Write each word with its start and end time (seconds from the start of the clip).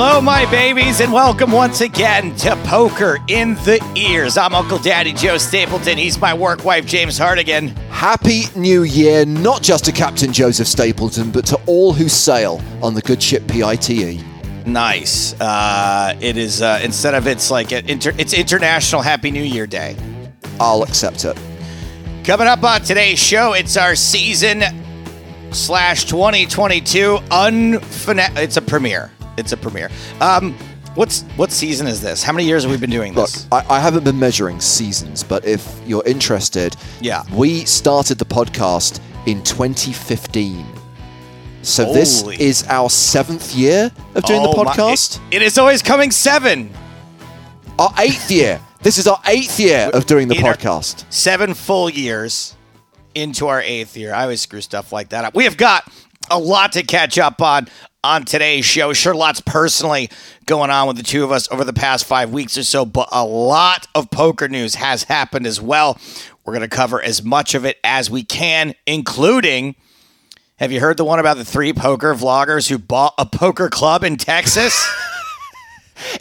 Hello, 0.00 0.20
my 0.20 0.48
babies, 0.48 1.00
and 1.00 1.12
welcome 1.12 1.50
once 1.50 1.80
again 1.80 2.32
to 2.36 2.54
Poker 2.62 3.18
in 3.26 3.54
the 3.54 3.84
Ears. 3.96 4.36
I'm 4.36 4.54
Uncle 4.54 4.78
Daddy 4.78 5.12
Joe 5.12 5.38
Stapleton. 5.38 5.98
He's 5.98 6.20
my 6.20 6.32
work 6.32 6.64
wife, 6.64 6.86
James 6.86 7.18
Hartigan. 7.18 7.70
Happy 7.90 8.44
New 8.54 8.84
Year, 8.84 9.26
not 9.26 9.60
just 9.60 9.86
to 9.86 9.92
Captain 9.92 10.32
Joseph 10.32 10.68
Stapleton, 10.68 11.32
but 11.32 11.44
to 11.46 11.58
all 11.66 11.92
who 11.92 12.08
sail 12.08 12.62
on 12.80 12.94
the 12.94 13.00
good 13.00 13.20
ship 13.20 13.44
PITE. 13.48 14.22
Nice. 14.64 15.34
Uh, 15.40 16.16
it 16.20 16.36
is 16.36 16.62
uh, 16.62 16.78
instead 16.80 17.14
of 17.14 17.26
it's 17.26 17.50
like 17.50 17.72
an 17.72 17.90
inter- 17.90 18.14
it's 18.18 18.34
International 18.34 19.02
Happy 19.02 19.32
New 19.32 19.42
Year 19.42 19.66
Day. 19.66 19.96
I'll 20.60 20.84
accept 20.84 21.24
it. 21.24 21.36
Coming 22.22 22.46
up 22.46 22.62
on 22.62 22.82
today's 22.82 23.18
show, 23.18 23.52
it's 23.52 23.76
our 23.76 23.96
season 23.96 24.62
slash 25.50 26.04
2022 26.04 27.16
unfina- 27.32 28.36
It's 28.36 28.56
a 28.56 28.62
premiere. 28.62 29.10
It's 29.38 29.52
a 29.52 29.56
premiere. 29.56 29.90
Um, 30.20 30.54
what's 30.94 31.22
what 31.36 31.50
season 31.52 31.86
is 31.86 32.00
this? 32.00 32.22
How 32.22 32.32
many 32.32 32.46
years 32.46 32.64
have 32.64 32.70
we 32.72 32.76
been 32.76 32.90
doing 32.90 33.14
Look, 33.14 33.30
this? 33.30 33.46
I, 33.52 33.64
I 33.70 33.80
haven't 33.80 34.04
been 34.04 34.18
measuring 34.18 34.60
seasons, 34.60 35.22
but 35.22 35.44
if 35.44 35.80
you're 35.86 36.04
interested, 36.06 36.76
Yeah. 37.00 37.22
we 37.32 37.64
started 37.64 38.18
the 38.18 38.24
podcast 38.24 39.00
in 39.26 39.42
2015. 39.44 40.66
So 41.62 41.92
this 41.92 42.22
Holy. 42.22 42.40
is 42.40 42.64
our 42.68 42.88
seventh 42.90 43.54
year 43.54 43.90
of 44.14 44.24
doing 44.24 44.40
Oh 44.42 44.52
the 44.54 44.64
my- 44.64 44.74
podcast. 44.74 45.20
it- 45.30 45.36
it 45.36 45.42
is 45.42 45.58
always 45.58 45.82
coming 45.82 46.10
seven. 46.10 46.70
our 47.78 47.92
eighth 47.98 48.30
year. 48.30 48.60
This 48.80 48.96
is 48.96 49.08
our 49.08 49.20
eighth 49.26 49.58
year 49.58 49.90
of 49.92 50.06
doing 50.06 50.28
the 50.28 50.36
In 50.36 50.44
our- 50.46 50.54
podcast. 50.54 51.04
seven 51.10 51.52
full 51.54 51.90
years 51.90 52.54
into 53.14 53.48
our 53.48 53.60
eighth 53.60 53.96
year. 53.96 54.14
I 54.14 54.22
always 54.22 54.40
screw 54.40 54.60
stuff 54.60 54.92
like 54.92 55.08
that 55.08 55.24
up. 55.24 55.34
We 55.34 55.44
have 55.44 55.56
got 55.56 55.82
a 56.30 56.38
lot 56.38 56.72
to 56.74 56.84
catch 56.84 57.18
up 57.18 57.42
on 57.42 57.66
on 58.04 58.24
today's 58.24 58.64
show. 58.64 58.92
Sure, 58.92 59.14
lots 59.14 59.40
personally 59.40 60.10
going 60.46 60.70
on 60.70 60.86
with 60.86 60.96
the 60.96 61.02
two 61.02 61.24
of 61.24 61.32
us 61.32 61.50
over 61.50 61.64
the 61.64 61.72
past 61.72 62.04
five 62.04 62.30
weeks 62.30 62.56
or 62.56 62.62
so, 62.62 62.84
but 62.84 63.08
a 63.12 63.24
lot 63.24 63.86
of 63.94 64.10
poker 64.10 64.48
news 64.48 64.76
has 64.76 65.04
happened 65.04 65.46
as 65.46 65.60
well. 65.60 65.98
We're 66.44 66.54
going 66.54 66.68
to 66.68 66.74
cover 66.74 67.02
as 67.02 67.22
much 67.22 67.54
of 67.54 67.64
it 67.64 67.78
as 67.84 68.10
we 68.10 68.22
can, 68.24 68.74
including. 68.86 69.74
Have 70.56 70.72
you 70.72 70.80
heard 70.80 70.96
the 70.96 71.04
one 71.04 71.18
about 71.18 71.36
the 71.36 71.44
three 71.44 71.72
poker 71.72 72.14
vloggers 72.14 72.68
who 72.68 72.78
bought 72.78 73.14
a 73.18 73.26
poker 73.26 73.68
club 73.68 74.04
in 74.04 74.16
Texas? 74.16 74.74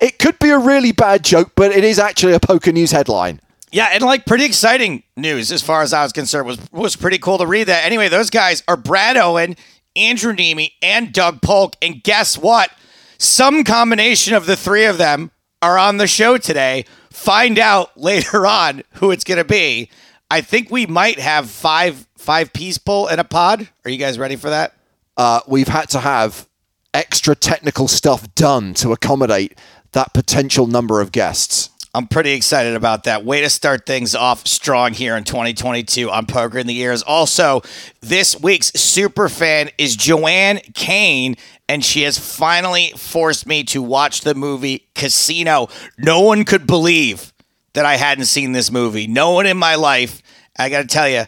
It 0.01 0.17
could 0.17 0.39
be 0.39 0.49
a 0.49 0.57
really 0.57 0.91
bad 0.91 1.23
joke, 1.23 1.51
but 1.55 1.71
it 1.71 1.83
is 1.83 1.99
actually 1.99 2.33
a 2.33 2.39
poker 2.39 2.71
news 2.71 2.89
headline. 2.91 3.39
Yeah, 3.71 3.89
and 3.91 4.01
like 4.01 4.25
pretty 4.25 4.45
exciting 4.45 5.03
news 5.15 5.51
as 5.51 5.61
far 5.61 5.81
as 5.81 5.93
I 5.93 6.01
was 6.03 6.13
concerned 6.13 6.47
was 6.47 6.57
was 6.71 6.95
pretty 6.95 7.17
cool 7.17 7.37
to 7.37 7.45
read 7.45 7.65
that. 7.65 7.85
Anyway, 7.85 8.07
those 8.07 8.29
guys 8.29 8.63
are 8.67 8.77
Brad 8.77 9.17
Owen, 9.17 9.55
Andrew 9.97 10.33
Neeme, 10.33 10.71
and 10.81 11.11
Doug 11.11 11.41
Polk. 11.41 11.75
And 11.81 12.03
guess 12.03 12.37
what? 12.37 12.71
Some 13.17 13.63
combination 13.63 14.33
of 14.35 14.45
the 14.45 14.55
three 14.55 14.85
of 14.85 14.97
them 14.97 15.31
are 15.61 15.77
on 15.77 15.97
the 15.97 16.07
show 16.07 16.37
today. 16.37 16.85
Find 17.11 17.57
out 17.57 17.97
later 17.99 18.45
on 18.45 18.83
who 18.93 19.11
it's 19.11 19.23
gonna 19.23 19.43
be. 19.43 19.89
I 20.29 20.41
think 20.41 20.69
we 20.69 20.85
might 20.85 21.19
have 21.19 21.49
five 21.49 22.07
five 22.17 22.53
people 22.53 23.07
in 23.07 23.19
a 23.19 23.23
pod. 23.23 23.67
Are 23.85 23.91
you 23.91 23.97
guys 23.97 24.19
ready 24.19 24.35
for 24.35 24.49
that? 24.49 24.73
uh, 25.17 25.41
we've 25.47 25.67
had 25.67 25.89
to 25.89 25.99
have 25.99 26.47
extra 26.93 27.35
technical 27.35 27.87
stuff 27.87 28.33
done 28.35 28.73
to 28.75 28.91
accommodate 28.91 29.57
that 29.91 30.13
potential 30.13 30.67
number 30.67 31.01
of 31.01 31.11
guests. 31.11 31.69
I'm 31.97 32.05
pretty 32.05 32.33
excited 32.33 32.75
about 32.75 33.05
that. 33.05 33.25
Way 33.25 33.41
to 33.41 33.49
start 33.49 33.87
things 33.87 34.13
off 34.13 34.45
strong 34.45 34.93
here 34.93 35.17
in 35.17 35.23
2022 35.23 36.11
on 36.11 36.27
Poker 36.27 36.59
in 36.59 36.67
the 36.67 36.77
Ears. 36.77 37.01
Also, 37.01 37.63
this 38.01 38.39
week's 38.39 38.71
super 38.73 39.27
fan 39.27 39.71
is 39.79 39.95
Joanne 39.95 40.59
Kane, 40.75 41.37
and 41.67 41.83
she 41.83 42.03
has 42.03 42.19
finally 42.19 42.93
forced 42.95 43.47
me 43.47 43.63
to 43.63 43.81
watch 43.81 44.21
the 44.21 44.35
movie 44.35 44.87
Casino. 44.93 45.69
No 45.97 46.21
one 46.21 46.45
could 46.45 46.67
believe 46.67 47.33
that 47.73 47.87
I 47.87 47.95
hadn't 47.95 48.25
seen 48.25 48.51
this 48.51 48.69
movie. 48.69 49.07
No 49.07 49.31
one 49.31 49.47
in 49.47 49.57
my 49.57 49.73
life. 49.73 50.21
I 50.55 50.69
got 50.69 50.83
to 50.83 50.87
tell 50.87 51.09
you, 51.09 51.23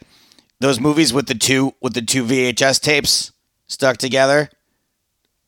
those 0.60 0.80
movies 0.80 1.12
with 1.12 1.26
the 1.26 1.34
two 1.34 1.74
with 1.82 1.96
the 1.96 2.04
two 2.04 2.24
VHS 2.24 2.80
tapes 2.80 3.32
stuck 3.66 3.98
together, 3.98 4.52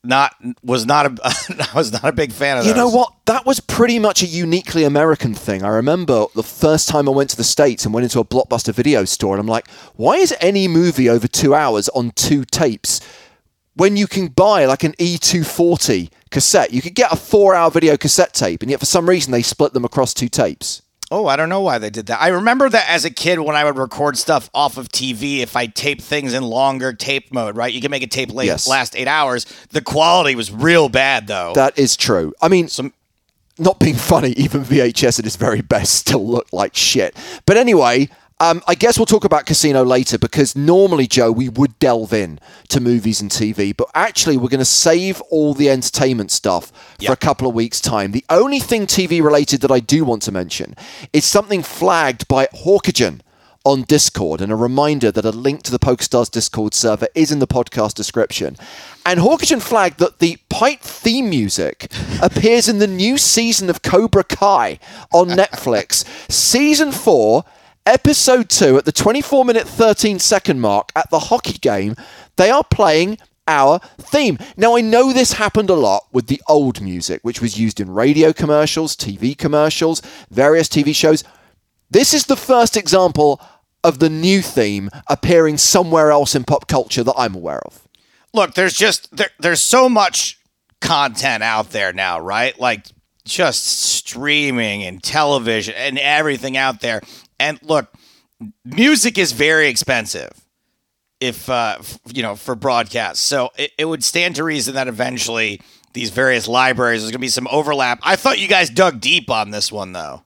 not 0.03 0.35
was 0.63 0.85
not 0.85 1.06
a 1.06 1.16
I 1.23 1.75
was 1.75 1.91
not 1.91 2.06
a 2.06 2.12
big 2.12 2.31
fan 2.31 2.57
of 2.57 2.66
You 2.66 2.73
those. 2.73 2.78
know 2.78 2.89
what? 2.97 3.13
That 3.25 3.45
was 3.45 3.59
pretty 3.59 4.00
much 4.00 4.23
a 4.23 4.25
uniquely 4.25 4.84
American 4.84 5.34
thing. 5.34 5.63
I 5.63 5.69
remember 5.69 6.25
the 6.35 6.44
first 6.44 6.89
time 6.89 7.07
I 7.07 7.12
went 7.12 7.29
to 7.31 7.38
the 7.38 7.44
States 7.44 7.85
and 7.85 7.94
went 7.94 8.03
into 8.06 8.19
a 8.19 8.25
blockbuster 8.25 8.73
video 8.73 9.06
store, 9.06 9.35
and 9.35 9.39
I'm 9.39 9.47
like, 9.47 9.69
why 9.95 10.16
is 10.16 10.34
any 10.41 10.67
movie 10.67 11.07
over 11.09 11.28
two 11.28 11.53
hours 11.53 11.88
on 11.89 12.12
two 12.12 12.45
tapes 12.45 13.00
when 13.75 13.95
you 13.95 14.07
can 14.07 14.28
buy 14.28 14.66
like 14.66 14.84
an 14.84 14.94
E240 14.94 16.09
cassette? 16.31 16.73
You 16.73 16.81
could 16.81 16.95
get 16.95 17.13
a 17.13 17.16
four 17.16 17.53
hour 17.53 17.69
video 17.69 17.95
cassette 17.95 18.33
tape, 18.33 18.62
and 18.63 18.72
yet 18.72 18.79
for 18.79 18.85
some 18.88 19.07
reason 19.07 19.31
they 19.31 19.44
split 19.44 19.73
them 19.73 19.85
across 19.85 20.13
two 20.13 20.29
tapes. 20.29 20.81
Oh, 21.13 21.27
I 21.27 21.35
don't 21.35 21.49
know 21.49 21.59
why 21.59 21.77
they 21.77 21.89
did 21.89 22.05
that. 22.05 22.22
I 22.22 22.29
remember 22.29 22.69
that 22.69 22.88
as 22.89 23.03
a 23.03 23.09
kid 23.09 23.38
when 23.41 23.53
I 23.53 23.66
would 23.66 23.77
record 23.77 24.17
stuff 24.17 24.49
off 24.53 24.77
of 24.77 24.88
TV, 24.88 25.39
if 25.39 25.57
I 25.57 25.66
taped 25.67 26.01
things 26.01 26.33
in 26.33 26.41
longer 26.41 26.94
tape 26.94 27.33
mode, 27.33 27.57
right? 27.57 27.73
You 27.73 27.81
can 27.81 27.91
make 27.91 28.01
a 28.03 28.07
tape 28.07 28.33
late, 28.33 28.45
Yes. 28.45 28.66
last 28.66 28.95
eight 28.95 29.09
hours. 29.09 29.45
The 29.71 29.81
quality 29.81 30.35
was 30.35 30.51
real 30.51 30.88
bad, 30.88 31.27
though. 31.27 31.51
That 31.53 31.77
is 31.77 31.97
true. 31.97 32.33
I 32.41 32.47
mean, 32.47 32.69
Some, 32.69 32.94
not 33.59 33.77
being 33.77 33.95
funny, 33.95 34.29
even 34.31 34.63
VHS 34.63 35.19
at 35.19 35.25
its 35.25 35.35
very 35.35 35.61
best 35.61 35.94
still 35.95 36.25
looked 36.25 36.53
like 36.53 36.77
shit. 36.77 37.13
But 37.45 37.57
anyway, 37.57 38.07
um, 38.41 38.63
I 38.68 38.74
guess 38.74 38.97
we'll 38.97 39.06
talk 39.06 39.24
about 39.24 39.46
Casino 39.46 39.84
later 39.85 40.18
because 40.18 40.56
normally, 40.56 41.06
Joe, 41.06 41.31
we 41.31 41.47
would 41.47 41.78
delve 41.78 42.12
in 42.12 42.40
to 42.69 42.79
movies 42.79 43.22
and 43.22 43.29
TV, 43.29 43.72
but 43.78 43.88
actually, 43.94 44.35
we're 44.35 44.50
going 44.50 44.57
to 44.57 44.66
save 44.66 45.22
all 45.29 45.53
the 45.53 45.69
entertainment 45.69 46.31
stuff 46.31 46.72
for 47.06 47.13
a 47.13 47.18
couple 47.18 47.47
of 47.47 47.53
weeks' 47.53 47.80
time. 47.80 48.13
The 48.13 48.25
only 48.31 48.59
thing 48.59 48.88
TV 48.88 49.24
related 49.24 49.62
that 49.62 49.69
I 49.69 49.80
do 49.80 50.03
want 50.03 50.24
to 50.24 50.31
mention 50.31 50.75
is 51.13 51.24
something 51.24 51.62
flagged 51.62 52.28
by 52.28 52.47
Hawkagen 52.47 53.22
on 53.63 53.84
Discord, 53.84 54.41
and 54.41 54.51
a 54.51 54.56
reminder 54.56 55.12
that 55.12 55.24
a 55.24 55.30
link 55.30 55.62
to 55.62 55.72
the 55.72 55.78
PokerStars 55.78 56.31
Discord 56.31 56.74
server 56.74 57.07
is 57.13 57.31
in 57.31 57.38
the 57.38 57.46
podcast 57.46 57.94
description. 57.94 58.57
And 59.06 59.19
Hawkagen 59.19 59.62
flagged 59.62 60.00
that 60.00 60.18
the 60.18 60.40
pipe 60.50 60.81
theme 60.81 61.30
music 61.30 61.91
appears 62.24 62.68
in 62.68 62.80
the 62.80 62.88
new 62.88 63.19
season 63.19 63.69
of 63.69 63.84
Cobra 63.84 64.24
Kai 64.24 64.80
on 65.13 65.28
Netflix. 65.28 66.06
season 66.31 66.91
4, 66.91 67.46
episode 67.86 68.50
2, 68.50 68.78
at 68.78 68.86
the 68.86 68.92
24 68.92 69.46
minute 69.46 69.68
13 69.68 70.19
second 70.19 70.59
mark 70.59 70.92
at 70.96 71.09
the 71.09 71.19
hockey 71.19 71.58
game, 71.58 71.96
they 72.38 72.50
are 72.50 72.64
playing 72.64 73.18
our 73.47 73.80
theme. 73.97 74.38
Now, 74.56 74.75
I 74.75 74.81
know 74.81 75.12
this 75.12 75.34
happened 75.34 75.69
a 75.69 75.75
lot 75.75 76.06
with 76.12 76.28
the 76.28 76.42
old 76.47 76.81
music, 76.81 77.22
which 77.24 77.42
was 77.42 77.59
used 77.59 77.80
in 77.80 77.90
radio 77.90 78.31
commercials, 78.34 78.96
TV 78.96 79.38
commercials, 79.38 80.02
various 80.30 80.69
TV 80.69 80.96
shows. 80.96 81.24
This 81.90 82.14
is 82.14 82.25
the 82.25 82.38
first 82.38 82.78
example 82.78 83.42
of 83.84 84.00
the 84.00 84.09
new 84.09 84.42
theme 84.42 84.90
appearing 85.08 85.58
somewhere 85.58 86.12
else 86.12 86.36
in 86.36 86.44
pop 86.44 86.68
culture 86.68 87.03
that 87.03 87.16
I'm 87.18 87.36
aware 87.36 87.62
of. 87.66 87.88
look, 88.34 88.53
there's 88.53 88.75
just 88.75 89.13
there, 89.16 89.31
there's 89.40 89.62
so 89.62 89.90
much 89.90 90.40
content 90.80 91.44
out 91.44 91.72
there 91.72 91.92
now, 91.92 92.19
right? 92.19 92.58
Like 92.59 92.86
just 93.25 93.66
streaming 93.66 94.84
and 94.84 95.02
television 95.02 95.74
and 95.75 95.98
everything 96.00 96.58
out 96.58 96.81
there. 96.81 97.02
And 97.41 97.59
look, 97.63 97.94
music 98.66 99.18
is 99.18 99.31
very 99.31 99.68
expensive 99.68 100.31
if 101.19 101.50
uh 101.50 101.75
f- 101.79 102.00
you 102.13 102.24
know 102.24 102.35
for 102.35 102.56
broadcast. 102.56 103.22
So 103.24 103.50
it, 103.57 103.72
it 103.78 103.85
would 103.85 104.03
stand 104.03 104.35
to 104.35 104.44
reason 104.44 104.75
that 104.75 104.88
eventually 104.88 105.62
these 105.94 106.09
various 106.09 106.47
libraries 106.47 107.01
there's 107.01 107.12
going 107.12 107.19
to 107.19 107.25
be 107.25 107.28
some 107.28 107.47
overlap. 107.51 108.00
I 108.03 108.16
thought 108.16 108.40
you 108.40 108.47
guys 108.47 108.69
dug 108.69 109.01
deep 109.01 109.30
on 109.30 109.51
this 109.51 109.72
one 109.72 109.91
though. 109.94 110.24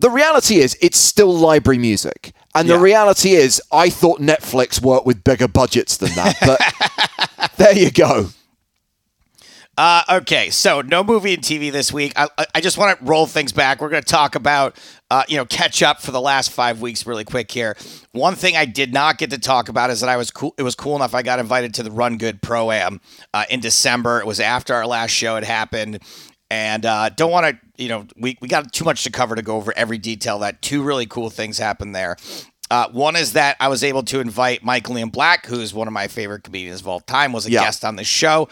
The 0.00 0.10
reality 0.10 0.58
is, 0.58 0.76
it's 0.80 0.96
still 0.98 1.34
library 1.36 1.78
music. 1.78 2.32
And 2.54 2.68
Yeah. 2.68 2.76
the 2.76 2.80
reality 2.82 3.30
is, 3.32 3.60
I 3.72 3.90
thought 3.90 4.20
Netflix 4.20 4.80
worked 4.80 5.06
with 5.06 5.24
bigger 5.24 5.48
budgets 5.48 5.96
than 5.96 6.10
that. 6.14 6.36
But 6.40 7.50
there 7.56 7.72
you 7.76 7.90
go. 7.90 8.28
Uh, 9.78 10.02
okay, 10.10 10.50
so 10.50 10.80
no 10.80 11.04
movie 11.04 11.32
and 11.34 11.40
TV 11.42 11.70
this 11.70 11.92
week. 11.92 12.12
I, 12.16 12.26
I- 12.52 12.60
just 12.60 12.76
want 12.78 12.98
to 12.98 13.04
roll 13.04 13.26
things 13.26 13.52
back. 13.52 13.80
We're 13.80 13.90
going 13.90 14.02
to 14.02 14.08
talk 14.10 14.34
about, 14.34 14.76
uh, 15.08 15.22
you 15.28 15.36
know, 15.36 15.44
catch 15.44 15.84
up 15.84 16.02
for 16.02 16.10
the 16.10 16.20
last 16.20 16.50
five 16.50 16.80
weeks 16.80 17.06
really 17.06 17.24
quick 17.24 17.48
here. 17.48 17.76
One 18.10 18.34
thing 18.34 18.56
I 18.56 18.64
did 18.64 18.92
not 18.92 19.18
get 19.18 19.30
to 19.30 19.38
talk 19.38 19.68
about 19.68 19.90
is 19.90 20.00
that 20.00 20.08
I 20.08 20.16
was 20.16 20.32
cool. 20.32 20.52
It 20.58 20.64
was 20.64 20.74
cool 20.74 20.96
enough. 20.96 21.14
I 21.14 21.22
got 21.22 21.38
invited 21.38 21.74
to 21.74 21.84
the 21.84 21.92
Run 21.92 22.18
Good 22.18 22.42
Pro 22.42 22.72
Am 22.72 23.00
uh, 23.32 23.44
in 23.48 23.60
December. 23.60 24.18
It 24.18 24.26
was 24.26 24.40
after 24.40 24.74
our 24.74 24.84
last 24.88 25.12
show 25.12 25.36
had 25.36 25.44
happened, 25.44 26.00
and 26.50 26.84
uh, 26.84 27.10
don't 27.10 27.30
want 27.30 27.46
to, 27.46 27.82
you 27.82 27.88
know, 27.88 28.04
we 28.16 28.36
we 28.40 28.48
got 28.48 28.72
too 28.72 28.84
much 28.84 29.04
to 29.04 29.10
cover 29.12 29.36
to 29.36 29.42
go 29.42 29.56
over 29.56 29.72
every 29.76 29.98
detail. 29.98 30.40
That 30.40 30.60
two 30.60 30.82
really 30.82 31.06
cool 31.06 31.30
things 31.30 31.56
happened 31.58 31.94
there. 31.94 32.16
Uh, 32.70 32.86
one 32.90 33.16
is 33.16 33.32
that 33.32 33.56
I 33.60 33.68
was 33.68 33.82
able 33.82 34.02
to 34.02 34.20
invite 34.20 34.62
Michael 34.62 34.98
Ian 34.98 35.08
Black, 35.08 35.46
who's 35.46 35.72
one 35.72 35.86
of 35.86 35.94
my 35.94 36.06
favorite 36.06 36.42
comedians 36.42 36.80
of 36.82 36.88
all 36.88 37.00
time, 37.00 37.32
was 37.32 37.46
a 37.46 37.50
Yeah. 37.50 37.62
guest 37.64 37.82
on 37.84 37.96
the 37.96 38.04
show. 38.04 38.48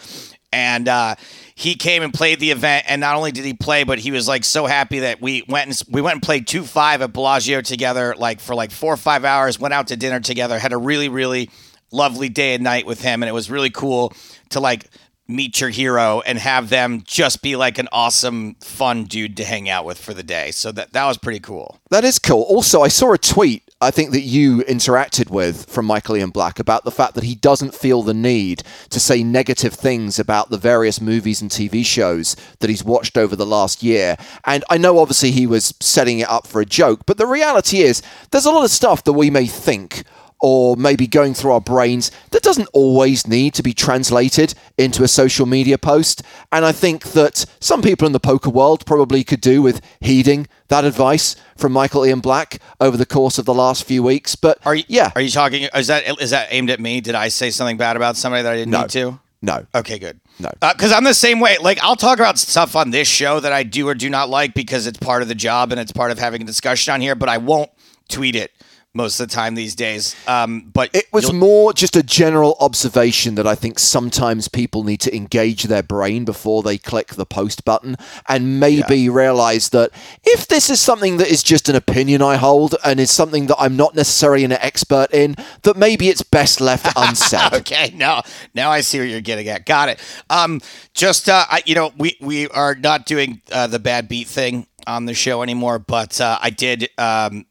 And 0.52 0.88
uh, 0.88 1.16
he 1.54 1.74
came 1.74 2.02
and 2.02 2.14
played 2.14 2.40
the 2.40 2.50
event, 2.50 2.86
and 2.88 3.00
not 3.00 3.16
only 3.16 3.32
did 3.32 3.44
he 3.44 3.52
play, 3.52 3.84
but 3.84 3.98
he 3.98 4.10
was 4.10 4.28
like 4.28 4.44
so 4.44 4.66
happy 4.66 5.00
that 5.00 5.20
we 5.20 5.44
went 5.48 5.68
and 5.68 5.82
we 5.92 6.00
went 6.00 6.14
and 6.14 6.22
played 6.22 6.46
two 6.46 6.62
five 6.62 7.02
at 7.02 7.12
Bellagio 7.12 7.60
together, 7.60 8.14
like 8.16 8.40
for 8.40 8.54
like 8.54 8.70
four 8.70 8.94
or 8.94 8.96
five 8.96 9.24
hours. 9.24 9.58
Went 9.58 9.74
out 9.74 9.88
to 9.88 9.96
dinner 9.96 10.20
together, 10.20 10.58
had 10.58 10.72
a 10.72 10.78
really 10.78 11.08
really 11.08 11.50
lovely 11.90 12.28
day 12.28 12.54
and 12.54 12.64
night 12.64 12.86
with 12.86 13.00
him, 13.00 13.22
and 13.22 13.28
it 13.28 13.32
was 13.32 13.50
really 13.50 13.70
cool 13.70 14.12
to 14.50 14.60
like 14.60 14.88
meet 15.28 15.60
your 15.60 15.70
hero 15.70 16.22
and 16.26 16.38
have 16.38 16.68
them 16.68 17.02
just 17.04 17.42
be 17.42 17.56
like 17.56 17.78
an 17.78 17.88
awesome, 17.92 18.54
fun 18.56 19.04
dude 19.04 19.36
to 19.36 19.44
hang 19.44 19.68
out 19.68 19.84
with 19.84 19.98
for 19.98 20.14
the 20.14 20.22
day. 20.22 20.50
So 20.50 20.72
that 20.72 20.92
that 20.92 21.06
was 21.06 21.18
pretty 21.18 21.40
cool. 21.40 21.80
That 21.90 22.04
is 22.04 22.18
cool. 22.18 22.42
Also, 22.42 22.82
I 22.82 22.88
saw 22.88 23.12
a 23.12 23.18
tweet 23.18 23.66
I 23.78 23.90
think 23.90 24.12
that 24.12 24.22
you 24.22 24.60
interacted 24.60 25.28
with 25.28 25.68
from 25.68 25.84
Michael 25.84 26.16
Ian 26.16 26.30
Black 26.30 26.58
about 26.58 26.84
the 26.84 26.90
fact 26.90 27.14
that 27.14 27.24
he 27.24 27.34
doesn't 27.34 27.74
feel 27.74 28.02
the 28.02 28.14
need 28.14 28.62
to 28.88 28.98
say 28.98 29.22
negative 29.22 29.74
things 29.74 30.18
about 30.18 30.48
the 30.48 30.56
various 30.56 30.98
movies 30.98 31.42
and 31.42 31.50
TV 31.50 31.84
shows 31.84 32.36
that 32.60 32.70
he's 32.70 32.82
watched 32.82 33.18
over 33.18 33.36
the 33.36 33.44
last 33.44 33.82
year. 33.82 34.16
And 34.46 34.64
I 34.70 34.78
know 34.78 34.98
obviously 34.98 35.30
he 35.30 35.46
was 35.46 35.74
setting 35.78 36.20
it 36.20 36.30
up 36.30 36.46
for 36.46 36.62
a 36.62 36.66
joke, 36.66 37.04
but 37.04 37.18
the 37.18 37.26
reality 37.26 37.80
is 37.80 38.00
there's 38.30 38.46
a 38.46 38.50
lot 38.50 38.64
of 38.64 38.70
stuff 38.70 39.04
that 39.04 39.12
we 39.12 39.28
may 39.28 39.44
think 39.44 40.04
or 40.40 40.76
maybe 40.76 41.06
going 41.06 41.32
through 41.34 41.50
our 41.52 41.60
brains 41.60 42.10
that 42.30 42.42
doesn't 42.42 42.68
always 42.74 43.26
need 43.26 43.54
to 43.54 43.62
be 43.62 43.72
translated 43.72 44.54
into 44.76 45.02
a 45.02 45.08
social 45.08 45.46
media 45.46 45.78
post. 45.78 46.22
And 46.52 46.64
I 46.64 46.72
think 46.72 47.04
that 47.12 47.46
some 47.60 47.80
people 47.82 48.06
in 48.06 48.12
the 48.12 48.20
poker 48.20 48.50
world 48.50 48.84
probably 48.86 49.24
could 49.24 49.40
do 49.40 49.62
with 49.62 49.80
heeding 50.00 50.46
that 50.68 50.84
advice 50.84 51.36
from 51.56 51.72
Michael 51.72 52.04
Ian 52.04 52.20
Black 52.20 52.58
over 52.80 52.96
the 52.96 53.06
course 53.06 53.38
of 53.38 53.44
the 53.46 53.54
last 53.54 53.84
few 53.84 54.02
weeks. 54.02 54.36
But 54.36 54.58
Are 54.66 54.74
you 54.74 54.84
yeah, 54.88 55.10
Are 55.14 55.20
you 55.22 55.30
talking? 55.30 55.68
Is 55.74 55.86
that 55.86 56.20
is 56.20 56.30
that 56.30 56.48
aimed 56.50 56.70
at 56.70 56.80
me? 56.80 57.00
Did 57.00 57.14
I 57.14 57.28
say 57.28 57.50
something 57.50 57.76
bad 57.78 57.96
about 57.96 58.16
somebody 58.16 58.42
that 58.42 58.52
I 58.52 58.56
didn't 58.56 58.72
No. 58.72 58.82
need 58.82 58.90
to? 58.90 59.20
no. 59.42 59.66
Okay, 59.74 59.98
good. 59.98 60.20
No. 60.38 60.50
Uh, 60.60 60.72
because 60.74 60.92
I'm 60.92 61.04
the 61.04 61.14
same 61.14 61.40
way. 61.40 61.56
Like, 61.60 61.78
I'll 61.82 61.96
talk 61.96 62.18
about 62.18 62.38
stuff 62.38 62.76
on 62.76 62.90
this 62.90 63.08
show 63.08 63.40
that 63.40 63.52
I 63.52 63.62
do 63.62 63.88
or 63.88 63.94
do 63.94 64.10
not 64.10 64.28
like 64.28 64.52
because 64.54 64.86
it's 64.86 64.98
part 64.98 65.22
of 65.22 65.28
the 65.28 65.34
job 65.34 65.72
and 65.72 65.80
it's 65.80 65.92
part 65.92 66.10
of 66.10 66.18
having 66.18 66.42
a 66.42 66.44
discussion 66.44 66.92
on 66.92 67.00
here. 67.00 67.14
But 67.14 67.28
I 67.30 67.38
won't 67.38 67.70
tweet 68.08 68.34
it 68.36 68.50
most 68.96 69.20
of 69.20 69.28
the 69.28 69.34
time 69.34 69.54
these 69.54 69.74
days. 69.74 70.16
Um, 70.26 70.70
but 70.72 70.90
It 70.94 71.06
was 71.12 71.32
more 71.32 71.72
just 71.72 71.94
a 71.96 72.02
general 72.02 72.56
observation 72.60 73.34
that 73.36 73.46
I 73.46 73.54
think 73.54 73.78
sometimes 73.78 74.48
people 74.48 74.82
need 74.82 75.00
to 75.00 75.14
engage 75.14 75.64
their 75.64 75.82
brain 75.82 76.24
before 76.24 76.62
they 76.62 76.78
click 76.78 77.08
the 77.14 77.26
post 77.26 77.64
button 77.64 77.96
and 78.28 78.58
maybe 78.58 79.08
realize 79.08 79.68
that 79.70 79.90
if 80.24 80.48
this 80.48 80.70
is 80.70 80.80
something 80.80 81.18
that 81.18 81.28
is 81.28 81.42
just 81.42 81.68
an 81.68 81.76
opinion 81.76 82.22
I 82.22 82.36
hold 82.36 82.74
and 82.84 82.98
is 82.98 83.10
something 83.10 83.46
that 83.46 83.56
I'm 83.58 83.76
not 83.76 83.94
necessarily 83.94 84.44
an 84.44 84.52
expert 84.52 85.12
in, 85.12 85.36
that 85.62 85.76
maybe 85.76 86.08
it's 86.08 86.22
best 86.22 86.60
left 86.60 86.86
unsaid. 86.96 87.52
okay 87.52 87.92
now 87.94 88.22
now 88.54 88.70
i 88.70 88.80
see 88.80 88.98
what 88.98 89.08
you're 89.08 89.20
getting 89.20 89.48
at 89.48 89.66
got 89.66 89.88
it 89.88 90.00
um 90.30 90.60
just 90.94 91.28
uh 91.28 91.44
I, 91.48 91.62
you 91.66 91.74
know 91.74 91.92
we 91.96 92.16
we 92.20 92.48
are 92.48 92.74
not 92.74 93.06
doing 93.06 93.42
uh, 93.52 93.66
the 93.66 93.78
bad 93.78 94.08
beat 94.08 94.26
thing 94.26 94.66
on 94.86 95.04
the 95.06 95.14
show 95.14 95.42
anymore 95.42 95.78
but 95.78 96.20
uh, 96.20 96.38
i 96.40 96.50
did 96.50 96.88
um 96.98 97.46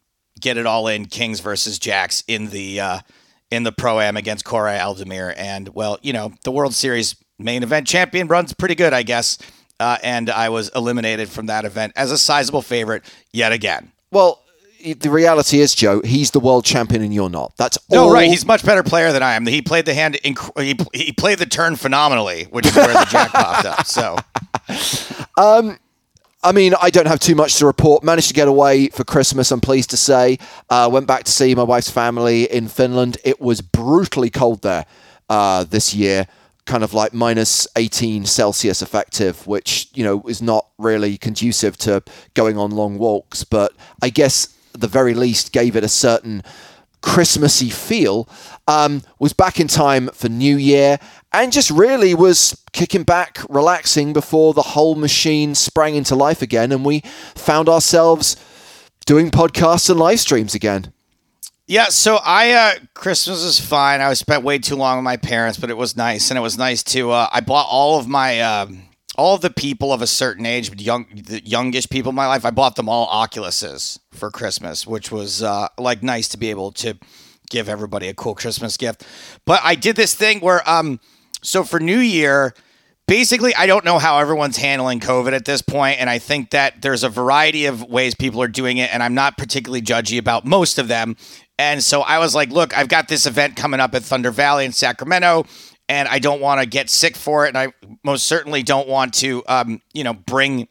get 0.45 0.57
it 0.57 0.65
all 0.65 0.88
in 0.88 1.06
kings 1.06 1.39
versus 1.42 1.77
jacks 1.80 2.24
in 2.27 2.50
the 2.51 2.80
uh 2.80 3.00
in 3.51 3.63
the 3.63 3.71
pro 3.71 4.00
am 4.00 4.15
against 4.18 4.45
Koray 4.45 4.77
Aldemir 4.80 5.33
and 5.38 5.69
well 5.69 5.97
you 6.01 6.13
know 6.13 6.31
the 6.44 6.51
world 6.51 6.74
series 6.74 7.15
main 7.39 7.63
event 7.63 7.88
champion 7.88 8.27
runs 8.27 8.53
pretty 8.53 8.75
good 8.75 8.94
i 8.94 9.03
guess 9.03 9.38
uh, 9.80 9.97
and 10.03 10.30
i 10.30 10.47
was 10.50 10.69
eliminated 10.75 11.27
from 11.30 11.47
that 11.47 11.65
event 11.65 11.92
as 11.95 12.12
a 12.12 12.18
sizable 12.18 12.62
favorite 12.62 13.03
yet 13.33 13.51
again 13.51 13.92
Well, 14.12 14.42
the 15.00 15.09
reality 15.09 15.59
is, 15.62 15.74
Joe, 15.74 16.01
he's 16.06 16.30
the 16.30 16.39
world 16.39 16.63
champion 16.63 17.01
and 17.01 17.12
you're 17.12 17.30
not. 17.39 17.53
That's 17.57 17.77
No, 17.89 18.03
all. 18.03 18.13
right. 18.13 18.30
He's 18.30 18.44
a 18.44 18.45
much 18.45 18.63
better 18.63 18.83
player 18.83 19.12
than 19.12 19.24
I 19.24 19.33
am. 19.33 19.47
He 19.47 19.62
played 19.63 19.86
the 19.88 19.95
hand. 19.95 20.13
Inc- 20.24 20.53
he, 20.62 20.77
he 21.06 21.12
played 21.12 21.39
the 21.39 21.47
turn 21.47 21.75
phenomenally, 21.75 22.44
which 22.51 22.68
is 22.68 22.75
where 22.75 22.94
the 22.94 23.06
jack 23.13 23.31
popped 23.31 23.65
up. 23.65 23.86
So 23.88 24.15
I 26.45 26.51
mean, 26.51 26.75
I 26.80 26.92
don't 26.92 27.07
have 27.07 27.19
too 27.19 27.33
much 27.33 27.56
to 27.56 27.65
report. 27.65 28.03
Managed 28.03 28.27
to 28.27 28.36
get 28.36 28.47
away 28.47 28.89
for 28.89 29.03
Christmas, 29.03 29.50
I'm 29.51 29.62
pleased 29.62 29.89
to 29.89 29.97
say. 29.97 30.38
Uh, 30.69 30.88
went 30.94 31.07
back 31.07 31.24
to 31.24 31.31
see 31.31 31.56
my 31.56 31.63
wife's 31.63 31.89
family 31.89 32.44
in 32.44 32.68
Finland. 32.68 33.18
It 33.25 33.42
was 33.42 33.62
brutally 33.62 34.30
cold 34.30 34.62
there 34.62 34.86
uh, 35.27 35.63
this 35.63 35.95
year, 35.95 36.27
kind 36.68 36.83
of 36.83 36.94
like 36.94 37.15
minus 37.15 37.68
18 37.75 38.27
Celsius 38.27 38.83
effective, 38.83 39.47
which, 39.47 39.89
you 39.95 40.03
know, 40.03 40.21
is 40.27 40.39
not 40.39 40.68
really 40.77 41.18
conducive 41.18 41.77
to 41.77 42.03
going 42.36 42.59
on 42.59 42.69
long 42.69 43.00
walks. 43.00 43.44
But 43.44 43.74
I 44.03 44.09
guess 44.09 44.56
the 44.74 44.88
very 44.88 45.15
least 45.15 45.51
gave 45.51 45.75
it 45.75 45.83
a 45.83 45.89
certain 45.89 46.44
Christmassy 47.06 47.69
feel, 47.69 48.28
um, 48.68 49.04
was 49.19 49.31
back 49.31 49.60
in 49.60 49.68
time 49.68 50.10
for 50.10 50.28
New 50.28 50.57
Year 50.57 50.98
and 51.31 51.54
just 51.54 51.69
really 51.69 52.16
was 52.16 52.62
kicking 52.74 53.04
back, 53.04 53.40
relaxing 53.48 54.12
before 54.12 54.54
the 54.54 54.62
whole 54.62 54.96
machine 54.96 55.54
sprang 55.54 55.96
into 55.96 56.16
life 56.16 56.42
again. 56.42 56.72
And 56.72 56.84
we 56.84 57.02
found 57.36 57.69
ourselves 57.69 58.36
doing 59.06 59.30
podcasts 59.30 59.90
and 59.90 60.00
live 60.00 60.19
streams 60.19 60.56
again. 60.56 60.92
yeah, 61.68 61.86
so 61.90 62.18
I 62.24 62.52
uh, 62.52 62.74
Christmas 62.96 63.46
was 63.46 63.60
fine. 63.60 64.02
I 64.02 64.12
spent 64.16 64.44
way 64.44 64.57
too 64.57 64.75
long 64.75 64.98
with 64.98 65.04
my 65.04 65.18
parents, 65.18 65.60
but 65.60 65.69
it 65.69 65.78
was 65.78 65.96
nice, 65.96 66.31
and 66.31 66.38
it 66.40 66.42
was 66.42 66.57
nice 66.57 66.84
to. 66.84 67.12
Uh, 67.12 67.30
I 67.31 67.42
bought 67.42 67.68
all 67.69 68.00
of 68.00 68.07
my. 68.07 68.42
Um, 68.42 68.81
all 69.18 69.38
the 69.38 69.50
people 69.50 69.92
of 69.92 70.02
a 70.02 70.08
certain 70.08 70.46
age, 70.46 70.70
but 70.70 70.82
young, 70.82 71.08
the 71.14 71.42
youngest 71.46 71.90
people 71.90 72.10
in 72.10 72.16
my 72.16 72.28
life, 72.28 72.46
I 72.46 72.52
bought 72.52 72.76
them 72.76 72.90
all 72.90 73.08
Oculuses 73.08 74.00
for 74.12 74.30
Christmas, 74.32 74.86
which 74.86 75.12
was 75.12 75.44
uh, 75.44 75.68
like 75.78 76.04
nice 76.04 76.28
to 76.30 76.38
be 76.38 76.50
able 76.50 76.72
to 76.74 76.98
give 77.50 77.70
everybody 77.70 78.08
a 78.08 78.14
cool 78.14 78.36
Christmas 78.36 78.78
gift. 78.78 79.06
But 79.46 79.62
I 79.64 79.76
did 79.76 79.96
this 79.96 80.16
thing 80.16 80.40
where, 80.40 80.68
um, 80.70 81.00
so 81.42 81.64
for 81.64 81.80
New 81.80 82.00
Year, 82.00 82.54
basically, 83.08 83.54
I 83.56 83.68
don't 83.68 83.86
know 83.86 84.00
how 84.00 84.20
everyone's 84.20 84.58
handling 84.58 85.00
COVID 85.00 85.34
at 85.34 85.46
this 85.46 85.62
point, 85.62 86.00
and 86.00 86.10
I 86.10 86.20
think 86.20 86.52
that 86.52 86.82
there's 86.82 87.04
a 87.04 87.10
variety 87.10 87.66
of 87.66 87.84
ways 87.84 88.16
people 88.16 88.42
are 88.42 88.48
doing 88.48 88.78
it, 88.78 88.94
and 88.94 89.04
I'm 89.04 89.14
not 89.14 89.38
particularly 89.38 89.82
judgy 89.82 90.18
about 90.18 90.46
most 90.46 90.78
of 90.80 90.88
them. 90.88 91.16
And 91.58 91.82
so 91.82 92.02
I 92.02 92.20
was 92.20 92.36
like, 92.36 92.50
look, 92.50 92.78
I've 92.78 92.90
got 92.90 93.08
this 93.08 93.26
event 93.26 93.56
coming 93.56 93.80
up 93.80 93.96
at 93.96 94.04
Thunder 94.04 94.32
Valley 94.32 94.66
in 94.66 94.72
Sacramento, 94.72 95.46
and 95.88 96.08
I 96.08 96.20
don't 96.20 96.42
want 96.42 96.62
to 96.62 96.66
get 96.66 96.90
sick 96.90 97.16
for 97.16 97.46
it, 97.46 97.50
and 97.50 97.58
I 97.58 97.74
most 98.04 98.26
certainly 98.26 98.64
don't 98.64 98.88
want 98.88 99.14
to, 99.16 99.44
um, 99.48 99.82
you 99.94 100.04
know, 100.04 100.14
bring 100.14 100.68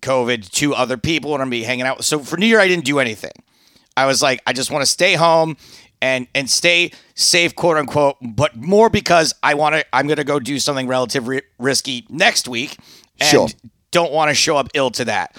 COVID 0.00 0.50
to 0.52 0.74
other 0.74 0.96
people 0.96 1.34
and 1.34 1.42
I'm 1.42 1.50
be 1.50 1.62
hanging 1.62 1.86
out. 1.86 2.04
So 2.04 2.18
for 2.18 2.36
New 2.36 2.46
Year, 2.46 2.60
I 2.60 2.68
didn't 2.68 2.84
do 2.84 2.98
anything. 2.98 3.32
I 3.96 4.06
was 4.06 4.20
like, 4.22 4.42
I 4.46 4.52
just 4.52 4.70
want 4.70 4.82
to 4.82 4.90
stay 4.90 5.14
home 5.14 5.56
and 6.02 6.26
and 6.34 6.50
stay 6.50 6.92
safe, 7.14 7.54
quote 7.54 7.76
unquote. 7.78 8.16
But 8.20 8.56
more 8.56 8.90
because 8.90 9.34
I 9.42 9.54
want 9.54 9.74
to. 9.74 9.84
I'm 9.92 10.06
going 10.06 10.18
to 10.18 10.24
go 10.24 10.38
do 10.38 10.58
something 10.58 10.86
relatively 10.86 11.42
risky 11.58 12.06
next 12.10 12.46
week, 12.46 12.76
and 13.20 13.28
Sure. 13.28 13.48
don't 13.90 14.12
want 14.12 14.28
to 14.28 14.34
show 14.34 14.56
up 14.56 14.68
ill 14.74 14.90
to 14.92 15.06
that. 15.06 15.36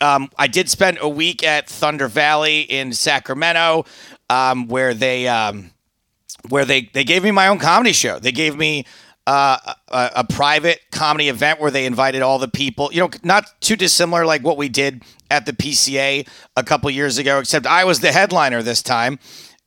Um, 0.00 0.30
I 0.38 0.46
did 0.46 0.70
spend 0.70 0.98
a 1.00 1.08
week 1.08 1.42
at 1.42 1.68
Thunder 1.68 2.06
Valley 2.06 2.60
in 2.60 2.92
Sacramento, 2.92 3.84
um, 4.30 4.68
where 4.68 4.94
they 4.94 5.26
um, 5.26 5.72
where 6.48 6.64
they 6.64 6.82
they 6.92 7.04
gave 7.04 7.22
me 7.22 7.30
my 7.30 7.48
own 7.48 7.58
comedy 7.58 7.92
show. 7.92 8.18
They 8.18 8.32
gave 8.32 8.56
me 8.56 8.84
uh, 9.26 9.58
a, 9.88 10.10
a 10.16 10.24
private 10.24 10.80
comedy 10.90 11.28
event 11.28 11.60
where 11.60 11.70
they 11.70 11.84
invited 11.84 12.22
all 12.22 12.38
the 12.38 12.48
people. 12.48 12.90
You 12.92 13.02
know, 13.02 13.10
not 13.22 13.60
too 13.60 13.76
dissimilar 13.76 14.24
like 14.24 14.42
what 14.42 14.56
we 14.56 14.70
did 14.70 15.02
at 15.30 15.44
the 15.44 15.52
PCA 15.52 16.26
a 16.56 16.64
couple 16.64 16.90
years 16.90 17.18
ago, 17.18 17.38
except 17.38 17.66
I 17.66 17.84
was 17.84 18.00
the 18.00 18.10
headliner 18.10 18.62
this 18.62 18.82
time, 18.82 19.18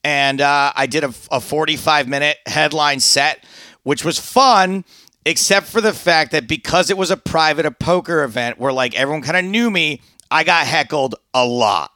and 0.03 0.41
uh, 0.41 0.73
I 0.75 0.87
did 0.87 1.03
a, 1.03 1.13
a 1.31 1.39
45 1.39 2.07
minute 2.07 2.37
headline 2.47 2.99
set, 2.99 3.45
which 3.83 4.03
was 4.03 4.19
fun. 4.19 4.83
Except 5.23 5.67
for 5.67 5.81
the 5.81 5.93
fact 5.93 6.31
that 6.31 6.47
because 6.47 6.89
it 6.89 6.97
was 6.97 7.11
a 7.11 7.17
private 7.17 7.67
a 7.67 7.69
poker 7.69 8.23
event 8.23 8.57
where 8.57 8.73
like 8.73 8.95
everyone 8.95 9.21
kind 9.21 9.37
of 9.37 9.45
knew 9.45 9.69
me, 9.69 10.01
I 10.31 10.43
got 10.43 10.65
heckled 10.65 11.13
a 11.35 11.45
lot. 11.45 11.91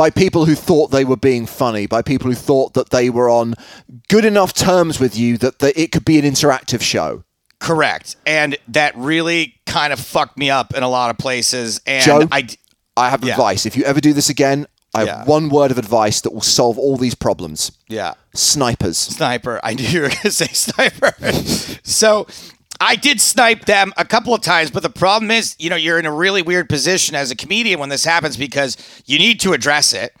By 0.00 0.08
people 0.08 0.46
who 0.46 0.54
thought 0.54 0.90
they 0.92 1.04
were 1.04 1.18
being 1.18 1.44
funny, 1.44 1.86
by 1.86 2.00
people 2.00 2.30
who 2.30 2.34
thought 2.34 2.72
that 2.72 2.88
they 2.88 3.10
were 3.10 3.28
on 3.28 3.52
good 4.08 4.24
enough 4.24 4.54
terms 4.54 4.98
with 4.98 5.14
you 5.14 5.36
that 5.36 5.58
the, 5.58 5.78
it 5.78 5.92
could 5.92 6.06
be 6.06 6.18
an 6.18 6.24
interactive 6.24 6.80
show. 6.80 7.22
Correct. 7.58 8.16
And 8.24 8.56
that 8.68 8.96
really 8.96 9.60
kind 9.66 9.92
of 9.92 10.00
fucked 10.00 10.38
me 10.38 10.48
up 10.48 10.74
in 10.74 10.82
a 10.82 10.88
lot 10.88 11.10
of 11.10 11.18
places. 11.18 11.82
And 11.86 12.02
Joe? 12.02 12.26
I 12.32 13.10
have 13.10 13.22
Yeah. 13.22 13.32
advice. 13.34 13.66
If 13.66 13.76
you 13.76 13.84
ever 13.84 14.00
do 14.00 14.14
this 14.14 14.30
again, 14.30 14.66
I 14.94 15.00
have 15.00 15.06
Yeah. 15.08 15.24
one 15.24 15.50
word 15.50 15.70
of 15.70 15.76
advice 15.76 16.22
that 16.22 16.32
will 16.32 16.40
solve 16.40 16.78
all 16.78 16.96
these 16.96 17.14
problems. 17.14 17.70
yeah. 17.86 18.14
Snipers. 18.34 18.96
Sniper. 18.96 19.60
I 19.62 19.74
knew 19.74 19.84
you 19.84 20.00
were 20.00 20.08
going 20.08 20.20
to 20.22 20.30
say 20.32 20.46
sniper. 20.54 21.12
so 21.82 22.26
I 22.80 22.96
did 22.96 23.20
snipe 23.20 23.66
them 23.66 23.92
a 23.98 24.06
couple 24.06 24.34
of 24.34 24.40
times, 24.40 24.70
but 24.70 24.82
the 24.82 24.90
problem 24.90 25.30
is, 25.30 25.54
you 25.58 25.68
know, 25.68 25.76
you're 25.76 25.98
in 25.98 26.06
a 26.06 26.12
really 26.12 26.40
weird 26.40 26.68
position 26.70 27.14
as 27.14 27.30
a 27.30 27.36
comedian 27.36 27.78
when 27.78 27.90
this 27.90 28.04
happens 28.04 28.38
because 28.38 28.76
you 29.04 29.18
need 29.18 29.38
to 29.40 29.52
address 29.52 29.92
it. 29.92 30.14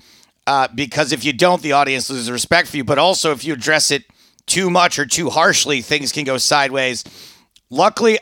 Uh, 0.46 0.68
because 0.74 1.12
if 1.12 1.24
you 1.24 1.32
don't, 1.32 1.62
the 1.62 1.72
audience 1.72 2.10
loses 2.10 2.30
respect 2.30 2.68
for 2.68 2.76
you. 2.76 2.84
But 2.84 2.98
also, 2.98 3.32
if 3.32 3.44
you 3.44 3.54
address 3.54 3.90
it 3.90 4.04
too 4.46 4.68
much 4.68 4.98
or 4.98 5.06
too 5.06 5.30
harshly, 5.30 5.80
things 5.80 6.12
can 6.12 6.24
go 6.24 6.36
sideways. 6.36 7.04
Luckily, 7.70 8.18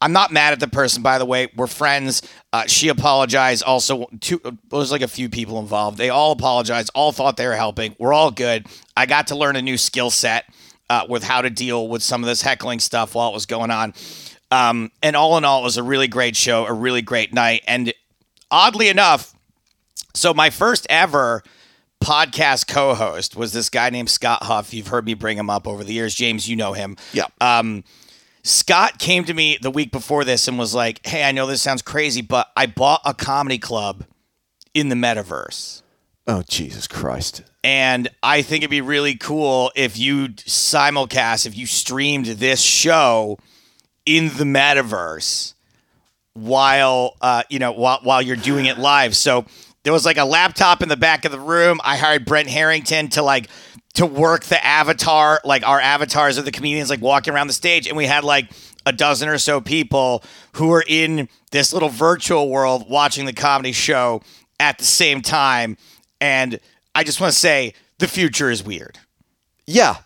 I'm 0.00 0.12
not 0.12 0.32
mad 0.32 0.52
at 0.52 0.60
the 0.60 0.68
person, 0.68 1.02
by 1.02 1.18
the 1.18 1.24
way. 1.26 1.48
We're 1.56 1.66
friends. 1.66 2.22
Uh, 2.52 2.66
she 2.66 2.88
apologized. 2.88 3.62
Also, 3.64 4.06
two, 4.20 4.40
was 4.70 4.92
like 4.92 5.02
a 5.02 5.08
few 5.08 5.28
people 5.28 5.58
involved. 5.58 5.98
They 5.98 6.10
all 6.10 6.32
apologized. 6.32 6.90
All 6.94 7.12
thought 7.12 7.36
they 7.36 7.46
were 7.46 7.56
helping. 7.56 7.96
We're 7.98 8.12
all 8.12 8.30
good. 8.30 8.66
I 8.96 9.06
got 9.06 9.26
to 9.28 9.36
learn 9.36 9.56
a 9.56 9.62
new 9.62 9.76
skill 9.76 10.10
set 10.10 10.44
uh, 10.90 11.06
with 11.08 11.22
how 11.22 11.42
to 11.42 11.50
deal 11.50 11.88
with 11.88 12.02
some 12.02 12.22
of 12.22 12.26
this 12.26 12.42
heckling 12.42 12.80
stuff 12.80 13.14
while 13.14 13.30
it 13.30 13.34
was 13.34 13.46
going 13.46 13.70
on. 13.70 13.94
Um, 14.50 14.90
and 15.02 15.16
all 15.16 15.36
in 15.38 15.44
all, 15.44 15.60
it 15.60 15.64
was 15.64 15.76
a 15.76 15.82
really 15.82 16.08
great 16.08 16.36
show, 16.36 16.66
a 16.66 16.72
really 16.72 17.02
great 17.02 17.34
night. 17.34 17.62
And 17.66 17.92
oddly 18.50 18.88
enough, 18.88 19.34
so 20.14 20.32
my 20.32 20.50
first 20.50 20.86
ever 20.88 21.42
podcast 22.02 22.68
co-host 22.68 23.36
was 23.36 23.52
this 23.52 23.68
guy 23.68 23.90
named 23.90 24.08
Scott 24.10 24.44
Huff. 24.44 24.72
You've 24.72 24.88
heard 24.88 25.04
me 25.04 25.14
bring 25.14 25.36
him 25.36 25.50
up 25.50 25.66
over 25.66 25.82
the 25.82 25.92
years. 25.92 26.14
James, 26.14 26.48
you 26.48 26.56
know 26.56 26.72
him. 26.72 26.96
Yeah. 27.12 27.26
Um, 27.40 27.84
Scott 28.44 28.98
came 28.98 29.24
to 29.24 29.34
me 29.34 29.58
the 29.60 29.72
week 29.72 29.90
before 29.90 30.24
this 30.24 30.46
and 30.46 30.56
was 30.56 30.72
like, 30.72 31.04
"Hey, 31.04 31.24
I 31.24 31.32
know 31.32 31.46
this 31.46 31.60
sounds 31.60 31.82
crazy, 31.82 32.22
but 32.22 32.46
I 32.56 32.66
bought 32.66 33.00
a 33.04 33.12
comedy 33.12 33.58
club 33.58 34.04
in 34.72 34.88
the 34.88 34.94
metaverse." 34.94 35.82
Oh 36.28 36.44
Jesus 36.48 36.86
Christ! 36.86 37.42
And 37.66 38.08
I 38.22 38.42
think 38.42 38.62
it'd 38.62 38.70
be 38.70 38.80
really 38.80 39.16
cool 39.16 39.72
if 39.74 39.98
you 39.98 40.28
simulcast, 40.28 41.46
if 41.46 41.56
you 41.56 41.66
streamed 41.66 42.26
this 42.26 42.62
show 42.62 43.40
in 44.04 44.28
the 44.36 44.44
metaverse 44.44 45.54
while 46.34 47.16
uh, 47.20 47.42
you 47.50 47.58
know 47.58 47.72
while 47.72 47.98
while 48.04 48.22
you're 48.22 48.36
doing 48.36 48.66
it 48.66 48.78
live. 48.78 49.16
So 49.16 49.46
there 49.82 49.92
was 49.92 50.04
like 50.04 50.16
a 50.16 50.24
laptop 50.24 50.80
in 50.80 50.88
the 50.88 50.96
back 50.96 51.24
of 51.24 51.32
the 51.32 51.40
room. 51.40 51.80
I 51.82 51.96
hired 51.96 52.24
Brent 52.24 52.48
Harrington 52.48 53.08
to 53.08 53.22
like 53.22 53.48
to 53.94 54.06
work 54.06 54.44
the 54.44 54.64
avatar, 54.64 55.40
like 55.44 55.66
our 55.66 55.80
avatars 55.80 56.38
of 56.38 56.44
the 56.44 56.52
comedians, 56.52 56.88
like 56.88 57.00
walking 57.00 57.34
around 57.34 57.48
the 57.48 57.52
stage, 57.52 57.88
and 57.88 57.96
we 57.96 58.06
had 58.06 58.22
like 58.22 58.48
a 58.86 58.92
dozen 58.92 59.28
or 59.28 59.38
so 59.38 59.60
people 59.60 60.22
who 60.52 60.68
were 60.68 60.84
in 60.86 61.28
this 61.50 61.72
little 61.72 61.88
virtual 61.88 62.48
world 62.48 62.88
watching 62.88 63.26
the 63.26 63.32
comedy 63.32 63.72
show 63.72 64.22
at 64.60 64.78
the 64.78 64.84
same 64.84 65.20
time. 65.20 65.76
And 66.20 66.60
I 66.96 67.04
just 67.04 67.20
want 67.20 67.30
to 67.30 67.38
say 67.38 67.74
the 67.98 68.08
future 68.08 68.50
is 68.50 68.64
weird. 68.64 68.98
Yeah, 69.66 69.98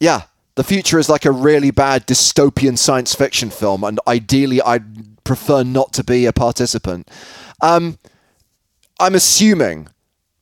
yeah. 0.00 0.22
The 0.56 0.64
future 0.64 0.98
is 0.98 1.08
like 1.08 1.24
a 1.24 1.30
really 1.30 1.70
bad 1.70 2.06
dystopian 2.06 2.76
science 2.76 3.14
fiction 3.14 3.48
film, 3.50 3.84
and 3.84 4.00
ideally, 4.08 4.60
I'd 4.60 5.22
prefer 5.22 5.62
not 5.62 5.92
to 5.92 6.02
be 6.02 6.26
a 6.26 6.32
participant. 6.32 7.08
Um, 7.62 7.98
I'm 8.98 9.14
assuming 9.14 9.88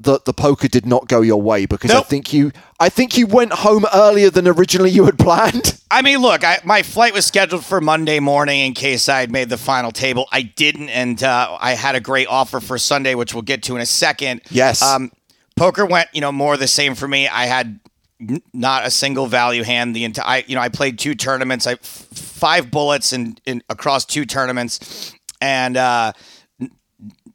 that 0.01 0.25
the 0.25 0.33
poker 0.33 0.69
did 0.69 0.87
not 0.87 1.07
go 1.09 1.21
your 1.21 1.41
way 1.41 1.67
because 1.67 1.91
Nope. 1.91 2.07
I 2.07 2.09
think 2.09 2.33
you, 2.33 2.53
I 2.81 2.89
think 2.89 3.17
you 3.19 3.27
went 3.27 3.53
home 3.53 3.85
earlier 3.93 4.31
than 4.31 4.49
originally 4.49 4.91
you 4.91 5.05
had 5.05 5.19
planned. 5.19 5.81
I 5.91 6.03
mean, 6.03 6.19
look, 6.19 6.45
I, 6.45 6.61
my 6.65 6.83
flight 6.83 7.13
was 7.13 7.27
scheduled 7.27 7.65
for 7.65 7.81
Monday 7.81 8.21
morning 8.21 8.61
in 8.61 8.75
case 8.75 9.09
I 9.09 9.21
had 9.21 9.31
made 9.31 9.51
the 9.51 9.59
final 9.59 9.91
table. 9.91 10.27
I 10.33 10.43
didn't, 10.43 10.89
and 10.89 11.23
uh, 11.23 11.59
I 11.61 11.73
had 11.73 11.95
a 11.95 12.01
great 12.01 12.27
offer 12.29 12.61
for 12.61 12.79
Sunday, 12.79 13.15
which 13.15 13.35
we'll 13.35 13.43
get 13.43 13.63
to 13.65 13.77
in 13.77 13.83
a 13.83 13.87
second. 13.87 14.43
Yes. 14.51 14.83
Um, 14.83 15.11
poker 15.57 15.87
went, 15.87 16.09
you 16.13 16.21
know, 16.21 16.33
more 16.33 16.57
the 16.57 16.67
same 16.67 16.95
for 16.95 17.07
me. 17.09 17.29
I 17.29 17.47
had 17.47 17.81
n- 18.21 18.43
not 18.53 18.87
a 18.87 18.91
single 18.91 19.27
value 19.27 19.63
hand 19.63 19.95
the 19.95 20.05
entire. 20.05 20.43
You 20.47 20.55
know, 20.57 20.61
I 20.61 20.69
played 20.69 20.99
two 20.99 21.15
tournaments. 21.15 21.67
I 21.67 21.73
f- 21.73 21.81
five 21.81 22.71
bullets 22.71 23.13
in, 23.13 23.37
in 23.47 23.63
across 23.69 24.05
two 24.05 24.25
tournaments, 24.25 25.13
and 25.41 25.77
uh, 25.77 26.13
n- 26.61 26.71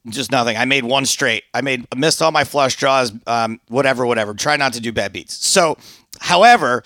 just 0.08 0.30
nothing. 0.30 0.56
I 0.56 0.64
made 0.64 0.84
one 0.84 1.06
straight. 1.06 1.44
I 1.54 1.60
made 1.60 1.86
missed 1.96 2.22
all 2.22 2.32
my 2.32 2.44
flush 2.44 2.76
draws. 2.76 3.12
Um, 3.26 3.60
whatever, 3.68 4.06
whatever. 4.06 4.34
Try 4.34 4.56
not 4.56 4.72
to 4.74 4.80
do 4.80 4.92
bad 4.92 5.12
beats. 5.12 5.34
So, 5.46 5.76
however. 6.20 6.82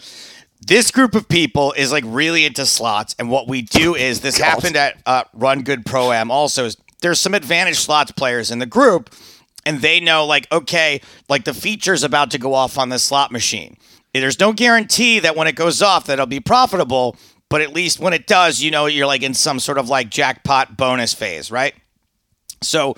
This 0.67 0.91
group 0.91 1.15
of 1.15 1.29
people 1.29 1.73
is 1.77 1.93
like 1.93 2.05
really 2.07 2.47
into 2.47 2.65
slots, 2.65 3.15
and 3.19 3.29
what 3.29 3.47
we 3.49 3.61
do 3.61 3.95
is 3.95 4.23
this 4.23 4.39
happened 4.39 4.77
at 4.77 4.97
uh, 5.05 5.25
Run 5.35 5.63
Good 5.63 5.85
Pro 5.85 6.11
Am. 6.11 6.31
Also, 6.31 6.65
is 6.65 6.79
there's 7.03 7.21
some 7.21 7.35
advantage 7.35 7.77
slots 7.77 8.13
players 8.13 8.51
in 8.51 8.61
the 8.61 8.67
group, 8.67 9.15
and 9.67 9.81
they 9.81 10.01
know 10.01 10.27
like 10.27 10.51
okay 10.53 11.01
like 11.29 11.45
the 11.45 11.55
feature's 11.55 12.03
about 12.03 12.31
to 12.31 12.39
go 12.39 12.55
off 12.55 12.79
on 12.79 12.89
this 12.89 13.03
slot 13.03 13.33
machine. 13.33 13.77
There's 14.13 14.39
no 14.39 14.53
guarantee 14.53 15.19
that 15.21 15.35
when 15.35 15.49
it 15.49 15.57
goes 15.57 15.83
off 15.83 16.07
that 16.07 16.15
it'll 16.15 16.27
be 16.27 16.41
profitable 16.41 17.17
but 17.49 17.61
at 17.61 17.73
least 17.73 18.01
when 18.01 18.13
it 18.13 18.27
does 18.27 18.63
you 18.63 18.71
know 18.71 18.87
you're 18.87 19.07
like 19.07 19.23
in 19.23 19.35
some 19.35 19.59
sort 19.61 19.79
of 19.79 19.89
like 19.89 20.11
jackpot 20.11 20.77
bonus 20.77 21.15
phase 21.15 21.51
right? 21.51 21.75
So 22.63 22.97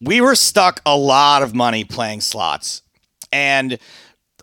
we 0.00 0.20
were 0.20 0.34
stuck 0.34 0.80
a 0.84 0.96
lot 0.96 1.42
of 1.42 1.54
money 1.54 1.84
playing 1.84 2.20
slots. 2.20 2.82
And 3.32 3.78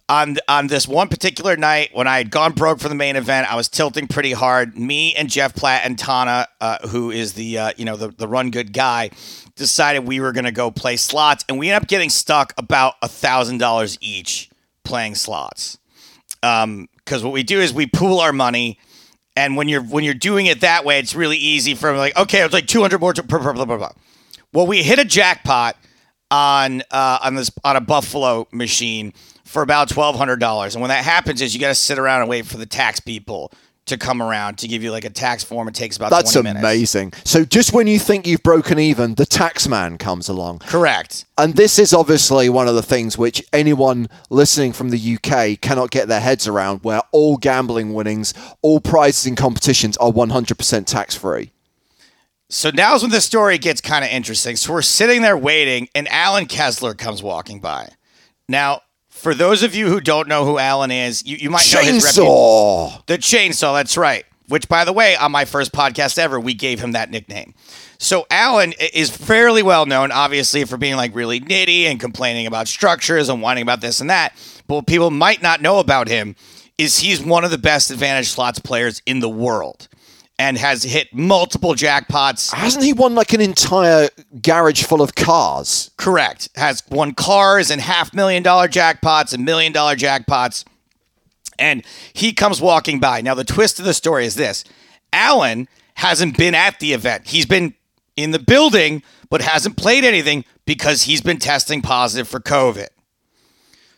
on 0.09 0.37
on 0.47 0.67
this 0.67 0.87
one 0.87 1.07
particular 1.07 1.55
night 1.55 1.91
when 1.93 2.07
I 2.07 2.17
had 2.17 2.31
gone 2.31 2.53
broke 2.53 2.79
for 2.79 2.89
the 2.89 2.95
main 2.95 3.15
event, 3.15 3.51
I 3.51 3.55
was 3.55 3.69
tilting 3.69 4.07
pretty 4.07 4.31
hard. 4.31 4.77
Me 4.77 5.13
and 5.15 5.29
Jeff 5.29 5.53
Platt 5.55 5.83
and 5.85 5.97
Tana, 5.97 6.47
uh, 6.59 6.87
who 6.87 7.11
is 7.11 7.33
the 7.33 7.57
uh, 7.57 7.71
you 7.77 7.85
know 7.85 7.95
the 7.95 8.09
the 8.09 8.27
run 8.27 8.49
good 8.49 8.73
guy, 8.73 9.11
decided 9.55 9.99
we 10.05 10.19
were 10.19 10.31
gonna 10.31 10.51
go 10.51 10.71
play 10.71 10.97
slots, 10.97 11.45
and 11.47 11.59
we 11.59 11.69
ended 11.69 11.83
up 11.83 11.87
getting 11.87 12.09
stuck 12.09 12.53
about 12.57 12.95
a 13.01 13.07
thousand 13.07 13.59
dollars 13.59 13.97
each 14.01 14.49
playing 14.83 15.15
slots. 15.15 15.77
Because 16.41 17.23
what 17.23 17.33
we 17.33 17.43
do 17.43 17.59
is 17.59 17.73
we 17.73 17.85
pool 17.85 18.19
our 18.19 18.33
money, 18.33 18.79
and 19.35 19.55
when 19.55 19.69
you're 19.69 19.83
when 19.83 20.03
you're 20.03 20.15
doing 20.15 20.47
it 20.47 20.61
that 20.61 20.85
way, 20.85 20.97
it's 20.97 21.13
really 21.13 21.37
easy 21.37 21.75
for 21.75 21.95
like 21.95 22.17
okay, 22.17 22.41
it's 22.43 22.53
like 22.53 22.67
two 22.67 22.81
hundred 22.81 22.99
more. 22.99 23.13
To, 23.13 23.21
blah, 23.21 23.53
blah, 23.53 23.65
blah. 23.65 23.91
Well, 24.53 24.65
we 24.65 24.81
hit 24.81 24.97
a 24.97 25.05
jackpot 25.05 25.77
on 26.31 26.81
uh, 26.89 27.19
on 27.23 27.35
this 27.35 27.51
on 27.63 27.75
a 27.75 27.81
Buffalo 27.81 28.47
machine 28.51 29.13
for 29.49 29.61
about 29.63 29.89
twelve 29.89 30.15
hundred 30.15 30.39
dollars. 30.39 30.75
And 30.75 30.81
when 30.81 30.89
that 30.89 31.03
happens, 31.03 31.41
is 31.41 31.53
you 31.53 31.59
got 31.59 31.69
to 31.69 31.75
sit 31.75 31.97
around 31.97 32.21
and 32.21 32.29
wait 32.29 32.45
for 32.45 32.57
the 32.57 32.65
tax 32.65 32.99
people 32.99 33.51
to 33.85 33.97
come 33.97 34.21
around 34.21 34.59
to 34.59 34.67
give 34.67 34.83
you 34.83 34.91
like 34.91 35.03
a 35.05 35.09
tax 35.09 35.43
form. 35.43 35.67
It 35.67 35.73
takes 35.73 35.97
about 35.97 36.11
That's 36.11 36.31
20 36.31 36.43
minutes. 36.47 36.63
amazing. 36.63 37.13
So 37.23 37.43
just 37.43 37.73
when 37.73 37.87
you 37.87 37.97
think 37.97 38.27
you've 38.27 38.43
broken 38.43 38.77
even, 38.77 39.15
the 39.15 39.25
tax 39.25 39.67
man 39.67 39.97
comes 39.97 40.29
along. 40.29 40.59
Correct. 40.59 41.25
And 41.39 41.55
this 41.55 41.79
is 41.79 41.91
obviously 41.91 42.49
one 42.49 42.67
of 42.67 42.75
the 42.75 42.83
things 42.83 43.17
which 43.17 43.43
anyone 43.51 44.07
listening 44.29 44.73
from 44.73 44.91
the 44.91 45.17
UK 45.17 45.59
cannot 45.59 45.89
get 45.89 46.07
their 46.07 46.19
heads 46.19 46.47
around, 46.47 46.83
where 46.83 47.01
all 47.11 47.37
gambling 47.37 47.95
winnings, 47.95 48.35
all 48.61 48.79
prizes 48.79 49.25
in 49.25 49.35
competitions 49.35 49.97
are 49.97 50.11
100% 50.11 50.85
tax 50.85 51.15
free. 51.15 51.51
So 52.49 52.69
now's 52.69 53.01
when 53.01 53.11
the 53.11 53.21
story 53.21 53.57
gets 53.57 53.81
kind 53.81 54.05
of 54.05 54.11
interesting. 54.11 54.55
So 54.55 54.73
we're 54.73 54.81
sitting 54.83 55.23
there 55.23 55.37
waiting, 55.37 55.87
and 55.95 56.07
Alan 56.09 56.45
Kessler 56.45 56.93
comes 56.93 57.23
walking 57.23 57.59
by. 57.59 57.89
Now, 58.47 58.81
for 59.19 59.35
those 59.35 59.63
of 59.63 59.75
you 59.75 59.87
who 59.87 59.99
don't 59.99 60.27
know 60.27 60.45
who 60.45 60.57
Alan 60.57 60.91
is, 60.91 61.25
you, 61.25 61.37
you 61.37 61.49
might 61.49 61.71
know 61.73 61.81
his 61.81 62.03
reputation. 62.03 62.23
The 63.07 63.17
chainsaw, 63.17 63.75
that's 63.75 63.97
right. 63.97 64.25
Which, 64.47 64.67
by 64.67 64.83
the 64.85 64.93
way, 64.93 65.15
on 65.15 65.31
my 65.31 65.45
first 65.45 65.71
podcast 65.71 66.17
ever, 66.17 66.39
we 66.39 66.55
gave 66.55 66.79
him 66.79 66.93
that 66.93 67.11
nickname. 67.11 67.53
So 67.99 68.25
Alan 68.31 68.73
is 68.93 69.15
fairly 69.15 69.61
well 69.61 69.85
known, 69.85 70.11
obviously, 70.11 70.63
for 70.63 70.77
being 70.77 70.95
like 70.95 71.13
really 71.13 71.39
nitty 71.41 71.83
and 71.83 71.99
complaining 71.99 72.47
about 72.47 72.67
structures 72.67 73.29
and 73.29 73.41
whining 73.41 73.61
about 73.61 73.81
this 73.81 73.99
and 74.01 74.09
that. 74.09 74.33
But 74.67 74.75
what 74.75 74.87
people 74.87 75.11
might 75.11 75.41
not 75.43 75.61
know 75.61 75.79
about 75.79 76.07
him 76.07 76.35
is 76.77 76.99
he's 76.99 77.21
one 77.21 77.43
of 77.43 77.51
the 77.51 77.57
best 77.57 77.91
advantage 77.91 78.29
slots 78.29 78.57
players 78.57 79.01
in 79.05 79.19
the 79.19 79.29
world 79.29 79.88
and 80.39 80.57
has 80.57 80.83
hit 80.83 81.13
multiple 81.13 81.73
jackpots. 81.73 82.53
Hasn't 82.53 82.85
he 82.85 82.93
won 82.93 83.13
like 83.13 83.33
an 83.33 83.41
entire 83.41 84.07
garage 84.41 84.83
full 84.83 85.01
of 85.01 85.13
cars? 85.13 85.91
Correct. 85.97 86.47
Has 86.55 86.81
won 86.89 87.13
cars 87.13 87.69
and 87.69 87.81
half 87.81 88.13
million 88.13 88.41
dollar 88.41 88.69
jackpots 88.69 89.33
and 89.33 89.43
million 89.43 89.73
dollar 89.73 89.97
jackpots. 89.97 90.63
And 91.59 91.85
he 92.13 92.31
comes 92.31 92.61
walking 92.61 93.01
by. 93.01 93.19
Now, 93.19 93.35
the 93.35 93.43
twist 93.43 93.79
of 93.79 93.85
the 93.85 93.93
story 93.93 94.25
is 94.25 94.35
this 94.35 94.63
Alan 95.11 95.67
hasn't 95.95 96.37
been 96.37 96.55
at 96.55 96.79
the 96.79 96.93
event. 96.93 97.27
He's 97.27 97.45
been 97.45 97.73
in 98.15 98.31
the 98.31 98.39
building, 98.39 99.03
but 99.29 99.41
hasn't 99.41 99.75
played 99.75 100.05
anything 100.05 100.45
because 100.65 101.03
he's 101.03 101.21
been 101.21 101.37
testing 101.37 101.81
positive 101.81 102.29
for 102.29 102.39
COVID. 102.39 102.87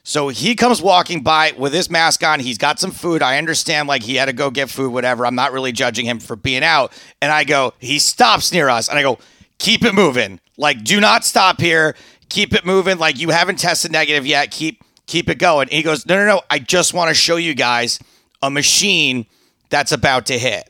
So 0.03 0.29
he 0.29 0.55
comes 0.55 0.81
walking 0.81 1.21
by 1.21 1.53
with 1.57 1.73
his 1.73 1.89
mask 1.89 2.23
on. 2.23 2.39
He's 2.39 2.57
got 2.57 2.79
some 2.79 2.91
food. 2.91 3.21
I 3.21 3.37
understand, 3.37 3.87
like, 3.87 4.01
he 4.01 4.15
had 4.15 4.25
to 4.25 4.33
go 4.33 4.49
get 4.49 4.69
food, 4.69 4.91
whatever. 4.91 5.25
I'm 5.25 5.35
not 5.35 5.51
really 5.51 5.71
judging 5.71 6.05
him 6.05 6.19
for 6.19 6.35
being 6.35 6.63
out. 6.63 6.91
And 7.21 7.31
I 7.31 7.43
go, 7.43 7.73
he 7.77 7.99
stops 7.99 8.51
near 8.51 8.67
us. 8.67 8.89
And 8.89 8.97
I 8.97 9.03
go, 9.03 9.19
keep 9.59 9.83
it 9.85 9.93
moving. 9.93 10.39
Like, 10.57 10.83
do 10.83 10.99
not 10.99 11.23
stop 11.23 11.61
here. 11.61 11.95
Keep 12.29 12.53
it 12.53 12.65
moving. 12.65 12.97
Like, 12.97 13.19
you 13.19 13.29
haven't 13.29 13.59
tested 13.59 13.91
negative 13.91 14.25
yet. 14.25 14.49
Keep 14.51 14.83
keep 15.05 15.29
it 15.29 15.37
going. 15.37 15.67
And 15.67 15.73
he 15.73 15.83
goes, 15.83 16.05
no, 16.05 16.15
no, 16.15 16.25
no. 16.25 16.41
I 16.49 16.59
just 16.59 16.93
want 16.93 17.09
to 17.09 17.13
show 17.13 17.35
you 17.35 17.53
guys 17.53 17.99
a 18.41 18.49
machine 18.49 19.25
that's 19.69 19.91
about 19.91 20.27
to 20.27 20.39
hit. 20.39 20.69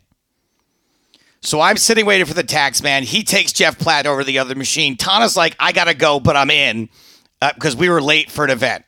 So 1.41 1.61
I'm 1.61 1.77
sitting 1.77 2.05
waiting 2.05 2.25
for 2.25 2.33
the 2.33 2.43
tax 2.43 2.83
man. 2.83 3.03
He 3.03 3.23
takes 3.23 3.51
Jeff 3.53 3.79
Platt 3.79 4.05
over 4.05 4.21
to 4.21 4.25
the 4.25 4.39
other 4.39 4.55
machine. 4.55 4.97
Tana's 4.97 5.35
like, 5.37 5.55
I 5.59 5.71
gotta 5.71 5.93
go, 5.93 6.19
but 6.19 6.35
I'm 6.35 6.51
in 6.51 6.89
uh, 7.41 7.51
because 7.53 7.75
we 7.75 7.89
were 7.89 8.01
late 8.01 8.29
for 8.29 8.45
an 8.45 8.51
event. 8.51 8.85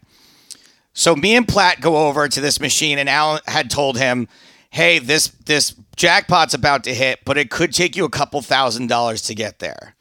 So 0.93 1.15
me 1.15 1.35
and 1.35 1.47
Platt 1.47 1.81
go 1.81 2.07
over 2.07 2.27
to 2.27 2.41
this 2.41 2.59
machine, 2.59 2.99
and 2.99 3.09
Alan 3.09 3.41
had 3.47 3.69
told 3.69 3.97
him, 3.97 4.27
"Hey, 4.69 4.99
this 4.99 5.27
this 5.45 5.73
jackpot's 5.95 6.53
about 6.53 6.83
to 6.85 6.93
hit, 6.93 7.19
but 7.25 7.37
it 7.37 7.49
could 7.49 7.73
take 7.73 7.95
you 7.95 8.05
a 8.05 8.09
couple 8.09 8.41
thousand 8.41 8.87
dollars 8.87 9.21
to 9.23 9.35
get 9.35 9.59
there." 9.59 9.95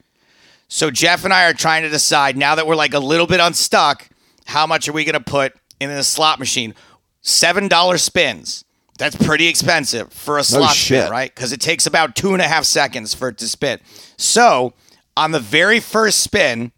So 0.67 0.89
Jeff 0.89 1.23
and 1.23 1.33
I 1.33 1.45
are 1.45 1.53
trying 1.53 1.83
to 1.83 1.89
decide 1.89 2.37
now 2.37 2.55
that 2.55 2.65
we're 2.65 2.75
like 2.75 2.93
a 2.93 2.99
little 2.99 3.27
bit 3.27 3.39
unstuck, 3.39 4.07
how 4.45 4.65
much 4.65 4.87
are 4.87 4.93
we 4.93 5.03
going 5.03 5.13
to 5.13 5.19
put 5.19 5.53
in 5.79 5.89
a 5.89 6.03
slot 6.03 6.39
machine? 6.39 6.73
Seven 7.21 7.67
dollar 7.67 7.97
spins. 7.97 8.63
That's 8.99 9.15
pretty 9.15 9.47
expensive 9.47 10.13
for 10.13 10.37
a 10.37 10.43
slot 10.43 10.75
spin, 10.75 11.11
right? 11.11 11.33
Because 11.33 11.51
it 11.51 11.59
takes 11.59 11.87
about 11.87 12.15
two 12.15 12.33
and 12.33 12.41
a 12.41 12.47
half 12.47 12.63
seconds 12.63 13.13
for 13.15 13.29
it 13.29 13.37
to 13.39 13.47
spin. 13.47 13.79
So 14.17 14.73
on 15.17 15.31
the 15.31 15.39
very 15.39 15.79
first 15.79 16.19
spin, 16.19 16.71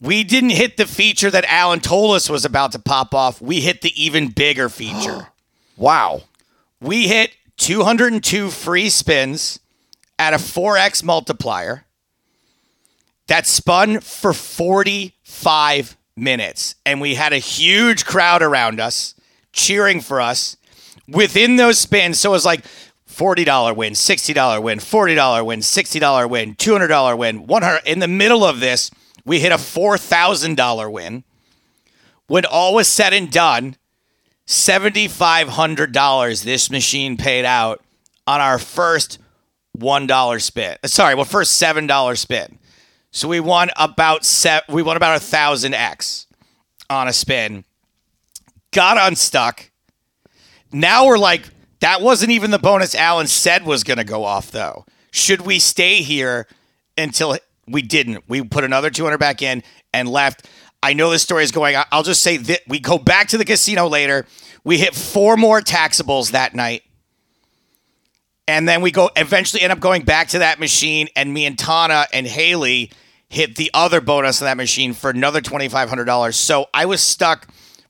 we 0.00 0.24
didn't 0.24 0.50
hit 0.50 0.76
the 0.76 0.86
feature 0.86 1.30
that 1.30 1.44
Alan 1.46 1.80
told 1.80 2.16
us 2.16 2.30
was 2.30 2.44
about 2.44 2.72
to 2.72 2.78
pop 2.78 3.14
off. 3.14 3.40
We 3.40 3.60
hit 3.60 3.82
the 3.82 4.02
even 4.02 4.28
bigger 4.28 4.68
feature. 4.68 5.28
Wow. 5.76 6.24
we 6.78 7.08
hit 7.08 7.34
202 7.56 8.50
free 8.50 8.90
spins 8.90 9.60
at 10.18 10.34
a 10.34 10.36
4x 10.36 11.02
multiplier 11.02 11.86
that 13.28 13.46
spun 13.46 14.00
for 14.00 14.34
45 14.34 15.96
minutes. 16.16 16.74
And 16.84 17.00
we 17.00 17.14
had 17.14 17.32
a 17.32 17.38
huge 17.38 18.04
crowd 18.04 18.42
around 18.42 18.78
us 18.78 19.14
cheering 19.54 20.02
for 20.02 20.20
us 20.20 20.58
within 21.08 21.56
those 21.56 21.78
spins. 21.78 22.20
So 22.20 22.28
it 22.28 22.32
was 22.32 22.44
like 22.44 22.64
$40 23.08 23.74
win, 23.74 23.94
$60 23.94 24.62
win, 24.62 24.78
$40 24.80 25.46
win, 25.46 25.60
$60 25.60 26.28
win, 26.28 26.54
$200 26.56 27.18
win, 27.18 27.46
100 27.46 27.86
In 27.86 28.00
the 28.00 28.08
middle 28.08 28.44
of 28.44 28.60
this, 28.60 28.90
we 29.30 29.38
hit 29.38 29.52
a 29.52 29.56
$4,000 29.56 30.90
win. 30.90 31.22
When 32.26 32.44
all 32.44 32.74
was 32.74 32.88
said 32.88 33.12
and 33.12 33.30
done, 33.30 33.76
$7,500 34.48 36.42
this 36.42 36.68
machine 36.68 37.16
paid 37.16 37.44
out 37.44 37.80
on 38.26 38.40
our 38.40 38.58
first 38.58 39.20
$1 39.78 40.42
spin. 40.42 40.76
Sorry, 40.84 41.14
well, 41.14 41.24
first 41.24 41.62
$7 41.62 42.18
spin. 42.18 42.58
So 43.12 43.28
we 43.28 43.38
won 43.38 43.70
about 43.76 44.24
se- 44.24 44.62
we 44.68 44.82
won 44.82 44.96
about 44.96 45.18
a 45.18 45.20
thousand 45.20 45.74
X 45.74 46.26
on 46.88 47.06
a 47.06 47.12
spin. 47.12 47.64
Got 48.72 48.98
unstuck. 48.98 49.70
Now 50.72 51.06
we're 51.06 51.18
like, 51.18 51.44
that 51.78 52.00
wasn't 52.00 52.32
even 52.32 52.50
the 52.50 52.58
bonus 52.58 52.96
Alan 52.96 53.28
said 53.28 53.64
was 53.64 53.84
going 53.84 53.98
to 53.98 54.04
go 54.04 54.24
off, 54.24 54.50
though. 54.50 54.86
Should 55.12 55.42
we 55.42 55.60
stay 55.60 56.02
here 56.02 56.48
until 56.98 57.36
we 57.70 57.82
didn't? 57.82 58.24
We 58.28 58.42
put 58.42 58.64
another 58.64 58.90
200 58.90 59.18
back 59.18 59.42
in 59.42 59.62
and 59.92 60.08
left. 60.08 60.48
I 60.82 60.94
know 60.94 61.10
this 61.10 61.22
story 61.22 61.44
is 61.44 61.52
going. 61.52 61.76
I'll 61.92 62.02
just 62.02 62.22
say 62.22 62.36
that 62.38 62.60
we 62.66 62.80
go 62.80 62.98
back 62.98 63.28
to 63.28 63.38
the 63.38 63.44
casino 63.44 63.86
later. 63.88 64.26
We 64.64 64.78
hit 64.78 64.94
four 64.94 65.36
more 65.36 65.60
taxables 65.60 66.30
that 66.30 66.54
night. 66.54 66.82
And 68.48 68.68
then 68.68 68.80
we 68.80 68.90
go 68.90 69.10
eventually 69.14 69.62
end 69.62 69.72
up 69.72 69.80
going 69.80 70.02
back 70.02 70.28
to 70.28 70.40
that 70.40 70.58
machine, 70.58 71.08
and 71.14 71.32
me 71.32 71.46
and 71.46 71.58
Tana 71.58 72.06
and 72.12 72.26
Haley 72.26 72.90
hit 73.28 73.54
the 73.54 73.70
other 73.72 74.00
bonus 74.00 74.42
on 74.42 74.46
that 74.46 74.56
machine 74.56 74.92
for 74.92 75.10
another 75.10 75.40
$2,500. 75.40 76.34
So 76.34 76.66
I 76.74 76.86
was 76.86 77.00
stuck 77.00 77.46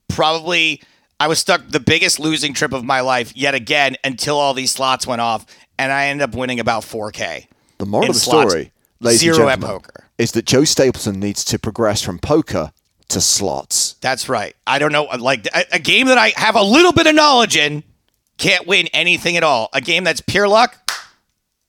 probably 0.08 0.82
I 1.18 1.28
was 1.28 1.38
stuck 1.38 1.68
the 1.68 1.80
biggest 1.80 2.18
losing 2.18 2.54
trip 2.54 2.72
of 2.72 2.82
my 2.82 3.00
life 3.00 3.36
yet 3.36 3.54
again 3.54 3.96
until 4.02 4.38
all 4.38 4.54
these 4.54 4.70
slots 4.70 5.06
went 5.06 5.20
off, 5.20 5.44
and 5.78 5.92
I 5.92 6.06
ended 6.06 6.28
up 6.28 6.34
winning 6.34 6.60
about 6.60 6.82
4K. 6.82 7.46
The 7.76 7.86
moral 7.86 8.08
of 8.08 8.14
the 8.14 8.20
slots. 8.20 8.50
story, 8.50 8.72
Zero 9.08 9.48
at 9.48 9.60
poker. 9.60 10.04
is 10.18 10.32
that 10.32 10.44
Joe 10.44 10.64
Stapleton 10.64 11.18
needs 11.20 11.44
to 11.46 11.58
progress 11.58 12.02
from 12.02 12.18
poker 12.18 12.72
to 13.08 13.20
slots. 13.20 13.94
That's 14.00 14.28
right. 14.28 14.54
I 14.66 14.78
don't 14.78 14.92
know, 14.92 15.04
like 15.04 15.46
a, 15.54 15.64
a 15.72 15.78
game 15.78 16.06
that 16.08 16.18
I 16.18 16.32
have 16.36 16.54
a 16.54 16.62
little 16.62 16.92
bit 16.92 17.06
of 17.06 17.14
knowledge 17.14 17.56
in, 17.56 17.82
can't 18.38 18.66
win 18.66 18.86
anything 18.92 19.36
at 19.36 19.42
all. 19.42 19.68
A 19.72 19.80
game 19.80 20.04
that's 20.04 20.20
pure 20.20 20.46
luck, 20.48 20.76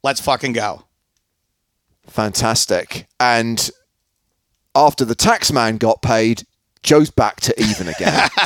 let's 0.04 0.20
fucking 0.22 0.54
go. 0.54 0.84
Fantastic. 2.08 3.08
And 3.20 3.70
after 4.76 5.06
the 5.06 5.16
tax 5.16 5.52
man 5.52 5.78
got 5.78 6.02
paid, 6.02 6.44
Joe's 6.84 7.10
back 7.12 7.40
to 7.42 7.62
even 7.62 7.88
again. 7.88 8.30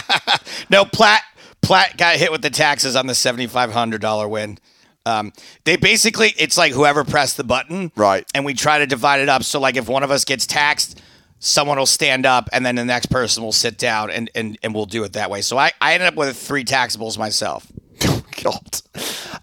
No, 0.69 0.85
Platt 0.85 1.21
Platt 1.61 1.97
got 1.97 2.15
hit 2.15 2.31
with 2.31 2.41
the 2.41 2.49
taxes 2.49 2.95
on 2.95 3.07
the 3.07 3.13
seventy 3.15 3.45
five 3.45 3.71
hundred 3.71 4.01
dollar 4.01 4.27
win. 4.27 4.57
Um, 5.05 5.33
they 5.63 5.75
basically 5.75 6.33
it's 6.37 6.57
like 6.57 6.73
whoever 6.73 7.03
pressed 7.03 7.37
the 7.37 7.43
button, 7.43 7.91
Right. 7.95 8.25
And 8.33 8.45
we 8.45 8.53
try 8.53 8.79
to 8.79 8.87
divide 8.87 9.21
it 9.21 9.29
up. 9.29 9.43
So 9.43 9.59
like 9.59 9.75
if 9.75 9.87
one 9.87 10.03
of 10.03 10.11
us 10.11 10.25
gets 10.25 10.45
taxed, 10.45 11.01
someone 11.39 11.77
will 11.77 11.85
stand 11.85 12.25
up, 12.25 12.49
and 12.51 12.65
then 12.65 12.75
the 12.75 12.85
next 12.85 13.07
person 13.07 13.43
will 13.43 13.51
sit 13.51 13.77
down, 13.77 14.09
and 14.09 14.29
and, 14.35 14.57
and 14.63 14.73
we'll 14.73 14.85
do 14.87 15.03
it 15.03 15.13
that 15.13 15.29
way. 15.29 15.41
So 15.41 15.57
I 15.57 15.71
I 15.79 15.93
ended 15.93 16.07
up 16.07 16.15
with 16.15 16.35
three 16.37 16.63
taxables 16.63 17.17
myself. 17.17 17.67
Oh, 18.07 18.21
God. 18.43 18.81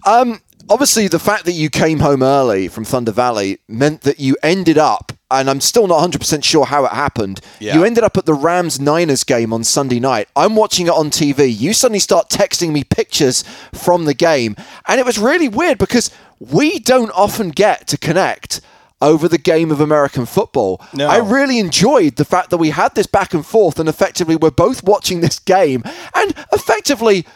Um, 0.07 0.41
obviously, 0.69 1.09
the 1.09 1.19
fact 1.19 1.45
that 1.47 1.53
you 1.53 1.71
came 1.71 1.99
home 1.99 2.23
early 2.23 2.69
from 2.69 2.85
Thunder 2.85 3.11
Valley 3.11 3.59
meant 3.67 4.03
that 4.03 4.21
you 4.21 4.37
ended 4.43 4.79
up, 4.79 5.12
and 5.33 5.49
I'm 5.49 5.61
still 5.61 5.87
not 5.87 6.09
100% 6.09 6.45
sure 6.45 6.67
how 6.67 6.85
it 6.85 6.93
happened. 6.93 7.41
Yeah. 7.59 7.75
You 7.75 7.85
ended 7.85 8.05
up 8.05 8.17
at 8.17 8.27
the 8.27 8.35
Rams 8.35 8.79
Niners 8.79 9.25
game 9.25 9.53
on 9.53 9.65
Sunday 9.65 9.99
night. 9.99 10.29
I'm 10.37 10.55
watching 10.57 10.87
it 10.87 10.93
on 10.93 11.11
TV. 11.11 11.55
You 11.55 11.73
suddenly 11.73 11.99
start 11.99 12.29
texting 12.29 12.73
me 12.73 12.85
pictures 12.85 13.43
from 13.73 14.05
the 14.05 14.15
game, 14.15 14.57
and 14.87 15.01
it 15.01 15.07
was 15.07 15.19
really 15.19 15.49
weird 15.49 15.79
because 15.79 16.11
we 16.39 16.79
don't 16.79 17.11
often 17.11 17.51
get 17.51 17.87
to 17.89 17.99
connect. 17.99 18.61
Over 19.01 19.27
the 19.27 19.37
game 19.37 19.73
of 19.73 19.81
American 19.81 20.27
football. 20.27 20.81
No. 20.95 21.09
I 21.09 21.17
really 21.17 21.59
enjoyed 21.59 22.15
the 22.15 22.25
fact 22.25 22.51
that 22.51 22.59
we 22.59 22.71
had 22.71 22.95
this 22.95 23.09
back 23.09 23.35
and 23.35 23.45
forth, 23.45 23.81
and 23.81 23.89
effectively 23.89 24.37
we're 24.37 24.53
both 24.53 24.85
watching 24.85 25.23
this 25.23 25.41
game, 25.41 25.83
and 26.15 26.33
effectively 26.53 27.27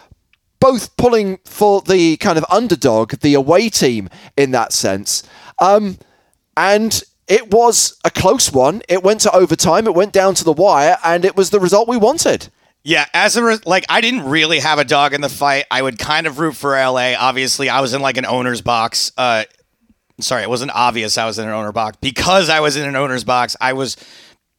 both 0.61 0.97
pulling 0.97 1.39
for 1.45 1.83
the 1.83 2.17
kind 2.19 2.39
of 2.39 2.45
underdog, 2.51 3.15
the 3.15 3.35
away 3.35 3.69
team 3.69 4.09
in 4.37 4.53
that 4.53 4.73
sense. 4.73 5.25
Um, 5.61 5.99
and 6.57 7.03
it 7.29 7.51
was 7.51 7.99
a 8.05 8.11
close 8.11 8.53
one. 8.53 8.83
It 8.89 9.03
went 9.03 9.21
to 9.23 9.35
overtime, 9.35 9.87
it 9.87 9.95
went 9.95 10.13
down 10.13 10.35
to 10.37 10.45
the 10.45 10.53
wire, 10.53 10.97
and 11.05 11.25
it 11.25 11.37
was 11.37 11.51
the 11.51 11.61
result 11.61 11.89
we 11.89 11.97
wanted. 11.97 12.49
Yeah, 12.85 13.07
as 13.13 13.37
a 13.37 13.43
re- 13.43 13.59
like, 13.67 13.85
I 13.89 14.01
didn't 14.01 14.29
really 14.29 14.61
have 14.61 14.79
a 14.79 14.85
dog 14.85 15.13
in 15.13 15.21
the 15.21 15.29
fight. 15.29 15.65
I 15.73 15.83
would 15.83 15.99
kind 15.99 16.27
of 16.29 16.39
root 16.39 16.55
for 16.55 16.71
LA. 16.71 17.15
Obviously, 17.19 17.69
I 17.69 17.81
was 17.81 17.95
in 17.95 18.01
like 18.01 18.17
an 18.17 18.27
owner's 18.27 18.61
box. 18.61 19.11
Uh, 19.17 19.43
sorry, 20.21 20.43
it 20.43 20.49
wasn't 20.49 20.71
obvious 20.73 21.19
I 21.19 21.27
was 21.27 21.41
in 21.41 21.49
an 21.49 21.53
owner 21.53 21.73
box 21.73 21.99
because 22.01 22.49
I 22.49 22.61
was 22.61 22.77
in 22.77 22.89
an 22.89 22.95
owner's 22.95 23.25
box. 23.25 23.57
I 23.61 23.73
was 23.73 23.97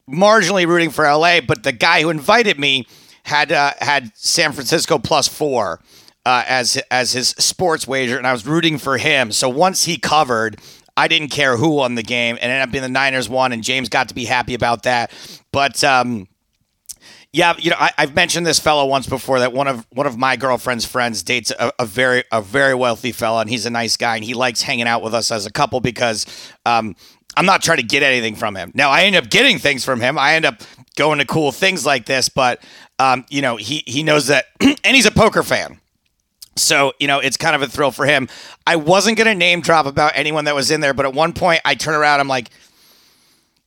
marginally 0.09 0.67
rooting 0.67 0.89
for 0.89 1.05
LA, 1.05 1.39
but 1.39 1.63
the 1.63 1.71
guy 1.71 2.01
who 2.01 2.09
invited 2.09 2.59
me 2.59 2.85
had 3.23 3.53
uh, 3.53 3.73
had 3.79 4.11
San 4.15 4.51
Francisco 4.51 4.97
plus 4.97 5.29
four 5.29 5.79
uh, 6.25 6.43
as 6.47 6.77
as 6.91 7.13
his 7.13 7.29
sports 7.29 7.87
wager, 7.87 8.17
and 8.17 8.27
I 8.27 8.33
was 8.33 8.45
rooting 8.45 8.77
for 8.77 8.97
him. 8.97 9.31
So 9.31 9.47
once 9.47 9.85
he 9.85 9.97
covered. 9.97 10.59
I 10.97 11.07
didn't 11.07 11.29
care 11.29 11.55
who 11.55 11.69
won 11.69 11.95
the 11.95 12.03
game, 12.03 12.37
and 12.41 12.51
it 12.51 12.55
ended 12.55 12.67
up 12.67 12.71
being 12.71 12.81
the 12.81 12.89
Niners 12.89 13.29
won, 13.29 13.53
and 13.53 13.63
James 13.63 13.87
got 13.87 14.09
to 14.09 14.15
be 14.15 14.25
happy 14.25 14.55
about 14.55 14.83
that. 14.83 15.11
But 15.51 15.83
um, 15.83 16.27
yeah, 17.31 17.53
you 17.59 17.69
know, 17.69 17.77
I, 17.79 17.91
I've 17.99 18.15
mentioned 18.15 18.47
this 18.47 18.59
fellow 18.59 18.85
once 18.87 19.05
before 19.05 19.39
that 19.39 19.53
one 19.53 19.67
of 19.67 19.85
one 19.91 20.07
of 20.07 20.17
my 20.17 20.35
girlfriend's 20.35 20.85
friends 20.85 21.21
dates 21.21 21.51
a, 21.51 21.71
a 21.77 21.85
very 21.85 22.23
a 22.31 22.41
very 22.41 22.73
wealthy 22.73 23.11
fella, 23.11 23.41
and 23.41 23.49
he's 23.49 23.67
a 23.67 23.69
nice 23.69 23.95
guy, 23.95 24.15
and 24.15 24.25
he 24.25 24.33
likes 24.33 24.63
hanging 24.63 24.87
out 24.87 25.03
with 25.03 25.13
us 25.13 25.31
as 25.31 25.45
a 25.45 25.51
couple 25.51 25.79
because 25.79 26.25
um, 26.65 26.95
I'm 27.37 27.45
not 27.45 27.61
trying 27.61 27.77
to 27.77 27.83
get 27.83 28.01
anything 28.01 28.35
from 28.35 28.55
him. 28.55 28.71
Now 28.73 28.89
I 28.89 29.03
end 29.03 29.15
up 29.15 29.29
getting 29.29 29.59
things 29.59 29.85
from 29.85 30.01
him. 30.01 30.17
I 30.17 30.33
end 30.33 30.45
up 30.45 30.61
going 30.95 31.19
to 31.19 31.25
cool 31.25 31.51
things 31.51 31.85
like 31.85 32.07
this, 32.07 32.27
but 32.27 32.63
um, 32.97 33.23
you 33.29 33.43
know, 33.43 33.55
he 33.55 33.83
he 33.85 34.01
knows 34.01 34.27
that, 34.27 34.45
and 34.61 34.95
he's 34.95 35.05
a 35.05 35.11
poker 35.11 35.43
fan. 35.43 35.79
So, 36.57 36.93
you 36.99 37.07
know, 37.07 37.19
it's 37.19 37.37
kind 37.37 37.55
of 37.55 37.61
a 37.61 37.67
thrill 37.67 37.91
for 37.91 38.05
him. 38.05 38.27
I 38.65 38.75
wasn't 38.75 39.17
going 39.17 39.27
to 39.27 39.35
name 39.35 39.61
drop 39.61 39.85
about 39.85 40.13
anyone 40.15 40.45
that 40.45 40.55
was 40.55 40.71
in 40.71 40.81
there, 40.81 40.93
but 40.93 41.05
at 41.05 41.13
one 41.13 41.33
point 41.33 41.61
I 41.65 41.75
turn 41.75 41.95
around, 41.95 42.19
I'm 42.19 42.27
like, 42.27 42.49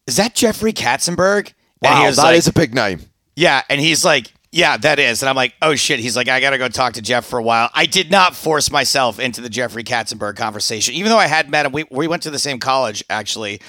is 0.06 0.16
that 0.16 0.34
Jeffrey 0.34 0.72
Katzenberg? 0.72 1.52
And 1.82 1.98
he 1.98 2.04
Wow, 2.04 2.06
was 2.06 2.16
that 2.16 2.22
like, 2.24 2.36
is 2.36 2.46
a 2.48 2.52
big 2.52 2.74
name. 2.74 3.00
yeah, 3.36 3.62
and 3.70 3.80
he's 3.80 4.04
like, 4.04 4.32
yeah, 4.52 4.76
that 4.78 4.98
is. 4.98 5.22
And 5.22 5.28
I'm 5.30 5.36
like, 5.36 5.54
oh 5.62 5.76
shit. 5.76 6.00
He's 6.00 6.16
like, 6.16 6.28
I 6.28 6.40
got 6.40 6.50
to 6.50 6.58
go 6.58 6.68
talk 6.68 6.94
to 6.94 7.02
Jeff 7.02 7.24
for 7.24 7.38
a 7.38 7.42
while. 7.42 7.70
I 7.72 7.86
did 7.86 8.10
not 8.10 8.34
force 8.34 8.70
myself 8.70 9.20
into 9.20 9.40
the 9.40 9.48
Jeffrey 9.48 9.84
Katzenberg 9.84 10.36
conversation, 10.36 10.94
even 10.94 11.10
though 11.10 11.18
I 11.18 11.28
had 11.28 11.48
met 11.48 11.66
him. 11.66 11.72
We, 11.72 11.84
we 11.90 12.08
went 12.08 12.24
to 12.24 12.30
the 12.30 12.38
same 12.40 12.58
college, 12.58 13.04
actually, 13.08 13.60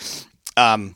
um, 0.57 0.95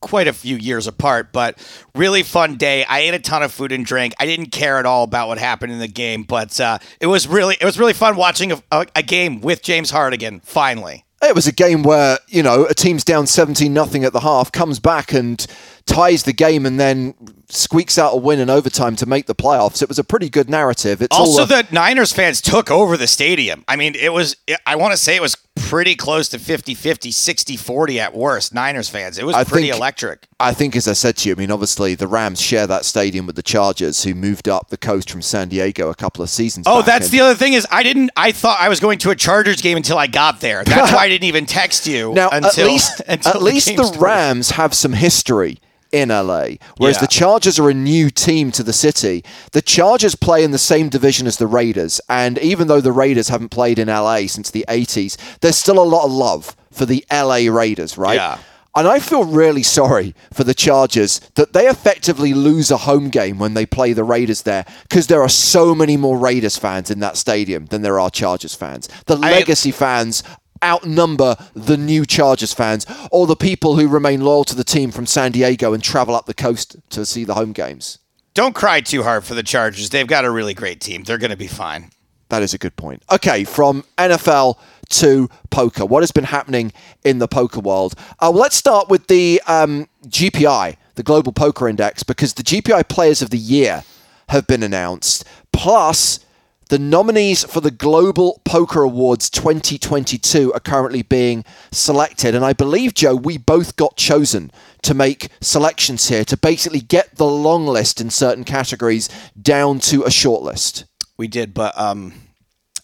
quite 0.00 0.28
a 0.28 0.32
few 0.32 0.56
years 0.56 0.86
apart, 0.86 1.32
but 1.32 1.58
really 1.94 2.22
fun 2.22 2.56
day. 2.56 2.84
I 2.84 3.00
ate 3.00 3.14
a 3.14 3.18
ton 3.18 3.42
of 3.42 3.52
food 3.52 3.72
and 3.72 3.84
drink. 3.84 4.14
I 4.18 4.26
didn't 4.26 4.50
care 4.52 4.78
at 4.78 4.86
all 4.86 5.04
about 5.04 5.28
what 5.28 5.38
happened 5.38 5.72
in 5.72 5.78
the 5.78 5.88
game, 5.88 6.22
but 6.22 6.58
uh, 6.60 6.78
it 7.00 7.06
was 7.06 7.26
really, 7.26 7.56
it 7.60 7.64
was 7.64 7.78
really 7.78 7.92
fun 7.92 8.16
watching 8.16 8.52
a, 8.52 8.62
a, 8.70 8.86
a 8.96 9.02
game 9.02 9.40
with 9.40 9.62
James 9.62 9.90
Hartigan, 9.90 10.40
finally. 10.44 11.04
It 11.22 11.34
was 11.34 11.46
a 11.46 11.52
game 11.52 11.82
where, 11.82 12.18
you 12.28 12.42
know, 12.42 12.66
a 12.66 12.74
team's 12.74 13.02
down 13.02 13.26
17 13.26 13.72
nothing 13.72 14.04
at 14.04 14.12
the 14.12 14.20
half, 14.20 14.52
comes 14.52 14.78
back 14.78 15.12
and 15.14 15.44
ties 15.86 16.24
the 16.24 16.32
game 16.34 16.66
and 16.66 16.78
then 16.78 17.14
squeaks 17.48 17.96
out 17.98 18.12
a 18.12 18.16
win 18.18 18.38
in 18.38 18.50
overtime 18.50 18.96
to 18.96 19.06
make 19.06 19.26
the 19.26 19.34
playoffs. 19.34 19.80
It 19.82 19.88
was 19.88 19.98
a 19.98 20.04
pretty 20.04 20.28
good 20.28 20.50
narrative. 20.50 21.00
It's 21.00 21.16
Also, 21.16 21.44
a- 21.44 21.46
the 21.46 21.66
Niners 21.72 22.12
fans 22.12 22.42
took 22.42 22.70
over 22.70 22.98
the 22.98 23.06
stadium. 23.06 23.64
I 23.66 23.76
mean, 23.76 23.94
it 23.94 24.12
was, 24.12 24.36
I 24.66 24.76
want 24.76 24.92
to 24.92 24.98
say 24.98 25.16
it 25.16 25.22
was 25.22 25.36
pretty 25.68 25.94
close 25.96 26.28
to 26.30 26.38
50 26.38 26.74
50, 26.74 27.10
60 27.10 27.56
40 27.56 28.00
at 28.00 28.14
worst. 28.14 28.54
Niners 28.54 28.88
fans. 28.88 29.18
It 29.18 29.26
was 29.26 29.34
I 29.36 29.44
pretty 29.44 29.68
think- 29.68 29.76
electric. 29.76 30.26
I 30.38 30.52
think, 30.52 30.76
as 30.76 30.86
I 30.86 30.92
said 30.92 31.16
to 31.18 31.28
you, 31.30 31.34
I 31.34 31.38
mean, 31.38 31.50
obviously 31.50 31.94
the 31.94 32.06
Rams 32.06 32.40
share 32.42 32.66
that 32.66 32.84
stadium 32.84 33.24
with 33.26 33.36
the 33.36 33.42
Chargers, 33.42 34.02
who 34.04 34.14
moved 34.14 34.48
up 34.50 34.68
the 34.68 34.76
coast 34.76 35.10
from 35.10 35.22
San 35.22 35.48
Diego 35.48 35.88
a 35.88 35.94
couple 35.94 36.22
of 36.22 36.28
seasons. 36.28 36.66
Oh, 36.68 36.82
that's 36.82 37.06
And 37.06 37.12
the 37.12 37.20
other 37.20 37.34
thing 37.34 37.54
is 37.54 37.66
I 37.70 37.82
didn't, 37.82 38.10
I 38.16 38.32
thought 38.32 38.58
I 38.60 38.68
was 38.68 38.78
going 38.78 38.98
to 38.98 39.10
a 39.10 39.16
Chargers 39.16 39.62
game 39.62 39.78
until 39.78 39.96
I 39.96 40.06
got 40.08 40.40
there. 40.40 40.62
That's 40.62 40.92
why 40.94 41.04
I 41.04 41.08
didn't 41.08 41.24
even 41.24 41.46
text 41.46 41.86
you 41.86 42.12
now. 42.12 42.28
until, 42.32 42.64
at 42.66 42.70
least, 42.70 43.00
until 43.08 43.32
at 43.32 43.42
least 43.42 43.68
the 43.76 43.84
started. 43.84 44.00
Rams 44.02 44.50
have 44.50 44.74
some 44.74 44.92
history 44.92 45.58
in 46.00 46.10
LA, 46.10 46.56
whereas 46.76 46.96
Yeah. 46.96 47.00
the 47.02 47.06
Chargers 47.06 47.58
are 47.58 47.68
a 47.70 47.74
new 47.74 48.10
team 48.10 48.50
to 48.52 48.62
the 48.62 48.72
city. 48.72 49.24
The 49.52 49.62
Chargers 49.62 50.14
play 50.14 50.44
in 50.44 50.50
the 50.50 50.58
same 50.58 50.88
division 50.88 51.26
as 51.26 51.36
the 51.36 51.46
Raiders, 51.46 52.00
and 52.08 52.38
even 52.38 52.68
though 52.68 52.80
the 52.80 52.92
Raiders 52.92 53.28
haven't 53.28 53.50
played 53.50 53.78
in 53.78 53.88
LA 53.88 54.26
since 54.26 54.50
the 54.50 54.64
80s, 54.68 55.16
there's 55.40 55.56
still 55.56 55.78
a 55.78 55.84
lot 55.84 56.04
of 56.04 56.12
love 56.12 56.54
for 56.70 56.86
the 56.86 57.04
LA 57.10 57.48
Raiders, 57.50 57.96
right? 57.96 58.16
Yeah. 58.16 58.38
And 58.78 58.86
I 58.86 58.98
feel 58.98 59.24
really 59.24 59.62
sorry 59.62 60.14
for 60.34 60.44
the 60.44 60.52
Chargers 60.52 61.22
that 61.36 61.54
they 61.54 61.66
effectively 61.66 62.34
lose 62.34 62.70
a 62.70 62.76
home 62.76 63.08
game 63.08 63.38
when 63.38 63.54
they 63.54 63.64
play 63.64 63.94
the 63.94 64.04
Raiders 64.04 64.42
there 64.42 64.66
because 64.82 65.06
there 65.06 65.22
are 65.22 65.30
so 65.30 65.74
many 65.74 65.96
more 65.96 66.18
Raiders 66.18 66.58
fans 66.58 66.90
in 66.90 67.00
that 67.00 67.16
stadium 67.16 67.64
than 67.70 67.80
there 67.80 67.98
are 67.98 68.10
Chargers 68.10 68.54
fans. 68.54 68.86
The 69.06 69.16
I- 69.16 69.30
legacy 69.30 69.70
fans 69.70 70.22
outnumber 70.62 71.36
the 71.54 71.76
new 71.76 72.04
Chargers 72.04 72.52
fans 72.52 72.86
or 73.10 73.26
the 73.26 73.36
people 73.36 73.76
who 73.76 73.88
remain 73.88 74.20
loyal 74.20 74.44
to 74.44 74.54
the 74.54 74.64
team 74.64 74.90
from 74.90 75.06
San 75.06 75.32
Diego 75.32 75.72
and 75.72 75.82
travel 75.82 76.14
up 76.14 76.26
the 76.26 76.34
coast 76.34 76.76
to 76.90 77.04
see 77.06 77.24
the 77.24 77.34
home 77.34 77.52
games. 77.52 77.98
Don't 78.34 78.54
cry 78.54 78.80
too 78.80 79.02
hard 79.02 79.24
for 79.24 79.34
the 79.34 79.42
Chargers. 79.42 79.90
They've 79.90 80.06
got 80.06 80.24
a 80.24 80.30
really 80.30 80.54
great 80.54 80.80
team. 80.80 81.04
They're 81.04 81.18
going 81.18 81.30
to 81.30 81.36
be 81.36 81.46
fine. 81.46 81.90
That 82.28 82.42
is 82.42 82.52
a 82.52 82.58
good 82.58 82.76
point. 82.76 83.02
Okay, 83.10 83.44
from 83.44 83.84
NFL 83.98 84.58
to 84.88 85.28
poker. 85.50 85.86
What 85.86 86.02
has 86.02 86.12
been 86.12 86.24
happening 86.24 86.72
in 87.04 87.18
the 87.18 87.28
poker 87.28 87.60
world? 87.60 87.94
Uh, 88.18 88.30
well, 88.32 88.42
let's 88.42 88.56
start 88.56 88.88
with 88.88 89.06
the 89.06 89.40
um, 89.46 89.88
GPI, 90.06 90.76
the 90.96 91.02
Global 91.02 91.32
Poker 91.32 91.68
Index, 91.68 92.02
because 92.02 92.34
the 92.34 92.42
GPI 92.42 92.88
Players 92.88 93.22
of 93.22 93.30
the 93.30 93.38
Year 93.38 93.84
have 94.28 94.46
been 94.46 94.62
announced. 94.62 95.24
Plus, 95.52 96.20
the 96.68 96.78
nominees 96.78 97.44
for 97.44 97.60
the 97.60 97.70
Global 97.70 98.40
Poker 98.44 98.82
Awards 98.82 99.30
2022 99.30 100.52
are 100.52 100.60
currently 100.60 101.02
being 101.02 101.44
selected. 101.70 102.34
And 102.34 102.44
I 102.44 102.52
believe, 102.52 102.94
Joe, 102.94 103.14
we 103.14 103.38
both 103.38 103.76
got 103.76 103.96
chosen 103.96 104.50
to 104.82 104.92
make 104.94 105.28
selections 105.40 106.08
here 106.08 106.24
to 106.24 106.36
basically 106.36 106.80
get 106.80 107.16
the 107.16 107.26
long 107.26 107.66
list 107.66 108.00
in 108.00 108.10
certain 108.10 108.42
categories 108.44 109.08
down 109.40 109.78
to 109.80 110.02
a 110.04 110.10
short 110.10 110.42
list. 110.42 110.84
We 111.16 111.28
did, 111.28 111.54
but 111.54 111.78
um, 111.78 112.14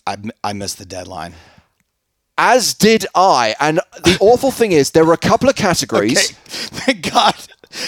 I, 0.06 0.16
I 0.44 0.52
missed 0.52 0.78
the 0.78 0.86
deadline. 0.86 1.34
As 2.38 2.74
did 2.74 3.06
I. 3.14 3.56
And 3.58 3.80
the 4.04 4.16
awful 4.20 4.52
thing 4.52 4.72
is, 4.72 4.92
there 4.92 5.04
were 5.04 5.12
a 5.12 5.18
couple 5.18 5.48
of 5.48 5.56
categories. 5.56 6.18
Okay. 6.18 6.34
Thank 6.44 7.12
God. 7.12 7.34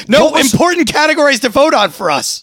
No 0.08 0.30
was- 0.30 0.52
important 0.52 0.88
categories 0.88 1.40
to 1.40 1.48
vote 1.48 1.72
on 1.72 1.90
for 1.90 2.10
us. 2.10 2.42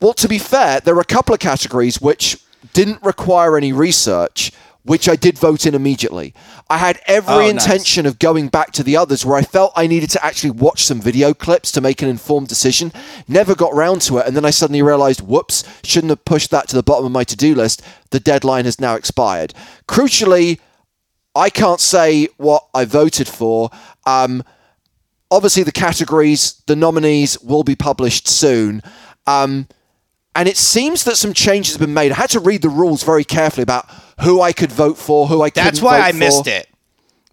Well, 0.00 0.14
to 0.14 0.28
be 0.28 0.38
fair, 0.38 0.80
there 0.80 0.94
were 0.94 1.00
a 1.00 1.04
couple 1.04 1.34
of 1.34 1.40
categories 1.40 2.00
which 2.00 2.38
didn't 2.76 3.02
require 3.02 3.56
any 3.56 3.72
research, 3.72 4.52
which 4.82 5.08
I 5.08 5.16
did 5.16 5.36
vote 5.38 5.66
in 5.66 5.74
immediately. 5.74 6.34
I 6.68 6.76
had 6.78 7.00
every 7.06 7.34
Oh, 7.34 7.40
nice. 7.40 7.50
intention 7.64 8.04
of 8.06 8.18
going 8.18 8.48
back 8.48 8.70
to 8.72 8.82
the 8.84 8.96
others 8.96 9.24
where 9.24 9.36
I 9.38 9.42
felt 9.42 9.72
I 9.74 9.86
needed 9.86 10.10
to 10.10 10.24
actually 10.24 10.50
watch 10.50 10.84
some 10.84 11.00
video 11.00 11.32
clips 11.34 11.72
to 11.72 11.80
make 11.80 12.02
an 12.02 12.08
informed 12.08 12.48
decision. 12.48 12.92
Never 13.26 13.54
got 13.54 13.74
round 13.74 14.02
to 14.02 14.18
it, 14.18 14.26
and 14.26 14.36
then 14.36 14.44
I 14.44 14.50
suddenly 14.50 14.82
realized, 14.82 15.22
whoops, 15.22 15.64
shouldn't 15.82 16.10
have 16.10 16.24
pushed 16.24 16.50
that 16.50 16.68
to 16.68 16.76
the 16.76 16.82
bottom 16.90 17.06
of 17.06 17.12
my 17.12 17.24
to 17.24 17.36
do 17.36 17.54
list. 17.54 17.82
The 18.10 18.20
deadline 18.20 18.64
has 18.66 18.78
now 18.80 18.94
expired. 18.94 19.54
Crucially, 19.88 20.60
I 21.34 21.48
can't 21.50 21.80
say 21.80 22.28
what 22.36 22.62
I 22.74 22.84
voted 22.84 23.26
for. 23.28 23.70
Um, 24.04 24.44
obviously, 25.30 25.62
the 25.64 25.72
categories, 25.72 26.62
the 26.66 26.76
nominees 26.76 27.40
will 27.40 27.64
be 27.64 27.74
published 27.74 28.28
soon. 28.28 28.82
Um, 29.26 29.66
and 30.36 30.48
it 30.48 30.56
seems 30.56 31.04
that 31.04 31.16
some 31.16 31.32
changes 31.32 31.74
have 31.74 31.80
been 31.80 31.94
made. 31.94 32.12
I 32.12 32.16
had 32.16 32.30
to 32.30 32.40
read 32.40 32.62
the 32.62 32.68
rules 32.68 33.02
very 33.02 33.24
carefully 33.24 33.62
about 33.62 33.90
who 34.20 34.40
I 34.40 34.52
could 34.52 34.70
vote 34.70 34.98
for, 34.98 35.26
who 35.26 35.42
I 35.42 35.50
couldn't 35.50 35.64
That's 35.64 35.82
why 35.82 36.00
I 36.00 36.12
for. 36.12 36.18
missed 36.18 36.46
it. 36.46 36.68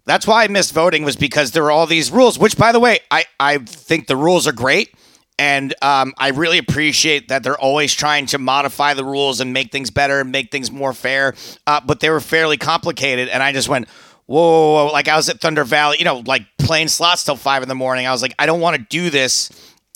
That's 0.06 0.26
why 0.26 0.44
I 0.44 0.48
missed 0.48 0.74
voting 0.74 1.04
was 1.04 1.16
because 1.16 1.52
there 1.52 1.62
were 1.62 1.70
all 1.70 1.86
these 1.86 2.10
rules. 2.10 2.38
Which, 2.38 2.56
by 2.56 2.72
the 2.72 2.80
way, 2.80 3.00
I 3.10 3.24
I 3.38 3.58
think 3.58 4.06
the 4.06 4.16
rules 4.16 4.46
are 4.46 4.52
great, 4.52 4.94
and 5.38 5.74
um, 5.82 6.12
I 6.18 6.30
really 6.30 6.58
appreciate 6.58 7.28
that 7.28 7.42
they're 7.42 7.58
always 7.58 7.94
trying 7.94 8.26
to 8.26 8.38
modify 8.38 8.94
the 8.94 9.04
rules 9.04 9.40
and 9.40 9.52
make 9.52 9.72
things 9.72 9.90
better 9.90 10.20
and 10.20 10.30
make 10.30 10.50
things 10.50 10.70
more 10.70 10.92
fair. 10.92 11.34
Uh, 11.66 11.80
but 11.84 12.00
they 12.00 12.10
were 12.10 12.20
fairly 12.20 12.56
complicated, 12.56 13.28
and 13.28 13.42
I 13.42 13.52
just 13.52 13.68
went. 13.68 13.88
Whoa, 14.26 14.40
whoa, 14.40 14.86
whoa, 14.86 14.92
like 14.92 15.06
I 15.06 15.16
was 15.16 15.28
at 15.28 15.42
Thunder 15.42 15.64
Valley, 15.64 15.98
you 15.98 16.06
know, 16.06 16.22
like 16.24 16.46
playing 16.58 16.88
slots 16.88 17.24
till 17.24 17.36
five 17.36 17.62
in 17.62 17.68
the 17.68 17.74
morning. 17.74 18.06
I 18.06 18.10
was 18.10 18.22
like, 18.22 18.34
I 18.38 18.46
don't 18.46 18.60
want 18.60 18.74
to 18.74 18.82
do 18.82 19.10
this 19.10 19.50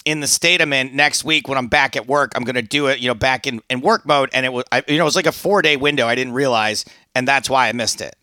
in 0.09 0.21
the 0.21 0.27
state 0.27 0.63
in 0.63 0.71
next 0.97 1.23
week 1.23 1.49
when 1.49 1.59
I'm 1.59 1.69
back 1.69 1.95
at 1.95 2.07
work. 2.07 2.33
I'm 2.35 2.43
going 2.43 2.55
to 2.55 2.63
do 2.63 2.87
it, 2.87 2.99
you 2.99 3.09
know, 3.09 3.15
back 3.15 3.47
in, 3.47 3.61
in 3.69 3.83
work 3.83 4.07
mode. 4.07 4.31
And 4.33 4.47
it 4.47 4.53
was, 4.53 4.65
I, 4.73 4.83
you 4.89 4.97
know, 4.97 5.03
it 5.03 5.05
was 5.05 5.17
like 5.17 5.27
a 5.27 5.33
four 5.33 5.61
day 5.61 5.77
window. 5.77 6.07
I 6.07 6.15
didn't 6.15 6.33
realize. 6.33 6.87
And 7.15 7.29
that's 7.29 7.51
why 7.51 7.69
I 7.69 7.73
missed 7.73 8.01
it. 8.01 8.17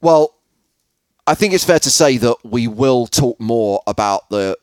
Well, 0.00 0.34
I 1.26 1.34
think 1.34 1.52
it's 1.52 1.64
fair 1.64 1.78
to 1.80 1.90
say 1.90 2.16
that 2.16 2.36
we 2.44 2.66
will 2.66 3.06
talk 3.06 3.38
more 3.38 3.82
about 3.86 4.30
the 4.30 4.56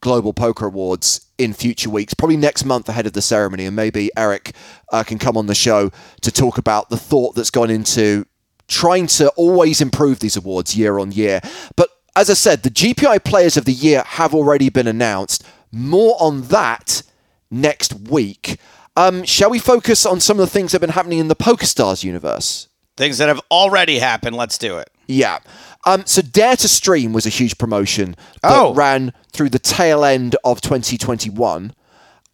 Global 0.00 0.32
Poker 0.32 0.66
Awards 0.66 1.28
in 1.38 1.52
future 1.52 1.90
weeks, 1.90 2.12
probably 2.12 2.36
next 2.36 2.64
month 2.64 2.88
ahead 2.88 3.06
of 3.06 3.12
the 3.12 3.22
ceremony, 3.22 3.64
and 3.64 3.76
maybe 3.76 4.10
Eric 4.16 4.56
uh, 4.90 5.04
can 5.04 5.18
come 5.20 5.36
on 5.36 5.46
the 5.46 5.54
show 5.54 5.92
to 6.22 6.32
talk 6.32 6.58
about 6.58 6.90
the 6.90 6.96
thought 6.96 7.36
that's 7.36 7.50
gone 7.50 7.70
into 7.70 8.26
trying 8.66 9.06
to 9.06 9.28
always 9.30 9.80
improve 9.80 10.18
these 10.18 10.36
awards 10.36 10.76
year 10.76 10.98
on 10.98 11.12
year. 11.12 11.40
But 11.76 11.88
as 12.16 12.28
I 12.30 12.34
said, 12.34 12.62
the 12.62 12.70
GPI 12.70 13.24
Players 13.24 13.56
of 13.56 13.64
the 13.64 13.72
Year 13.72 14.02
have 14.06 14.34
already 14.34 14.68
been 14.68 14.86
announced. 14.86 15.44
More 15.70 16.16
on 16.20 16.42
that 16.48 17.02
next 17.50 17.94
week. 17.94 18.58
Um, 18.96 19.24
shall 19.24 19.48
we 19.50 19.58
focus 19.58 20.04
on 20.04 20.20
some 20.20 20.38
of 20.38 20.46
the 20.46 20.50
things 20.52 20.72
that 20.72 20.76
have 20.76 20.80
been 20.82 20.90
happening 20.94 21.18
in 21.18 21.28
the 21.28 21.36
PokerStars 21.36 22.04
universe? 22.04 22.68
Things 22.96 23.16
that 23.18 23.28
have 23.28 23.40
already 23.50 23.98
happened. 23.98 24.36
Let's 24.36 24.58
do 24.58 24.76
it. 24.78 24.90
Yeah. 25.06 25.38
Um, 25.86 26.02
so 26.04 26.20
Dare 26.20 26.56
to 26.56 26.68
Stream 26.68 27.12
was 27.14 27.24
a 27.24 27.30
huge 27.30 27.56
promotion 27.56 28.14
that 28.42 28.52
Oh. 28.52 28.74
ran 28.74 29.12
through 29.32 29.48
the 29.48 29.58
tail 29.58 30.04
end 30.04 30.36
of 30.44 30.60
2021. 30.60 31.72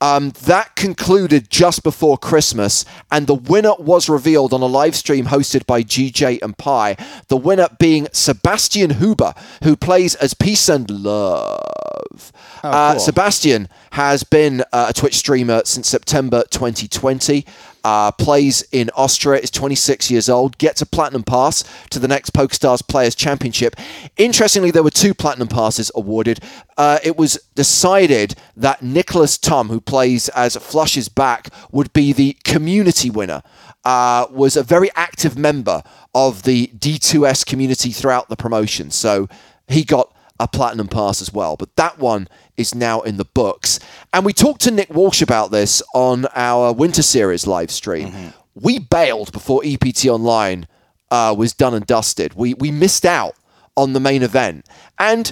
Um, 0.00 0.30
that 0.42 0.76
concluded 0.76 1.50
just 1.50 1.82
before 1.82 2.16
Christmas, 2.18 2.84
and 3.10 3.26
the 3.26 3.34
winner 3.34 3.74
was 3.78 4.08
revealed 4.08 4.52
on 4.52 4.62
a 4.62 4.66
live 4.66 4.94
stream 4.94 5.26
hosted 5.26 5.66
by 5.66 5.82
GJ 5.82 6.40
and 6.40 6.56
Pi. 6.56 6.96
The 7.26 7.36
winner 7.36 7.66
being 7.80 8.06
Sebastian 8.12 8.90
Huber, 8.90 9.34
who 9.64 9.74
plays 9.74 10.14
as 10.14 10.34
Peace 10.34 10.68
and 10.68 10.88
Love. 10.88 12.32
uh, 12.62 12.92
cool. 12.92 13.00
Sebastian 13.00 13.68
has 13.92 14.22
been 14.22 14.62
uh, 14.72 14.86
a 14.90 14.92
Twitch 14.92 15.16
streamer 15.16 15.62
since 15.64 15.88
September 15.88 16.44
2020. 16.50 17.44
Uh, 17.84 18.10
plays 18.12 18.62
in 18.72 18.90
Austria, 18.96 19.40
is 19.40 19.50
26 19.50 20.10
years 20.10 20.28
old, 20.28 20.58
gets 20.58 20.82
a 20.82 20.86
platinum 20.86 21.22
pass 21.22 21.64
to 21.90 21.98
the 21.98 22.08
next 22.08 22.32
PokerStars 22.32 22.86
Players 22.86 23.14
Championship. 23.14 23.76
Interestingly, 24.16 24.70
there 24.70 24.82
were 24.82 24.90
two 24.90 25.14
platinum 25.14 25.48
passes 25.48 25.90
awarded. 25.94 26.40
Uh, 26.76 26.98
it 27.02 27.16
was 27.16 27.38
decided 27.54 28.34
that 28.56 28.82
Nicholas 28.82 29.38
Tom, 29.38 29.68
who 29.68 29.80
plays 29.80 30.28
as 30.30 30.56
Flush's 30.56 31.08
back, 31.08 31.48
would 31.70 31.92
be 31.92 32.12
the 32.12 32.36
community 32.44 33.10
winner. 33.10 33.42
Uh, 33.84 34.26
was 34.30 34.56
a 34.56 34.62
very 34.62 34.90
active 34.96 35.38
member 35.38 35.82
of 36.14 36.42
the 36.42 36.66
D2S 36.78 37.46
community 37.46 37.90
throughout 37.90 38.28
the 38.28 38.36
promotion, 38.36 38.90
so 38.90 39.28
he 39.68 39.84
got 39.84 40.12
a 40.40 40.48
platinum 40.48 40.88
pass 40.88 41.20
as 41.20 41.32
well. 41.32 41.56
But 41.56 41.74
that 41.76 41.98
one 41.98 42.28
is 42.56 42.74
now 42.74 43.00
in 43.00 43.16
the 43.16 43.24
books. 43.24 43.80
And 44.12 44.24
we 44.24 44.32
talked 44.32 44.60
to 44.62 44.70
Nick 44.70 44.90
Walsh 44.90 45.22
about 45.22 45.50
this 45.50 45.82
on 45.94 46.26
our 46.34 46.72
Winter 46.72 47.02
Series 47.02 47.46
live 47.46 47.70
stream. 47.70 48.32
We 48.54 48.78
bailed 48.78 49.32
before 49.32 49.62
EPT 49.64 50.06
Online 50.06 50.66
uh, 51.10 51.34
was 51.36 51.52
done 51.52 51.74
and 51.74 51.86
dusted. 51.86 52.34
We, 52.34 52.54
we 52.54 52.70
missed 52.70 53.06
out 53.06 53.34
on 53.76 53.92
the 53.92 54.00
main 54.00 54.22
event. 54.22 54.66
And 54.98 55.30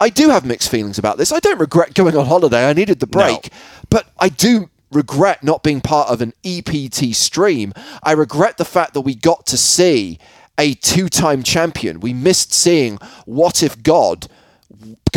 I 0.00 0.10
do 0.10 0.28
have 0.28 0.44
mixed 0.44 0.70
feelings 0.70 0.98
about 0.98 1.16
this. 1.16 1.32
I 1.32 1.40
don't 1.40 1.58
regret 1.58 1.94
going 1.94 2.16
on 2.16 2.26
holiday. 2.26 2.68
I 2.68 2.72
needed 2.74 3.00
the 3.00 3.06
break. 3.06 3.50
But 3.88 4.08
I 4.18 4.28
do 4.28 4.68
regret 4.92 5.42
not 5.42 5.62
being 5.62 5.80
part 5.80 6.10
of 6.10 6.20
an 6.20 6.32
EPT 6.44 7.14
stream. 7.14 7.72
I 8.02 8.12
regret 8.12 8.58
the 8.58 8.64
fact 8.64 8.94
that 8.94 9.00
we 9.02 9.14
got 9.14 9.46
to 9.46 9.56
see 9.56 10.18
a 10.58 10.74
two 10.74 11.08
time 11.08 11.42
champion. 11.42 12.00
We 12.00 12.12
missed 12.12 12.52
seeing 12.52 12.98
What 13.24 13.62
If 13.62 13.82
God 13.82 14.28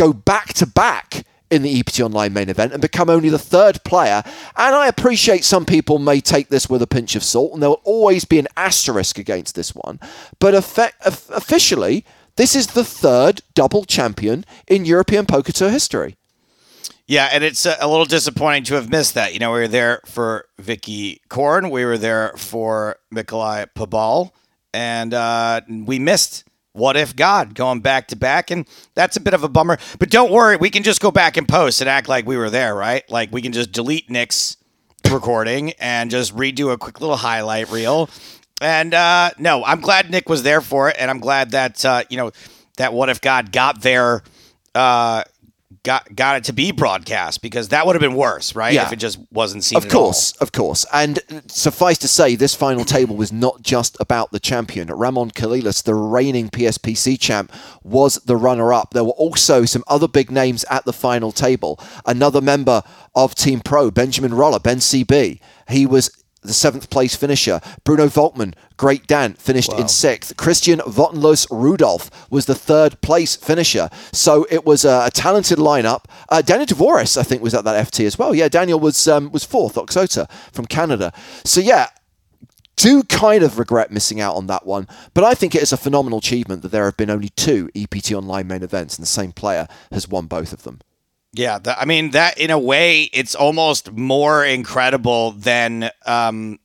go 0.00 0.12
back 0.14 0.54
to 0.54 0.66
back 0.66 1.26
in 1.50 1.62
the 1.62 1.78
EPT 1.78 2.00
Online 2.00 2.32
main 2.32 2.48
event 2.48 2.72
and 2.72 2.80
become 2.80 3.10
only 3.10 3.28
the 3.28 3.38
third 3.38 3.84
player. 3.84 4.22
And 4.56 4.74
I 4.74 4.86
appreciate 4.86 5.44
some 5.44 5.66
people 5.66 5.98
may 5.98 6.20
take 6.20 6.48
this 6.48 6.70
with 6.70 6.80
a 6.80 6.86
pinch 6.86 7.16
of 7.16 7.22
salt, 7.22 7.52
and 7.52 7.62
there 7.62 7.68
will 7.68 7.82
always 7.84 8.24
be 8.24 8.38
an 8.38 8.48
asterisk 8.56 9.18
against 9.18 9.54
this 9.56 9.74
one. 9.74 10.00
But 10.38 10.54
officially, 10.54 12.06
this 12.36 12.56
is 12.56 12.68
the 12.68 12.84
third 12.84 13.42
double 13.54 13.84
champion 13.84 14.44
in 14.66 14.86
European 14.86 15.26
Poker 15.26 15.52
Tour 15.52 15.70
history. 15.70 16.16
Yeah, 17.06 17.28
and 17.32 17.42
it's 17.42 17.66
a, 17.66 17.76
a 17.80 17.88
little 17.88 18.06
disappointing 18.06 18.62
to 18.64 18.74
have 18.76 18.88
missed 18.88 19.14
that. 19.14 19.34
You 19.34 19.40
know, 19.40 19.52
we 19.52 19.58
were 19.58 19.68
there 19.68 20.00
for 20.06 20.46
Vicky 20.58 21.20
Coren, 21.28 21.70
we 21.70 21.84
were 21.84 21.98
there 21.98 22.32
for 22.36 22.96
Nikolai 23.10 23.66
Pobal, 23.76 24.30
and 24.72 25.12
uh, 25.12 25.60
we 25.68 25.98
missed 25.98 26.44
What 26.72 26.96
If 26.96 27.16
God 27.16 27.54
going 27.54 27.80
back 27.80 28.08
to 28.08 28.16
back, 28.16 28.50
and 28.50 28.66
that's 28.94 29.16
a 29.16 29.20
bit 29.20 29.34
of 29.34 29.42
a 29.42 29.48
bummer. 29.48 29.78
But 29.98 30.10
don't 30.10 30.30
worry, 30.30 30.56
we 30.56 30.70
can 30.70 30.82
just 30.82 31.00
go 31.00 31.10
back 31.10 31.36
and 31.36 31.48
post 31.48 31.80
and 31.80 31.90
act 31.90 32.08
like 32.08 32.26
we 32.26 32.36
were 32.36 32.50
there, 32.50 32.74
right? 32.74 33.08
Like 33.10 33.32
we 33.32 33.42
can 33.42 33.52
just 33.52 33.72
delete 33.72 34.08
Nick's 34.08 34.56
recording 35.10 35.72
and 35.80 36.10
just 36.10 36.34
redo 36.36 36.72
a 36.72 36.78
quick 36.78 37.00
little 37.00 37.16
highlight 37.16 37.70
reel. 37.70 38.08
And 38.60 38.94
uh, 38.94 39.30
no, 39.38 39.64
I'm 39.64 39.80
glad 39.80 40.10
Nick 40.10 40.28
was 40.28 40.42
there 40.42 40.60
for 40.60 40.90
it, 40.90 40.96
and 40.98 41.10
I'm 41.10 41.18
glad 41.18 41.52
that 41.52 41.84
uh, 41.84 42.04
you 42.08 42.16
know 42.16 42.30
that 42.76 42.92
What 42.92 43.08
If 43.08 43.20
God 43.20 43.52
got 43.52 43.82
there. 43.82 44.22
Uh, 44.74 45.24
got 45.82 46.14
got 46.14 46.36
it 46.36 46.44
to 46.44 46.52
be 46.52 46.72
broadcast 46.72 47.42
because 47.42 47.68
that 47.68 47.86
would 47.86 47.96
have 47.96 48.00
been 48.00 48.14
worse, 48.14 48.54
right? 48.54 48.74
Yeah. 48.74 48.86
If 48.86 48.92
it 48.92 48.96
just 48.96 49.18
wasn't 49.30 49.64
seen. 49.64 49.76
Of 49.76 49.88
course, 49.88 50.32
of 50.36 50.52
course. 50.52 50.84
And 50.92 51.20
suffice 51.48 51.98
to 51.98 52.08
say, 52.08 52.36
this 52.36 52.54
final 52.54 52.84
table 52.84 53.16
was 53.16 53.32
not 53.32 53.62
just 53.62 53.96
about 54.00 54.32
the 54.32 54.40
champion. 54.40 54.88
Ramon 54.88 55.30
Colillas, 55.30 55.82
the 55.82 55.94
reigning 55.94 56.50
PSPC 56.50 57.18
champ, 57.18 57.52
was 57.82 58.16
the 58.16 58.36
runner 58.36 58.72
up. 58.72 58.92
There 58.92 59.04
were 59.04 59.10
also 59.12 59.64
some 59.64 59.84
other 59.88 60.08
big 60.08 60.30
names 60.30 60.64
at 60.70 60.84
the 60.84 60.92
final 60.92 61.32
table. 61.32 61.80
Another 62.06 62.40
member 62.40 62.82
of 63.14 63.34
Team 63.34 63.60
Pro, 63.60 63.90
Benjamin 63.90 64.34
Rolle, 64.34 64.58
Ben 64.58 64.78
CB. 64.78 65.40
He 65.68 65.86
was 65.86 66.19
the 66.42 66.52
seventh 66.52 66.90
place 66.90 67.14
finisher. 67.14 67.60
Bruno 67.84 68.06
Volkmann, 68.06 68.54
Great 68.76 69.06
Dan, 69.06 69.34
finished 69.34 69.72
in 69.74 69.88
sixth. 69.88 70.36
Christian 70.36 70.78
Vottenlos 70.80 71.46
Rudolph 71.50 72.10
was 72.30 72.46
the 72.46 72.54
third 72.54 73.00
place 73.02 73.36
finisher. 73.36 73.90
So 74.12 74.46
it 74.50 74.64
was 74.64 74.84
a, 74.84 75.04
a 75.06 75.10
talented 75.10 75.58
lineup. 75.58 76.04
Uh, 76.28 76.42
Daniel 76.42 76.66
Dvoress, 76.66 77.16
I 77.16 77.22
think, 77.22 77.42
was 77.42 77.54
at 77.54 77.64
that 77.64 77.86
FT 77.86 78.06
as 78.06 78.18
well. 78.18 78.34
Yeah, 78.34 78.48
Daniel 78.48 78.80
was 78.80 79.06
um, 79.06 79.30
was 79.30 79.44
fourth, 79.44 79.76
Oxota 79.76 80.26
from 80.52 80.66
Canada. 80.66 81.12
So 81.44 81.60
yeah, 81.60 81.88
do 82.76 83.02
kind 83.02 83.42
of 83.42 83.58
regret 83.58 83.90
missing 83.90 84.20
out 84.20 84.36
on 84.36 84.46
that 84.46 84.64
one, 84.64 84.88
but 85.12 85.22
I 85.22 85.34
think 85.34 85.54
it 85.54 85.62
is 85.62 85.72
a 85.72 85.76
phenomenal 85.76 86.18
achievement 86.18 86.62
that 86.62 86.70
there 86.70 86.86
have 86.86 86.96
been 86.96 87.10
only 87.10 87.28
two 87.28 87.68
EPT 87.74 88.12
Online 88.12 88.46
main 88.46 88.62
events 88.62 88.96
and 88.96 89.02
the 89.02 89.08
same 89.08 89.32
player 89.32 89.68
has 89.92 90.08
won 90.08 90.26
both 90.26 90.54
of 90.54 90.62
them. 90.62 90.80
Yeah, 91.32 91.58
the, 91.58 91.78
I 91.78 91.84
mean 91.84 92.10
that 92.10 92.38
in 92.38 92.50
a 92.50 92.58
way, 92.58 93.02
it's 93.12 93.34
almost 93.34 93.92
more 93.92 94.44
incredible 94.44 95.32
than 95.32 95.90
um, 96.04 96.58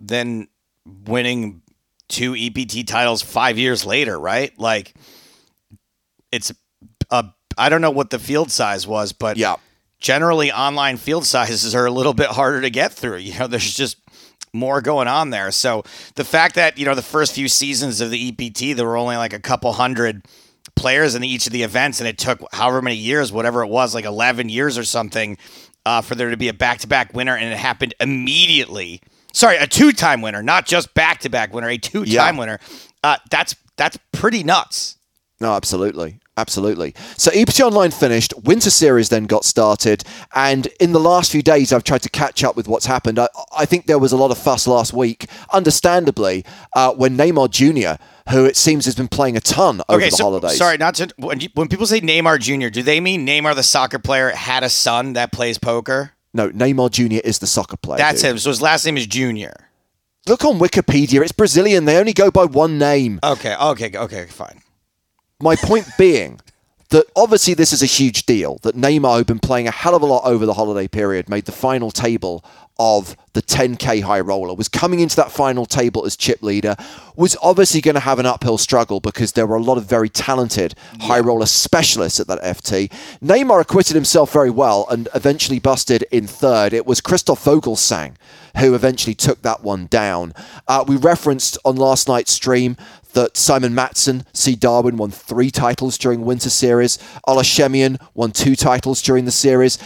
than 0.00 0.48
winning 1.06 1.62
two 2.08 2.34
EPT 2.36 2.86
titles 2.86 3.22
five 3.22 3.58
years 3.58 3.84
later, 3.84 4.18
right? 4.18 4.58
Like, 4.58 4.94
it's 6.30 6.52
a 7.10 7.26
I 7.58 7.68
don't 7.68 7.82
know 7.82 7.90
what 7.90 8.10
the 8.10 8.18
field 8.18 8.50
size 8.50 8.86
was, 8.86 9.12
but 9.12 9.36
Yeah. 9.36 9.56
generally 10.00 10.50
online 10.50 10.96
field 10.96 11.26
sizes 11.26 11.74
are 11.74 11.84
a 11.84 11.90
little 11.90 12.14
bit 12.14 12.28
harder 12.28 12.62
to 12.62 12.70
get 12.70 12.92
through. 12.94 13.18
You 13.18 13.38
know, 13.38 13.46
there's 13.48 13.74
just 13.74 13.98
more 14.54 14.80
going 14.80 15.08
on 15.08 15.30
there. 15.30 15.50
So 15.50 15.82
the 16.14 16.24
fact 16.24 16.54
that, 16.54 16.78
you 16.78 16.84
know, 16.86 16.94
the 16.94 17.02
first 17.02 17.34
few 17.34 17.48
seasons 17.48 18.00
of 18.00 18.10
the 18.10 18.28
EPT, 18.28 18.74
there 18.76 18.86
were 18.86 18.96
only 18.96 19.16
like 19.16 19.32
a 19.34 19.38
couple 19.40 19.72
hundred 19.74 20.24
players 20.74 21.14
in 21.14 21.22
each 21.24 21.46
of 21.46 21.52
the 21.52 21.62
events, 21.62 22.00
and 22.00 22.08
it 22.08 22.18
took 22.18 22.40
however 22.52 22.82
many 22.82 22.96
years, 22.96 23.32
whatever 23.32 23.62
it 23.62 23.68
was, 23.68 23.94
like 23.94 24.04
11 24.04 24.48
years 24.48 24.76
or 24.78 24.84
something, 24.84 25.36
uh, 25.86 26.00
for 26.00 26.14
there 26.14 26.30
to 26.30 26.36
be 26.36 26.48
a 26.48 26.54
back 26.54 26.78
to 26.78 26.86
back 26.86 27.12
winner, 27.14 27.36
and 27.36 27.52
it 27.52 27.56
happened 27.58 27.94
immediately. 28.00 29.00
Sorry, 29.32 29.56
a 29.56 29.66
two 29.66 29.92
time 29.92 30.20
winner, 30.22 30.42
not 30.42 30.66
just 30.66 30.92
back 30.94 31.20
to 31.20 31.28
back 31.28 31.52
winner, 31.54 31.68
a 31.68 31.78
two 31.78 32.04
time 32.04 32.34
Yeah. 32.34 32.38
winner. 32.38 32.58
Uh, 33.02 33.16
that's 33.30 33.54
that's 33.76 33.98
pretty 34.12 34.42
nuts. 34.44 34.96
No, 35.40 35.54
absolutely. 35.54 36.20
Absolutely. 36.38 36.94
So 37.18 37.30
EPT 37.34 37.60
Online 37.60 37.90
finished, 37.90 38.32
Winter 38.44 38.70
Series 38.70 39.10
then 39.10 39.24
got 39.24 39.44
started, 39.44 40.02
and 40.34 40.66
in 40.80 40.92
the 40.92 41.00
last 41.00 41.30
few 41.30 41.42
days 41.42 41.72
I've 41.74 41.84
tried 41.84 42.00
to 42.02 42.08
catch 42.08 42.42
up 42.42 42.56
with 42.56 42.68
what's 42.68 42.86
happened. 42.86 43.18
I, 43.18 43.28
I 43.56 43.66
think 43.66 43.84
there 43.86 43.98
was 43.98 44.12
a 44.12 44.16
lot 44.16 44.30
of 44.30 44.38
fuss 44.38 44.66
last 44.66 44.94
week, 44.94 45.26
understandably, 45.52 46.44
uh, 46.74 46.92
when 46.94 47.16
Neymar 47.18 47.50
Jr., 47.50 48.02
who 48.32 48.44
it 48.46 48.56
seems 48.56 48.84
has 48.86 48.94
been 48.94 49.08
playing 49.08 49.36
a 49.36 49.40
ton 49.40 49.82
over 49.88 49.98
Okay, 50.00 50.08
the 50.10 50.16
so 50.16 50.24
holidays. 50.24 50.56
sorry, 50.56 50.78
not 50.78 50.94
to 50.94 51.08
when, 51.18 51.40
you, 51.40 51.48
when 51.54 51.68
people 51.68 51.86
say 51.86 52.00
Neymar 52.00 52.40
Jr., 52.40 52.68
do 52.70 52.82
they 52.82 53.00
mean 53.00 53.26
Neymar 53.26 53.54
the 53.54 53.62
soccer 53.62 53.98
player 53.98 54.30
had 54.30 54.62
a 54.62 54.68
son 54.70 55.12
that 55.14 55.32
plays 55.32 55.58
poker? 55.58 56.12
No, 56.32 56.48
Neymar 56.50 56.90
Jr. 56.92 57.20
is 57.24 57.40
the 57.40 57.46
soccer 57.46 57.76
player. 57.76 57.98
That's 57.98 58.22
dude. 58.22 58.30
him. 58.32 58.38
So 58.38 58.48
his 58.50 58.62
last 58.62 58.86
name 58.86 58.96
is 58.96 59.06
Junior. 59.06 59.54
Look 60.26 60.44
on 60.44 60.58
Wikipedia, 60.60 61.20
it's 61.20 61.32
Brazilian. 61.32 61.84
They 61.84 61.98
only 61.98 62.12
go 62.14 62.30
by 62.30 62.44
one 62.44 62.78
name. 62.78 63.18
Okay, 63.22 63.54
okay, 63.54 63.90
okay, 63.94 64.26
fine. 64.26 64.62
My 65.42 65.56
point 65.56 65.88
being 65.98 66.40
that 66.90 67.06
obviously 67.16 67.52
this 67.52 67.72
is 67.72 67.82
a 67.82 67.86
huge 67.86 68.26
deal 68.26 68.60
that 68.62 68.76
Neymar, 68.76 69.16
who'd 69.16 69.26
been 69.26 69.40
playing 69.40 69.66
a 69.66 69.72
hell 69.72 69.96
of 69.96 70.02
a 70.02 70.06
lot 70.06 70.24
over 70.24 70.46
the 70.46 70.54
holiday 70.54 70.86
period, 70.86 71.28
made 71.28 71.46
the 71.46 71.52
final 71.52 71.90
table 71.90 72.44
of 72.78 73.16
the 73.32 73.42
10k 73.42 74.02
high 74.02 74.20
roller, 74.20 74.54
was 74.54 74.68
coming 74.68 75.00
into 75.00 75.16
that 75.16 75.32
final 75.32 75.66
table 75.66 76.06
as 76.06 76.16
chip 76.16 76.44
leader, 76.44 76.76
was 77.16 77.36
obviously 77.42 77.80
going 77.80 77.94
to 77.96 78.00
have 78.00 78.20
an 78.20 78.26
uphill 78.26 78.56
struggle 78.56 79.00
because 79.00 79.32
there 79.32 79.46
were 79.46 79.56
a 79.56 79.62
lot 79.62 79.78
of 79.78 79.84
very 79.84 80.08
talented 80.08 80.76
high 81.00 81.18
roller 81.18 81.46
specialists 81.46 82.20
at 82.20 82.28
that 82.28 82.40
FT. 82.42 82.88
Neymar 83.20 83.60
acquitted 83.60 83.96
himself 83.96 84.32
very 84.32 84.50
well 84.50 84.86
and 84.90 85.08
eventually 85.12 85.58
busted 85.58 86.04
in 86.12 86.28
third. 86.28 86.72
It 86.72 86.86
was 86.86 87.00
Christoph 87.00 87.44
Vogelsang 87.44 88.14
who 88.58 88.74
eventually 88.74 89.14
took 89.14 89.42
that 89.42 89.62
one 89.62 89.86
down. 89.86 90.34
Uh, 90.68 90.84
we 90.86 90.96
referenced 90.96 91.58
on 91.64 91.76
last 91.76 92.08
night's 92.08 92.32
stream 92.32 92.76
that 93.12 93.36
Simon 93.36 93.72
Mattsson, 93.72 94.24
C. 94.32 94.56
Darwin, 94.56 94.96
won 94.96 95.10
three 95.10 95.50
titles 95.50 95.98
during 95.98 96.24
Winter 96.24 96.50
Series. 96.50 96.98
Ole 97.26 97.42
Schemion 97.42 98.00
won 98.14 98.32
two 98.32 98.56
titles 98.56 99.02
during 99.02 99.24
the 99.24 99.30
series. 99.30 99.78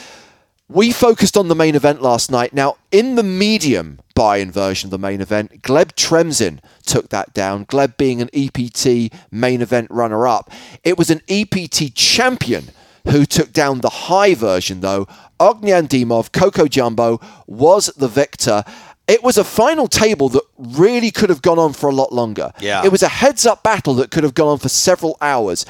We 0.68 0.90
focused 0.90 1.36
on 1.36 1.46
the 1.46 1.54
main 1.54 1.76
event 1.76 2.02
last 2.02 2.28
night. 2.30 2.52
Now, 2.52 2.76
in 2.90 3.14
the 3.14 3.22
medium 3.22 4.00
buy-in 4.16 4.50
version 4.50 4.88
of 4.88 4.90
the 4.90 4.98
main 4.98 5.20
event, 5.20 5.62
Gleb 5.62 5.92
Tremzin 5.92 6.58
took 6.84 7.10
that 7.10 7.32
down. 7.34 7.66
Gleb 7.66 7.96
being 7.96 8.20
an 8.20 8.30
EPT 8.32 9.12
main 9.30 9.62
event 9.62 9.88
runner-up. 9.90 10.50
It 10.82 10.98
was 10.98 11.08
an 11.08 11.20
EPT 11.28 11.94
champion 11.94 12.70
who 13.08 13.24
took 13.24 13.52
down 13.52 13.80
the 13.80 13.88
high 13.88 14.34
version, 14.34 14.80
though. 14.80 15.06
Ognyan 15.38 15.86
Dimov, 15.86 16.32
Coco 16.32 16.66
Jumbo, 16.66 17.20
was 17.46 17.86
the 17.96 18.08
victor. 18.08 18.64
It 19.08 19.22
was 19.22 19.38
a 19.38 19.44
final 19.44 19.86
table 19.86 20.28
that 20.30 20.42
really 20.58 21.10
could 21.10 21.30
have 21.30 21.42
gone 21.42 21.58
on 21.58 21.72
for 21.72 21.88
a 21.88 21.94
lot 21.94 22.12
longer. 22.12 22.52
Yeah. 22.60 22.84
It 22.84 22.90
was 22.90 23.02
a 23.02 23.08
heads 23.08 23.46
up 23.46 23.62
battle 23.62 23.94
that 23.94 24.10
could 24.10 24.24
have 24.24 24.34
gone 24.34 24.48
on 24.48 24.58
for 24.58 24.68
several 24.68 25.16
hours. 25.20 25.64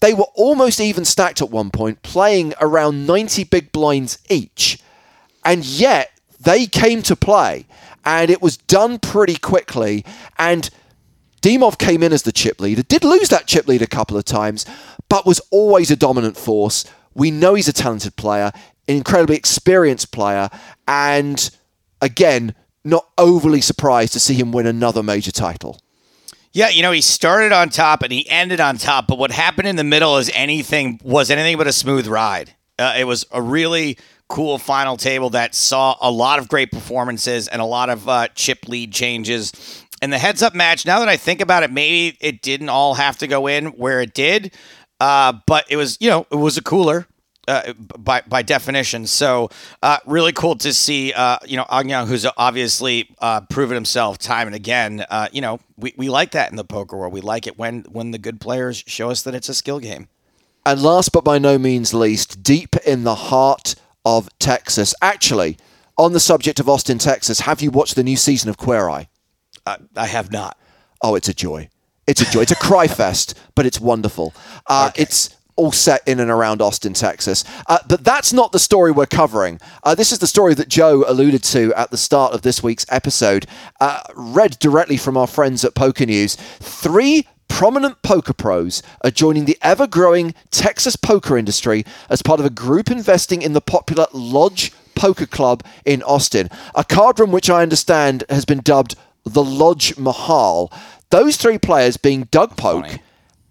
They 0.00 0.12
were 0.12 0.26
almost 0.34 0.80
even 0.80 1.04
stacked 1.04 1.40
at 1.40 1.48
one 1.50 1.70
point, 1.70 2.02
playing 2.02 2.54
around 2.60 3.06
90 3.06 3.44
big 3.44 3.72
blinds 3.72 4.18
each. 4.28 4.78
And 5.44 5.64
yet 5.64 6.10
they 6.40 6.66
came 6.66 7.02
to 7.02 7.16
play, 7.16 7.66
and 8.04 8.30
it 8.30 8.42
was 8.42 8.56
done 8.56 8.98
pretty 8.98 9.36
quickly. 9.36 10.04
And 10.38 10.68
Dimov 11.40 11.78
came 11.78 12.02
in 12.02 12.12
as 12.12 12.22
the 12.22 12.32
chip 12.32 12.60
leader, 12.60 12.82
did 12.82 13.04
lose 13.04 13.28
that 13.30 13.46
chip 13.46 13.66
lead 13.66 13.80
a 13.80 13.86
couple 13.86 14.16
of 14.16 14.24
times, 14.24 14.66
but 15.08 15.24
was 15.24 15.40
always 15.50 15.90
a 15.90 15.96
dominant 15.96 16.36
force. 16.36 16.84
We 17.14 17.30
know 17.30 17.54
he's 17.54 17.68
a 17.68 17.72
talented 17.72 18.16
player, 18.16 18.52
an 18.88 18.96
incredibly 18.96 19.36
experienced 19.36 20.12
player, 20.12 20.50
and 20.86 21.50
again, 22.00 22.54
not 22.84 23.08
overly 23.16 23.60
surprised 23.60 24.12
to 24.14 24.20
see 24.20 24.34
him 24.34 24.52
win 24.52 24.66
another 24.66 25.02
major 25.02 25.32
title. 25.32 25.80
Yeah, 26.52 26.68
you 26.68 26.82
know, 26.82 26.92
he 26.92 27.00
started 27.00 27.52
on 27.52 27.70
top 27.70 28.02
and 28.02 28.12
he 28.12 28.28
ended 28.28 28.60
on 28.60 28.76
top, 28.76 29.06
but 29.06 29.18
what 29.18 29.30
happened 29.30 29.68
in 29.68 29.76
the 29.76 29.84
middle 29.84 30.18
is 30.18 30.30
anything 30.34 31.00
was 31.02 31.30
anything 31.30 31.56
but 31.56 31.66
a 31.66 31.72
smooth 31.72 32.06
ride. 32.06 32.54
Uh, 32.78 32.94
it 32.98 33.04
was 33.04 33.24
a 33.30 33.40
really 33.40 33.96
cool 34.28 34.58
final 34.58 34.96
table 34.96 35.30
that 35.30 35.54
saw 35.54 35.96
a 36.00 36.10
lot 36.10 36.38
of 36.38 36.48
great 36.48 36.70
performances 36.70 37.48
and 37.48 37.62
a 37.62 37.64
lot 37.64 37.88
of 37.88 38.08
uh, 38.08 38.28
chip 38.34 38.68
lead 38.68 38.92
changes. 38.92 39.84
And 40.02 40.12
the 40.12 40.18
heads 40.18 40.42
up 40.42 40.54
match, 40.54 40.84
now 40.84 40.98
that 40.98 41.08
I 41.08 41.16
think 41.16 41.40
about 41.40 41.62
it, 41.62 41.70
maybe 41.70 42.18
it 42.20 42.42
didn't 42.42 42.68
all 42.68 42.94
have 42.94 43.18
to 43.18 43.26
go 43.26 43.46
in 43.46 43.66
where 43.66 44.00
it 44.00 44.14
did, 44.14 44.54
uh, 45.00 45.34
but 45.46 45.64
it 45.70 45.76
was, 45.76 45.96
you 46.00 46.10
know, 46.10 46.26
it 46.30 46.36
was 46.36 46.56
a 46.56 46.62
cooler. 46.62 47.06
Uh, 47.48 47.72
by 47.98 48.22
by 48.28 48.40
definition, 48.40 49.04
so 49.04 49.50
uh, 49.82 49.98
really 50.06 50.32
cool 50.32 50.54
to 50.54 50.72
see. 50.72 51.12
Uh, 51.12 51.38
you 51.44 51.56
know, 51.56 51.64
Ognyan, 51.64 52.06
who's 52.06 52.24
obviously 52.36 53.08
uh, 53.18 53.40
proven 53.40 53.74
himself 53.74 54.16
time 54.18 54.46
and 54.46 54.54
again. 54.54 55.04
Uh, 55.10 55.26
you 55.32 55.40
know, 55.40 55.58
we, 55.76 55.92
we 55.96 56.08
like 56.08 56.30
that 56.32 56.50
in 56.50 56.56
the 56.56 56.64
poker 56.64 56.96
world. 56.96 57.12
We 57.12 57.20
like 57.20 57.48
it 57.48 57.58
when 57.58 57.82
when 57.90 58.12
the 58.12 58.18
good 58.18 58.40
players 58.40 58.84
show 58.86 59.10
us 59.10 59.22
that 59.22 59.34
it's 59.34 59.48
a 59.48 59.54
skill 59.54 59.80
game. 59.80 60.06
And 60.64 60.80
last 60.80 61.10
but 61.10 61.24
by 61.24 61.38
no 61.38 61.58
means 61.58 61.92
least, 61.92 62.44
deep 62.44 62.76
in 62.86 63.02
the 63.02 63.16
heart 63.16 63.74
of 64.04 64.28
Texas. 64.38 64.94
Actually, 65.02 65.56
on 65.98 66.12
the 66.12 66.20
subject 66.20 66.60
of 66.60 66.68
Austin, 66.68 66.98
Texas, 66.98 67.40
have 67.40 67.60
you 67.60 67.72
watched 67.72 67.96
the 67.96 68.04
new 68.04 68.16
season 68.16 68.50
of 68.50 68.56
Queer 68.56 68.88
Eye? 68.88 69.08
I 69.96 70.06
have 70.06 70.30
not. 70.30 70.56
Oh, 71.02 71.16
it's 71.16 71.28
a 71.28 71.34
joy. 71.34 71.68
It's 72.06 72.20
a 72.20 72.24
joy. 72.30 72.42
It's 72.42 72.52
a 72.52 72.56
cry 72.56 72.86
fest, 73.00 73.36
but 73.56 73.66
it's 73.66 73.80
wonderful. 73.80 74.32
Uh, 74.68 74.92
It's 74.94 75.36
all 75.56 75.72
set 75.72 76.06
in 76.06 76.20
and 76.20 76.30
around 76.30 76.62
Austin, 76.62 76.94
Texas. 76.94 77.44
Uh, 77.66 77.78
but 77.88 78.04
that's 78.04 78.32
not 78.32 78.52
the 78.52 78.58
story 78.58 78.90
we're 78.90 79.06
covering. 79.06 79.60
Uh, 79.82 79.94
this 79.94 80.12
is 80.12 80.18
the 80.18 80.26
story 80.26 80.54
that 80.54 80.68
Joe 80.68 81.04
alluded 81.06 81.42
to 81.44 81.72
at 81.74 81.90
the 81.90 81.96
start 81.96 82.32
of 82.32 82.42
this 82.42 82.62
week's 82.62 82.86
episode, 82.88 83.46
uh, 83.80 84.02
read 84.14 84.58
directly 84.58 84.96
from 84.96 85.16
our 85.16 85.26
friends 85.26 85.64
at 85.64 85.74
Poker 85.74 86.06
News. 86.06 86.36
Three 86.36 87.26
prominent 87.48 88.00
poker 88.02 88.32
pros 88.32 88.82
are 89.02 89.10
joining 89.10 89.44
the 89.44 89.58
ever 89.60 89.86
growing 89.86 90.34
Texas 90.50 90.96
poker 90.96 91.36
industry 91.36 91.84
as 92.08 92.22
part 92.22 92.40
of 92.40 92.46
a 92.46 92.50
group 92.50 92.90
investing 92.90 93.42
in 93.42 93.52
the 93.52 93.60
popular 93.60 94.06
Lodge 94.12 94.72
Poker 94.94 95.26
Club 95.26 95.62
in 95.84 96.02
Austin, 96.02 96.48
a 96.74 96.84
card 96.84 97.20
room 97.20 97.30
which 97.30 97.50
I 97.50 97.62
understand 97.62 98.24
has 98.30 98.44
been 98.44 98.60
dubbed 98.60 98.96
the 99.24 99.44
Lodge 99.44 99.96
Mahal. 99.98 100.72
Those 101.10 101.36
three 101.36 101.58
players 101.58 101.96
being 101.96 102.24
Doug 102.30 102.56
Polk, 102.56 102.98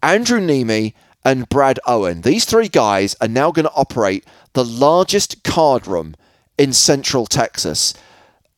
Andrew 0.02 0.40
Neeme, 0.40 0.94
and 1.24 1.50
Brad 1.50 1.80
Owen. 1.86 2.22
These 2.22 2.46
three 2.46 2.68
guys 2.68 3.16
are 3.22 3.28
now 3.28 3.52
going 3.52 3.66
to 3.66 3.74
operate 3.74 4.26
the 4.54 4.66
largest 4.66 5.44
card 5.44 5.88
room 5.88 6.16
in 6.58 6.74
central 6.74 7.26
Texas. 7.26 7.94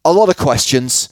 A 0.05 0.11
lot 0.11 0.29
of 0.29 0.37
questions. 0.37 1.09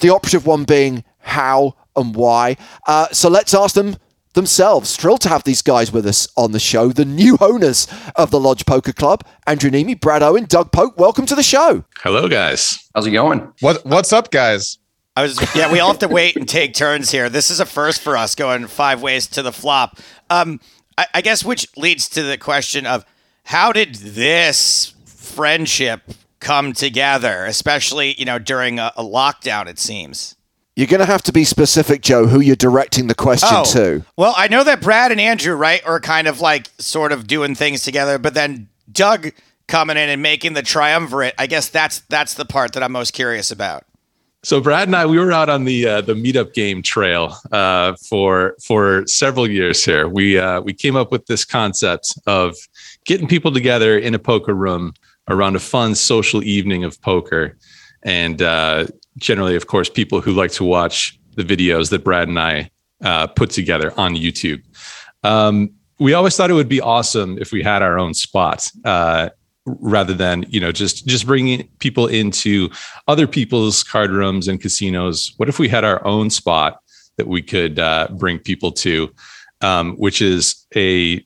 The 0.00 0.10
operative 0.10 0.46
one 0.46 0.64
being 0.64 1.04
how 1.18 1.76
and 1.96 2.14
why. 2.14 2.56
Uh, 2.86 3.08
so 3.12 3.28
let's 3.28 3.54
ask 3.54 3.74
them 3.74 3.96
themselves. 4.34 4.96
Thrilled 4.96 5.20
to 5.22 5.28
have 5.28 5.44
these 5.44 5.62
guys 5.62 5.92
with 5.92 6.06
us 6.06 6.28
on 6.36 6.52
the 6.52 6.60
show. 6.60 6.88
The 6.88 7.04
new 7.04 7.36
owners 7.40 7.86
of 8.16 8.30
the 8.30 8.40
Lodge 8.40 8.64
Poker 8.66 8.92
Club, 8.92 9.24
Andrew 9.46 9.70
Neeme, 9.70 10.00
Brad 10.00 10.22
Owen, 10.22 10.46
Doug 10.46 10.72
Polk. 10.72 10.98
Welcome 10.98 11.26
to 11.26 11.34
the 11.34 11.42
show. 11.42 11.84
Hello, 11.98 12.28
guys. 12.28 12.78
How's 12.94 13.06
it 13.06 13.12
going? 13.12 13.52
What 13.60 13.84
What's 13.84 14.12
up, 14.12 14.30
guys? 14.30 14.78
I 15.16 15.22
was 15.22 15.38
yeah. 15.54 15.70
We 15.72 15.80
all 15.80 15.88
have 15.88 15.98
to 16.00 16.08
wait 16.08 16.36
and 16.36 16.48
take 16.48 16.74
turns 16.74 17.10
here. 17.10 17.28
This 17.28 17.50
is 17.50 17.60
a 17.60 17.66
first 17.66 18.00
for 18.00 18.16
us, 18.16 18.34
going 18.34 18.66
five 18.66 19.02
ways 19.02 19.26
to 19.28 19.42
the 19.42 19.52
flop. 19.52 19.98
Um, 20.28 20.60
I, 20.96 21.06
I 21.14 21.20
guess 21.20 21.44
which 21.44 21.66
leads 21.76 22.08
to 22.10 22.22
the 22.22 22.38
question 22.38 22.86
of 22.86 23.04
how 23.44 23.72
did 23.72 23.96
this 23.96 24.94
friendship 25.04 26.02
come 26.38 26.72
together, 26.72 27.44
especially 27.44 28.14
you 28.18 28.24
know 28.24 28.38
during 28.38 28.78
a, 28.78 28.92
a 28.96 29.02
lockdown. 29.02 29.66
It 29.66 29.78
seems. 29.78 30.36
You're 30.76 30.86
going 30.86 31.00
to 31.00 31.06
have 31.06 31.22
to 31.24 31.32
be 31.32 31.44
specific, 31.44 32.00
Joe, 32.00 32.26
who 32.26 32.40
you're 32.40 32.56
directing 32.56 33.08
the 33.08 33.14
question 33.14 33.64
to. 33.72 34.04
Well, 34.16 34.32
I 34.36 34.48
know 34.48 34.64
that 34.64 34.80
Brad 34.80 35.10
and 35.10 35.20
Andrew, 35.20 35.54
right, 35.54 35.84
are 35.84 36.00
kind 36.00 36.26
of 36.26 36.40
like 36.40 36.70
sort 36.78 37.12
of 37.12 37.26
doing 37.26 37.54
things 37.54 37.82
together, 37.82 38.18
but 38.18 38.32
then 38.32 38.68
Doug 38.90 39.32
coming 39.66 39.96
in 39.98 40.08
and 40.08 40.22
making 40.22 40.54
the 40.54 40.62
triumvirate. 40.62 41.34
I 41.38 41.48
guess 41.48 41.68
that's 41.68 42.00
that's 42.08 42.34
the 42.34 42.44
part 42.44 42.72
that 42.72 42.82
I'm 42.82 42.92
most 42.92 43.12
curious 43.12 43.50
about. 43.50 43.84
So 44.42 44.58
Brad 44.58 44.88
and 44.88 44.96
I, 44.96 45.04
we 45.04 45.18
were 45.18 45.32
out 45.32 45.50
on 45.50 45.64
the 45.64 45.86
uh, 45.86 46.00
the 46.00 46.14
meetup 46.14 46.54
game 46.54 46.80
trail 46.80 47.36
uh, 47.52 47.94
for 48.08 48.56
for 48.64 49.06
several 49.06 49.46
years 49.46 49.84
here. 49.84 50.08
We 50.08 50.38
uh, 50.38 50.62
we 50.62 50.72
came 50.72 50.96
up 50.96 51.12
with 51.12 51.26
this 51.26 51.44
concept 51.44 52.18
of 52.26 52.56
getting 53.04 53.28
people 53.28 53.52
together 53.52 53.98
in 53.98 54.14
a 54.14 54.18
poker 54.18 54.54
room 54.54 54.94
around 55.28 55.56
a 55.56 55.60
fun 55.60 55.94
social 55.94 56.42
evening 56.42 56.84
of 56.84 57.00
poker, 57.02 57.58
and 58.02 58.40
uh, 58.40 58.86
generally, 59.18 59.56
of 59.56 59.66
course, 59.66 59.90
people 59.90 60.22
who 60.22 60.32
like 60.32 60.52
to 60.52 60.64
watch 60.64 61.18
the 61.36 61.44
videos 61.44 61.90
that 61.90 62.02
Brad 62.02 62.28
and 62.28 62.40
I 62.40 62.70
uh, 63.04 63.26
put 63.26 63.50
together 63.50 63.92
on 63.98 64.14
YouTube. 64.14 64.62
Um, 65.22 65.70
we 65.98 66.14
always 66.14 66.34
thought 66.34 66.50
it 66.50 66.54
would 66.54 66.68
be 66.68 66.80
awesome 66.80 67.36
if 67.38 67.52
we 67.52 67.62
had 67.62 67.82
our 67.82 67.98
own 67.98 68.14
spot 68.14 68.66
uh, 68.86 69.28
rather 69.80 70.14
than 70.14 70.44
you 70.48 70.60
know 70.60 70.72
just 70.72 71.06
just 71.06 71.26
bringing 71.26 71.68
people 71.78 72.06
into 72.06 72.68
other 73.08 73.26
people's 73.26 73.82
card 73.82 74.10
rooms 74.10 74.48
and 74.48 74.60
casinos. 74.60 75.32
What 75.36 75.48
if 75.48 75.58
we 75.58 75.68
had 75.68 75.84
our 75.84 76.04
own 76.06 76.30
spot 76.30 76.80
that 77.16 77.28
we 77.28 77.42
could 77.42 77.78
uh, 77.78 78.08
bring 78.12 78.38
people 78.38 78.72
to? 78.72 79.12
Um, 79.62 79.96
which 79.96 80.22
is 80.22 80.66
a 80.74 81.24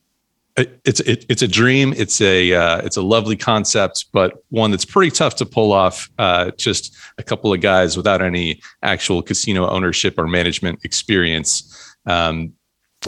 it's 0.57 1.01
it, 1.01 1.25
it's 1.27 1.41
a 1.41 1.47
dream. 1.47 1.93
It's 1.97 2.21
a 2.21 2.53
uh, 2.53 2.77
it's 2.79 2.97
a 2.97 3.01
lovely 3.01 3.35
concept 3.35 4.05
but 4.13 4.33
one 4.49 4.71
that's 4.71 4.85
pretty 4.85 5.11
tough 5.11 5.35
to 5.37 5.45
pull 5.45 5.73
off 5.73 6.09
uh, 6.17 6.51
just 6.51 6.95
a 7.17 7.23
couple 7.23 7.53
of 7.53 7.61
guys 7.61 7.97
without 7.97 8.21
any 8.21 8.61
actual 8.81 9.21
casino 9.21 9.69
ownership 9.69 10.17
or 10.17 10.27
management 10.27 10.79
experience. 10.83 11.95
Um, 12.05 12.53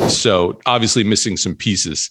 so 0.09 0.59
obviously 0.65 1.03
missing 1.03 1.37
some 1.37 1.55
pieces 1.55 2.09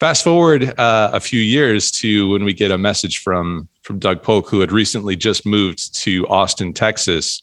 Fast 0.00 0.22
forward 0.22 0.78
uh, 0.78 1.10
a 1.12 1.18
few 1.18 1.40
years 1.40 1.90
to 1.90 2.28
when 2.30 2.44
we 2.44 2.52
get 2.54 2.70
a 2.70 2.78
message 2.78 3.18
from 3.18 3.68
from 3.82 3.98
Doug 3.98 4.22
Polk, 4.22 4.48
who 4.48 4.60
had 4.60 4.70
recently 4.70 5.16
just 5.16 5.44
moved 5.44 5.92
to 5.96 6.24
Austin, 6.28 6.72
Texas, 6.72 7.42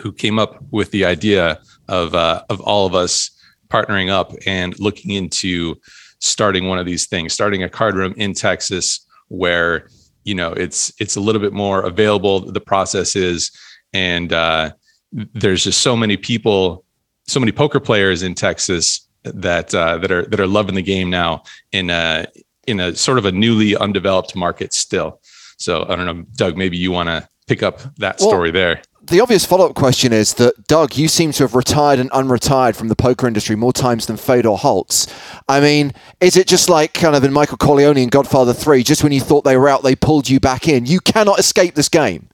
who 0.00 0.10
came 0.10 0.38
up 0.38 0.62
with 0.70 0.90
the 0.90 1.04
idea 1.04 1.60
of 1.88 2.14
uh, 2.14 2.42
of 2.48 2.62
all 2.62 2.86
of 2.86 2.94
us 2.94 3.30
partnering 3.68 4.08
up 4.08 4.32
and 4.46 4.78
looking 4.80 5.10
into 5.10 5.74
starting 6.18 6.66
one 6.66 6.78
of 6.78 6.86
these 6.86 7.06
things, 7.06 7.34
starting 7.34 7.62
a 7.62 7.68
card 7.68 7.94
room 7.94 8.14
in 8.16 8.32
Texas 8.32 9.06
where 9.28 9.88
you 10.24 10.34
know 10.34 10.52
it's 10.52 10.94
it's 10.98 11.16
a 11.16 11.20
little 11.20 11.42
bit 11.42 11.52
more 11.52 11.82
available. 11.82 12.40
The 12.40 12.60
process 12.60 13.16
is, 13.16 13.50
and 13.92 14.32
uh, 14.32 14.72
there's 15.12 15.64
just 15.64 15.82
so 15.82 15.94
many 15.94 16.16
people, 16.16 16.86
so 17.26 17.38
many 17.38 17.52
poker 17.52 17.80
players 17.80 18.22
in 18.22 18.34
Texas 18.34 19.06
that 19.24 19.74
uh, 19.74 19.98
that 19.98 20.10
are 20.10 20.24
that 20.26 20.40
are 20.40 20.46
loving 20.46 20.74
the 20.74 20.82
game 20.82 21.10
now 21.10 21.42
in 21.72 21.90
a 21.90 22.26
in 22.66 22.80
a 22.80 22.94
sort 22.94 23.18
of 23.18 23.24
a 23.24 23.32
newly 23.32 23.76
undeveloped 23.76 24.36
market 24.36 24.72
still. 24.72 25.20
So 25.58 25.84
I 25.88 25.96
don't 25.96 26.06
know, 26.06 26.24
Doug. 26.36 26.56
Maybe 26.56 26.76
you 26.76 26.90
want 26.90 27.08
to 27.08 27.28
pick 27.46 27.62
up 27.62 27.80
that 27.98 28.18
well, 28.20 28.28
story 28.28 28.50
there. 28.50 28.82
The 29.02 29.20
obvious 29.20 29.44
follow 29.44 29.66
up 29.66 29.74
question 29.74 30.14
is 30.14 30.34
that 30.34 30.66
Doug, 30.66 30.96
you 30.96 31.08
seem 31.08 31.32
to 31.32 31.44
have 31.44 31.54
retired 31.54 31.98
and 31.98 32.10
unretired 32.12 32.74
from 32.74 32.88
the 32.88 32.96
poker 32.96 33.26
industry 33.26 33.54
more 33.54 33.72
times 33.72 34.06
than 34.06 34.16
Fedor 34.16 34.56
Holz. 34.56 35.06
I 35.46 35.60
mean, 35.60 35.92
is 36.20 36.38
it 36.38 36.46
just 36.46 36.70
like 36.70 36.94
kind 36.94 37.14
of 37.14 37.22
in 37.22 37.32
Michael 37.32 37.58
Corleone 37.58 37.98
in 37.98 38.08
Godfather 38.08 38.54
Three? 38.54 38.82
Just 38.82 39.02
when 39.02 39.12
you 39.12 39.20
thought 39.20 39.44
they 39.44 39.58
were 39.58 39.68
out, 39.68 39.82
they 39.82 39.94
pulled 39.94 40.28
you 40.28 40.40
back 40.40 40.68
in. 40.68 40.86
You 40.86 41.00
cannot 41.00 41.38
escape 41.38 41.74
this 41.74 41.90
game. 41.90 42.30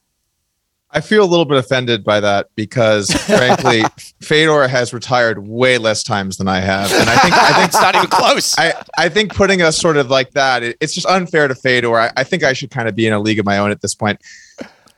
I 0.92 1.00
feel 1.00 1.22
a 1.22 1.26
little 1.26 1.44
bit 1.44 1.57
offended 1.57 2.03
by 2.03 2.20
that 2.20 2.48
because, 2.57 3.12
frankly, 3.26 3.83
Fedor 4.20 4.66
has 4.66 4.92
retired 4.92 5.46
way 5.46 5.79
less 5.79 6.03
times 6.03 6.37
than 6.37 6.48
I 6.48 6.59
have, 6.61 6.92
and 6.92 7.09
I 7.09 7.16
think 7.18 7.35
I 7.35 7.53
think 7.53 7.64
it's 7.68 7.81
not 7.81 7.94
even 7.94 8.09
close. 8.09 8.59
I, 8.59 8.74
I 8.98 9.09
think 9.09 9.35
putting 9.35 9.62
us 9.62 9.76
sort 9.76 9.96
of 9.96 10.11
like 10.11 10.33
that, 10.33 10.62
it, 10.62 10.76
it's 10.81 10.92
just 10.92 11.07
unfair 11.07 11.46
to 11.46 11.55
Fedor. 11.55 11.96
I, 11.96 12.11
I 12.16 12.24
think 12.24 12.42
I 12.42 12.53
should 12.53 12.70
kind 12.70 12.88
of 12.88 12.94
be 12.96 13.07
in 13.07 13.12
a 13.12 13.20
league 13.20 13.38
of 13.38 13.46
my 13.46 13.59
own 13.59 13.70
at 13.70 13.81
this 13.81 13.94
point. 13.94 14.20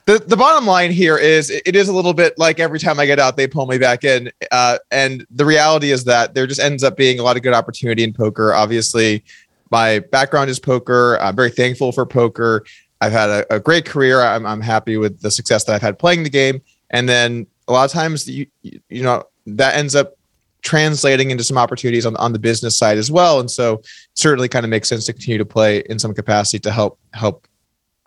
The, 0.05 0.19
the 0.19 0.37
bottom 0.37 0.67
line 0.67 0.91
here 0.91 1.17
is 1.17 1.51
it 1.51 1.77
is 1.77 1.89
a 1.89 1.93
little 1.93 2.15
bit 2.15 2.37
like 2.37 2.59
every 2.59 2.81
time 2.81 2.99
I 2.99 3.07
get 3.07 3.21
out, 3.21 3.37
they 3.37 3.47
pull 3.47 3.67
me 3.67 3.79
back 3.79 4.03
in. 4.03 4.33
Uh, 4.51 4.79
and 4.91 5.25
the 5.31 5.45
reality 5.45 5.93
is 5.93 6.05
that 6.05 6.35
there 6.35 6.47
just 6.47 6.61
ends 6.61 6.83
up 6.83 6.97
being 6.97 7.21
a 7.21 7.23
lot 7.23 7.37
of 7.37 7.43
good 7.45 7.55
opportunity 7.55 8.03
in 8.03 8.13
poker. 8.13 8.53
Obviously, 8.53 9.23
my 9.71 10.01
background 10.01 10.51
is 10.51 10.59
poker. 10.59 11.19
I'm 11.21 11.37
very 11.37 11.51
thankful 11.51 11.93
for 11.93 12.05
poker. 12.05 12.65
I've 13.03 13.13
had 13.13 13.31
a, 13.31 13.55
a 13.57 13.61
great 13.61 13.85
career. 13.85 14.21
I'm, 14.21 14.47
I'm 14.47 14.61
happy 14.61 14.97
with 14.97 15.21
the 15.21 15.31
success 15.31 15.65
that 15.65 15.75
I've 15.75 15.83
had 15.83 15.99
playing 15.99 16.23
the 16.23 16.31
game. 16.31 16.63
And 16.91 17.09
then 17.09 17.49
a 17.67 17.73
lot 17.73 17.85
of 17.85 17.91
times, 17.91 18.29
you, 18.29 18.47
you 18.63 19.03
know, 19.03 19.25
that 19.47 19.75
ends 19.75 19.97
up 19.97 20.17
translating 20.63 21.33
into 21.33 21.43
some 21.43 21.59
opportunities 21.59 22.07
on, 22.07 22.15
on 22.17 22.33
the 22.33 22.39
business 22.39 22.79
side 22.79 22.99
as 22.99 23.11
well. 23.11 23.41
And 23.41 23.51
so 23.51 23.83
certainly 24.15 24.49
kind 24.49 24.65
of 24.65 24.71
makes 24.71 24.89
sense 24.89 25.07
to 25.07 25.13
continue 25.13 25.39
to 25.39 25.45
play 25.45 25.81
in 25.91 25.99
some 25.99 26.15
capacity 26.15 26.61
to 26.61 26.71
help, 26.71 26.97
help 27.13 27.49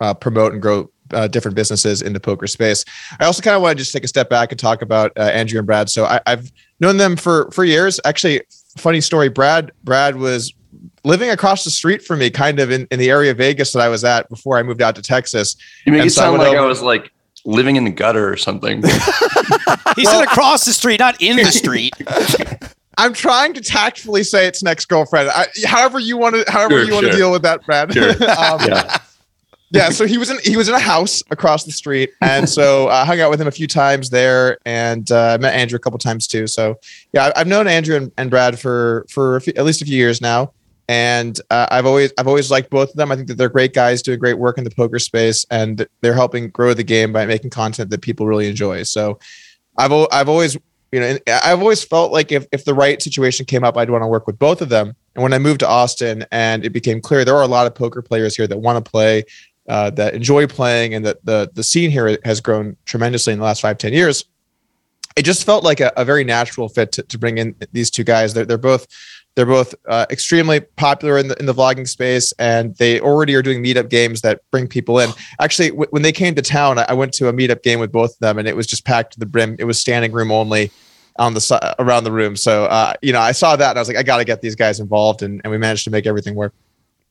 uh, 0.00 0.14
promote 0.14 0.54
and 0.54 0.62
grow 0.62 0.90
uh, 1.12 1.28
different 1.28 1.54
businesses 1.54 2.00
in 2.00 2.14
the 2.14 2.20
poker 2.20 2.46
space. 2.46 2.82
I 3.20 3.26
also 3.26 3.42
kind 3.42 3.54
of 3.54 3.60
want 3.60 3.76
to 3.76 3.82
just 3.82 3.92
take 3.92 4.04
a 4.04 4.08
step 4.08 4.30
back 4.30 4.50
and 4.50 4.58
talk 4.58 4.80
about 4.80 5.12
uh, 5.18 5.24
Andrew 5.24 5.58
and 5.58 5.66
Brad. 5.66 5.90
So 5.90 6.06
I, 6.06 6.20
have 6.26 6.50
known 6.80 6.96
them 6.96 7.16
for 7.16 7.50
for 7.52 7.64
years. 7.64 8.00
Actually, 8.04 8.42
funny 8.78 9.00
story. 9.00 9.28
Brad 9.28 9.70
Brad 9.84 10.16
was 10.16 10.52
living 11.06 11.30
across 11.30 11.64
the 11.64 11.70
street 11.70 12.02
from 12.02 12.18
me, 12.18 12.28
kind 12.28 12.58
of 12.58 12.70
in, 12.70 12.86
in 12.90 12.98
the 12.98 13.08
area 13.08 13.30
of 13.30 13.38
Vegas 13.38 13.72
that 13.72 13.80
I 13.80 13.88
was 13.88 14.02
at 14.04 14.28
before 14.28 14.58
I 14.58 14.62
moved 14.62 14.82
out 14.82 14.96
to 14.96 15.02
Texas. 15.02 15.56
You 15.84 15.92
make 15.92 16.00
and 16.00 16.08
it 16.08 16.12
so 16.12 16.22
sound 16.22 16.42
I 16.42 16.48
like 16.48 16.56
over- 16.56 16.64
I 16.64 16.66
was 16.66 16.82
like 16.82 17.12
living 17.44 17.76
in 17.76 17.84
the 17.84 17.90
gutter 17.90 18.28
or 18.28 18.36
something. 18.36 18.82
he 18.82 20.04
well, 20.04 20.20
said 20.20 20.24
across 20.24 20.64
the 20.64 20.72
street, 20.72 20.98
not 20.98 21.22
in 21.22 21.36
the 21.36 21.44
street. 21.52 21.94
I'm 22.98 23.12
trying 23.12 23.54
to 23.54 23.60
tactfully 23.60 24.24
say 24.24 24.46
it's 24.46 24.62
next 24.62 24.86
girlfriend. 24.86 25.30
I, 25.30 25.46
however 25.64 26.00
you 26.00 26.16
want 26.16 26.34
to, 26.34 26.50
however 26.50 26.74
sure, 26.74 26.84
you 26.84 26.92
want 26.92 27.04
sure. 27.04 27.12
to 27.12 27.16
deal 27.16 27.30
with 27.30 27.42
that, 27.42 27.64
Brad. 27.64 27.92
Sure. 27.92 28.10
um, 28.10 28.60
yeah. 28.66 28.98
yeah. 29.70 29.90
So 29.90 30.06
he 30.06 30.18
was 30.18 30.30
in 30.30 30.38
he 30.42 30.56
was 30.56 30.68
in 30.68 30.74
a 30.74 30.80
house 30.80 31.22
across 31.30 31.64
the 31.64 31.72
street, 31.72 32.10
and 32.20 32.48
so 32.48 32.88
I 32.88 33.02
uh, 33.02 33.04
hung 33.04 33.20
out 33.20 33.30
with 33.30 33.40
him 33.40 33.46
a 33.46 33.52
few 33.52 33.68
times 33.68 34.10
there, 34.10 34.58
and 34.64 35.12
uh, 35.12 35.38
met 35.40 35.54
Andrew 35.54 35.76
a 35.76 35.78
couple 35.78 35.98
times 35.98 36.26
too. 36.26 36.46
So 36.46 36.80
yeah, 37.12 37.30
I've 37.36 37.46
known 37.46 37.68
Andrew 37.68 37.96
and, 37.96 38.10
and 38.16 38.30
Brad 38.30 38.58
for 38.58 39.06
for 39.10 39.38
few, 39.40 39.52
at 39.56 39.64
least 39.64 39.82
a 39.82 39.84
few 39.84 39.96
years 39.96 40.20
now 40.20 40.52
and 40.88 41.40
uh, 41.50 41.66
I've 41.70 41.86
always 41.86 42.12
I've 42.18 42.28
always 42.28 42.50
liked 42.50 42.70
both 42.70 42.90
of 42.90 42.96
them. 42.96 43.10
I 43.10 43.16
think 43.16 43.28
that 43.28 43.34
they're 43.34 43.48
great 43.48 43.74
guys 43.74 44.02
doing 44.02 44.18
great 44.18 44.38
work 44.38 44.56
in 44.58 44.64
the 44.64 44.70
poker 44.70 44.98
space, 44.98 45.44
and 45.50 45.86
they're 46.00 46.14
helping 46.14 46.50
grow 46.50 46.74
the 46.74 46.84
game 46.84 47.12
by 47.12 47.26
making 47.26 47.50
content 47.50 47.90
that 47.90 48.02
people 48.02 48.26
really 48.26 48.48
enjoy. 48.48 48.84
So, 48.84 49.18
I've 49.78 49.92
I've 50.12 50.28
always 50.28 50.56
you 50.92 51.00
know 51.00 51.18
I've 51.26 51.60
always 51.60 51.82
felt 51.82 52.12
like 52.12 52.30
if 52.30 52.46
if 52.52 52.64
the 52.64 52.74
right 52.74 53.02
situation 53.02 53.46
came 53.46 53.64
up, 53.64 53.76
I'd 53.76 53.90
want 53.90 54.02
to 54.02 54.08
work 54.08 54.26
with 54.26 54.38
both 54.38 54.62
of 54.62 54.68
them. 54.68 54.94
And 55.14 55.22
when 55.22 55.32
I 55.32 55.38
moved 55.38 55.60
to 55.60 55.68
Austin, 55.68 56.24
and 56.30 56.64
it 56.64 56.70
became 56.70 57.00
clear 57.00 57.24
there 57.24 57.36
are 57.36 57.42
a 57.42 57.48
lot 57.48 57.66
of 57.66 57.74
poker 57.74 58.02
players 58.02 58.36
here 58.36 58.46
that 58.46 58.58
want 58.58 58.84
to 58.84 58.88
play, 58.88 59.24
uh, 59.68 59.90
that 59.90 60.14
enjoy 60.14 60.46
playing, 60.46 60.94
and 60.94 61.04
that 61.04 61.24
the 61.24 61.50
the 61.54 61.64
scene 61.64 61.90
here 61.90 62.16
has 62.24 62.40
grown 62.40 62.76
tremendously 62.84 63.32
in 63.32 63.40
the 63.40 63.44
last 63.44 63.60
five 63.60 63.78
ten 63.78 63.92
years. 63.92 64.24
It 65.16 65.24
just 65.24 65.44
felt 65.44 65.64
like 65.64 65.80
a, 65.80 65.90
a 65.96 66.04
very 66.04 66.24
natural 66.24 66.68
fit 66.68 66.92
to, 66.92 67.02
to 67.02 67.18
bring 67.18 67.38
in 67.38 67.56
these 67.72 67.90
two 67.90 68.04
guys. 68.04 68.34
They're, 68.34 68.44
they're 68.44 68.58
both 68.58 68.86
they're 69.36 69.46
both 69.46 69.74
uh, 69.86 70.06
extremely 70.10 70.60
popular 70.60 71.18
in 71.18 71.28
the, 71.28 71.38
in 71.38 71.46
the 71.46 71.52
vlogging 71.52 71.86
space, 71.86 72.32
and 72.38 72.74
they 72.76 72.98
already 73.00 73.34
are 73.34 73.42
doing 73.42 73.62
meetup 73.62 73.90
games 73.90 74.22
that 74.22 74.40
bring 74.50 74.66
people 74.66 74.98
in. 74.98 75.10
Actually, 75.40 75.68
w- 75.70 75.86
when 75.90 76.02
they 76.02 76.10
came 76.10 76.34
to 76.34 76.42
town, 76.42 76.78
I-, 76.78 76.94
went 76.94 77.12
to 77.14 77.28
a 77.28 77.32
meetup 77.32 77.62
game 77.62 77.78
with 77.78 77.92
both 77.92 78.12
of 78.12 78.18
them, 78.18 78.38
and 78.38 78.48
it 78.48 78.56
was 78.56 78.66
just 78.66 78.86
packed 78.86 79.12
to 79.12 79.20
the 79.20 79.26
brim. 79.26 79.54
It 79.58 79.64
was 79.64 79.78
standing 79.78 80.10
room 80.10 80.32
only 80.32 80.70
on 81.18 81.34
the 81.34 81.74
around 81.78 82.04
the 82.04 82.12
room. 82.12 82.34
So, 82.34 82.64
uh, 82.64 82.94
you 83.02 83.12
know, 83.12 83.20
I 83.20 83.32
saw 83.32 83.56
that, 83.56 83.70
and 83.70 83.78
I 83.78 83.80
was 83.80 83.88
like, 83.88 83.98
I 83.98 84.02
got 84.02 84.18
to 84.18 84.24
get 84.24 84.40
these 84.40 84.54
guys 84.54 84.80
involved, 84.80 85.22
and, 85.22 85.42
and 85.44 85.50
we 85.50 85.58
managed 85.58 85.84
to 85.84 85.90
make 85.90 86.06
everything 86.06 86.34
work. 86.34 86.54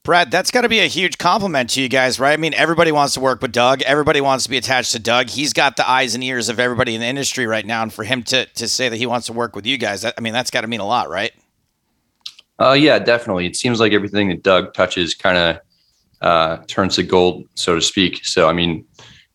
Brad, 0.04 0.30
that's 0.30 0.52
got 0.52 0.62
to 0.62 0.70
be 0.70 0.80
a 0.80 0.88
huge 0.88 1.18
compliment 1.18 1.72
to 1.72 1.82
you 1.82 1.90
guys, 1.90 2.20
right? 2.20 2.34
I 2.34 2.38
mean, 2.38 2.54
everybody 2.54 2.92
wants 2.92 3.16
to 3.16 3.20
work 3.20 3.42
with 3.42 3.52
Doug. 3.52 3.82
Everybody 3.84 4.22
wants 4.22 4.44
to 4.44 4.52
be 4.52 4.58
attached 4.58 4.92
to 4.92 5.00
Doug. 5.00 5.30
He's 5.30 5.52
got 5.52 5.78
the 5.78 5.90
eyes 5.90 6.14
and 6.14 6.24
ears 6.24 6.48
of 6.48 6.60
everybody 6.60 6.94
in 6.94 7.02
the 7.02 7.08
industry 7.08 7.48
right 7.48 7.66
now, 7.66 7.84
and 7.84 7.94
for 7.94 8.04
him 8.04 8.24
to 8.24 8.46
to 8.46 8.68
say 8.68 8.90
that 8.90 8.98
he 8.98 9.06
wants 9.06 9.28
to 9.28 9.34
work 9.34 9.56
with 9.56 9.66
you 9.68 9.78
guys, 9.78 10.02
that, 10.02 10.16
I 10.18 10.22
mean, 10.22 10.34
that's 10.34 10.50
got 10.50 10.62
to 10.62 10.68
mean 10.68 10.80
a 10.80 10.88
lot, 10.88 11.10
right? 11.10 11.32
Uh, 12.60 12.74
yeah, 12.74 13.00
definitely. 13.00 13.46
It 13.46 13.56
seems 13.56 13.80
like 13.80 13.92
everything 13.92 14.30
that 14.30 14.44
Doug 14.44 14.74
touches 14.74 15.14
kind 15.14 15.38
of 15.38 15.60
uh, 16.22 16.58
turns 16.68 16.96
to 16.96 17.04
gold, 17.04 17.48
so 17.56 17.76
to 17.76 17.82
speak. 17.82 18.26
So, 18.26 18.48
I 18.48 18.54
mean, 18.54 18.86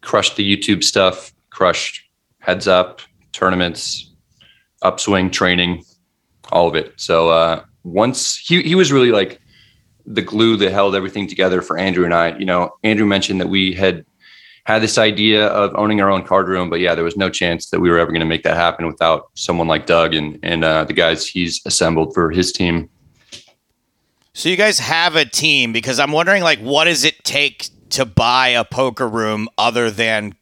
crushed 0.01 0.37
the 0.37 0.57
YouTube 0.57 0.83
stuff, 0.83 1.33
crushed 1.51 2.03
heads 2.39 2.67
up, 2.67 3.03
tournaments, 3.33 4.11
upswing 4.83 5.31
training, 5.31 5.85
all 6.51 6.67
of 6.67 6.75
it. 6.75 6.95
So, 6.97 7.29
uh, 7.29 7.63
once 7.85 8.39
he, 8.39 8.63
he 8.63 8.75
was 8.75 8.93
really 8.93 9.11
like 9.11 9.41
the 10.07 10.23
glue 10.23 10.57
that 10.57 10.73
held 10.73 10.95
everything 10.95 11.27
together 11.27 11.63
for 11.63 11.79
Andrew 11.79 12.05
and 12.05 12.15
I. 12.15 12.37
You 12.39 12.45
know, 12.45 12.71
Andrew 12.83 13.07
mentioned 13.07 13.41
that 13.41 13.49
we 13.49 13.73
had 13.73 14.05
had 14.65 14.83
this 14.83 14.99
idea 14.99 15.47
of 15.49 15.75
owning 15.75 16.01
our 16.01 16.11
own 16.11 16.23
card 16.23 16.49
room, 16.49 16.69
but 16.71 16.81
yeah, 16.81 16.95
there 16.95 17.05
was 17.05 17.17
no 17.17 17.31
chance 17.31 17.71
that 17.71 17.81
we 17.81 17.91
were 17.91 17.99
ever 17.99 18.11
going 18.11 18.21
to 18.21 18.27
make 18.27 18.43
that 18.43 18.57
happen 18.57 18.87
without 18.87 19.31
someone 19.35 19.69
like 19.69 19.87
Doug 19.87 20.15
and 20.15 20.39
and 20.43 20.65
uh, 20.65 20.85
the 20.85 20.93
guys 20.93 21.27
he's 21.27 21.61
assembled 21.67 22.15
for 22.15 22.31
his 22.31 22.53
team. 22.53 22.89
So 24.41 24.49
you 24.49 24.57
guys 24.57 24.79
have 24.79 25.17
a 25.17 25.27
team 25.27 25.71
because 25.71 26.01
I'm 26.01 26.13
wondering 26.13 26.43
like 26.43 26.61
what 26.61 26.85
does 26.85 27.05
it 27.05 27.23
take 27.25 27.69
to 27.91 28.07
buy 28.07 28.49
a 28.49 28.65
poker 28.65 29.07
room 29.07 29.51
other 29.59 29.91
than 29.91 30.35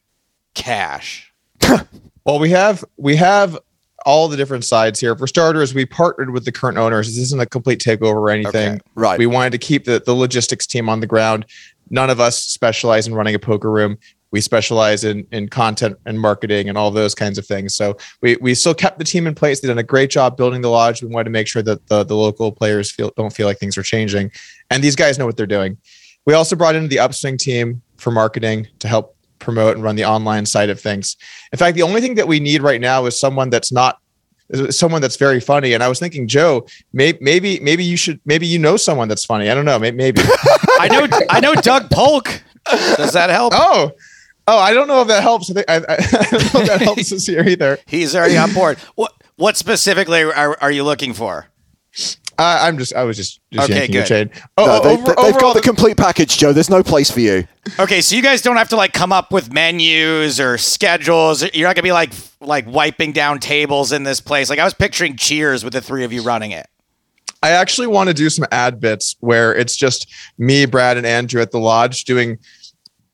cash? 0.55 1.32
well, 2.24 2.38
we 2.38 2.51
have 2.51 2.84
we 2.96 3.16
have 3.16 3.59
all 4.07 4.28
the 4.28 4.36
different 4.36 4.64
sides 4.64 5.01
here. 5.01 5.16
For 5.16 5.26
starters, 5.26 5.74
we 5.74 5.84
partnered 5.84 6.30
with 6.30 6.44
the 6.44 6.53
current 6.53 6.78
owners. 6.78 7.09
This 7.09 7.18
isn't 7.18 7.40
a 7.40 7.46
complete 7.46 7.80
takeover 7.80 8.14
or 8.14 8.30
anything. 8.30 8.74
Okay, 8.74 8.80
right. 8.94 9.18
We 9.18 9.26
wanted 9.26 9.51
to 9.51 9.59
keep 9.59 9.84
the, 9.84 9.99
the 9.99 10.14
logistics 10.14 10.64
team 10.64 10.88
on 10.88 11.01
the 11.01 11.09
ground. 11.09 11.44
None 11.90 12.09
of 12.09 12.20
us 12.20 12.38
specialize 12.38 13.09
in 13.09 13.14
running 13.14 13.34
a 13.34 13.40
poker 13.40 13.68
room. 13.68 13.99
We 14.30 14.40
specialize 14.40 15.04
in 15.04 15.26
in 15.32 15.48
content 15.48 15.98
and 16.06 16.20
marketing 16.20 16.68
and 16.68 16.76
all 16.76 16.90
those 16.90 17.14
kinds 17.14 17.38
of 17.38 17.46
things. 17.46 17.74
So 17.74 17.96
we 18.20 18.36
we 18.40 18.54
still 18.54 18.74
kept 18.74 18.98
the 18.98 19.04
team 19.04 19.26
in 19.26 19.34
place. 19.34 19.60
They 19.60 19.68
done 19.68 19.78
a 19.78 19.82
great 19.82 20.10
job 20.10 20.36
building 20.36 20.60
the 20.60 20.70
lodge. 20.70 21.02
We 21.02 21.08
wanted 21.08 21.24
to 21.24 21.30
make 21.30 21.48
sure 21.48 21.62
that 21.62 21.86
the 21.88 22.04
the 22.04 22.16
local 22.16 22.52
players 22.52 22.90
feel 22.90 23.12
don't 23.16 23.32
feel 23.32 23.46
like 23.46 23.58
things 23.58 23.78
are 23.78 23.82
changing, 23.82 24.30
and 24.70 24.82
these 24.82 24.96
guys 24.96 25.18
know 25.18 25.26
what 25.26 25.36
they're 25.36 25.46
doing. 25.46 25.78
We 26.26 26.34
also 26.34 26.56
brought 26.56 26.74
in 26.74 26.88
the 26.88 26.98
upswing 26.98 27.38
team 27.38 27.82
for 27.96 28.10
marketing 28.10 28.68
to 28.80 28.88
help 28.88 29.16
promote 29.38 29.76
and 29.76 29.84
run 29.84 29.96
the 29.96 30.04
online 30.04 30.44
side 30.44 30.68
of 30.68 30.80
things. 30.80 31.16
In 31.52 31.58
fact, 31.58 31.74
the 31.74 31.82
only 31.82 32.00
thing 32.00 32.16
that 32.16 32.28
we 32.28 32.40
need 32.40 32.62
right 32.62 32.80
now 32.80 33.06
is 33.06 33.18
someone 33.18 33.50
that's 33.50 33.72
not 33.72 33.98
someone 34.70 35.02
that's 35.02 35.16
very 35.16 35.40
funny. 35.40 35.74
And 35.74 35.82
I 35.82 35.88
was 35.88 35.98
thinking, 35.98 36.26
Joe, 36.26 36.66
maybe 36.92 37.18
maybe 37.20 37.60
maybe 37.60 37.84
you 37.84 37.96
should 37.96 38.20
maybe 38.24 38.46
you 38.46 38.58
know 38.58 38.76
someone 38.76 39.08
that's 39.08 39.24
funny. 39.24 39.50
I 39.50 39.54
don't 39.54 39.64
know. 39.64 39.78
Maybe 39.78 40.20
I 40.78 40.88
know 40.90 41.06
I 41.30 41.40
know 41.40 41.54
Doug 41.54 41.90
Polk. 41.90 42.42
Does 42.96 43.12
that 43.12 43.30
help? 43.30 43.52
Oh. 43.56 43.92
Oh, 44.51 44.57
I 44.57 44.72
don't 44.72 44.88
know 44.88 45.03
if 45.03 45.09
that 45.09 45.22
helps. 45.22 45.51
I, 45.51 45.55
think, 45.55 45.66
I, 45.68 45.76
I 45.76 45.78
don't 45.80 46.55
know 46.55 46.61
if 46.61 46.66
that 46.68 46.80
helps 46.80 47.12
us 47.12 47.26
here 47.26 47.46
either. 47.46 47.78
He's 47.86 48.16
already 48.16 48.38
on 48.38 48.55
board. 48.55 48.78
What 48.94 49.12
what 49.36 49.59
specifically 49.59 50.22
are, 50.22 50.57
are 50.61 50.70
you 50.70 50.84
looking 50.84 51.12
for? 51.12 51.49
Uh, 52.38 52.61
I'm 52.62 52.78
just, 52.78 52.94
I 52.94 53.03
was 53.03 53.16
just, 53.16 53.40
just 53.51 53.68
okay, 53.68 53.86
good. 53.88 53.94
your 53.94 54.05
chain. 54.05 54.30
Oh, 54.57 54.66
no, 54.66 54.80
they, 54.80 55.03
over, 55.03 55.14
they've 55.22 55.40
got 55.40 55.55
the 55.55 55.61
complete 55.61 55.96
package, 55.96 56.38
Joe. 56.38 56.53
There's 56.53 56.70
no 56.70 56.84
place 56.84 57.11
for 57.11 57.18
you. 57.18 57.46
Okay, 57.80 58.01
so 58.01 58.14
you 58.14 58.22
guys 58.22 58.42
don't 58.42 58.57
have 58.57 58.68
to 58.68 58.76
like 58.76 58.92
come 58.92 59.12
up 59.12 59.32
with 59.32 59.53
menus 59.53 60.40
or 60.40 60.57
schedules. 60.57 61.42
You're 61.55 61.68
not 61.68 61.76
gonna 61.76 61.82
be 61.82 61.92
like 61.92 62.12
like 62.40 62.66
wiping 62.66 63.12
down 63.12 63.40
tables 63.40 63.92
in 63.92 64.05
this 64.05 64.20
place. 64.20 64.49
Like 64.49 64.59
I 64.59 64.64
was 64.64 64.72
picturing 64.74 65.16
Cheers 65.16 65.62
with 65.62 65.74
the 65.74 65.82
three 65.82 66.05
of 66.05 66.12
you 66.12 66.22
running 66.22 66.53
it. 66.53 66.68
I 67.42 67.51
actually 67.51 67.86
want 67.86 68.09
to 68.09 68.14
do 68.14 68.30
some 68.30 68.46
ad 68.51 68.80
bits 68.80 69.14
where 69.20 69.55
it's 69.55 69.76
just 69.76 70.12
me, 70.38 70.64
Brad, 70.64 70.96
and 70.96 71.07
Andrew 71.07 71.42
at 71.42 71.51
the 71.51 71.61
lodge 71.61 72.05
doing 72.05 72.38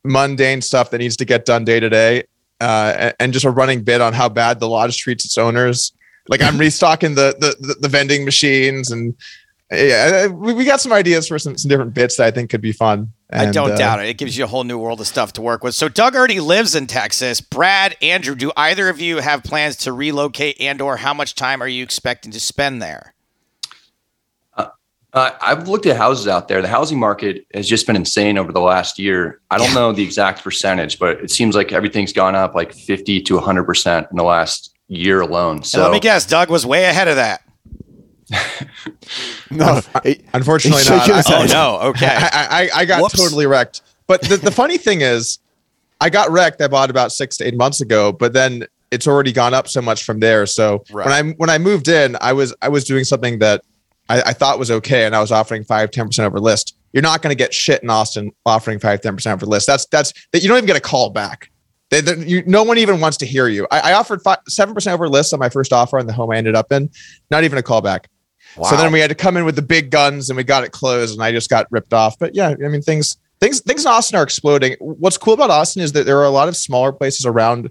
mundane 0.05 0.61
stuff 0.61 0.91
that 0.91 0.99
needs 0.99 1.17
to 1.17 1.25
get 1.25 1.45
done 1.45 1.65
day 1.65 1.79
to 1.79 1.89
day, 1.89 2.23
uh, 2.61 3.11
and 3.19 3.33
just 3.33 3.45
a 3.45 3.51
running 3.51 3.83
bit 3.83 4.01
on 4.01 4.13
how 4.13 4.29
bad 4.29 4.59
the 4.59 4.67
lodge 4.67 4.97
treats 4.97 5.25
its 5.25 5.37
owners 5.37 5.91
like 6.27 6.41
I'm 6.41 6.57
restocking 6.59 7.15
the, 7.15 7.35
the 7.39 7.75
the, 7.79 7.87
vending 7.87 8.25
machines 8.25 8.91
and 8.91 9.15
yeah, 9.71 10.27
we, 10.27 10.53
we 10.53 10.63
got 10.63 10.79
some 10.79 10.93
ideas 10.93 11.27
for 11.27 11.39
some, 11.39 11.57
some 11.57 11.69
different 11.69 11.95
bits 11.95 12.17
that 12.17 12.27
I 12.27 12.31
think 12.31 12.51
could 12.51 12.61
be 12.61 12.71
fun. 12.71 13.11
And, 13.31 13.49
I 13.49 13.51
don't 13.51 13.71
uh, 13.71 13.75
doubt 13.75 13.99
it. 13.99 14.09
It 14.09 14.17
gives 14.19 14.37
you 14.37 14.43
a 14.43 14.47
whole 14.47 14.63
new 14.63 14.77
world 14.77 15.01
of 15.01 15.07
stuff 15.07 15.33
to 15.33 15.41
work 15.41 15.63
with. 15.63 15.73
So 15.73 15.89
Doug 15.89 16.15
already 16.15 16.39
lives 16.39 16.75
in 16.75 16.85
Texas. 16.85 17.41
Brad, 17.41 17.97
Andrew, 17.99 18.35
do 18.35 18.51
either 18.55 18.89
of 18.89 19.01
you 19.01 19.17
have 19.17 19.43
plans 19.43 19.75
to 19.77 19.91
relocate 19.91 20.57
and 20.59 20.81
or 20.81 20.97
how 20.97 21.15
much 21.15 21.33
time 21.33 21.63
are 21.63 21.67
you 21.67 21.83
expecting 21.83 22.31
to 22.33 22.39
spend 22.39 22.79
there? 22.79 23.14
Uh, 25.15 25.31
I've 25.39 25.69
looked 25.69 25.85
at 25.85 25.95
houses 25.95 26.27
out 26.27 26.49
there. 26.49 26.61
The 26.61 26.67
housing 26.67 26.99
market 26.99 27.47
has 27.53 27.69
just 27.69 27.87
been 27.87 27.95
insane 27.95 28.37
over 28.37 28.51
the 28.51 28.59
last 28.59 28.99
year. 28.99 29.39
I 29.49 29.57
don't 29.57 29.73
know 29.73 29.93
the 29.93 30.03
exact 30.03 30.43
percentage, 30.43 30.99
but 30.99 31.21
it 31.21 31.31
seems 31.31 31.55
like 31.55 31.71
everything's 31.71 32.11
gone 32.11 32.35
up 32.35 32.53
like 32.53 32.73
50 32.73 33.21
to 33.21 33.39
100% 33.39 34.11
in 34.11 34.17
the 34.17 34.23
last 34.23 34.75
year 34.89 35.21
alone. 35.21 35.63
So 35.63 35.79
and 35.79 35.83
let 35.85 35.93
me 35.93 36.01
guess, 36.01 36.25
Doug 36.25 36.49
was 36.49 36.65
way 36.65 36.83
ahead 36.83 37.07
of 37.07 37.15
that. 37.15 37.41
no, 39.49 39.79
unfortunately 40.33 40.83
not. 40.89 41.09
I, 41.09 41.23
oh 41.33 41.45
no, 41.45 41.79
okay. 41.89 42.07
I, 42.09 42.63
I, 42.63 42.69
I 42.81 42.85
got 42.85 43.01
Whoops. 43.01 43.17
totally 43.17 43.45
wrecked. 43.45 43.83
But 44.07 44.21
the, 44.21 44.35
the 44.35 44.51
funny 44.51 44.77
thing 44.77 44.99
is, 44.99 45.39
I 46.01 46.09
got 46.09 46.29
wrecked. 46.29 46.61
I 46.61 46.67
bought 46.67 46.89
about 46.89 47.13
six 47.13 47.37
to 47.37 47.47
eight 47.47 47.55
months 47.55 47.79
ago, 47.79 48.11
but 48.11 48.33
then 48.33 48.67
it's 48.91 49.07
already 49.07 49.31
gone 49.31 49.53
up 49.53 49.69
so 49.69 49.81
much 49.81 50.03
from 50.03 50.19
there. 50.19 50.45
So 50.45 50.83
right. 50.91 51.05
when 51.05 51.13
I 51.13 51.33
when 51.37 51.49
I 51.49 51.57
moved 51.57 51.87
in, 51.87 52.17
I 52.19 52.33
was 52.33 52.53
I 52.61 52.67
was 52.67 52.83
doing 52.83 53.05
something 53.05 53.39
that 53.39 53.63
I, 54.09 54.21
I 54.21 54.33
thought 54.33 54.59
was 54.59 54.71
okay, 54.71 55.05
and 55.05 55.15
I 55.15 55.21
was 55.21 55.31
offering 55.31 55.63
five 55.63 55.91
ten 55.91 56.07
percent 56.07 56.25
over 56.25 56.39
list. 56.39 56.77
You're 56.93 57.01
not 57.01 57.21
going 57.21 57.31
to 57.31 57.37
get 57.37 57.53
shit 57.53 57.83
in 57.83 57.89
Austin 57.89 58.31
offering 58.45 58.79
five 58.79 59.01
ten 59.01 59.15
percent 59.15 59.41
over 59.41 59.45
list. 59.45 59.67
That's 59.67 59.85
that's 59.87 60.13
that 60.31 60.41
you 60.41 60.47
don't 60.47 60.57
even 60.57 60.67
get 60.67 60.77
a 60.77 60.81
call 60.81 61.09
back. 61.09 61.49
They, 61.89 62.01
you, 62.25 62.43
no 62.45 62.63
one 62.63 62.77
even 62.77 62.99
wants 62.99 63.17
to 63.17 63.25
hear 63.25 63.47
you. 63.47 63.67
I, 63.69 63.91
I 63.91 63.93
offered 63.93 64.21
seven 64.47 64.73
percent 64.73 64.93
over 64.93 65.07
list 65.07 65.33
on 65.33 65.39
my 65.39 65.49
first 65.49 65.71
offer 65.71 65.99
on 65.99 66.07
the 66.07 66.13
home 66.13 66.31
I 66.31 66.37
ended 66.37 66.55
up 66.55 66.71
in. 66.71 66.89
Not 67.29 67.43
even 67.43 67.59
a 67.59 67.63
callback. 67.63 68.05
Wow. 68.57 68.69
So 68.69 68.77
then 68.77 68.91
we 68.91 68.99
had 68.99 69.09
to 69.09 69.15
come 69.15 69.37
in 69.37 69.45
with 69.45 69.55
the 69.55 69.61
big 69.61 69.91
guns 69.91 70.29
and 70.29 70.37
we 70.37 70.43
got 70.43 70.63
it 70.63 70.71
closed 70.71 71.13
and 71.13 71.23
I 71.23 71.31
just 71.31 71.49
got 71.49 71.67
ripped 71.71 71.93
off. 71.93 72.17
But 72.17 72.35
yeah, 72.35 72.49
I 72.49 72.67
mean 72.69 72.81
things 72.81 73.17
things 73.39 73.59
things 73.61 73.83
in 73.83 73.91
Austin 73.91 74.17
are 74.17 74.23
exploding. 74.23 74.75
What's 74.79 75.17
cool 75.17 75.33
about 75.33 75.49
Austin 75.49 75.81
is 75.81 75.91
that 75.91 76.05
there 76.05 76.17
are 76.19 76.25
a 76.25 76.29
lot 76.29 76.47
of 76.47 76.55
smaller 76.55 76.91
places 76.91 77.25
around 77.25 77.69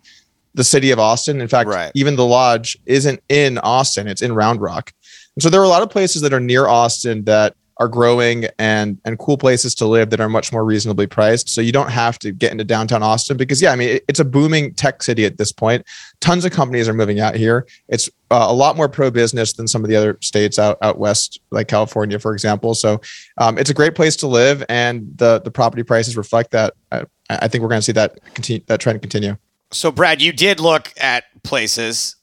the 0.54 0.64
city 0.64 0.90
of 0.90 0.98
Austin. 0.98 1.40
In 1.40 1.48
fact, 1.48 1.68
right. 1.68 1.90
even 1.94 2.16
the 2.16 2.24
lodge 2.24 2.78
isn't 2.86 3.20
in 3.28 3.58
Austin; 3.58 4.06
it's 4.06 4.22
in 4.22 4.34
Round 4.34 4.60
Rock. 4.60 4.92
So 5.40 5.50
there 5.50 5.60
are 5.60 5.64
a 5.64 5.68
lot 5.68 5.82
of 5.82 5.90
places 5.90 6.22
that 6.22 6.32
are 6.32 6.40
near 6.40 6.66
Austin 6.66 7.24
that 7.24 7.56
are 7.78 7.88
growing 7.88 8.46
and 8.58 9.00
and 9.04 9.18
cool 9.18 9.36
places 9.36 9.74
to 9.74 9.86
live 9.86 10.10
that 10.10 10.20
are 10.20 10.28
much 10.28 10.52
more 10.52 10.64
reasonably 10.64 11.06
priced. 11.06 11.48
So 11.48 11.60
you 11.60 11.72
don't 11.72 11.90
have 11.90 12.18
to 12.20 12.30
get 12.30 12.52
into 12.52 12.64
downtown 12.64 13.02
Austin 13.02 13.36
because 13.36 13.60
yeah, 13.60 13.72
I 13.72 13.76
mean 13.76 13.88
it, 13.96 14.04
it's 14.08 14.20
a 14.20 14.24
booming 14.24 14.74
tech 14.74 15.02
city 15.02 15.24
at 15.24 15.38
this 15.38 15.50
point. 15.50 15.84
Tons 16.20 16.44
of 16.44 16.52
companies 16.52 16.88
are 16.88 16.94
moving 16.94 17.20
out 17.20 17.34
here. 17.34 17.66
It's 17.88 18.08
uh, 18.30 18.46
a 18.48 18.54
lot 18.54 18.76
more 18.76 18.88
pro 18.88 19.10
business 19.10 19.54
than 19.54 19.66
some 19.66 19.82
of 19.82 19.90
the 19.90 19.96
other 19.96 20.18
states 20.20 20.58
out 20.58 20.78
out 20.82 20.98
west, 20.98 21.40
like 21.50 21.68
California, 21.68 22.18
for 22.18 22.32
example. 22.32 22.74
So 22.74 23.00
um, 23.38 23.58
it's 23.58 23.70
a 23.70 23.74
great 23.74 23.94
place 23.96 24.14
to 24.16 24.28
live, 24.28 24.64
and 24.68 25.12
the 25.16 25.40
the 25.40 25.50
property 25.50 25.82
prices 25.82 26.16
reflect 26.16 26.52
that. 26.52 26.74
I, 26.92 27.06
I 27.28 27.48
think 27.48 27.62
we're 27.62 27.68
going 27.68 27.80
to 27.80 27.84
see 27.84 27.92
that 27.92 28.18
continue 28.34 28.62
that 28.66 28.80
trend 28.80 29.00
continue. 29.02 29.36
So 29.72 29.90
Brad, 29.90 30.22
you 30.22 30.32
did 30.32 30.60
look 30.60 30.92
at 30.96 31.24
places 31.42 32.16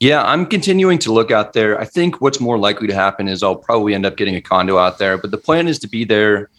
yeah, 0.00 0.24
I'm 0.24 0.46
continuing 0.46 0.98
to 1.00 1.12
look 1.12 1.30
out 1.30 1.52
there. 1.52 1.78
I 1.78 1.84
think 1.84 2.22
what's 2.22 2.40
more 2.40 2.58
likely 2.58 2.86
to 2.88 2.94
happen 2.94 3.28
is 3.28 3.42
I'll 3.42 3.54
probably 3.54 3.94
end 3.94 4.06
up 4.06 4.16
getting 4.16 4.34
a 4.34 4.40
condo 4.40 4.78
out 4.78 4.98
there, 4.98 5.18
but 5.18 5.30
the 5.30 5.38
plan 5.38 5.68
is 5.68 5.78
to 5.80 5.88
be 5.88 6.04
there 6.04 6.50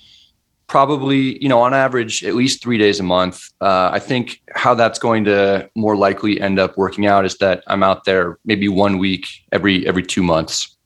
probably, 0.67 1.41
you 1.43 1.49
know, 1.49 1.59
on 1.59 1.73
average, 1.73 2.23
at 2.23 2.33
least 2.35 2.63
three 2.63 2.77
days 2.77 2.99
a 2.99 3.03
month. 3.03 3.49
Uh, 3.59 3.89
I 3.91 3.99
think 3.99 4.41
how 4.55 4.73
that's 4.73 4.99
going 4.99 5.25
to 5.25 5.69
more 5.75 5.97
likely 5.97 6.39
end 6.39 6.59
up 6.59 6.77
working 6.77 7.07
out 7.07 7.25
is 7.25 7.35
that 7.39 7.63
I'm 7.67 7.83
out 7.83 8.05
there 8.05 8.37
maybe 8.45 8.69
one 8.69 8.97
week 8.99 9.27
every 9.51 9.85
every 9.85 10.03
two 10.03 10.23
months. 10.23 10.77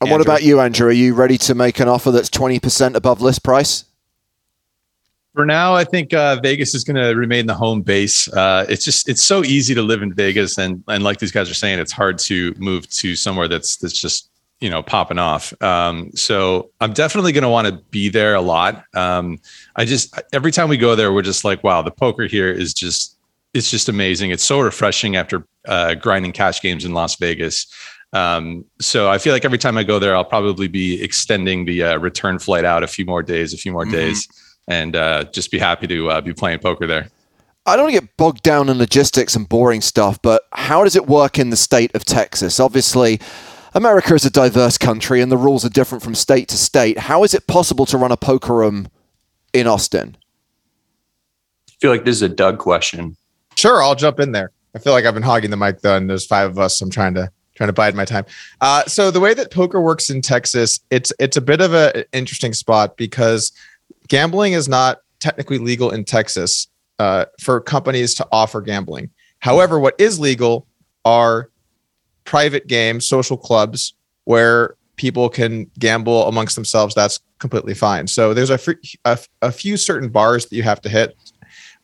And 0.00 0.08
Andrew. 0.08 0.18
what 0.18 0.26
about 0.26 0.42
you, 0.42 0.60
Andrew? 0.60 0.88
Are 0.88 0.92
you 0.92 1.14
ready 1.14 1.38
to 1.38 1.54
make 1.54 1.78
an 1.78 1.88
offer 1.88 2.10
that's 2.10 2.28
20% 2.28 2.96
above 2.96 3.22
list 3.22 3.44
price? 3.44 3.84
For 5.34 5.46
now, 5.46 5.74
I 5.74 5.84
think 5.84 6.12
uh, 6.12 6.40
Vegas 6.42 6.74
is 6.74 6.82
going 6.82 6.96
to 6.96 7.14
remain 7.14 7.46
the 7.46 7.54
home 7.54 7.82
base. 7.82 8.26
Uh, 8.32 8.66
it's 8.68 8.84
just 8.84 9.08
it's 9.08 9.22
so 9.22 9.44
easy 9.44 9.74
to 9.74 9.82
live 9.82 10.02
in 10.02 10.12
Vegas, 10.12 10.58
and 10.58 10.82
and 10.88 11.04
like 11.04 11.18
these 11.18 11.30
guys 11.30 11.48
are 11.48 11.54
saying, 11.54 11.78
it's 11.78 11.92
hard 11.92 12.18
to 12.18 12.52
move 12.58 12.88
to 12.90 13.14
somewhere 13.14 13.46
that's 13.46 13.76
that's 13.76 13.98
just 13.98 14.28
you 14.58 14.68
know 14.68 14.82
popping 14.82 15.18
off. 15.18 15.54
Um, 15.62 16.10
so 16.16 16.70
I'm 16.80 16.92
definitely 16.92 17.30
going 17.30 17.42
to 17.42 17.48
want 17.48 17.68
to 17.68 17.74
be 17.90 18.08
there 18.08 18.34
a 18.34 18.40
lot. 18.40 18.84
Um, 18.94 19.38
I 19.76 19.84
just 19.84 20.20
every 20.32 20.50
time 20.50 20.68
we 20.68 20.76
go 20.76 20.96
there, 20.96 21.12
we're 21.12 21.22
just 21.22 21.44
like, 21.44 21.62
wow, 21.62 21.80
the 21.80 21.92
poker 21.92 22.24
here 22.26 22.50
is 22.50 22.74
just 22.74 23.16
it's 23.54 23.70
just 23.70 23.88
amazing. 23.88 24.32
It's 24.32 24.44
so 24.44 24.58
refreshing 24.58 25.14
after 25.14 25.46
uh, 25.68 25.94
grinding 25.94 26.32
cash 26.32 26.60
games 26.60 26.84
in 26.84 26.92
Las 26.92 27.14
Vegas. 27.16 27.72
Um, 28.12 28.64
so 28.80 29.08
I 29.08 29.18
feel 29.18 29.32
like 29.32 29.44
every 29.44 29.58
time 29.58 29.78
I 29.78 29.84
go 29.84 30.00
there, 30.00 30.16
I'll 30.16 30.24
probably 30.24 30.66
be 30.66 31.00
extending 31.00 31.66
the 31.66 31.84
uh, 31.84 31.98
return 31.98 32.40
flight 32.40 32.64
out 32.64 32.82
a 32.82 32.88
few 32.88 33.04
more 33.04 33.22
days, 33.22 33.54
a 33.54 33.56
few 33.56 33.70
more 33.70 33.84
mm-hmm. 33.84 33.92
days 33.92 34.28
and 34.70 34.94
uh, 34.94 35.24
just 35.24 35.50
be 35.50 35.58
happy 35.58 35.86
to 35.88 36.08
uh, 36.08 36.20
be 36.20 36.32
playing 36.32 36.60
poker 36.60 36.86
there. 36.86 37.08
I 37.66 37.76
don't 37.76 37.86
want 37.86 37.94
to 37.96 38.00
get 38.00 38.16
bogged 38.16 38.42
down 38.42 38.68
in 38.70 38.78
logistics 38.78 39.36
and 39.36 39.46
boring 39.46 39.82
stuff, 39.82 40.22
but 40.22 40.42
how 40.52 40.84
does 40.84 40.96
it 40.96 41.06
work 41.06 41.38
in 41.38 41.50
the 41.50 41.56
state 41.56 41.94
of 41.94 42.04
Texas? 42.04 42.58
Obviously, 42.58 43.20
America 43.74 44.14
is 44.14 44.24
a 44.24 44.30
diverse 44.30 44.78
country 44.78 45.20
and 45.20 45.30
the 45.30 45.36
rules 45.36 45.64
are 45.64 45.68
different 45.70 46.02
from 46.02 46.14
state 46.14 46.48
to 46.48 46.56
state. 46.56 46.98
How 46.98 47.22
is 47.24 47.34
it 47.34 47.46
possible 47.46 47.84
to 47.86 47.98
run 47.98 48.12
a 48.12 48.16
poker 48.16 48.54
room 48.54 48.88
in 49.52 49.66
Austin? 49.66 50.16
I 51.68 51.72
feel 51.80 51.90
like 51.90 52.04
this 52.04 52.16
is 52.16 52.22
a 52.22 52.28
Doug 52.28 52.58
question. 52.58 53.16
Sure, 53.56 53.82
I'll 53.82 53.94
jump 53.94 54.20
in 54.20 54.32
there. 54.32 54.52
I 54.74 54.78
feel 54.78 54.92
like 54.92 55.04
I've 55.04 55.14
been 55.14 55.22
hogging 55.22 55.50
the 55.50 55.56
mic 55.56 55.80
though, 55.80 55.96
and 55.96 56.08
there's 56.08 56.26
five 56.26 56.50
of 56.50 56.58
us. 56.58 56.78
So 56.78 56.84
I'm 56.84 56.90
trying 56.90 57.14
to 57.14 57.30
trying 57.56 57.68
to 57.68 57.74
bide 57.74 57.94
my 57.94 58.06
time. 58.06 58.24
Uh, 58.62 58.84
so 58.84 59.10
the 59.10 59.20
way 59.20 59.34
that 59.34 59.50
poker 59.50 59.80
works 59.80 60.08
in 60.08 60.22
Texas, 60.22 60.80
it's 60.90 61.12
it's 61.18 61.36
a 61.36 61.40
bit 61.40 61.60
of 61.60 61.74
an 61.74 62.04
interesting 62.12 62.54
spot 62.54 62.96
because 62.96 63.52
gambling 64.10 64.52
is 64.52 64.68
not 64.68 64.98
technically 65.20 65.56
legal 65.56 65.90
in 65.90 66.04
Texas 66.04 66.68
uh, 66.98 67.24
for 67.40 67.60
companies 67.60 68.14
to 68.16 68.28
offer 68.30 68.60
gambling. 68.60 69.08
However, 69.38 69.80
what 69.80 69.94
is 69.98 70.20
legal 70.20 70.66
are 71.06 71.48
private 72.24 72.66
games, 72.66 73.08
social 73.08 73.38
clubs 73.38 73.94
where 74.24 74.76
people 74.96 75.30
can 75.30 75.64
gamble 75.78 76.28
amongst 76.28 76.56
themselves. 76.56 76.94
That's 76.94 77.20
completely 77.38 77.72
fine. 77.72 78.06
So 78.06 78.34
there's 78.34 78.50
a, 78.50 78.58
a, 79.06 79.18
a 79.40 79.50
few 79.50 79.78
certain 79.78 80.10
bars 80.10 80.44
that 80.46 80.54
you 80.54 80.62
have 80.62 80.82
to 80.82 80.90
hit. 80.90 81.16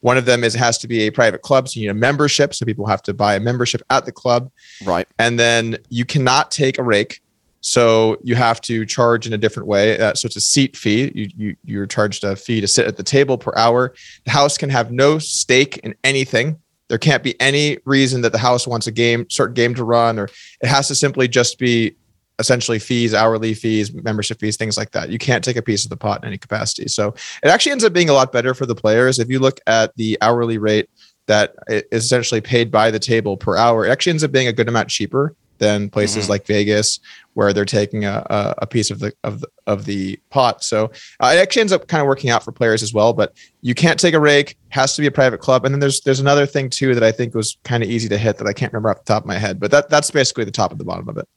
One 0.01 0.18
of 0.18 0.27
them 0.27 0.45
is 0.45 0.55
it 0.55 0.59
has 0.59 0.77
to 0.79 0.87
be 0.87 1.01
a 1.03 1.11
private 1.11 1.41
club, 1.41 1.68
so 1.68 1.81
you 1.81 1.87
need 1.87 1.91
a 1.93 1.95
membership. 1.95 2.55
So 2.55 2.66
people 2.66 2.87
have 2.87 3.03
to 3.05 3.14
buy 3.14 3.35
a 3.37 3.41
membership 3.41 3.81
at 3.89 4.05
the 4.05 4.12
club, 4.12 4.51
right? 4.85 5.09
And 5.18 5.39
then 5.39 5.79
you 5.89 6.05
cannot 6.05 6.51
take 6.51 6.79
a 6.79 6.83
rake. 6.83 7.22
So 7.67 8.17
you 8.23 8.37
have 8.37 8.61
to 8.61 8.87
charge 8.87 9.27
in 9.27 9.33
a 9.33 9.39
different 9.39 9.67
way. 9.67 9.99
Uh, 9.99 10.14
so 10.14 10.27
it's 10.27 10.37
a 10.37 10.41
seat 10.41 10.77
fee. 10.77 11.11
You, 11.12 11.29
you 11.37 11.57
you're 11.64 11.87
charged 11.87 12.23
a 12.23 12.37
fee 12.37 12.61
to 12.61 12.69
sit 12.69 12.87
at 12.87 12.97
the 12.97 13.03
table 13.03 13.37
per 13.37 13.53
hour. 13.57 13.93
The 14.25 14.31
house 14.31 14.57
can 14.57 14.71
have 14.71 14.93
no 14.93 15.19
stake 15.19 15.79
in 15.79 15.97
anything. 16.05 16.61
There 16.87 16.97
can't 16.97 17.25
be 17.25 17.39
any 17.41 17.79
reason 17.85 18.21
that 18.21 18.31
the 18.31 18.39
house 18.39 18.69
wants 18.69 18.87
a 18.87 18.93
game, 18.93 19.29
certain 19.31 19.55
game 19.55 19.75
to 19.75 19.83
run, 19.83 20.17
or 20.17 20.29
it 20.61 20.69
has 20.69 20.87
to 20.87 20.95
simply 20.95 21.27
just 21.27 21.59
be 21.59 21.97
essentially 22.39 22.79
fees, 22.79 23.12
hourly 23.12 23.53
fees, 23.53 23.93
membership 23.93 24.39
fees, 24.39 24.57
things 24.57 24.77
like 24.77 24.93
that. 24.93 25.09
You 25.09 25.19
can't 25.19 25.43
take 25.43 25.57
a 25.57 25.62
piece 25.62 25.83
of 25.83 25.91
the 25.91 25.97
pot 25.97 26.23
in 26.23 26.29
any 26.29 26.39
capacity. 26.39 26.87
So 26.87 27.17
it 27.43 27.49
actually 27.49 27.73
ends 27.73 27.83
up 27.83 27.93
being 27.93 28.11
a 28.11 28.12
lot 28.12 28.31
better 28.31 28.55
for 28.55 28.67
the 28.67 28.77
players. 28.77 29.19
If 29.19 29.29
you 29.29 29.41
look 29.41 29.59
at 29.67 29.93
the 29.97 30.17
hourly 30.21 30.59
rate 30.59 30.89
that 31.27 31.57
is 31.69 32.05
essentially 32.05 32.41
paid 32.41 32.71
by 32.71 32.93
the 32.93 33.01
table 33.01 33.37
per 33.37 33.57
hour, 33.57 33.85
it 33.85 33.91
actually 33.91 34.11
ends 34.11 34.23
up 34.23 34.31
being 34.31 34.47
a 34.47 34.53
good 34.53 34.69
amount 34.69 34.89
cheaper 34.89 35.35
than 35.59 35.91
places 35.91 36.25
mm-hmm. 36.25 36.33
like 36.33 36.47
Vegas, 36.47 37.01
where 37.35 37.53
they're 37.53 37.65
taking 37.65 38.05
a, 38.05 38.25
a, 38.59 38.67
piece 38.67 38.91
of 38.91 38.99
the 38.99 39.13
of 39.25 39.41
the, 39.41 39.49
of 39.67 39.85
the 39.85 40.19
pot. 40.31 40.65
So 40.65 40.87
uh, 41.21 41.33
it 41.35 41.39
actually 41.39 41.61
ends 41.61 41.73
up 41.73 41.87
kind 41.89 42.01
of 42.01 42.07
working 42.07 42.31
out 42.31 42.43
for 42.43 42.53
players 42.53 42.83
as 42.83 42.95
well. 42.95 43.13
But 43.13 43.37
you 43.61 43.75
can't 43.75 43.99
take 43.99 44.15
a 44.15 44.21
rake; 44.21 44.57
has 44.71 44.95
to 44.97 45.03
be 45.03 45.07
a 45.07 45.13
private 45.13 45.39
club. 45.39 45.65
And 45.65 45.75
then 45.75 45.81
there's 45.81 46.01
there's 46.03 46.21
another 46.21 46.47
thing 46.47 46.71
too 46.71 46.95
that 46.95 47.03
I 47.03 47.13
think 47.13 47.35
was 47.35 47.59
kind 47.65 47.83
of 47.83 47.91
easy 47.91 48.09
to 48.09 48.19
hit 48.19 48.39
that 48.39 48.47
I 48.47 48.53
can't 48.53 48.73
remember 48.73 48.91
off 48.91 48.99
the 48.99 49.05
top 49.05 49.23
of 49.23 49.27
my 49.27 49.39
head. 49.39 49.61
But 49.61 49.71
that 49.71 49.91
that's 49.91 50.11
basically 50.11 50.45
the 50.45 50.51
top 50.51 50.71
and 50.71 50.81
the 50.81 50.85
bottom 50.85 51.09
of 51.09 51.19
it. 51.19 51.29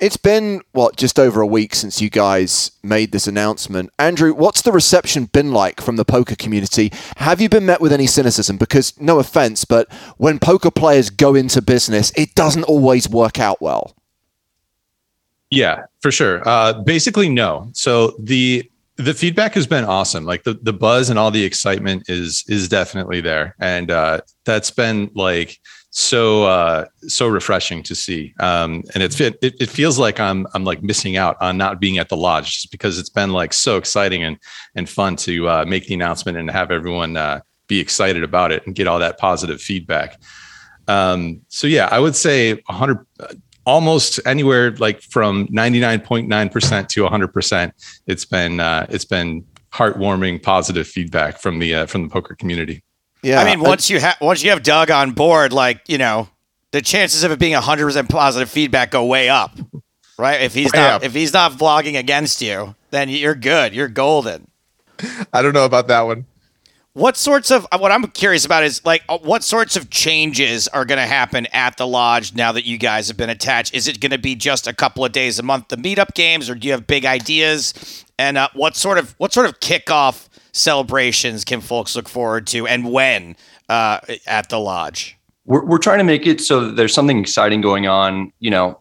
It's 0.00 0.16
been 0.16 0.62
what 0.72 0.96
just 0.96 1.18
over 1.18 1.42
a 1.42 1.46
week 1.46 1.74
since 1.74 2.00
you 2.00 2.08
guys 2.08 2.72
made 2.82 3.12
this 3.12 3.26
announcement. 3.26 3.90
Andrew, 3.98 4.32
what's 4.32 4.62
the 4.62 4.72
reception 4.72 5.26
been 5.26 5.52
like 5.52 5.82
from 5.82 5.96
the 5.96 6.06
poker 6.06 6.34
community? 6.34 6.90
Have 7.18 7.38
you 7.38 7.50
been 7.50 7.66
met 7.66 7.82
with 7.82 7.92
any 7.92 8.06
cynicism? 8.06 8.56
Because 8.56 8.98
no 8.98 9.18
offense, 9.18 9.66
but 9.66 9.92
when 10.16 10.38
poker 10.38 10.70
players 10.70 11.10
go 11.10 11.34
into 11.34 11.60
business, 11.60 12.12
it 12.16 12.34
doesn't 12.34 12.64
always 12.64 13.10
work 13.10 13.38
out 13.38 13.60
well. 13.60 13.94
Yeah, 15.50 15.82
for 16.00 16.10
sure. 16.10 16.48
Uh, 16.48 16.72
basically, 16.72 17.28
no. 17.28 17.68
So 17.74 18.14
the 18.18 18.70
the 18.96 19.14
feedback 19.14 19.54
has 19.54 19.66
been 19.66 19.84
awesome. 19.84 20.24
Like 20.24 20.44
the 20.44 20.54
the 20.54 20.72
buzz 20.72 21.10
and 21.10 21.18
all 21.18 21.30
the 21.30 21.44
excitement 21.44 22.08
is 22.08 22.44
is 22.48 22.68
definitely 22.68 23.20
there, 23.20 23.54
and 23.58 23.90
uh, 23.90 24.20
that's 24.44 24.70
been 24.70 25.10
like 25.14 25.58
so 25.90 26.44
uh, 26.44 26.86
so 27.02 27.26
refreshing 27.26 27.82
to 27.82 27.94
see. 27.94 28.32
Um, 28.38 28.84
and 28.94 29.02
it, 29.02 29.20
it 29.20 29.38
it 29.42 29.68
feels 29.68 29.98
like 29.98 30.20
I'm 30.20 30.46
I'm 30.54 30.64
like 30.64 30.82
missing 30.82 31.16
out 31.16 31.36
on 31.40 31.58
not 31.58 31.80
being 31.80 31.98
at 31.98 32.08
the 32.08 32.16
lodge 32.16 32.52
just 32.52 32.70
because 32.70 32.98
it's 32.98 33.08
been 33.08 33.32
like 33.32 33.52
so 33.52 33.76
exciting 33.76 34.22
and 34.22 34.38
and 34.74 34.88
fun 34.88 35.16
to 35.16 35.48
uh, 35.48 35.64
make 35.66 35.86
the 35.86 35.94
announcement 35.94 36.38
and 36.38 36.50
have 36.50 36.70
everyone 36.70 37.16
uh, 37.16 37.40
be 37.66 37.80
excited 37.80 38.22
about 38.22 38.52
it 38.52 38.64
and 38.66 38.74
get 38.74 38.86
all 38.86 39.00
that 39.00 39.18
positive 39.18 39.60
feedback. 39.60 40.20
Um, 40.86 41.42
so 41.48 41.66
yeah, 41.66 41.88
I 41.90 41.98
would 41.98 42.16
say 42.16 42.54
100 42.54 43.06
almost 43.66 44.20
anywhere 44.24 44.70
like 44.76 45.02
from 45.02 45.46
99.9% 45.48 46.88
to 46.88 47.04
100% 47.04 47.72
it's 48.06 48.24
been 48.24 48.58
uh, 48.58 48.86
it's 48.88 49.04
been 49.04 49.44
heartwarming 49.72 50.42
positive 50.42 50.88
feedback 50.88 51.38
from 51.38 51.58
the 51.58 51.74
uh, 51.74 51.86
from 51.86 52.02
the 52.02 52.08
poker 52.08 52.34
community 52.34 52.82
yeah, 53.22 53.40
I 53.40 53.44
mean, 53.44 53.60
once 53.60 53.90
you 53.90 54.00
have 54.00 54.16
once 54.20 54.42
you 54.42 54.50
have 54.50 54.62
Doug 54.62 54.90
on 54.90 55.12
board, 55.12 55.52
like 55.52 55.82
you 55.88 55.98
know, 55.98 56.28
the 56.72 56.82
chances 56.82 57.22
of 57.24 57.30
it 57.30 57.38
being 57.38 57.52
hundred 57.54 57.86
percent 57.86 58.08
positive 58.08 58.50
feedback 58.50 58.90
go 58.92 59.04
way 59.04 59.28
up, 59.28 59.58
right? 60.18 60.40
If 60.40 60.54
he's 60.54 60.72
way 60.72 60.78
not 60.80 60.90
up. 60.92 61.04
if 61.04 61.12
he's 61.12 61.32
not 61.32 61.52
vlogging 61.52 61.98
against 61.98 62.40
you, 62.40 62.74
then 62.90 63.08
you're 63.08 63.34
good. 63.34 63.74
You're 63.74 63.88
golden. 63.88 64.50
I 65.32 65.42
don't 65.42 65.54
know 65.54 65.64
about 65.64 65.88
that 65.88 66.02
one. 66.02 66.26
What 66.92 67.16
sorts 67.16 67.52
of 67.52 67.68
what 67.78 67.92
I'm 67.92 68.04
curious 68.08 68.44
about 68.44 68.64
is 68.64 68.84
like 68.84 69.02
uh, 69.08 69.18
what 69.18 69.44
sorts 69.44 69.76
of 69.76 69.90
changes 69.90 70.66
are 70.68 70.84
going 70.84 70.98
to 70.98 71.06
happen 71.06 71.46
at 71.52 71.76
the 71.76 71.86
lodge 71.86 72.34
now 72.34 72.50
that 72.52 72.66
you 72.66 72.78
guys 72.78 73.06
have 73.08 73.16
been 73.16 73.30
attached? 73.30 73.74
Is 73.74 73.86
it 73.86 74.00
going 74.00 74.10
to 74.10 74.18
be 74.18 74.34
just 74.34 74.66
a 74.66 74.72
couple 74.72 75.04
of 75.04 75.12
days 75.12 75.38
a 75.38 75.42
month 75.44 75.68
the 75.68 75.76
meetup 75.76 76.14
games, 76.14 76.50
or 76.50 76.56
do 76.56 76.66
you 76.66 76.72
have 76.72 76.88
big 76.88 77.04
ideas? 77.06 78.04
And 78.18 78.36
uh, 78.36 78.48
what 78.54 78.74
sort 78.76 78.98
of 78.98 79.14
what 79.18 79.32
sort 79.32 79.46
of 79.46 79.60
kickoff 79.60 80.28
celebrations 80.52 81.44
can 81.44 81.60
folks 81.60 81.96
look 81.96 82.08
forward 82.08 82.46
to 82.48 82.66
and 82.66 82.90
when 82.90 83.36
uh, 83.68 84.00
at 84.26 84.48
the 84.48 84.58
lodge? 84.58 85.16
We're, 85.44 85.64
we're 85.64 85.78
trying 85.78 85.98
to 85.98 86.04
make 86.04 86.26
it 86.26 86.40
so 86.40 86.70
there's 86.70 86.94
something 86.94 87.18
exciting 87.18 87.60
going 87.60 87.86
on, 87.86 88.32
you 88.40 88.50
know, 88.50 88.80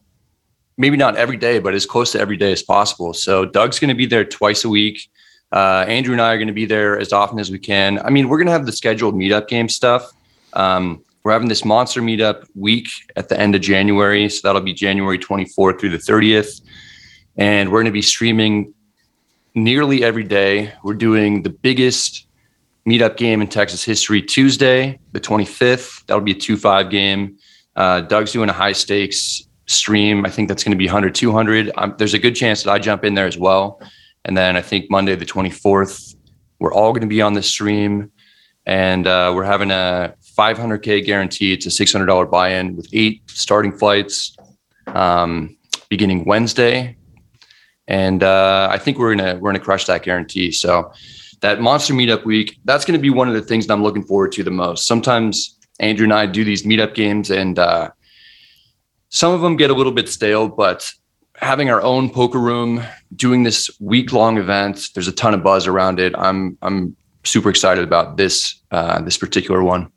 maybe 0.78 0.98
not 0.98 1.16
every 1.16 1.38
day, 1.38 1.60
but 1.60 1.74
as 1.74 1.86
close 1.86 2.12
to 2.14 2.20
every 2.20 2.38
day 2.38 2.52
as 2.52 2.64
possible. 2.64 3.14
So 3.14 3.46
Doug's 3.46 3.80
going 3.80 3.90
to 3.90 3.96
be 3.96 4.06
there 4.06 4.26
twice 4.26 4.64
a 4.64 4.70
week. 4.70 5.10
Uh, 5.52 5.86
Andrew 5.88 6.14
and 6.14 6.22
I 6.22 6.34
are 6.34 6.38
going 6.38 6.48
to 6.48 6.54
be 6.54 6.66
there 6.66 6.98
as 6.98 7.12
often 7.12 7.40
as 7.40 7.52
we 7.52 7.60
can. 7.60 8.00
I 8.00 8.10
mean, 8.10 8.30
we're 8.30 8.38
going 8.38 8.48
to 8.48 8.54
have 8.54 8.66
the 8.66 8.72
scheduled 8.72 9.16
meetup 9.16 9.48
game 9.48 9.68
stuff. 9.68 10.12
Um, 10.54 11.04
we're 11.24 11.34
having 11.34 11.50
this 11.50 11.66
monster 11.66 12.02
meetup 12.02 12.46
week 12.56 12.88
at 13.16 13.30
the 13.30 13.40
end 13.40 13.56
of 13.56 13.62
January. 13.62 14.30
So 14.30 14.48
that'll 14.48 14.62
be 14.62 14.74
January 14.74 15.20
24th 15.20 15.80
through 15.80 15.90
the 15.90 15.98
30th. 15.98 16.62
And 17.36 17.70
we're 17.70 17.78
going 17.78 17.86
to 17.86 17.92
be 17.92 18.02
streaming 18.02 18.74
nearly 19.56 20.04
every 20.04 20.24
day. 20.24 20.74
We're 20.84 20.94
doing 20.94 21.44
the 21.44 21.50
biggest 21.50 22.28
meetup 22.88 23.18
game 23.18 23.42
in 23.42 23.48
Texas 23.48 23.84
history 23.84 24.22
Tuesday, 24.22 25.00
the 25.12 25.20
25th. 25.20 26.06
That'll 26.06 26.22
be 26.24 26.32
a 26.32 26.36
2 26.36 26.58
5 26.58 26.90
game. 26.90 27.38
Uh, 27.76 28.02
Doug's 28.02 28.32
doing 28.32 28.50
a 28.50 28.54
high 28.54 28.72
stakes 28.72 29.44
stream. 29.68 30.26
I 30.26 30.30
think 30.30 30.48
that's 30.48 30.64
going 30.64 30.72
to 30.72 30.78
be 30.78 30.88
100, 30.88 31.14
200. 31.14 31.72
Um, 31.78 31.96
there's 31.98 32.14
a 32.14 32.20
good 32.20 32.36
chance 32.36 32.64
that 32.64 32.72
I 32.72 32.80
jump 32.80 33.04
in 33.04 33.14
there 33.14 33.28
as 33.28 33.38
well. 33.38 33.82
And 34.26 34.36
then 34.36 34.58
I 34.58 34.62
think 34.62 34.90
Monday, 34.90 35.16
the 35.16 35.26
24th, 35.26 36.16
we're 36.60 36.74
all 36.74 36.92
going 36.92 37.02
to 37.02 37.08
be 37.08 37.22
on 37.22 37.34
the 37.34 37.44
stream. 37.44 38.12
And 38.66 39.08
uh, 39.08 39.32
we're 39.36 39.46
having 39.46 39.72
a 39.72 40.14
500K 40.38 41.06
guarantee. 41.06 41.54
It's 41.54 41.66
a 41.66 41.70
$600 41.70 42.30
buy 42.30 42.50
in 42.54 42.76
with 42.76 42.88
eight 42.94 43.22
starting 43.28 43.72
flights 43.72 44.36
um, 44.88 45.58
beginning 45.90 46.26
Wednesday 46.26 46.98
and 47.90 48.24
uh, 48.24 48.70
I 48.72 48.78
think 48.78 48.98
we're 48.98 49.16
gonna 49.16 49.36
we're 49.36 49.50
gonna 49.52 49.64
crush 49.64 49.86
that 49.86 50.04
guarantee. 50.04 50.52
So 50.52 50.94
that 51.42 51.60
monster 51.60 51.94
meetup 51.94 52.24
week, 52.24 52.60
that's 52.64 52.86
gonna 52.86 53.00
be 53.00 53.10
one 53.10 53.28
of 53.28 53.34
the 53.34 53.42
things 53.42 53.68
that 53.68 53.74
I'm 53.74 53.84
looking 53.84 54.04
forward 54.04 54.32
to 54.34 54.44
the 54.44 54.52
most. 54.52 54.86
Sometimes 54.86 55.58
Andrew 55.80 56.06
and 56.06 56.14
I 56.14 56.28
do 56.28 56.46
these 56.46 56.64
meetup 56.64 56.94
games, 56.94 57.32
and 57.32 57.58
uh, 57.58 57.90
some 59.10 59.34
of 59.34 59.42
them 59.42 59.58
get 59.58 59.72
a 59.72 59.74
little 59.74 59.92
bit 59.92 60.08
stale, 60.08 60.48
but 60.48 60.90
having 61.36 61.70
our 61.70 61.82
own 61.82 62.10
poker 62.10 62.40
room, 62.40 62.84
doing 63.16 63.44
this 63.44 63.72
week 63.80 64.14
long 64.14 64.38
event, 64.38 64.90
there's 64.94 65.08
a 65.08 65.12
ton 65.12 65.34
of 65.34 65.42
buzz 65.42 65.66
around 65.66 66.00
it. 66.00 66.14
I'm 66.16 66.58
I'm 66.62 66.96
super 67.24 67.50
excited 67.50 67.84
about 67.84 68.18
this 68.18 68.62
uh, 68.70 69.02
this 69.02 69.18
particular 69.18 69.64
one. 69.64 69.92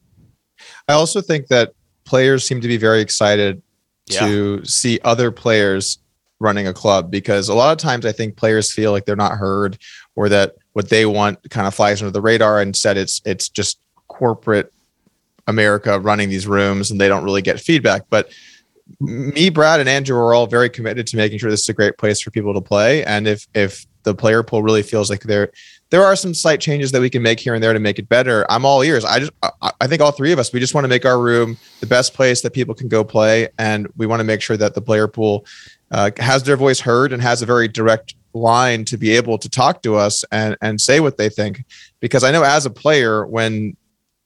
I 0.88 0.94
also 0.94 1.20
think 1.20 1.48
that 1.48 1.74
players 2.04 2.44
seem 2.44 2.62
to 2.62 2.68
be 2.68 2.78
very 2.78 3.02
excited 3.02 3.62
yeah. 4.06 4.20
to 4.20 4.64
see 4.64 4.98
other 5.04 5.30
players 5.30 5.98
running 6.42 6.66
a 6.66 6.74
club 6.74 7.10
because 7.10 7.48
a 7.48 7.54
lot 7.54 7.72
of 7.72 7.78
times 7.78 8.04
I 8.04 8.12
think 8.12 8.36
players 8.36 8.72
feel 8.72 8.92
like 8.92 9.06
they're 9.06 9.16
not 9.16 9.38
heard 9.38 9.78
or 10.14 10.28
that 10.28 10.56
what 10.72 10.90
they 10.90 11.06
want 11.06 11.38
kind 11.50 11.66
of 11.66 11.74
flies 11.74 12.02
under 12.02 12.10
the 12.10 12.20
radar. 12.20 12.60
Instead, 12.60 12.96
it's 12.96 13.22
it's 13.24 13.48
just 13.48 13.78
corporate 14.08 14.72
America 15.46 15.98
running 15.98 16.28
these 16.28 16.46
rooms 16.46 16.90
and 16.90 17.00
they 17.00 17.08
don't 17.08 17.24
really 17.24 17.42
get 17.42 17.60
feedback. 17.60 18.02
But 18.10 18.30
me, 19.00 19.50
Brad, 19.50 19.80
and 19.80 19.88
Andrew 19.88 20.16
are 20.18 20.34
all 20.34 20.46
very 20.46 20.68
committed 20.68 21.06
to 21.08 21.16
making 21.16 21.38
sure 21.38 21.50
this 21.50 21.60
is 21.60 21.68
a 21.68 21.74
great 21.74 21.98
place 21.98 22.20
for 22.20 22.30
people 22.30 22.54
to 22.54 22.60
play. 22.60 23.04
And 23.04 23.26
if 23.26 23.46
if 23.54 23.86
the 24.04 24.14
player 24.14 24.42
pool 24.42 24.62
really 24.62 24.82
feels 24.82 25.08
like 25.10 25.22
there 25.22 25.52
there 25.90 26.02
are 26.02 26.16
some 26.16 26.34
slight 26.34 26.60
changes 26.60 26.90
that 26.92 27.00
we 27.00 27.10
can 27.10 27.22
make 27.22 27.38
here 27.38 27.54
and 27.54 27.62
there 27.62 27.72
to 27.72 27.78
make 27.78 27.98
it 27.98 28.08
better, 28.08 28.50
I'm 28.50 28.64
all 28.64 28.82
ears. 28.82 29.04
I 29.04 29.20
just 29.20 29.32
I 29.80 29.86
think 29.86 30.00
all 30.00 30.12
three 30.12 30.32
of 30.32 30.38
us 30.38 30.52
we 30.52 30.60
just 30.60 30.74
want 30.74 30.84
to 30.84 30.88
make 30.88 31.04
our 31.04 31.20
room 31.20 31.56
the 31.80 31.86
best 31.86 32.14
place 32.14 32.42
that 32.42 32.52
people 32.52 32.74
can 32.74 32.88
go 32.88 33.04
play, 33.04 33.48
and 33.58 33.88
we 33.96 34.06
want 34.06 34.20
to 34.20 34.24
make 34.24 34.42
sure 34.42 34.56
that 34.56 34.74
the 34.74 34.82
player 34.82 35.08
pool 35.08 35.46
uh, 35.92 36.10
has 36.18 36.42
their 36.42 36.56
voice 36.56 36.80
heard 36.80 37.12
and 37.12 37.22
has 37.22 37.42
a 37.42 37.46
very 37.46 37.68
direct 37.68 38.14
line 38.34 38.84
to 38.86 38.96
be 38.96 39.10
able 39.10 39.38
to 39.38 39.48
talk 39.48 39.82
to 39.82 39.94
us 39.94 40.24
and 40.32 40.56
and 40.60 40.80
say 40.80 41.00
what 41.00 41.18
they 41.18 41.28
think. 41.28 41.64
Because 42.00 42.24
i 42.24 42.30
know 42.30 42.42
as 42.42 42.66
a 42.66 42.70
player 42.70 43.26
when 43.26 43.76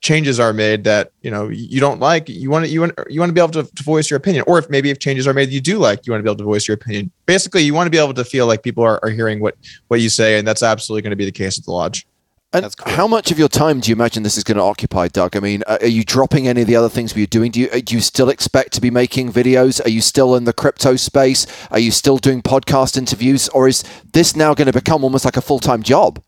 changes 0.01 0.39
are 0.39 0.53
made 0.53 0.85
that 0.85 1.11
you 1.23 1.31
know 1.31 1.49
you 1.49 1.81
don't 1.81 2.01
like 2.01 2.29
you 2.29 2.49
want 2.49 2.65
to 2.65 2.71
you 2.71 2.81
want 2.81 2.93
you 3.09 3.19
want 3.19 3.29
to 3.31 3.33
be 3.33 3.41
able 3.41 3.51
to, 3.51 3.65
to, 3.75 3.83
voice 3.83 4.09
your 4.09 4.17
opinion. 4.17 4.45
Or 4.47 4.59
if 4.59 4.71
maybe 4.71 4.91
if 4.91 4.99
changes 4.99 5.27
are 5.27 5.35
made 5.35 5.51
you 5.51 5.61
do 5.61 5.79
like 5.79 6.07
you 6.07 6.13
want 6.13 6.21
to 6.21 6.23
be 6.23 6.31
able 6.31 6.39
to 6.39 6.45
voice 6.45 6.69
your 6.69 6.77
opinion. 6.77 7.11
Basically 7.27 7.63
you 7.63 7.75
want 7.75 7.87
to 7.87 7.91
be 7.91 7.99
able 7.99 8.15
to 8.15 8.25
feel 8.25 8.47
like 8.47 8.63
people 8.63 8.85
are, 8.85 9.01
are 9.03 9.11
hearing 9.11 9.41
what 9.41 9.57
what 9.89 10.01
you 10.01 10.09
say 10.09 10.39
and 10.39 10.47
that's 10.47 10.63
absolutely 10.63 11.03
going 11.03 11.11
to 11.11 11.17
be 11.17 11.25
the 11.25 11.33
case 11.33 11.59
at 11.59 11.65
the 11.65 11.73
lodge 11.73 12.07
and 12.53 12.77
cool. 12.77 12.93
how 12.93 13.07
much 13.07 13.31
of 13.31 13.39
your 13.39 13.49
time 13.49 13.81
do 13.81 13.91
you 13.91 13.97
imagine 13.97 14.23
this 14.23 14.37
is 14.37 14.45
going 14.45 14.57
to 14.57 14.63
occupy, 14.63 15.09
Doug? 15.09 15.37
I 15.37 15.41
mean, 15.41 15.63
uh, 15.67 15.79
are 15.81 15.87
you 15.87 16.05
dropping 16.05 16.47
any 16.47 16.63
of 16.63 16.67
the 16.67 16.77
other 16.77 16.89
things 16.89 17.17
you're 17.17 17.27
doing? 17.27 17.51
Do 17.51 17.61
you 17.61 17.69
uh, 17.71 17.81
do 17.85 17.95
you 17.95 18.01
still 18.01 18.29
expect 18.29 18.73
to 18.75 18.81
be 18.81 18.91
making 18.91 19.33
videos? 19.33 19.85
Are 19.85 19.91
you 19.91 20.01
still 20.01 20.37
in 20.37 20.45
the 20.45 20.53
crypto 20.53 20.97
space? 20.97 21.47
Are 21.71 21.79
you 21.79 21.91
still 21.91 22.19
doing 22.19 22.43
podcast 22.43 22.97
interviews, 22.97 23.49
or 23.49 23.69
is 23.69 23.85
this 24.13 24.37
now 24.37 24.55
going 24.55 24.67
to 24.67 24.73
become 24.73 25.03
almost 25.03 25.25
like 25.25 25.37
a 25.37 25.41
full 25.41 25.59
time 25.59 25.83
job? 25.83 26.23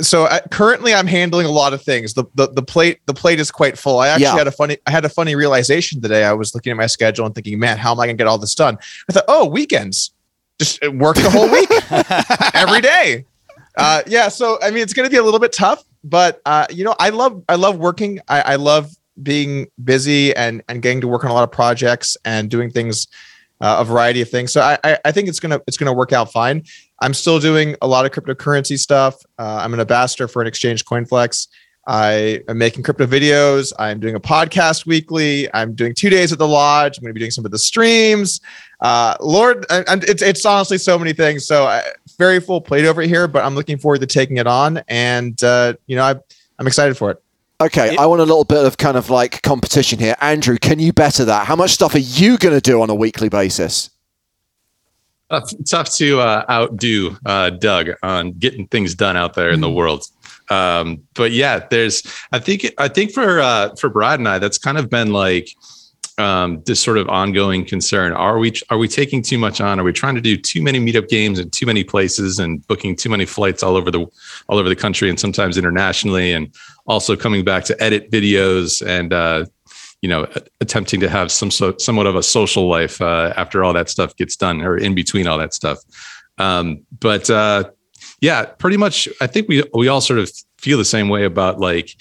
So 0.00 0.24
uh, 0.24 0.40
currently, 0.50 0.94
I'm 0.94 1.08
handling 1.08 1.46
a 1.46 1.50
lot 1.50 1.72
of 1.72 1.82
things. 1.82 2.14
The, 2.14 2.24
the 2.34 2.48
the 2.48 2.62
plate 2.62 3.00
the 3.06 3.14
plate 3.14 3.40
is 3.40 3.50
quite 3.50 3.78
full. 3.78 3.98
I 3.98 4.08
actually 4.08 4.24
yeah. 4.24 4.36
had 4.36 4.46
a 4.46 4.52
funny 4.52 4.76
I 4.86 4.90
had 4.90 5.04
a 5.04 5.08
funny 5.08 5.34
realization 5.34 6.00
today. 6.00 6.24
I 6.24 6.34
was 6.34 6.54
looking 6.54 6.70
at 6.70 6.76
my 6.76 6.86
schedule 6.86 7.24
and 7.24 7.34
thinking, 7.34 7.58
man, 7.58 7.78
how 7.78 7.92
am 7.92 8.00
I 8.00 8.06
going 8.06 8.16
to 8.16 8.20
get 8.20 8.28
all 8.28 8.38
this 8.38 8.54
done? 8.54 8.76
I 9.08 9.12
thought, 9.12 9.24
oh, 9.28 9.46
weekends, 9.46 10.12
just 10.60 10.80
work 10.92 11.16
the 11.16 11.30
whole 11.30 11.50
week, 11.50 11.70
every 12.54 12.82
day 12.82 13.24
uh, 13.78 14.02
yeah, 14.06 14.28
so 14.28 14.58
I 14.60 14.70
mean, 14.70 14.82
it's 14.82 14.92
going 14.92 15.08
to 15.08 15.10
be 15.10 15.18
a 15.18 15.22
little 15.22 15.40
bit 15.40 15.52
tough, 15.52 15.84
but 16.02 16.40
uh, 16.44 16.66
you 16.68 16.84
know, 16.84 16.94
I 16.98 17.10
love 17.10 17.42
I 17.48 17.54
love 17.54 17.78
working. 17.78 18.20
I, 18.28 18.40
I, 18.40 18.56
love 18.56 18.90
being 19.22 19.68
busy 19.82 20.34
and 20.34 20.62
and 20.68 20.82
getting 20.82 21.00
to 21.00 21.08
work 21.08 21.24
on 21.24 21.30
a 21.30 21.34
lot 21.34 21.44
of 21.44 21.52
projects 21.52 22.16
and 22.24 22.50
doing 22.50 22.70
things, 22.70 23.06
uh, 23.60 23.76
a 23.78 23.84
variety 23.84 24.20
of 24.20 24.28
things. 24.28 24.52
So 24.52 24.60
I 24.60 24.98
I 25.04 25.12
think 25.12 25.28
it's 25.28 25.38
gonna 25.38 25.60
it's 25.68 25.76
gonna 25.76 25.92
work 25.92 26.12
out 26.12 26.32
fine. 26.32 26.64
I'm 27.00 27.14
still 27.14 27.38
doing 27.38 27.76
a 27.80 27.86
lot 27.86 28.04
of 28.04 28.10
cryptocurrency 28.10 28.78
stuff. 28.78 29.14
Uh, 29.38 29.60
I'm 29.62 29.72
an 29.72 29.80
ambassador 29.80 30.26
for 30.26 30.42
an 30.42 30.48
exchange, 30.48 30.84
CoinFlex. 30.84 31.46
I 31.86 32.42
am 32.48 32.58
making 32.58 32.82
crypto 32.82 33.06
videos. 33.06 33.72
I'm 33.78 33.98
doing 33.98 34.14
a 34.14 34.20
podcast 34.20 34.84
weekly. 34.84 35.48
I'm 35.54 35.74
doing 35.74 35.94
two 35.94 36.10
days 36.10 36.32
at 36.32 36.38
the 36.38 36.46
lodge. 36.46 36.98
I'm 36.98 37.02
going 37.02 37.10
to 37.10 37.14
be 37.14 37.20
doing 37.20 37.30
some 37.30 37.46
of 37.46 37.50
the 37.50 37.58
streams. 37.58 38.40
Uh, 38.80 39.16
Lord, 39.20 39.66
and 39.70 40.04
it's 40.04 40.22
it's 40.22 40.44
honestly 40.44 40.78
so 40.78 40.98
many 40.98 41.12
things. 41.12 41.46
So 41.46 41.66
uh, 41.66 41.82
very 42.16 42.40
full 42.40 42.60
plate 42.60 42.84
over 42.84 43.02
here, 43.02 43.26
but 43.26 43.44
I'm 43.44 43.54
looking 43.54 43.78
forward 43.78 44.00
to 44.00 44.06
taking 44.06 44.36
it 44.36 44.46
on, 44.46 44.82
and 44.88 45.42
uh, 45.42 45.74
you 45.86 45.96
know 45.96 46.04
I 46.04 46.14
I'm 46.58 46.66
excited 46.66 46.96
for 46.96 47.10
it. 47.10 47.22
Okay, 47.60 47.96
I 47.96 48.06
want 48.06 48.20
a 48.20 48.24
little 48.24 48.44
bit 48.44 48.64
of 48.64 48.76
kind 48.76 48.96
of 48.96 49.10
like 49.10 49.42
competition 49.42 49.98
here. 49.98 50.14
Andrew, 50.20 50.58
can 50.58 50.78
you 50.78 50.92
better 50.92 51.24
that? 51.24 51.46
How 51.46 51.56
much 51.56 51.72
stuff 51.72 51.94
are 51.94 51.98
you 51.98 52.38
going 52.38 52.54
to 52.54 52.60
do 52.60 52.80
on 52.80 52.88
a 52.88 52.94
weekly 52.94 53.28
basis? 53.28 53.90
Uh, 55.30 55.40
tough 55.68 55.92
to 55.96 56.20
uh, 56.20 56.44
outdo 56.48 57.16
uh, 57.26 57.50
Doug 57.50 57.90
on 58.02 58.32
getting 58.32 58.66
things 58.68 58.94
done 58.94 59.16
out 59.16 59.34
there 59.34 59.50
in 59.50 59.60
the 59.60 59.66
mm-hmm. 59.66 59.76
world. 59.76 60.04
Um, 60.50 61.02
but 61.14 61.32
yeah, 61.32 61.66
there's. 61.68 62.02
I 62.30 62.38
think. 62.38 62.64
I 62.78 62.86
think 62.86 63.12
for 63.12 63.40
uh, 63.40 63.74
for 63.74 63.90
Brad 63.90 64.20
and 64.20 64.28
I, 64.28 64.38
that's 64.38 64.56
kind 64.56 64.78
of 64.78 64.88
been 64.88 65.12
like 65.12 65.50
um, 66.18 66.62
this 66.66 66.80
sort 66.80 66.98
of 66.98 67.08
ongoing 67.08 67.64
concern. 67.64 68.12
Are 68.12 68.38
we 68.38 68.52
are 68.70 68.78
we 68.78 68.88
taking 68.88 69.22
too 69.22 69.38
much 69.38 69.60
on? 69.60 69.78
Are 69.78 69.84
we 69.84 69.92
trying 69.92 70.14
to 70.16 70.20
do 70.20 70.36
too 70.36 70.62
many 70.62 70.78
meetup 70.80 71.08
games 71.08 71.38
in 71.38 71.50
too 71.50 71.66
many 71.66 71.84
places 71.84 72.38
and 72.38 72.66
booking 72.66 72.96
too 72.96 73.08
many 73.08 73.24
flights 73.24 73.62
all 73.62 73.76
over 73.76 73.90
the 73.90 74.00
all 74.48 74.58
over 74.58 74.68
the 74.68 74.76
country 74.76 75.08
and 75.08 75.18
sometimes 75.18 75.56
internationally? 75.56 76.32
And 76.32 76.54
also 76.86 77.16
coming 77.16 77.44
back 77.44 77.64
to 77.64 77.82
edit 77.82 78.10
videos 78.10 78.84
and 78.84 79.12
uh, 79.12 79.46
you 80.02 80.08
know, 80.08 80.28
attempting 80.60 81.00
to 81.00 81.08
have 81.08 81.32
some 81.32 81.50
so, 81.50 81.74
somewhat 81.78 82.06
of 82.06 82.14
a 82.14 82.22
social 82.22 82.68
life 82.68 83.00
uh, 83.00 83.32
after 83.36 83.64
all 83.64 83.72
that 83.72 83.88
stuff 83.88 84.14
gets 84.16 84.36
done, 84.36 84.62
or 84.62 84.76
in 84.76 84.94
between 84.94 85.26
all 85.26 85.38
that 85.38 85.54
stuff. 85.54 85.78
Um, 86.38 86.84
but 87.00 87.28
uh, 87.30 87.64
yeah, 88.20 88.44
pretty 88.44 88.76
much. 88.76 89.08
I 89.20 89.26
think 89.26 89.48
we 89.48 89.62
we 89.74 89.88
all 89.88 90.00
sort 90.00 90.18
of 90.18 90.30
feel 90.58 90.78
the 90.78 90.84
same 90.84 91.08
way 91.08 91.24
about 91.24 91.58
like 91.58 91.94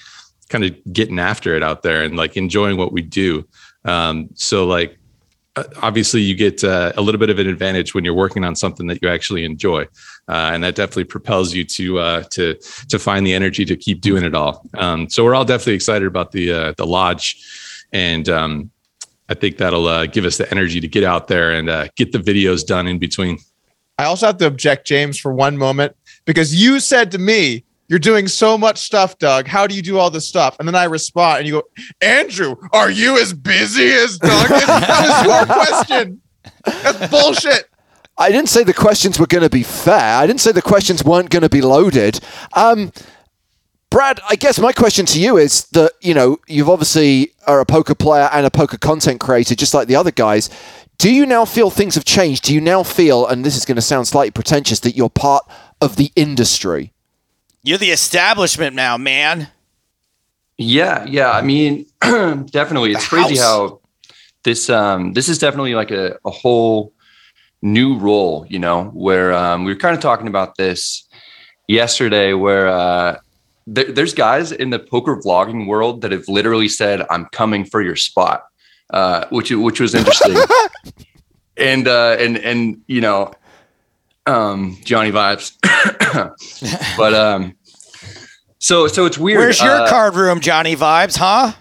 kind 0.50 0.64
of 0.64 0.76
getting 0.94 1.20
after 1.20 1.56
it 1.56 1.64
out 1.64 1.84
there 1.84 2.04
and 2.04 2.16
like 2.16 2.38
enjoying 2.38 2.78
what 2.78 2.94
we 2.94 3.02
do. 3.02 3.48
Um, 3.86 4.30
so 4.36 4.66
like 4.66 4.98
uh, 5.56 5.64
obviously 5.82 6.22
you 6.22 6.36
get 6.36 6.64
uh, 6.64 6.94
a 6.98 7.02
little 7.02 7.20
bit 7.20 7.30
of 7.30 7.40
an 7.40 7.48
advantage 7.48 7.94
when 7.94 8.04
you're 8.04 8.14
working 8.14 8.44
on 8.44 8.56
something 8.56 8.88
that 8.88 9.02
you 9.02 9.10
actually 9.10 9.46
enjoy 9.46 9.84
uh, 10.28 10.52
and 10.54 10.64
that 10.64 10.76
definitely 10.76 11.06
propels 11.06 11.54
you 11.54 11.64
to 11.64 12.00
uh, 12.00 12.24
to 12.32 12.56
to 12.90 13.00
find 13.00 13.26
the 13.26 13.34
energy 13.34 13.66
to 13.66 13.76
keep 13.76 14.02
doing 14.02 14.24
it 14.24 14.36
all 14.36 14.64
um, 14.78 15.10
so 15.10 15.24
we're 15.24 15.36
all 15.36 15.46
definitely 15.46 15.74
excited 15.74 16.08
about 16.08 16.32
the 16.32 16.52
uh, 16.52 16.74
the 16.78 16.86
lodge 16.86 17.42
and 17.94 18.30
um, 18.30 18.70
I 19.30 19.34
think 19.34 19.58
that'll 19.58 19.88
uh, 19.88 20.06
give 20.06 20.26
us 20.26 20.38
the 20.38 20.50
energy 20.52 20.80
to 20.80 20.88
get 20.88 21.04
out 21.04 21.28
there 21.28 21.52
and 21.52 21.70
uh, 21.70 21.88
get 21.96 22.12
the 22.12 22.20
videos 22.20 22.66
done 22.66 22.88
in 22.88 22.98
between. 22.98 23.40
I 23.98 24.06
also 24.06 24.28
have 24.28 24.38
to 24.38 24.48
object, 24.48 24.88
James, 24.88 25.18
for 25.18 25.34
one 25.34 25.58
moment 25.58 25.96
because 26.26 26.56
you 26.56 26.80
said 26.80 27.12
to 27.12 27.18
me, 27.18 27.66
"You're 27.88 28.00
doing 28.00 28.28
so 28.28 28.58
much 28.58 28.80
stuff, 28.80 29.18
Doug. 29.18 29.48
How 29.48 29.68
do 29.68 29.76
you 29.76 29.82
do 29.82 29.98
all 29.98 30.10
this 30.10 30.28
stuff?" 30.28 30.58
And 30.60 30.68
then 30.68 30.76
I 30.76 30.86
respond, 30.86 31.40
and 31.40 31.48
you 31.48 31.54
go, 31.54 31.64
"Andrew, 32.02 32.56
are 32.74 32.90
you 32.90 33.18
as 33.20 33.34
busy 33.34 33.90
as 33.92 34.18
Doug?" 34.18 34.50
that 34.50 35.26
was 35.26 35.26
your 35.26 35.56
question. 35.56 36.22
That's 36.66 37.08
bullshit. 37.10 37.70
I 38.18 38.32
didn't 38.32 38.50
say 38.50 38.64
the 38.64 38.74
questions 38.74 39.20
were 39.20 39.28
going 39.28 39.44
to 39.44 39.50
be 39.50 39.64
fair. 39.64 40.18
I 40.18 40.26
didn't 40.26 40.42
say 40.42 40.52
the 40.52 40.62
questions 40.62 41.04
weren't 41.04 41.30
going 41.30 41.44
to 41.44 41.50
be 41.50 41.62
loaded. 41.62 42.20
Um, 42.54 42.92
Brad, 43.90 44.20
I 44.28 44.36
guess 44.36 44.60
my 44.60 44.74
question 44.74 45.06
to 45.08 45.22
you 45.22 45.38
is 45.38 45.66
that, 45.70 45.94
you 46.02 46.14
know, 46.14 46.38
you've 46.48 46.70
obviously 46.70 47.34
are 47.46 47.60
a 47.60 47.66
poker 47.66 47.96
player 47.96 48.30
and 48.34 48.46
a 48.46 48.52
poker 48.52 48.78
content 48.78 49.22
creator, 49.22 49.56
just 49.56 49.74
like 49.74 49.88
the 49.88 49.96
other 49.96 50.12
guys. 50.12 50.50
Do 50.98 51.14
you 51.14 51.26
now 51.26 51.46
feel 51.46 51.70
things 51.70 51.96
have 51.96 52.06
changed? 52.06 52.44
Do 52.44 52.54
you 52.54 52.60
now 52.60 52.84
feel, 52.84 53.28
and 53.28 53.46
this 53.46 53.56
is 53.56 53.66
going 53.66 53.76
to 53.76 53.82
sound 53.82 54.08
slightly 54.08 54.32
pretentious, 54.32 54.80
that 54.82 54.96
you're 54.96 55.10
part 55.10 55.44
of 55.80 55.96
the 55.96 56.12
industry? 56.16 56.92
You're 57.68 57.78
the 57.78 57.92
establishment 57.92 58.78
now, 58.78 58.98
man. 58.98 59.50
Yeah, 60.58 61.04
yeah. 61.04 61.32
I 61.32 61.42
mean, 61.42 61.86
definitely. 62.02 62.94
It's 62.94 63.06
crazy 63.06 63.36
how 63.36 63.82
this 64.46 64.70
um 64.70 65.12
this 65.12 65.28
is 65.28 65.38
definitely 65.38 65.76
like 65.76 65.92
a, 65.92 66.18
a 66.24 66.32
whole 66.32 66.94
new 67.62 67.98
role, 67.98 68.46
you 68.48 68.58
know, 68.58 68.86
where 68.94 69.34
um, 69.34 69.66
we 69.66 69.74
were 69.74 69.80
kind 69.80 69.94
of 69.94 70.02
talking 70.02 70.30
about 70.30 70.56
this 70.56 71.10
yesterday 71.68 72.32
where 72.32 72.70
uh 72.70 73.18
there, 73.66 73.92
there's 73.92 74.14
guys 74.14 74.54
in 74.54 74.70
the 74.70 74.80
poker 74.80 75.18
vlogging 75.18 75.68
world 75.68 76.00
that 76.04 76.14
have 76.14 76.30
literally 76.30 76.70
said, 76.70 77.06
"I'm 77.10 77.26
coming 77.34 77.66
for 77.66 77.82
your 77.82 77.98
spot," 77.98 78.46
uh, 78.92 79.26
which 79.30 79.52
which 79.52 79.82
was 79.82 79.94
interesting. 79.94 80.38
and 81.58 81.86
uh, 81.86 82.16
and 82.18 82.38
and 82.38 82.82
you 82.88 83.02
know, 83.02 83.34
um, 84.28 84.78
Johnny 84.84 85.12
vibes. 85.12 85.54
but 86.98 87.14
um, 87.14 87.56
so 88.60 88.88
so 88.88 89.06
it's 89.06 89.18
weird. 89.18 89.40
Where's 89.40 89.62
your 89.62 89.82
uh, 89.82 89.90
card 89.90 90.16
room, 90.16 90.40
Johnny 90.40 90.76
vibes? 90.76 91.18
Huh? 91.18 91.54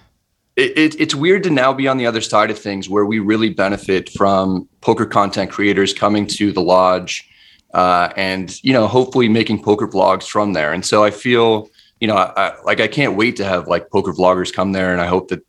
It, 0.57 0.77
it, 0.77 1.01
it's 1.01 1.15
weird 1.15 1.43
to 1.43 1.51
now 1.51 1.75
be 1.75 1.87
on 1.87 1.99
the 1.99 2.07
other 2.07 2.23
side 2.23 2.51
of 2.51 2.59
things 2.59 2.89
where 2.89 3.05
we 3.05 3.19
really 3.19 3.51
benefit 3.51 4.09
from 4.11 4.69
poker 4.81 5.05
content 5.05 5.51
creators 5.51 5.93
coming 5.93 6.27
to 6.29 6.51
the 6.51 6.63
lodge 6.63 7.29
uh, 7.75 8.09
and 8.17 8.63
you 8.65 8.73
know 8.73 8.87
hopefully 8.87 9.29
making 9.29 9.63
poker 9.63 9.87
vlogs 9.87 10.27
from 10.27 10.55
there 10.55 10.73
and 10.73 10.87
so 10.87 11.05
i 11.05 11.11
feel 11.11 11.69
you 12.01 12.09
know, 12.09 12.17
I, 12.17 12.55
like 12.65 12.81
I 12.81 12.89
can't 12.89 13.17
wait 13.17 13.37
to 13.37 13.45
have 13.45 13.69
like 13.69 13.91
poker 13.91 14.13
vloggers 14.13 14.53
come 14.53 14.73
there, 14.73 14.93
and 14.93 15.01
I 15.01 15.07
hope 15.07 15.29
that 15.29 15.45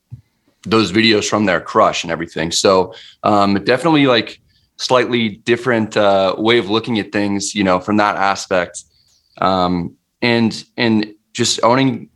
those 0.64 0.92
videos 0.92 1.30
from 1.30 1.46
there 1.46 1.62
crush 1.62 2.04
and 2.04 2.12
everything. 2.12 2.52
So 2.52 2.94
um, 3.24 3.56
definitely 3.64 4.08
like 4.08 4.40
slightly 4.78 5.30
different 5.30 5.98
uh, 5.98 6.36
way 6.38 6.58
of 6.58 6.70
looking 6.70 7.00
at 7.00 7.12
things, 7.12 7.54
you 7.54 7.64
know, 7.64 7.80
from 7.80 7.98
that 7.98 8.16
aspect. 8.16 8.84
Um, 9.40 9.96
and 10.22 10.64
and 10.78 11.14
just 11.34 11.62
owning 11.64 12.10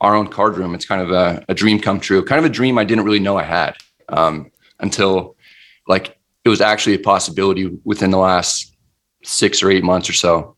our 0.00 0.14
own 0.14 0.26
card 0.26 0.56
room, 0.56 0.74
it's 0.74 0.84
kind 0.84 1.00
of 1.00 1.10
a, 1.10 1.44
a, 1.48 1.54
dream 1.54 1.78
come 1.78 2.00
true. 2.00 2.24
Kind 2.24 2.40
of 2.40 2.44
a 2.44 2.52
dream 2.52 2.76
I 2.76 2.84
didn't 2.84 3.04
really 3.04 3.20
know 3.20 3.38
I 3.38 3.44
had 3.44 3.76
um, 4.08 4.50
until 4.80 5.36
like 5.86 6.18
it 6.44 6.48
was 6.48 6.60
actually 6.60 6.96
a 6.96 6.98
possibility 6.98 7.78
within 7.84 8.10
the 8.10 8.18
last 8.18 8.74
six 9.22 9.62
or 9.62 9.70
eight 9.70 9.84
months 9.84 10.10
or 10.10 10.12
so. 10.12 10.56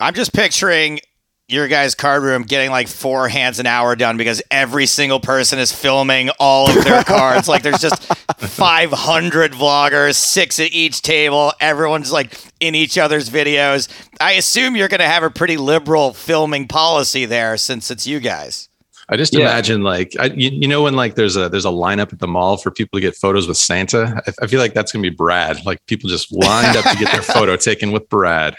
I'm 0.00 0.14
just 0.14 0.32
picturing 0.32 1.00
your 1.48 1.68
guys' 1.68 1.94
card 1.94 2.22
room 2.22 2.42
getting 2.42 2.70
like 2.70 2.88
four 2.88 3.28
hands 3.28 3.58
an 3.58 3.66
hour 3.66 3.94
done 3.96 4.16
because 4.16 4.42
every 4.50 4.86
single 4.86 5.20
person 5.20 5.58
is 5.58 5.72
filming 5.72 6.30
all 6.40 6.70
of 6.70 6.84
their 6.84 7.04
cards. 7.04 7.48
like 7.48 7.62
there's 7.62 7.80
just 7.80 8.02
500 8.38 9.52
vloggers, 9.52 10.14
six 10.14 10.58
at 10.58 10.72
each 10.72 11.02
table. 11.02 11.52
Everyone's 11.60 12.10
like 12.10 12.38
in 12.60 12.74
each 12.74 12.96
other's 12.96 13.28
videos. 13.28 13.88
I 14.20 14.32
assume 14.32 14.74
you're 14.74 14.88
going 14.88 15.00
to 15.00 15.08
have 15.08 15.22
a 15.22 15.30
pretty 15.30 15.58
liberal 15.58 16.14
filming 16.14 16.66
policy 16.66 17.26
there 17.26 17.58
since 17.58 17.90
it's 17.90 18.06
you 18.06 18.20
guys. 18.20 18.70
I 19.10 19.18
just 19.18 19.34
yeah. 19.34 19.40
imagine 19.40 19.82
like 19.82 20.14
I, 20.18 20.26
you, 20.26 20.48
you, 20.50 20.66
know 20.66 20.84
when 20.84 20.94
like 20.94 21.14
there's 21.14 21.36
a 21.36 21.50
there's 21.50 21.66
a 21.66 21.70
lineup 21.70 22.10
at 22.14 22.20
the 22.20 22.26
mall 22.26 22.56
for 22.56 22.70
people 22.70 22.98
to 22.98 23.02
get 23.02 23.14
photos 23.14 23.46
with 23.46 23.58
Santa. 23.58 24.22
I, 24.26 24.44
I 24.44 24.46
feel 24.46 24.60
like 24.60 24.72
that's 24.72 24.92
gonna 24.92 25.02
be 25.02 25.10
Brad. 25.10 25.62
Like 25.66 25.84
people 25.84 26.08
just 26.08 26.32
lined 26.32 26.74
up 26.74 26.86
to 26.86 26.96
get 26.96 27.12
their 27.12 27.20
photo 27.34 27.54
taken 27.56 27.92
with 27.92 28.08
Brad. 28.08 28.56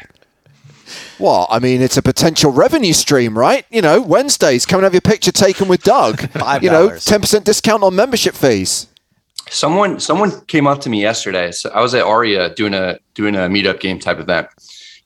Well, 1.19 1.47
I 1.49 1.59
mean, 1.59 1.81
it's 1.81 1.97
a 1.97 2.01
potential 2.01 2.51
revenue 2.51 2.93
stream, 2.93 3.37
right? 3.37 3.65
You 3.69 3.81
know, 3.81 4.01
Wednesdays, 4.01 4.65
come 4.65 4.79
and 4.79 4.83
have 4.83 4.93
your 4.93 5.01
picture 5.01 5.31
taken 5.31 5.67
with 5.67 5.83
Doug. 5.83 6.17
$5. 6.17 6.61
You 6.61 6.69
know, 6.69 6.89
10% 6.89 7.43
discount 7.43 7.83
on 7.83 7.95
membership 7.95 8.35
fees. 8.35 8.87
Someone 9.49 9.99
someone 9.99 10.41
came 10.47 10.65
up 10.65 10.81
to 10.81 10.89
me 10.89 11.01
yesterday. 11.01 11.51
So 11.51 11.69
I 11.69 11.79
was 11.79 11.93
at 11.93 12.03
Aria 12.03 12.53
doing 12.55 12.73
a 12.73 12.97
doing 13.13 13.35
a 13.35 13.41
meetup 13.41 13.79
game 13.79 13.99
type 13.99 14.19
event. 14.19 14.47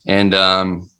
And 0.06 0.34
um, 0.34 0.90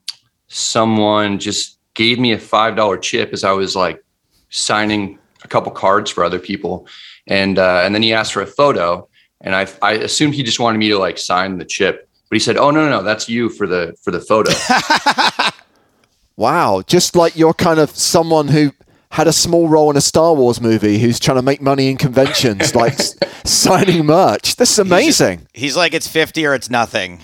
someone 0.49 1.39
just 1.39 1.79
gave 1.95 2.19
me 2.19 2.33
a 2.33 2.39
five 2.39 2.77
dollar 2.77 2.99
chip 2.99 3.33
as 3.33 3.43
I 3.43 3.53
was 3.53 3.75
like 3.75 4.05
signing 4.51 5.19
a 5.43 5.49
couple 5.49 5.73
cards 5.73 6.11
for 6.11 6.23
other 6.23 6.39
people. 6.39 6.87
And 7.27 7.59
uh, 7.59 7.81
and 7.83 7.95
then 7.95 8.03
he 8.03 8.13
asked 8.13 8.35
for 8.35 8.43
a 8.43 8.47
photo. 8.47 9.09
And 9.41 9.55
I 9.55 9.67
I 9.81 9.93
assumed 9.93 10.35
he 10.35 10.43
just 10.43 10.61
wanted 10.61 10.79
me 10.79 10.91
to 10.91 10.99
like 10.99 11.17
sign 11.17 11.57
the 11.57 11.65
chip. 11.65 12.10
But 12.31 12.37
he 12.37 12.41
said, 12.41 12.57
"Oh 12.57 12.71
no, 12.71 12.85
no, 12.85 12.99
no, 12.99 13.03
that's 13.03 13.29
you 13.29 13.49
for 13.49 13.67
the 13.67 13.95
for 14.03 14.13
the 14.13 14.21
photo." 14.21 14.53
wow, 16.37 16.83
just 16.87 17.17
like 17.17 17.37
you're 17.37 17.53
kind 17.53 17.81
of 17.81 17.91
someone 17.91 18.49
who 18.49 18.73
had 19.11 19.27
a 19.27 19.33
small 19.33 19.69
role 19.69 19.91
in 19.91 19.97
a 19.97 20.01
Star 20.01 20.33
Wars 20.35 20.61
movie 20.61 21.01
who's 21.01 21.19
trying 21.19 21.39
to 21.39 21.43
make 21.43 21.61
money 21.61 21.91
in 21.91 21.97
conventions, 21.97 22.75
like 22.77 22.97
signing 23.45 24.07
merch. 24.07 24.55
This 24.55 24.71
is 24.71 24.79
amazing. 24.79 25.49
He's, 25.53 25.63
he's 25.63 25.77
like, 25.77 25.93
it's 25.93 26.07
50 26.07 26.47
or 26.47 26.55
it's 26.55 26.71
nothing. 26.71 27.21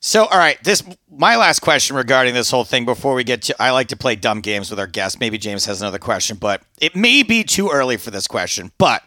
so, 0.00 0.26
all 0.26 0.38
right, 0.38 0.62
this 0.62 0.82
my 1.10 1.36
last 1.36 1.60
question 1.60 1.96
regarding 1.96 2.34
this 2.34 2.50
whole 2.50 2.64
thing 2.64 2.84
before 2.84 3.14
we 3.14 3.24
get 3.24 3.40
to 3.42 3.56
I 3.58 3.70
like 3.70 3.88
to 3.88 3.96
play 3.96 4.16
dumb 4.16 4.42
games 4.42 4.68
with 4.68 4.78
our 4.78 4.86
guests. 4.86 5.18
Maybe 5.18 5.38
James 5.38 5.64
has 5.64 5.80
another 5.80 5.98
question, 5.98 6.36
but 6.36 6.60
it 6.82 6.94
may 6.94 7.22
be 7.22 7.44
too 7.44 7.70
early 7.70 7.96
for 7.96 8.10
this 8.10 8.28
question. 8.28 8.72
But 8.76 9.02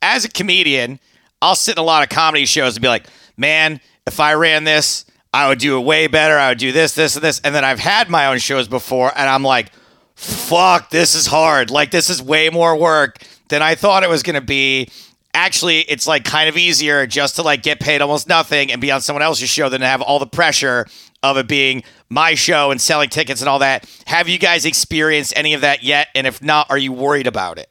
as 0.00 0.24
a 0.24 0.30
comedian, 0.30 1.00
I'll 1.42 1.54
sit 1.54 1.76
in 1.76 1.78
a 1.78 1.84
lot 1.84 2.02
of 2.02 2.08
comedy 2.08 2.46
shows 2.46 2.76
and 2.76 2.82
be 2.82 2.88
like, 2.88 3.06
man, 3.36 3.80
if 4.06 4.20
I 4.20 4.34
ran 4.34 4.64
this, 4.64 5.04
I 5.32 5.48
would 5.48 5.58
do 5.58 5.78
it 5.78 5.84
way 5.84 6.06
better. 6.06 6.38
I 6.38 6.50
would 6.50 6.58
do 6.58 6.72
this, 6.72 6.94
this, 6.94 7.16
and 7.16 7.24
this. 7.24 7.40
And 7.40 7.54
then 7.54 7.64
I've 7.64 7.78
had 7.78 8.08
my 8.08 8.26
own 8.26 8.38
shows 8.38 8.68
before, 8.68 9.12
and 9.16 9.28
I'm 9.28 9.42
like, 9.42 9.70
fuck, 10.14 10.90
this 10.90 11.14
is 11.14 11.26
hard. 11.26 11.70
Like, 11.70 11.90
this 11.90 12.08
is 12.08 12.22
way 12.22 12.48
more 12.48 12.76
work 12.76 13.18
than 13.48 13.62
I 13.62 13.74
thought 13.74 14.02
it 14.02 14.08
was 14.08 14.22
going 14.22 14.34
to 14.34 14.40
be. 14.40 14.88
Actually, 15.34 15.80
it's 15.80 16.06
like 16.06 16.24
kind 16.24 16.48
of 16.48 16.56
easier 16.56 17.06
just 17.06 17.36
to 17.36 17.42
like 17.42 17.62
get 17.62 17.78
paid 17.78 18.00
almost 18.00 18.26
nothing 18.26 18.72
and 18.72 18.80
be 18.80 18.90
on 18.90 19.02
someone 19.02 19.22
else's 19.22 19.50
show 19.50 19.68
than 19.68 19.82
to 19.82 19.86
have 19.86 20.00
all 20.00 20.18
the 20.18 20.26
pressure 20.26 20.86
of 21.22 21.36
it 21.36 21.46
being 21.46 21.82
my 22.08 22.34
show 22.34 22.70
and 22.70 22.80
selling 22.80 23.10
tickets 23.10 23.42
and 23.42 23.48
all 23.48 23.58
that. 23.58 23.86
Have 24.06 24.28
you 24.28 24.38
guys 24.38 24.64
experienced 24.64 25.34
any 25.36 25.52
of 25.52 25.60
that 25.60 25.82
yet? 25.82 26.08
And 26.14 26.26
if 26.26 26.42
not, 26.42 26.70
are 26.70 26.78
you 26.78 26.92
worried 26.92 27.26
about 27.26 27.58
it? 27.58 27.68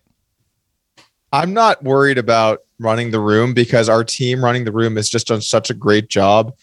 I'm 1.33 1.53
not 1.53 1.83
worried 1.83 2.19
about 2.19 2.64
running 2.79 3.11
the 3.11 3.19
room 3.19 3.53
because 3.53 3.89
our 3.89 4.03
team 4.03 4.43
running 4.43 4.65
the 4.65 4.71
room 4.71 4.95
has 4.95 5.09
just 5.09 5.27
done 5.27 5.41
such 5.41 5.69
a 5.69 5.73
great 5.73 6.09
job. 6.09 6.53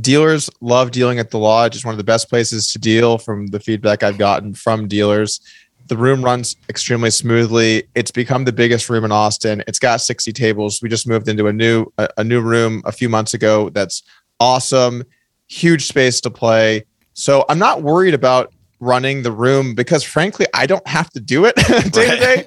Dealers 0.00 0.50
love 0.60 0.90
dealing 0.90 1.18
at 1.18 1.30
the 1.30 1.38
lodge. 1.38 1.76
It's 1.76 1.84
one 1.84 1.94
of 1.94 1.98
the 1.98 2.04
best 2.04 2.28
places 2.28 2.68
to 2.72 2.78
deal 2.78 3.18
from 3.18 3.48
the 3.48 3.60
feedback 3.60 4.02
I've 4.02 4.18
gotten 4.18 4.54
from 4.54 4.88
dealers. 4.88 5.40
The 5.86 5.96
room 5.96 6.24
runs 6.24 6.56
extremely 6.68 7.10
smoothly. 7.10 7.84
It's 7.94 8.10
become 8.10 8.44
the 8.44 8.52
biggest 8.52 8.88
room 8.88 9.04
in 9.04 9.12
Austin. 9.12 9.62
It's 9.68 9.78
got 9.78 10.00
60 10.00 10.32
tables. 10.32 10.80
We 10.82 10.88
just 10.88 11.06
moved 11.06 11.28
into 11.28 11.46
a 11.46 11.52
new 11.52 11.86
a, 11.98 12.08
a 12.18 12.24
new 12.24 12.40
room 12.40 12.82
a 12.86 12.92
few 12.92 13.08
months 13.08 13.34
ago 13.34 13.68
that's 13.68 14.02
awesome. 14.40 15.04
Huge 15.48 15.86
space 15.86 16.20
to 16.22 16.30
play. 16.30 16.84
So 17.12 17.44
I'm 17.48 17.58
not 17.58 17.82
worried 17.82 18.14
about 18.14 18.53
running 18.80 19.22
the 19.22 19.32
room 19.32 19.74
because 19.74 20.02
frankly 20.02 20.46
i 20.54 20.66
don't 20.66 20.86
have 20.86 21.10
to 21.10 21.20
do 21.20 21.44
it. 21.44 21.54
Day 21.92 22.10
to 22.10 22.16
day. 22.16 22.46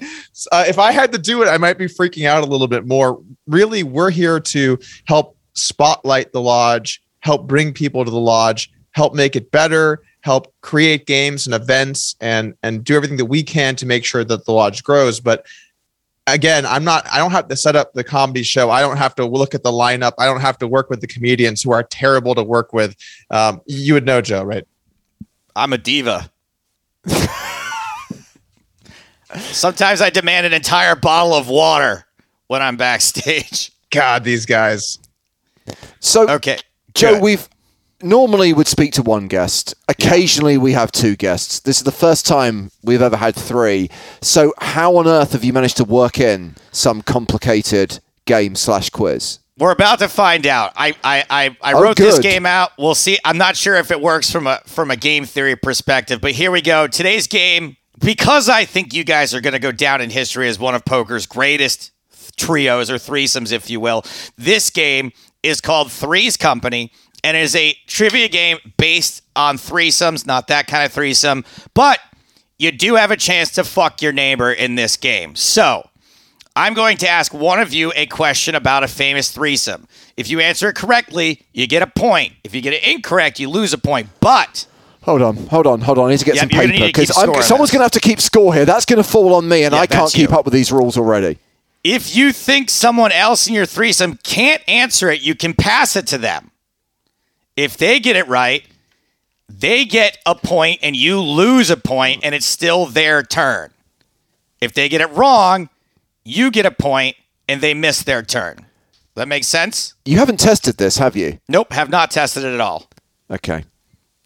Uh, 0.51 0.65
if 0.67 0.78
i 0.80 0.91
had 0.91 1.11
to 1.11 1.17
do 1.17 1.41
it 1.41 1.47
i 1.47 1.57
might 1.57 1.78
be 1.78 1.86
freaking 1.86 2.25
out 2.25 2.43
a 2.43 2.47
little 2.47 2.67
bit 2.67 2.86
more. 2.86 3.21
Really 3.47 3.84
we're 3.84 4.11
here 4.11 4.39
to 4.39 4.78
help 5.05 5.38
spotlight 5.53 6.32
the 6.32 6.41
lodge 6.41 7.01
help 7.19 7.47
bring 7.47 7.73
people 7.73 8.05
to 8.05 8.11
the 8.11 8.19
lodge 8.19 8.71
help 8.91 9.13
make 9.13 9.36
it 9.36 9.51
better 9.51 10.01
help 10.21 10.53
create 10.61 11.05
games 11.05 11.47
and 11.47 11.55
events 11.55 12.15
and 12.19 12.53
and 12.61 12.84
do 12.84 12.95
everything 12.95 13.17
that 13.17 13.25
we 13.25 13.41
can 13.41 13.75
to 13.78 13.86
make 13.86 14.03
sure 14.03 14.25
that 14.25 14.45
the 14.45 14.51
lodge 14.51 14.84
grows. 14.84 15.21
But 15.21 15.45
again 16.30 16.65
i'm 16.65 16.84
not 16.84 17.07
i 17.09 17.19
don't 17.19 17.32
have 17.32 17.47
to 17.47 17.55
set 17.55 17.78
up 17.78 17.93
the 17.93 18.03
comedy 18.03 18.43
show. 18.43 18.69
I 18.69 18.82
don't 18.82 18.97
have 18.97 19.15
to 19.15 19.25
look 19.25 19.55
at 19.55 19.63
the 19.63 19.71
lineup. 19.71 20.11
I 20.17 20.25
don't 20.25 20.41
have 20.41 20.57
to 20.57 20.67
work 20.67 20.89
with 20.89 20.99
the 20.99 21.07
comedians 21.07 21.63
who 21.63 21.71
are 21.71 21.84
terrible 21.84 22.36
to 22.36 22.43
work 22.43 22.73
with. 22.73 22.97
Um, 23.32 23.61
you 23.65 23.93
would 23.93 24.05
know 24.05 24.19
joe 24.19 24.43
right 24.43 24.67
I'm 25.58 25.74
a 25.74 25.78
diva. 25.80 26.30
Sometimes 29.36 30.01
I 30.01 30.10
demand 30.12 30.45
an 30.45 30.53
entire 30.53 30.95
bottle 30.95 31.34
of 31.34 31.49
water 31.49 32.05
when 32.47 32.62
I'm 32.62 32.78
backstage. 32.78 33.72
God, 33.89 34.24
these 34.24 34.45
guys. 34.45 34.99
So, 35.99 36.30
Okay. 36.30 36.58
Joe, 36.93 37.16
good. 37.16 37.24
we've 37.24 37.49
normally 38.01 38.53
would 38.53 38.68
speak 38.68 38.93
to 38.93 39.01
one 39.01 39.28
guest. 39.28 39.74
Occasionally, 39.89 40.58
we 40.58 40.74
have 40.74 40.91
two 40.91 41.16
guests. 41.16 41.60
This 41.60 41.78
is 41.78 41.84
the 41.84 41.91
first 41.91 42.26
time 42.28 42.72
we've 42.84 43.01
ever 43.01 43.18
had 43.18 43.36
three. 43.36 43.89
So, 44.22 44.53
how 44.60 44.95
on 44.97 45.08
earth 45.08 45.34
have 45.34 45.43
you 45.43 45.53
managed 45.53 45.78
to 45.78 45.84
work 45.84 46.20
in 46.20 46.55
some 46.72 47.01
complicated 47.01 47.99
game 48.26 48.55
slash 48.55 48.89
quiz? 48.91 49.39
We're 49.58 49.72
about 49.72 49.99
to 49.99 50.08
find 50.08 50.45
out. 50.45 50.74
I 50.76 50.95
I 51.03 51.24
I, 51.30 51.58
I 51.62 51.74
Oh, 51.74 51.82
wrote 51.82 51.97
this 51.97 52.20
game 52.20 52.45
out. 52.45 52.72
We'll 52.78 52.95
see. 52.95 53.18
I'm 53.26 53.38
not 53.38 53.55
sure 53.58 53.76
if 53.76 53.91
it 53.91 53.99
works 54.01 54.32
from 54.32 54.47
a 54.47 54.62
from 54.66 54.91
a 54.91 54.95
game 54.95 55.26
theory 55.26 55.55
perspective, 55.55 56.22
but 56.22 56.32
here 56.32 56.51
we 56.51 56.62
go. 56.62 56.88
Today's 56.88 57.28
game, 57.28 57.76
because 57.99 58.49
I 58.49 58.66
think 58.66 58.93
you 58.93 59.03
guys 59.03 59.34
are 59.34 59.41
going 59.41 59.53
to 59.53 59.60
go 59.60 59.72
down 59.72 60.01
in 60.01 60.10
history 60.10 60.47
as 60.47 60.60
one 60.60 60.76
of 60.76 60.86
poker's 60.86 61.26
greatest 61.26 61.91
trios 62.38 62.91
or 62.91 62.95
threesomes, 62.95 63.51
if 63.51 63.70
you 63.70 63.80
will. 63.80 64.03
This 64.38 64.70
game 64.70 65.12
is 65.41 65.60
called 65.60 65.91
Three's 65.91 66.38
Company 66.38 66.91
and 67.24 67.36
it 67.36 67.41
is 67.41 67.55
a 67.55 67.76
trivia 67.88 68.28
game 68.28 68.58
based 68.78 69.24
on 69.36 69.58
threesomes, 69.58 70.26
not 70.26 70.47
that 70.47 70.68
kind 70.68 70.86
of 70.86 70.91
threesome, 70.91 71.43
but 71.74 71.99
you 72.60 72.72
do 72.72 72.95
have 72.95 73.12
a 73.12 73.18
chance 73.18 73.51
to 73.51 73.64
fuck 73.64 74.01
your 74.01 74.12
neighbor 74.12 74.51
in 74.51 74.76
this 74.76 74.97
game. 74.97 75.36
So, 75.36 75.88
I'm 76.58 76.74
going 76.74 76.97
to 76.97 77.08
ask 77.08 77.36
one 77.36 77.60
of 77.60 77.72
you 77.72 77.93
a 77.95 78.08
question 78.08 78.55
about 78.55 78.84
a 78.84 78.88
famous 78.88 79.30
threesome. 79.32 79.88
If 80.18 80.28
you 80.28 80.39
answer 80.39 80.70
it 80.70 80.76
correctly, 80.76 81.43
you 81.53 81.68
get 81.68 81.84
a 81.84 81.88
point. 81.88 82.34
If 82.43 82.55
you 82.55 82.62
get 82.62 82.74
it 82.74 82.84
incorrect, 82.84 83.39
you 83.39 83.47
lose 83.47 83.74
a 83.74 83.78
point. 83.78 84.10
But 84.20 84.66
Hold 85.03 85.22
on, 85.22 85.38
hold 85.47 85.68
on, 85.68 85.82
hold 85.82 85.99
on. 85.99 86.08
I 86.08 86.12
need 86.12 86.18
to 86.20 86.26
get 86.26 86.36
Yep, 86.36 86.41
some 86.41 86.49
paper 86.49 86.74
need 86.74 86.80
to 86.80 86.86
keep 86.88 86.95
because 87.08 87.45
someone's 87.47 87.70
going 87.72 87.80
to 87.80 87.84
have 87.84 87.91
to 87.91 87.99
keep 87.99 88.20
score 88.20 88.53
here. 88.55 88.66
That's 88.66 88.86
going 88.86 88.97
to 88.97 89.08
fall 89.08 89.36
on 89.36 89.47
me, 89.47 89.64
and 89.64 89.74
Yeah, 89.74 89.82
I 89.82 89.88
can't 89.88 90.12
keep 90.12 90.32
you. 90.32 90.36
up 90.36 90.45
with 90.45 90.53
these 90.53 90.72
rules 90.72 90.97
already. 90.97 91.38
if 91.84 92.16
you 92.16 92.34
think 92.34 92.70
someone 92.72 93.12
else 93.12 93.47
in 93.47 93.53
your 93.53 93.68
threesome 93.68 94.18
can't 94.24 94.62
answer 94.68 95.10
it, 95.12 95.22
you 95.22 95.36
can 95.36 95.53
pass 95.53 95.95
it 95.95 96.08
to 96.08 96.18
them. 96.18 96.49
If 97.55 97.78
they 97.78 97.99
get 97.99 98.16
it 98.18 98.28
right, 98.28 98.66
they 99.47 99.86
get 99.86 100.18
a 100.26 100.34
point 100.36 100.80
and 100.82 100.95
you 100.95 101.22
lose 101.22 101.70
a 101.70 101.78
point, 101.78 102.22
and 102.24 102.34
it's 102.36 102.45
still 102.47 102.88
their 102.88 103.22
turn. 103.24 103.72
If 104.60 104.74
they 104.74 104.89
get 104.89 105.01
it 105.01 105.12
wrong, 105.12 105.70
you 106.28 106.51
get 106.51 106.65
a 106.65 106.71
point 106.71 107.15
and 107.47 107.61
they 107.61 107.73
miss 107.73 108.03
their 108.03 108.21
turn. 108.21 108.65
That 109.15 109.28
makes 109.28 109.47
sense? 109.47 109.95
You 110.05 110.17
haven't 110.17 110.39
tested 110.39 110.78
this, 110.78 110.97
have 110.97 111.15
you? 111.15 111.39
Nope, 111.49 111.73
have 111.73 111.89
not 111.89 112.11
tested 112.11 112.43
it 112.43 112.53
at 112.53 112.59
all. 112.61 112.88
Okay. 113.32 113.63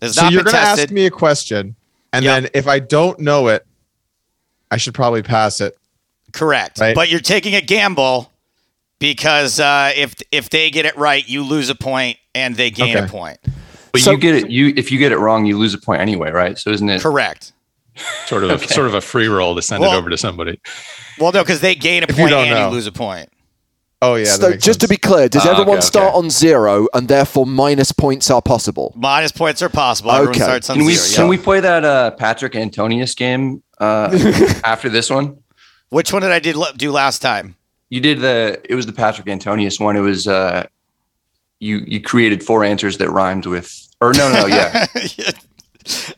It's 0.01 0.15
So 0.15 0.23
not 0.23 0.33
you're 0.33 0.43
going 0.43 0.53
to 0.55 0.59
ask 0.59 0.91
me 0.91 1.05
a 1.05 1.11
question, 1.11 1.75
and 2.11 2.25
Yep. 2.25 2.41
then 2.43 2.51
if 2.53 2.67
I 2.67 2.79
don't 2.79 3.19
know 3.19 3.47
it, 3.47 3.65
I 4.69 4.77
should 4.77 4.93
probably 4.93 5.21
pass 5.21 5.61
it. 5.61 5.77
Correct. 6.33 6.79
Right. 6.79 6.95
But 6.95 7.09
you're 7.09 7.19
taking 7.19 7.55
a 7.55 7.61
gamble 7.61 8.31
because 8.99 9.59
uh, 9.59 9.91
if 9.95 10.15
if 10.31 10.49
they 10.49 10.69
get 10.71 10.85
it 10.85 10.95
right, 10.97 11.27
you 11.27 11.43
lose 11.43 11.69
a 11.69 11.75
point 11.75 12.17
and 12.33 12.55
they 12.55 12.71
gain 12.71 12.97
a 12.97 13.07
point. 13.07 13.37
But 13.91 14.01
So- 14.01 14.11
you 14.11 14.17
get 14.17 14.35
it. 14.35 14.49
You 14.49 14.73
if 14.75 14.91
you 14.91 14.97
get 14.97 15.11
it 15.11 15.19
wrong, 15.19 15.45
you 15.45 15.57
lose 15.57 15.73
a 15.73 15.77
point 15.77 16.01
anyway, 16.01 16.31
right? 16.31 16.57
So 16.57 16.71
isn't 16.71 16.89
it? 16.89 17.01
Correct. 17.01 17.51
Sort 18.27 18.43
of, 18.43 18.51
Okay. 18.51 18.67
sort 18.67 18.87
of 18.87 18.93
a 18.93 19.01
free 19.01 19.27
roll 19.27 19.55
to 19.55 19.61
send 19.61 19.81
Well- 19.81 19.93
it 19.93 19.97
over 19.97 20.09
to 20.09 20.17
somebody. 20.17 20.59
Well, 21.19 21.31
no, 21.31 21.43
because 21.43 21.61
they 21.61 21.75
gain 21.75 22.03
a 22.03 22.05
If 22.09 22.11
you 22.11 22.23
point 22.23 22.29
don't 22.31 22.45
and 22.47 22.55
know. 22.55 22.67
you 22.69 22.73
lose 22.73 22.87
a 22.87 22.91
point. 22.91 23.29
Oh 24.03 24.15
yeah. 24.15 24.25
so, 24.25 24.49
makes 24.49 24.63
just 24.65 24.79
to 24.81 24.87
be 24.87 24.97
clear, 24.97 25.29
does 25.29 25.45
Ah, 25.45 25.51
everyone 25.51 25.77
okay, 25.77 25.85
start 25.85 26.07
okay. 26.09 26.17
on 26.17 26.29
zero 26.31 26.87
and 26.95 27.07
therefore 27.07 27.45
minus 27.45 27.91
points 27.91 28.31
are 28.31 28.41
possible? 28.41 28.93
Minus 28.95 29.31
points 29.31 29.61
are 29.61 29.69
possible. 29.69 30.11
Everyone 30.11 30.29
Okay. 30.35 30.43
starts 30.43 30.69
on 30.71 30.77
Can 30.77 30.85
we 30.85 30.95
zero. 30.95 31.15
can 31.15 31.25
yeah. 31.25 31.29
we 31.29 31.37
play 31.37 31.59
that 31.59 31.85
uh, 31.85 32.09
Patrick 32.11 32.55
Antonius 32.55 33.13
game 33.13 33.61
uh, 33.79 34.09
after 34.63 34.89
this 34.89 35.11
one? 35.11 35.37
Which 35.89 36.11
one 36.11 36.23
did 36.23 36.31
I 36.31 36.39
did 36.39 36.55
do 36.77 36.91
last 36.91 37.21
time? 37.21 37.55
You 37.89 37.99
did 37.99 38.21
the. 38.21 38.59
It 38.67 38.73
was 38.73 38.87
the 38.87 38.93
Patrick 38.93 39.27
Antonius 39.27 39.79
one. 39.79 39.95
It 39.95 39.99
was 39.99 40.25
uh, 40.27 40.65
you 41.59 41.83
you 41.85 42.01
created 42.01 42.41
four 42.43 42.63
answers 42.63 42.97
that 42.97 43.09
rhymed 43.11 43.45
with. 43.45 43.71
Or 43.99 44.13
no, 44.13 44.31
no, 44.33 44.47
yeah. 44.47 44.87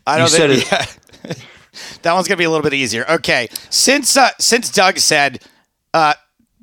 I 0.06 0.16
don't 0.16 0.30
You 0.30 0.36
said 0.38 0.50
think 0.50 0.70
yeah. 0.70 1.34
that 2.02 2.12
one's 2.12 2.28
gonna 2.28 2.38
be 2.38 2.44
a 2.44 2.50
little 2.50 2.62
bit 2.62 2.74
easier. 2.74 3.04
Okay, 3.08 3.48
since 3.70 4.16
uh, 4.16 4.30
since 4.38 4.70
Doug 4.70 4.98
said, 4.98 5.42
uh, 5.92 6.14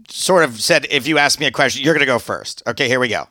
sort 0.09 0.43
of 0.43 0.61
said, 0.61 0.87
if 0.89 1.07
you 1.07 1.17
ask 1.17 1.39
me 1.39 1.45
a 1.45 1.51
question, 1.51 1.83
you're 1.83 1.93
gonna 1.93 2.05
go 2.05 2.19
first. 2.19 2.63
Okay, 2.67 2.87
here 2.87 2.99
we 2.99 3.07
go. 3.07 3.27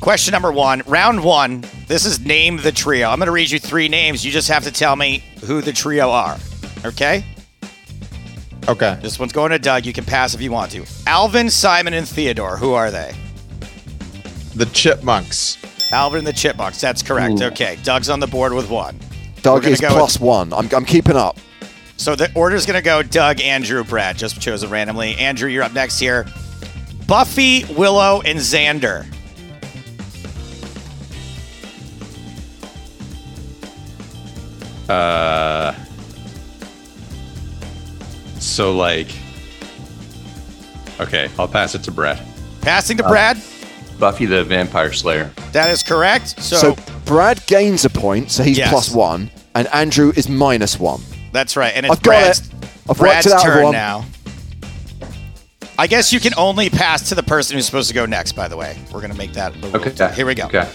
Question 0.00 0.32
number 0.32 0.52
one, 0.52 0.82
round 0.86 1.24
one. 1.24 1.64
This 1.86 2.04
is 2.04 2.20
name 2.20 2.58
the 2.58 2.72
trio. 2.72 3.08
I'm 3.08 3.18
gonna 3.18 3.32
read 3.32 3.50
you 3.50 3.58
three 3.58 3.88
names. 3.88 4.24
You 4.24 4.32
just 4.32 4.48
have 4.48 4.64
to 4.64 4.72
tell 4.72 4.96
me 4.96 5.24
who 5.44 5.60
the 5.60 5.72
trio 5.72 6.10
are. 6.10 6.38
Okay. 6.84 7.24
okay. 8.68 8.98
This 9.00 9.18
one's 9.18 9.32
going 9.32 9.50
to 9.52 9.58
Doug. 9.58 9.86
You 9.86 9.94
can 9.94 10.04
pass 10.04 10.34
if 10.34 10.42
you 10.42 10.52
want 10.52 10.72
to. 10.72 10.84
Alvin, 11.06 11.48
Simon, 11.48 11.94
and 11.94 12.06
Theodore. 12.06 12.58
Who 12.58 12.74
are 12.74 12.90
they? 12.90 13.14
The 14.54 14.66
chipmunks. 14.66 15.56
Alvin 15.94 16.18
and 16.18 16.26
the 16.26 16.32
Chipmunks. 16.32 16.80
That's 16.80 17.02
correct. 17.02 17.40
Ooh. 17.40 17.46
Okay. 17.46 17.78
Doug's 17.84 18.10
on 18.10 18.20
the 18.20 18.26
board 18.26 18.52
with 18.52 18.68
one. 18.68 18.98
Doug 19.44 19.62
gonna 19.62 19.72
is 19.74 19.80
plus 19.80 20.18
one. 20.18 20.52
I'm, 20.52 20.68
I'm 20.74 20.84
keeping 20.84 21.16
up. 21.16 21.38
So 21.96 22.16
the 22.16 22.32
order's 22.34 22.66
going 22.66 22.78
to 22.78 22.82
go 22.82 23.02
Doug, 23.02 23.40
Andrew, 23.40 23.84
Brad. 23.84 24.16
Just 24.16 24.40
chosen 24.40 24.70
randomly. 24.70 25.14
Andrew, 25.16 25.48
you're 25.48 25.62
up 25.62 25.72
next 25.72 25.98
here. 25.98 26.26
Buffy, 27.06 27.64
Willow, 27.74 28.22
and 28.22 28.38
Xander. 28.38 29.06
Uh, 34.88 35.74
so 38.38 38.74
like, 38.76 39.08
okay, 41.00 41.30
I'll 41.38 41.48
pass 41.48 41.74
it 41.74 41.82
to 41.84 41.90
Brad. 41.90 42.20
Passing 42.60 42.98
Uh, 43.00 43.02
to 43.02 43.08
Brad. 43.08 43.36
Buffy 43.98 44.26
the 44.26 44.44
Vampire 44.44 44.92
Slayer. 44.92 45.30
That 45.52 45.70
is 45.70 45.82
correct. 45.82 46.40
So, 46.42 46.56
So, 46.56 46.76
Brad 47.04 47.44
gains 47.46 47.84
a 47.84 47.90
point, 47.90 48.30
so 48.30 48.42
he's 48.42 48.58
Yes. 48.58 48.70
plus 48.70 48.90
one, 48.90 49.30
and 49.54 49.66
Andrew 49.68 50.12
is 50.16 50.28
minus 50.28 50.78
one. 50.78 51.00
that's 51.32 51.56
right. 51.56 51.72
And 51.74 51.86
it's 51.86 51.94
I've 51.96 52.02
got 52.02 52.10
Brad's, 52.10 52.40
it. 52.40 52.46
I've 52.88 52.96
Brad's 52.98 53.26
it 53.26 53.32
out, 53.32 53.42
turn 53.42 53.50
everyone. 53.52 53.72
now. 53.72 54.04
I 55.78 55.86
guess 55.88 56.12
you 56.12 56.20
can 56.20 56.32
only 56.36 56.70
pass 56.70 57.08
to 57.08 57.14
the 57.16 57.22
person 57.24 57.56
who's 57.56 57.66
supposed 57.66 57.88
to 57.88 57.94
go 57.94 58.06
next, 58.06 58.32
by 58.32 58.46
the 58.46 58.56
way. 58.56 58.76
We're 58.92 59.00
going 59.00 59.10
to 59.10 59.18
make 59.18 59.32
that 59.32 59.52
the 59.60 59.68
rule. 59.68 59.76
Okay. 59.88 60.12
Here 60.14 60.24
we 60.26 60.34
go. 60.36 60.44
Okay. 60.44 60.68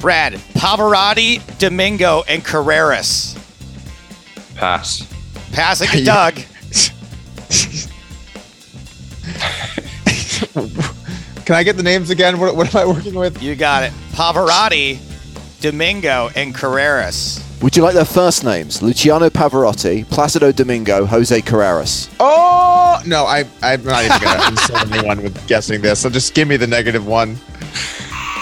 Brad, 0.00 0.34
Pavarotti, 0.54 1.42
Domingo, 1.58 2.22
and 2.28 2.42
Carreras. 2.44 3.36
Pass. 4.56 5.06
Passing 5.52 5.88
to 5.92 5.98
Yeah. 6.00 6.30
Doug. 6.30 6.40
Can 11.48 11.54
I 11.54 11.62
get 11.62 11.78
the 11.78 11.82
names 11.82 12.10
again? 12.10 12.38
What, 12.38 12.56
what 12.56 12.74
am 12.74 12.78
I 12.78 12.84
working 12.84 13.14
with? 13.14 13.42
You 13.42 13.56
got 13.56 13.82
it. 13.82 13.90
Pavarotti, 14.12 14.98
Domingo, 15.62 16.28
and 16.36 16.54
Carreras. 16.54 17.42
Would 17.62 17.74
you 17.74 17.82
like 17.82 17.94
their 17.94 18.04
first 18.04 18.44
names? 18.44 18.82
Luciano 18.82 19.30
Pavarotti, 19.30 20.04
Placido 20.04 20.54
Domingo, 20.54 21.06
Jose 21.06 21.40
Carreras. 21.40 22.14
Oh 22.20 23.00
no, 23.06 23.24
I 23.24 23.46
I'm 23.62 23.82
not 23.82 24.04
even 24.04 24.20
gonna 24.20 24.46
insult 24.46 24.92
anyone 24.92 25.22
with 25.22 25.46
guessing 25.46 25.80
this. 25.80 26.00
So 26.00 26.10
just 26.10 26.34
give 26.34 26.48
me 26.48 26.58
the 26.58 26.66
negative 26.66 27.06
one. 27.06 27.36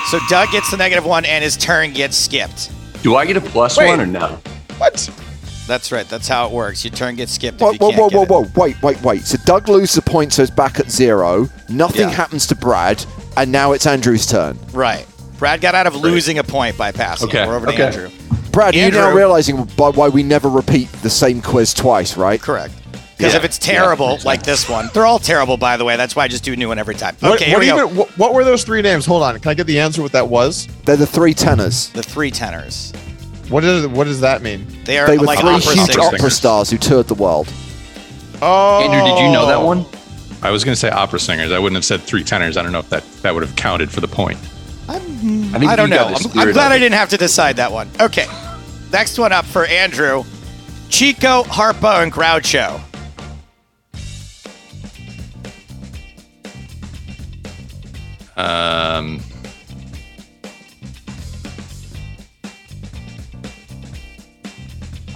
So 0.07 0.19
Doug 0.29 0.51
gets 0.51 0.73
the 0.73 0.77
negative 0.77 1.07
one, 1.07 1.25
and 1.27 1.45
his 1.45 1.57
turn 1.57 1.93
gets 1.93 2.17
skipped. 2.17 2.73
Do 3.05 3.15
I 3.15 3.25
get 3.25 3.37
a 3.37 3.41
plus 3.41 3.79
Wait. 3.79 3.87
one 3.87 4.01
or 4.01 4.07
no? 4.07 4.41
What? 4.79 5.09
That's 5.67 5.91
right. 5.93 6.09
That's 6.09 6.29
how 6.29 6.47
it 6.47 6.53
works. 6.53 6.85
Your 6.85 6.93
turn 6.93 7.17
gets 7.17 7.33
skipped. 7.33 7.61
Whoa, 7.61 7.71
if 7.71 7.81
you 7.81 7.87
whoa, 7.87 7.91
can't 7.93 8.01
whoa, 8.13 8.21
get 8.25 8.29
whoa, 8.31 8.45
whoa! 8.45 8.51
Wait, 8.63 8.83
wait, 8.83 9.03
wait. 9.03 9.23
So 9.25 9.37
Doug 9.45 9.69
loses 9.69 9.97
a 9.99 10.03
point, 10.03 10.33
so 10.33 10.43
it's 10.43 10.51
back 10.51 10.79
at 10.79 10.91
zero. 10.91 11.49
Nothing 11.69 12.03
Yeah. 12.09 12.11
happens 12.11 12.47
to 12.49 12.55
Brad, 12.55 13.05
and 13.37 13.51
now 13.51 13.73
it's 13.73 13.87
Andrew's 13.87 14.27
turn. 14.27 14.59
Right. 14.73 15.07
Brad 15.39 15.61
got 15.61 15.75
out 15.75 15.87
of 15.87 15.95
losing 15.97 16.39
a 16.39 16.45
point 16.45 16.79
by 16.79 16.93
passing. 16.93 17.29
Okay, 17.29 17.47
We're 17.47 17.57
over 17.57 17.67
to 17.67 17.73
okay. 17.73 17.83
Andrew. 17.85 18.11
Brad, 18.53 18.75
are 18.75 18.79
you 18.79 18.91
now 18.91 19.13
realizing 19.13 19.65
by 19.77 19.91
why 19.91 20.09
we 20.09 20.23
never 20.23 20.49
repeat 20.49 20.91
the 21.03 21.11
same 21.11 21.43
quiz 21.43 21.75
twice, 21.75 22.17
right? 22.17 22.41
Correct. 22.41 22.73
Because 23.19 23.33
Yeah, 23.33 23.39
if 23.41 23.45
it's 23.45 23.67
yeah, 23.67 23.73
terrible, 23.81 24.09
makes 24.11 24.25
like 24.25 24.43
this 24.45 24.69
one, 24.69 24.89
they're 24.95 25.05
all 25.07 25.19
terrible, 25.19 25.57
by 25.57 25.77
the 25.77 25.85
way. 25.85 25.97
That's 25.97 26.15
why 26.17 26.25
I 26.25 26.29
just 26.29 26.45
do 26.45 26.53
a 26.53 26.57
new 26.57 26.69
one 26.69 26.79
every 26.79 26.95
time. 26.95 27.17
Okay, 27.23 27.29
What, 27.29 27.41
here 27.43 27.55
what, 27.55 27.61
we 27.61 27.67
go. 27.67 27.85
even, 27.85 27.97
what, 27.97 28.19
what 28.19 28.35
were 28.35 28.45
those 28.45 28.63
three 28.65 28.81
names? 28.83 29.05
Hold 29.07 29.23
on. 29.23 29.39
Can 29.41 29.51
I 29.51 29.55
get 29.55 29.67
the 29.67 29.79
answer 29.81 30.01
what 30.03 30.13
that 30.13 30.29
was? 30.29 30.69
They're 30.85 30.97
the 30.97 31.07
three 31.07 31.35
tenors. 31.35 31.89
The 31.91 32.03
three 32.03 32.31
tenors. 32.31 32.93
What 33.49 33.61
does 33.63 33.87
what 33.87 34.05
does 34.05 34.21
that 34.21 34.43
mean? 34.43 34.67
They 34.85 34.99
are 34.99 35.07
They 35.07 35.19
were 35.19 35.27
like 35.27 35.39
three 35.39 35.51
opera 35.51 35.73
huge 35.75 35.87
singers. 35.87 36.15
opera 36.15 36.31
stars 36.31 36.71
who 36.71 36.79
toured 36.79 37.07
the 37.07 37.15
world. 37.15 37.53
Oh, 38.43 38.83
Andrew, 38.83 39.15
did 39.15 39.25
you 39.25 39.33
know 39.33 39.47
that 39.47 39.63
one? 39.63 39.87
I 40.43 40.51
was 40.51 40.65
going 40.65 40.75
to 40.75 40.79
say 40.79 40.91
opera 40.91 41.19
singers. 41.19 41.51
I 41.53 41.59
wouldn't 41.59 41.77
have 41.77 41.85
said 41.85 42.03
three 42.03 42.23
tenors. 42.23 42.57
I 42.57 42.63
don't 42.63 42.73
know 42.73 42.81
if 42.81 42.91
that, 42.91 43.03
that 43.23 43.33
would 43.33 43.43
have 43.43 43.57
counted 43.57 43.91
for 43.91 44.01
the 44.01 44.09
point. 44.09 44.39
I 44.89 44.99
think 44.99 45.55
I 45.65 45.75
don't 45.75 45.91
know. 45.91 46.05
I'm, 46.15 46.39
I'm 46.39 46.53
glad 46.53 46.71
I 46.71 46.79
didn't 46.79 46.99
have 46.99 47.09
to 47.11 47.17
decide 47.17 47.57
that 47.57 47.73
one. 47.73 47.89
Okay. 48.01 48.27
Next 48.93 49.19
one 49.19 49.33
up 49.33 49.45
for 49.45 49.65
Andrew 49.67 50.23
Chico, 50.89 51.43
Harpo, 51.45 52.03
and 52.03 52.13
Groucho. 52.13 52.81
Um, 58.37 59.21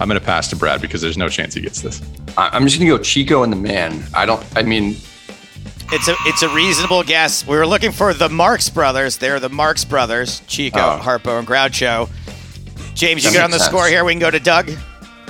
I'm 0.01 0.09
going 0.09 0.19
to 0.19 0.25
pass 0.27 0.49
to 0.49 0.57
Brad 0.57 0.81
because 0.81 1.01
there's 1.03 1.19
no 1.19 1.29
chance 1.29 1.55
he 1.55 1.61
gets 1.61 1.83
this. 1.83 2.03
I- 2.39 2.49
I'm 2.53 2.65
just 2.67 2.79
gonna 2.79 2.91
go 2.91 2.99
Chico 2.99 3.43
and 3.43 3.53
the 3.53 3.57
Man. 3.57 4.03
I 4.15 4.25
don't. 4.27 4.43
I 4.57 4.63
mean, 4.63 4.97
It's 5.93 6.09
a 6.09 6.15
it's 6.25 6.43
a 6.43 6.49
reasonable 6.49 7.03
guess. 7.03 7.47
We 7.47 7.57
were 7.57 7.67
looking 7.67 7.93
for 7.93 8.15
the 8.15 8.29
Marx 8.29 8.69
Brothers. 8.71 9.19
They're 9.19 9.39
the 9.41 9.49
Marx 9.51 9.85
Brothers, 9.85 10.41
Chico, 10.47 10.79
Oh. 10.79 11.01
Harpo, 11.03 11.39
and 11.39 11.47
Groucho. 11.47 12.09
James, 12.95 13.25
you 13.25 13.31
That 13.31 13.37
good 13.37 13.45
on 13.45 13.51
the 13.51 13.57
makes 13.59 13.67
score 13.67 13.87
here? 13.89 14.05
We 14.05 14.13
can 14.13 14.21
go 14.21 14.31
to 14.31 14.41
Doug. 14.41 14.71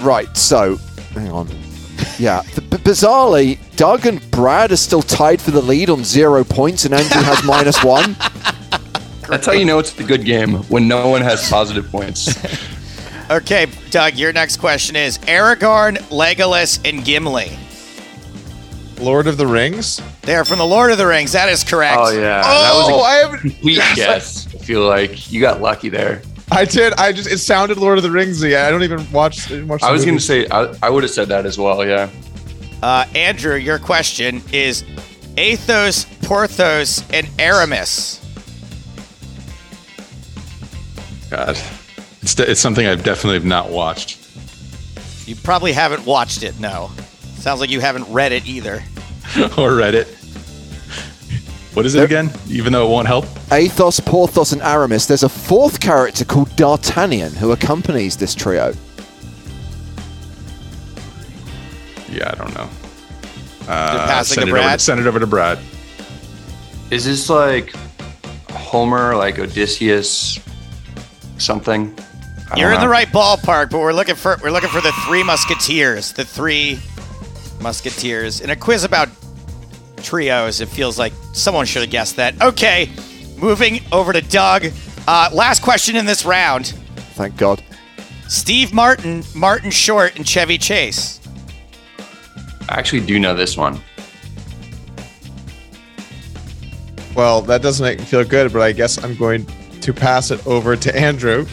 Right, 0.00 0.34
so, 0.36 0.76
hang 1.14 1.30
on. 1.30 1.48
Yeah, 2.18 2.42
th- 2.42 2.68
b- 2.70 2.76
bizarrely, 2.78 3.58
Doug 3.76 4.06
and 4.06 4.30
Brad 4.30 4.72
are 4.72 4.76
still 4.76 5.02
tied 5.02 5.40
for 5.40 5.50
the 5.50 5.60
lead 5.62 5.90
on 5.90 6.04
zero 6.04 6.42
points, 6.44 6.84
and 6.84 6.94
Andrew 6.94 7.20
has 7.22 7.42
minus 7.44 7.82
one. 7.84 8.16
that's 9.28 9.46
how 9.46 9.52
you 9.52 9.64
know 9.64 9.78
it's 9.78 9.98
a 9.98 10.04
good 10.04 10.24
game 10.24 10.54
when 10.68 10.86
no 10.88 11.08
one 11.08 11.22
has 11.22 11.48
positive 11.50 11.90
points. 11.90 12.34
Okay, 13.30 13.66
Doug, 13.90 14.14
your 14.16 14.32
next 14.32 14.56
question 14.56 14.96
is 14.96 15.18
Aragorn, 15.18 15.96
Legolas, 16.10 16.80
and 16.88 17.04
Gimli. 17.04 17.56
Lord 18.98 19.26
of 19.28 19.36
the 19.38 19.46
Rings. 19.46 20.00
They 20.22 20.34
are 20.34 20.44
from 20.44 20.58
the 20.58 20.66
Lord 20.66 20.90
of 20.90 20.98
the 20.98 21.06
Rings. 21.06 21.32
That 21.32 21.48
is 21.48 21.62
correct. 21.64 21.96
Oh 21.98 22.10
yeah, 22.10 22.42
Oh, 22.44 23.02
I 23.02 23.14
haven't. 23.16 23.40
complete 23.40 23.76
Yes, 23.76 23.92
I- 23.92 23.94
guess. 23.94 24.46
I 24.54 24.58
feel 24.58 24.86
like 24.86 25.30
you 25.32 25.40
got 25.40 25.60
lucky 25.60 25.88
there. 25.88 26.22
I 26.52 26.64
did. 26.64 26.92
I 26.94 27.12
just. 27.12 27.30
It 27.30 27.38
sounded 27.38 27.78
Lord 27.78 27.96
of 27.98 28.02
the 28.02 28.08
Ringsy. 28.10 28.56
I 28.56 28.70
don't 28.72 28.82
even 28.82 29.10
watch. 29.12 29.46
didn't 29.46 29.68
watch 29.68 29.82
I 29.84 29.92
was 29.92 30.04
gonna 30.04 30.18
say 30.18 30.48
I, 30.48 30.74
I 30.82 30.90
would 30.90 31.04
have 31.04 31.12
said 31.12 31.28
that 31.28 31.46
as 31.46 31.56
well. 31.56 31.86
Yeah. 31.86 32.10
Uh, 32.82 33.04
Andrew, 33.14 33.54
your 33.54 33.78
question 33.78 34.42
is 34.52 34.84
Athos, 35.36 36.04
Porthos, 36.22 37.08
and 37.12 37.28
Aramis. 37.38 38.16
God, 41.30 41.56
it's, 42.22 42.34
de- 42.34 42.50
it's 42.50 42.60
something 42.60 42.86
I've 42.86 43.02
definitely 43.04 43.46
not 43.48 43.70
watched. 43.70 44.18
You 45.26 45.36
probably 45.36 45.72
haven't 45.72 46.04
watched 46.04 46.42
it, 46.42 46.58
no. 46.58 46.90
Sounds 47.36 47.60
like 47.60 47.70
you 47.70 47.80
haven't 47.80 48.12
read 48.12 48.32
it 48.32 48.46
either. 48.46 48.82
or 49.58 49.74
read 49.74 49.94
it. 49.94 50.08
What 51.74 51.86
is 51.86 51.94
it 51.94 52.02
again? 52.02 52.30
Even 52.48 52.72
though 52.72 52.86
it 52.86 52.90
won't 52.90 53.06
help. 53.06 53.26
Athos, 53.52 54.00
Porthos, 54.00 54.52
and 54.52 54.60
Aramis. 54.60 55.06
There's 55.06 55.22
a 55.22 55.28
fourth 55.28 55.80
character 55.80 56.24
called 56.24 56.54
D'Artagnan 56.56 57.32
who 57.32 57.52
accompanies 57.52 58.16
this 58.16 58.34
trio. 58.34 58.74
Yeah, 62.10 62.32
I 62.32 62.34
don't 62.34 62.52
know. 62.54 62.68
Uh, 63.68 64.06
passing 64.06 64.34
send, 64.34 64.48
to 64.48 64.56
it 64.56 64.58
over, 64.58 64.66
Brad? 64.66 64.80
send 64.80 65.00
it 65.00 65.06
over 65.06 65.20
to 65.20 65.26
Brad. 65.28 65.60
Is 66.90 67.04
this 67.04 67.30
like 67.30 67.72
Homer, 68.50 69.14
like 69.14 69.38
Odysseus, 69.38 70.40
something? 71.38 71.96
I 72.50 72.54
don't 72.56 72.58
You're 72.58 72.72
in 72.72 72.80
the 72.80 72.88
right 72.88 73.06
ballpark, 73.06 73.70
but 73.70 73.78
we're 73.78 73.92
looking 73.92 74.16
for 74.16 74.36
we're 74.42 74.50
looking 74.50 74.70
for 74.70 74.80
the 74.80 74.90
three 75.06 75.22
musketeers. 75.22 76.12
The 76.12 76.24
three 76.24 76.80
musketeers. 77.60 78.40
In 78.40 78.50
a 78.50 78.56
quiz 78.56 78.82
about 78.82 79.08
trios, 80.02 80.60
it 80.60 80.68
feels 80.68 80.98
like 80.98 81.12
someone 81.32 81.64
should 81.64 81.82
have 81.82 81.90
guessed 81.90 82.16
that. 82.16 82.40
Okay, 82.42 82.90
moving 83.38 83.80
over 83.92 84.12
to 84.12 84.20
Doug. 84.20 84.66
Uh, 85.06 85.30
last 85.32 85.62
question 85.62 85.94
in 85.94 86.06
this 86.06 86.24
round. 86.24 86.74
Thank 87.14 87.36
God. 87.36 87.62
Steve 88.26 88.72
Martin, 88.72 89.22
Martin 89.32 89.70
Short, 89.70 90.16
and 90.16 90.26
Chevy 90.26 90.58
Chase. 90.58 91.20
I 92.68 92.78
actually 92.78 93.06
do 93.06 93.20
know 93.20 93.34
this 93.34 93.56
one. 93.56 93.80
Well, 97.14 97.42
that 97.42 97.62
doesn't 97.62 97.84
make 97.84 98.00
me 98.00 98.04
feel 98.04 98.24
good, 98.24 98.52
but 98.52 98.62
I 98.62 98.72
guess 98.72 99.02
I'm 99.02 99.14
going 99.14 99.46
to 99.82 99.92
pass 99.92 100.30
it 100.30 100.46
over 100.46 100.76
to 100.76 100.96
Andrew. 100.98 101.46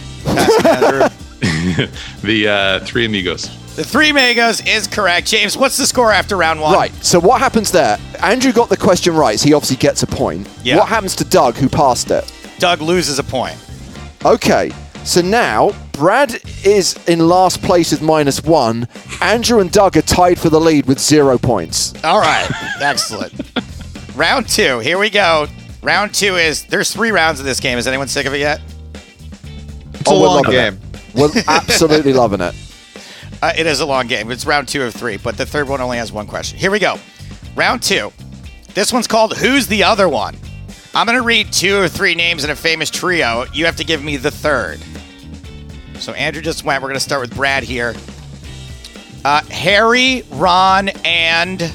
Andrew. 0.66 1.08
The 2.24 2.48
uh, 2.48 2.86
Three 2.86 3.06
Amigos. 3.06 3.76
the 3.76 3.84
three 3.84 4.10
Amigos 4.10 4.66
is 4.66 4.88
correct. 4.88 5.28
James, 5.28 5.56
what's 5.56 5.78
the 5.78 5.86
score 5.86 6.12
after 6.12 6.36
round 6.36 6.60
one? 6.60 6.74
Right, 6.74 6.92
so 7.04 7.20
what 7.20 7.40
happens 7.40 7.72
there? 7.72 8.00
Andrew 8.24 8.52
got 8.52 8.70
the 8.70 8.78
question 8.78 9.14
right, 9.16 9.40
so 9.40 9.48
he 9.48 9.54
obviously 9.54 9.78
gets 9.78 10.02
a 10.02 10.08
point. 10.08 10.50
Yeah. 10.64 10.78
What 10.78 10.88
happens 10.88 11.16
to 11.18 11.24
Doug, 11.26 11.56
who 11.56 11.70
passed 11.70 12.10
it? 12.10 12.32
Doug 12.58 12.82
loses 12.82 13.20
a 13.20 13.24
point. 13.24 13.56
Okay, 14.26 14.72
so 15.04 15.22
now 15.22 15.72
Brad 15.92 16.42
is 16.66 16.98
in 17.08 17.20
last 17.28 17.62
place 17.62 17.92
with 17.92 18.02
minus 18.02 18.44
one. 18.44 18.88
Andrew 19.22 19.60
and 19.60 19.72
Doug 19.72 19.96
are 19.96 20.02
tied 20.02 20.40
for 20.40 20.50
the 20.50 20.60
lead 20.60 20.88
with 20.88 21.00
zero 21.00 21.38
points. 21.38 21.94
All 22.04 22.20
right. 22.20 22.50
Excellent. 22.82 23.34
Round 24.16 24.48
two. 24.50 24.80
Here 24.80 24.98
we 24.98 25.12
go. 25.12 25.48
Round 25.82 26.14
two 26.14 26.36
is 26.36 26.66
there's 26.66 26.92
three 26.92 27.12
rounds 27.12 27.40
of 27.40 27.46
this 27.46 27.60
game. 27.60 27.78
Is 27.78 27.88
anyone 27.88 28.08
sick 28.08 28.26
of 28.26 28.34
it 28.34 28.40
yet? 28.40 28.62
It's 29.94 30.04
Oh, 30.10 30.18
a 30.18 30.22
we're 30.22 30.28
long 30.28 30.36
loving 30.44 30.52
game. 30.52 30.80
We're 31.16 31.30
absolutely 31.48 32.14
loving 32.14 32.42
it. 32.42 32.56
Uh, 33.42 33.54
it 33.58 33.68
is 33.68 33.80
a 33.80 33.86
long 33.86 34.08
game. 34.08 34.32
It's 34.32 34.46
round 34.46 34.68
two 34.68 34.84
of 34.84 34.94
three, 34.94 35.18
but 35.18 35.38
the 35.38 35.46
third 35.46 35.70
one 35.70 35.80
only 35.82 35.98
has 35.98 36.12
one 36.12 36.26
question. 36.28 36.58
Here 36.58 36.72
we 36.72 36.80
go. 36.80 36.98
Round 37.56 37.82
two. 37.82 38.12
This 38.74 38.92
one's 38.92 39.08
called 39.08 39.38
Who's 39.38 39.68
the 39.68 39.84
Other 39.84 40.10
One? 40.10 40.36
I'm 40.96 41.06
going 41.06 41.18
to 41.18 41.24
read 41.24 41.52
two 41.54 41.78
or 41.80 41.88
three 41.88 42.16
names 42.16 42.44
in 42.44 42.50
a 42.50 42.56
famous 42.56 42.90
trio. 42.90 43.46
You 43.54 43.66
have 43.66 43.76
to 43.78 43.84
give 43.84 44.04
me 44.04 44.18
the 44.18 44.32
third. 44.32 44.80
So 46.00 46.14
Andrew 46.14 46.42
just 46.42 46.64
went. 46.64 46.82
We're 46.82 46.90
going 46.90 47.00
to 47.00 47.04
start 47.04 47.22
with 47.22 47.36
Brad 47.36 47.64
here. 47.64 47.96
Uh, 49.24 49.42
Harry, 49.52 50.24
Ron, 50.32 50.90
and. 51.06 51.72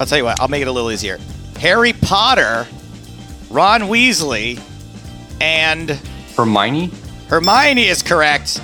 I'll 0.00 0.06
tell 0.06 0.18
you 0.18 0.24
what, 0.24 0.40
I'll 0.40 0.48
make 0.48 0.62
it 0.62 0.68
a 0.68 0.72
little 0.72 0.90
easier. 0.92 1.18
Harry 1.58 1.92
Potter, 1.92 2.66
Ron 3.50 3.82
Weasley, 3.82 4.60
and 5.40 5.90
Hermione. 6.36 6.90
Hermione 7.28 7.84
is 7.86 8.02
correct. 8.02 8.60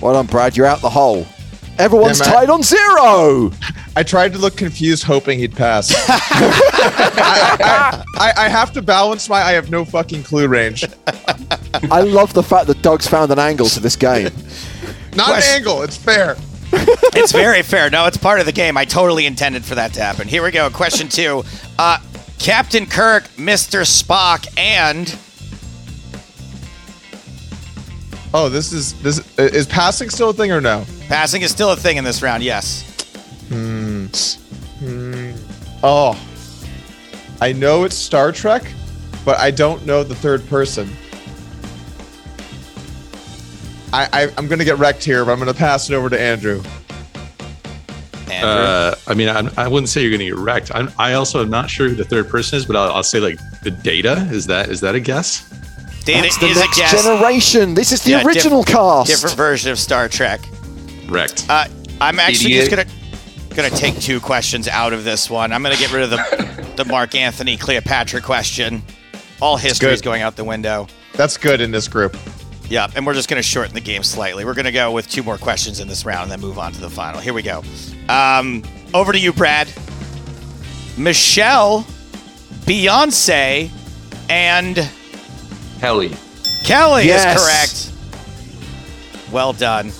Well 0.00 0.14
done, 0.14 0.26
Brad. 0.26 0.56
You're 0.56 0.66
out 0.66 0.80
the 0.80 0.90
hole. 0.90 1.26
Everyone's 1.78 2.20
Yeah, 2.20 2.26
man. 2.26 2.34
tied 2.34 2.50
on 2.50 2.62
zero. 2.62 3.50
I 3.96 4.02
tried 4.02 4.32
to 4.32 4.38
look 4.38 4.56
confused, 4.56 5.04
hoping 5.04 5.38
he'd 5.38 5.54
pass. 5.54 5.92
I, 6.08 8.02
I, 8.16 8.32
I 8.36 8.48
have 8.48 8.72
to 8.74 8.82
balance 8.82 9.28
my 9.28 9.42
I 9.42 9.52
have 9.52 9.70
no 9.70 9.84
fucking 9.84 10.22
clue 10.22 10.48
range. 10.48 10.84
I 11.90 12.00
love 12.00 12.32
the 12.32 12.42
fact 12.42 12.66
that 12.68 12.80
Doug's 12.82 13.06
found 13.06 13.30
an 13.30 13.38
angle 13.38 13.68
to 13.68 13.80
this 13.80 13.96
game. 13.96 14.30
Not 15.14 15.26
Question- 15.28 15.50
an 15.52 15.56
angle. 15.56 15.82
It's 15.82 15.96
fair. 15.96 16.36
It's 17.18 17.32
very 17.32 17.62
fair. 17.62 17.88
No, 17.90 18.06
it's 18.06 18.16
part 18.18 18.40
of 18.40 18.46
the 18.46 18.52
game. 18.52 18.76
I 18.76 18.84
totally 18.84 19.24
intended 19.26 19.64
for 19.64 19.74
that 19.76 19.94
to 19.94 20.00
happen. 20.02 20.28
Here 20.28 20.42
we 20.44 20.50
go. 20.50 20.68
Question 20.70 21.08
two. 21.08 21.44
Uh, 21.78 21.98
Captain 22.38 22.84
Kirk, 22.86 23.24
Mr. 23.36 23.82
Spock, 23.84 24.46
and 24.58 25.08
Oh, 28.34 28.48
this 28.50 28.72
is 28.72 28.92
this 29.02 29.18
is 29.38 29.66
passing 29.66 30.10
still 30.10 30.30
a 30.30 30.34
thing 30.34 30.52
or 30.52 30.60
no? 30.60 30.84
passing 31.08 31.40
is 31.42 31.50
still 31.50 31.70
a 31.72 31.76
thing 31.76 31.96
in 31.96 32.04
this 32.04 32.22
round. 32.22 32.42
Yes. 32.42 32.82
Hmm. 33.48 34.06
hmm. 34.78 35.32
Oh, 35.82 36.20
I 37.40 37.52
know 37.52 37.84
it's 37.84 37.94
Star 37.96 38.32
Trek, 38.32 38.64
but 39.24 39.38
I 39.38 39.50
don't 39.50 39.86
know 39.86 40.04
the 40.04 40.14
third 40.14 40.46
person. 40.48 40.90
I, 43.92 44.08
I 44.12 44.32
I'm 44.36 44.46
gonna 44.48 44.64
get 44.64 44.78
wrecked 44.78 45.04
here, 45.04 45.24
but 45.24 45.32
I'm 45.32 45.38
gonna 45.38 45.54
pass 45.54 45.88
it 45.90 45.94
over 45.94 46.08
to 46.10 46.20
Andrew. 46.20 46.62
Andrew. 48.30 48.48
Uh, 48.50 48.94
I 49.06 49.14
mean, 49.14 49.28
I, 49.28 49.48
I 49.56 49.68
wouldn't 49.68 49.88
say 49.88 50.02
you're 50.02 50.10
going 50.10 50.18
to 50.18 50.24
get 50.26 50.34
wrecked. 50.34 50.74
I'm, 50.74 50.90
I 50.98 51.12
also 51.12 51.40
am 51.42 51.48
not 51.48 51.70
sure 51.70 51.88
who 51.88 51.94
the 51.94 52.02
third 52.04 52.28
person 52.28 52.56
is, 52.58 52.66
but 52.66 52.74
I'll, 52.74 52.92
I'll 52.92 53.02
say 53.04 53.20
like 53.20 53.38
the 53.62 53.70
data. 53.70 54.28
Is 54.32 54.46
that 54.48 54.68
is 54.68 54.80
that 54.80 54.96
a 54.96 55.00
guess? 55.00 55.48
Data 56.04 56.22
That's 56.22 56.38
the 56.38 56.46
is 56.46 56.56
a 56.56 56.60
next 56.60 56.76
guest. 56.76 57.04
generation. 57.04 57.74
This 57.74 57.92
is 57.92 58.02
the 58.02 58.10
Yeah, 58.10 58.18
diff- 58.18 58.26
original 58.26 58.64
cast. 58.64 59.08
Different 59.08 59.36
version 59.36 59.70
of 59.70 59.78
Star 59.78 60.08
Trek. 60.08 60.40
Wrecked. 61.08 61.46
Uh, 61.48 61.66
I'm 62.00 62.18
actually 62.18 62.50
just 62.54 62.70
gonna 62.70 62.84
gonna 63.54 63.70
take 63.70 63.98
two 64.00 64.18
questions 64.20 64.66
out 64.66 64.92
of 64.92 65.04
this 65.04 65.30
one. 65.30 65.52
I'm 65.52 65.62
gonna 65.62 65.76
get 65.76 65.92
rid 65.92 66.02
of 66.02 66.10
the 66.10 66.72
the 66.76 66.84
Mark 66.84 67.14
Antony 67.14 67.56
Cleopatra 67.56 68.20
question. 68.22 68.82
All 69.40 69.56
history 69.56 69.92
is 69.92 70.00
going 70.00 70.22
out 70.22 70.34
the 70.34 70.44
window. 70.44 70.88
That's 71.14 71.36
good 71.36 71.60
in 71.60 71.70
this 71.70 71.86
group. 71.88 72.16
Yeah, 72.68 72.88
and 72.96 73.06
we're 73.06 73.14
just 73.14 73.28
going 73.28 73.40
to 73.40 73.46
shorten 73.48 73.74
the 73.74 73.80
game 73.80 74.02
slightly. 74.02 74.44
We're 74.44 74.54
going 74.54 74.64
to 74.66 74.72
go 74.72 74.90
with 74.90 75.08
two 75.08 75.22
more 75.22 75.38
questions 75.38 75.78
in 75.80 75.86
this 75.88 76.04
round 76.04 76.24
and 76.24 76.32
then 76.32 76.40
move 76.40 76.58
on 76.58 76.72
to 76.72 76.80
the 76.80 76.90
final. 76.90 77.20
Here 77.20 77.32
we 77.32 77.42
go. 77.42 77.62
Um, 78.08 78.62
over 78.92 79.12
to 79.12 79.18
you, 79.18 79.32
Brad. 79.32 79.68
Michelle, 80.96 81.82
Beyonce, 82.64 83.70
and 84.28 84.90
Kelly. 85.78 86.14
Kelly 86.64 87.06
Yes. 87.06 87.38
is 87.38 87.92
correct. 89.22 89.32
Well 89.32 89.52
done. 89.52 89.92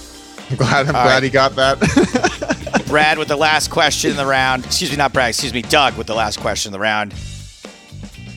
I'm 0.50 0.56
glad. 0.56 0.86
I'm 0.86 0.92
glad 0.92 1.04
right. 1.14 1.22
he 1.22 1.30
got 1.30 1.54
that. 1.56 2.84
Brad 2.88 3.18
with 3.18 3.28
the 3.28 3.36
last 3.36 3.68
question 3.70 4.10
in 4.12 4.16
the 4.16 4.26
round. 4.26 4.64
Excuse 4.64 4.90
me, 4.90 4.96
not 4.96 5.12
Brad. 5.12 5.28
Excuse 5.30 5.52
me, 5.52 5.62
Doug 5.62 5.96
with 5.96 6.06
the 6.06 6.14
last 6.14 6.40
question 6.40 6.70
in 6.70 6.72
the 6.72 6.78
round. 6.80 7.12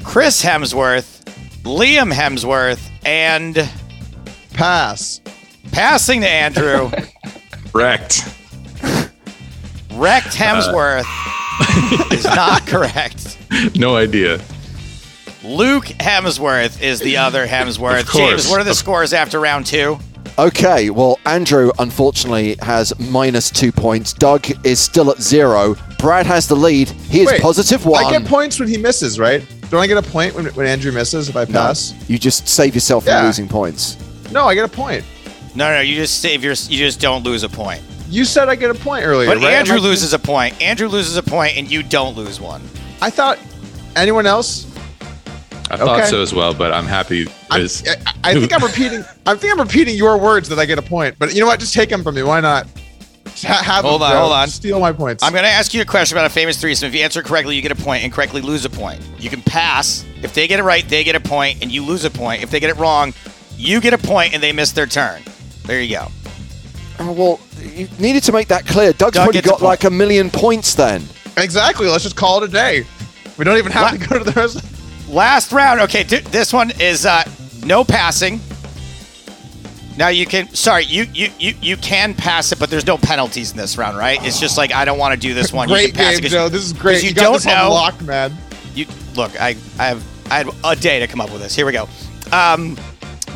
Chris 0.03 0.43
Hemsworth, 0.43 1.23
Liam 1.63 2.11
Hemsworth, 2.11 2.81
and 3.05 3.69
Pass. 4.59 5.21
passing 5.71 6.19
to 6.21 6.27
Andrew, 6.27 6.91
Wrecked. 7.73 8.23
wrecked 9.93 10.27
Hemsworth 10.35 11.03
uh. 11.05 12.09
is 12.11 12.25
not 12.25 12.67
correct. 12.67 13.37
No 13.75 13.95
idea. 13.95 14.39
Luke 15.43 15.85
Hemsworth 15.85 16.81
is 16.81 16.99
the 16.99 17.17
other 17.17 17.47
Hemsworth. 17.47 18.01
Of. 18.01 18.11
James, 18.11 18.47
what 18.49 18.59
are 18.59 18.63
the 18.63 18.71
Of- 18.71 18.75
scores 18.77 19.11
after 19.13 19.39
round 19.39 19.65
two? 19.65 19.97
Okay, 20.37 20.89
well, 20.89 21.17
Andrew 21.25 21.71
unfortunately 21.79 22.57
has 22.61 22.97
minus 22.99 23.49
two 23.49 23.71
points. 23.71 24.13
Doug 24.13 24.45
is 24.65 24.79
still 24.79 25.09
at 25.09 25.19
zero. 25.21 25.75
Brad 25.97 26.25
has 26.25 26.47
the 26.47 26.55
lead. 26.55 26.89
He 26.89 27.21
is 27.21 27.27
Wait, 27.27 27.41
positive 27.41 27.85
one. 27.85 28.05
I 28.05 28.11
get 28.11 28.25
points 28.27 28.59
when 28.59 28.69
he 28.69 28.77
misses, 28.77 29.17
right? 29.19 29.43
Don't 29.69 29.81
I 29.81 29.87
get 29.87 29.97
a 29.97 30.01
point 30.09 30.35
when, 30.35 30.45
when 30.47 30.67
Andrew 30.67 30.91
misses 30.91 31.27
if 31.29 31.35
I 31.35 31.45
No, 31.45 31.53
pass? 31.53 31.93
you 32.09 32.17
just 32.19 32.47
save 32.47 32.75
yourself 32.75 33.05
from 33.05 33.13
Yeah. 33.13 33.23
losing 33.25 33.47
points. 33.47 33.97
No, 34.31 34.45
I 34.45 34.55
get 34.55 34.65
a 34.65 34.67
point. 34.69 35.03
No, 35.55 35.73
no, 35.73 35.81
you 35.81 35.95
just 35.95 36.21
save 36.21 36.43
your. 36.43 36.53
You 36.53 36.77
just 36.77 36.99
don't 37.01 37.23
lose 37.23 37.43
a 37.43 37.49
point. 37.49 37.81
You 38.09 38.25
said 38.25 38.49
I 38.49 38.55
get 38.55 38.71
a 38.71 38.75
point 38.75 39.05
earlier, 39.05 39.27
But 39.27 39.37
right? 39.37 39.53
Andrew 39.53 39.75
Am 39.77 39.81
I- 39.81 39.85
loses 39.85 40.13
a 40.13 40.19
point. 40.19 40.59
Andrew 40.61 40.87
loses 40.87 41.15
a 41.17 41.23
point, 41.23 41.57
and 41.57 41.69
you 41.69 41.83
don't 41.83 42.15
lose 42.15 42.39
one. 42.39 42.61
I 43.01 43.09
thought 43.09 43.37
anyone 43.95 44.25
else. 44.25 44.65
I 45.71 45.77
thought 45.77 45.99
Okay. 45.99 46.09
so 46.09 46.21
as 46.21 46.33
well, 46.33 46.53
but 46.53 46.73
I'm 46.73 46.87
happy. 46.87 47.27
I'm, 47.51 47.61
As, 47.61 47.83
I, 47.87 48.13
I 48.31 48.33
think 48.33 48.51
I'm 48.53 48.63
repeating. 48.67 49.03
I 49.27 49.35
think 49.35 49.53
I'm 49.53 49.59
repeating 49.59 49.95
your 49.95 50.17
words 50.17 50.49
that 50.49 50.57
I 50.59 50.65
get 50.65 50.79
a 50.79 50.81
point. 50.81 51.15
But 51.19 51.33
you 51.35 51.41
know 51.41 51.47
what? 51.47 51.59
Just 51.59 51.73
take 51.75 51.89
them 51.89 52.03
from 52.03 52.15
me. 52.15 52.23
Why 52.23 52.39
not? 52.39 52.65
Just 53.25 53.45
ha- 53.45 53.61
have 53.63 53.85
Hold 53.85 54.01
them, 54.01 54.07
on, 54.07 54.11
bro. 54.13 54.19
hold 54.21 54.31
on. 54.33 54.47
Steal 54.47 54.79
my 54.79 54.91
points. 54.91 55.23
I'm 55.23 55.31
going 55.31 55.43
to 55.43 55.49
ask 55.49 55.73
you 55.75 55.81
a 55.81 55.85
question 55.85 56.17
about 56.17 56.25
a 56.25 56.33
famous 56.33 56.59
threesome. 56.59 56.87
If 56.87 56.95
you 56.95 57.01
answer 57.01 57.21
correctly, 57.21 57.55
you 57.55 57.61
get 57.61 57.71
a 57.71 57.75
point, 57.75 58.03
and 58.03 58.11
correctly 58.11 58.41
lose 58.41 58.65
a 58.65 58.69
point. 58.71 58.99
You 59.19 59.29
can 59.29 59.43
pass. 59.43 60.03
If 60.23 60.33
they 60.33 60.47
get 60.47 60.59
it 60.59 60.63
right, 60.63 60.87
they 60.89 61.03
get 61.03 61.15
a 61.15 61.19
point, 61.19 61.59
and 61.61 61.71
you 61.71 61.83
lose 61.85 62.03
a 62.03 62.09
point. 62.09 62.41
If 62.41 62.49
they 62.49 62.59
get 62.59 62.71
it 62.71 62.77
wrong, 62.77 63.13
you 63.59 63.79
get 63.81 63.93
a 63.93 63.97
point, 63.97 64.33
and 64.33 64.41
they 64.41 64.51
miss 64.51 64.71
their 64.71 64.85
turn. 64.87 65.21
There 65.65 65.81
you 65.81 65.95
go. 65.97 66.07
Oh, 66.99 67.11
well, 67.11 67.39
you 67.61 67.87
needed 67.99 68.23
to 68.23 68.31
make 68.31 68.47
that 68.47 68.65
clear. 68.65 68.91
Doug's 68.93 69.13
Doug 69.15 69.17
already 69.23 69.37
gets 69.41 69.47
a 69.47 69.51
got 69.51 69.61
like 69.61 69.83
a 69.83 69.89
million 69.89 70.29
points 70.29 70.73
then. 70.75 71.03
exactly. 71.37 71.87
Let's 71.87 72.03
just 72.03 72.15
call 72.15 72.41
it 72.43 72.49
a 72.49 72.51
day. 72.51 72.85
We 73.37 73.45
don't 73.45 73.57
even 73.57 73.71
have 73.71 73.93
La- 73.93 73.97
to 73.97 74.07
go 74.09 74.17
to 74.19 74.23
the 74.25 74.31
rest. 74.33 75.09
Last 75.09 75.51
round. 75.51 75.79
Okay, 75.81 76.03
th- 76.03 76.23
this 76.25 76.51
one 76.53 76.71
is 76.79 77.05
uh, 77.05 77.23
no 77.65 77.83
passing. 77.83 78.39
Now 79.97 80.07
you 80.09 80.25
can. 80.25 80.47
Sorry, 80.53 80.85
you, 80.85 81.05
you 81.13 81.29
you 81.39 81.53
you 81.61 81.77
can 81.77 82.13
pass 82.13 82.51
it, 82.51 82.59
but 82.59 82.69
there's 82.69 82.85
no 82.87 82.97
penalties 82.97 83.51
in 83.51 83.57
this 83.57 83.77
round, 83.77 83.97
right? 83.97 84.23
It's 84.25 84.39
just 84.39 84.57
like 84.57 84.73
I 84.73 84.85
don't 84.85 84.97
want 84.97 85.13
to 85.13 85.19
do 85.19 85.33
this 85.33 85.51
one. 85.53 85.67
you 85.67 85.75
Great 85.75 85.93
can 85.93 85.95
pass 85.95 86.09
game, 86.11 86.19
it 86.19 86.21
'cause- 86.23 86.31
Joe. 86.31 86.49
This 86.49 86.63
is 86.63 86.73
great. 86.73 86.95
'cause 86.95 87.03
You, 87.03 87.09
You, 87.09 87.15
don't 87.15 87.33
this 87.33 87.45
know. 87.45 87.65
unlocked, 87.65 88.01
man. 88.03 88.37
You 88.75 88.85
look. 89.15 89.39
I 89.41 89.55
I 89.77 89.85
have 89.87 90.03
I 90.31 90.37
had 90.37 90.47
a 90.63 90.75
day 90.75 90.99
to 90.99 91.07
come 91.07 91.19
up 91.21 91.31
with 91.31 91.41
this. 91.41 91.55
Here 91.55 91.65
we 91.65 91.71
go. 91.73 91.89
Um, 92.31 92.77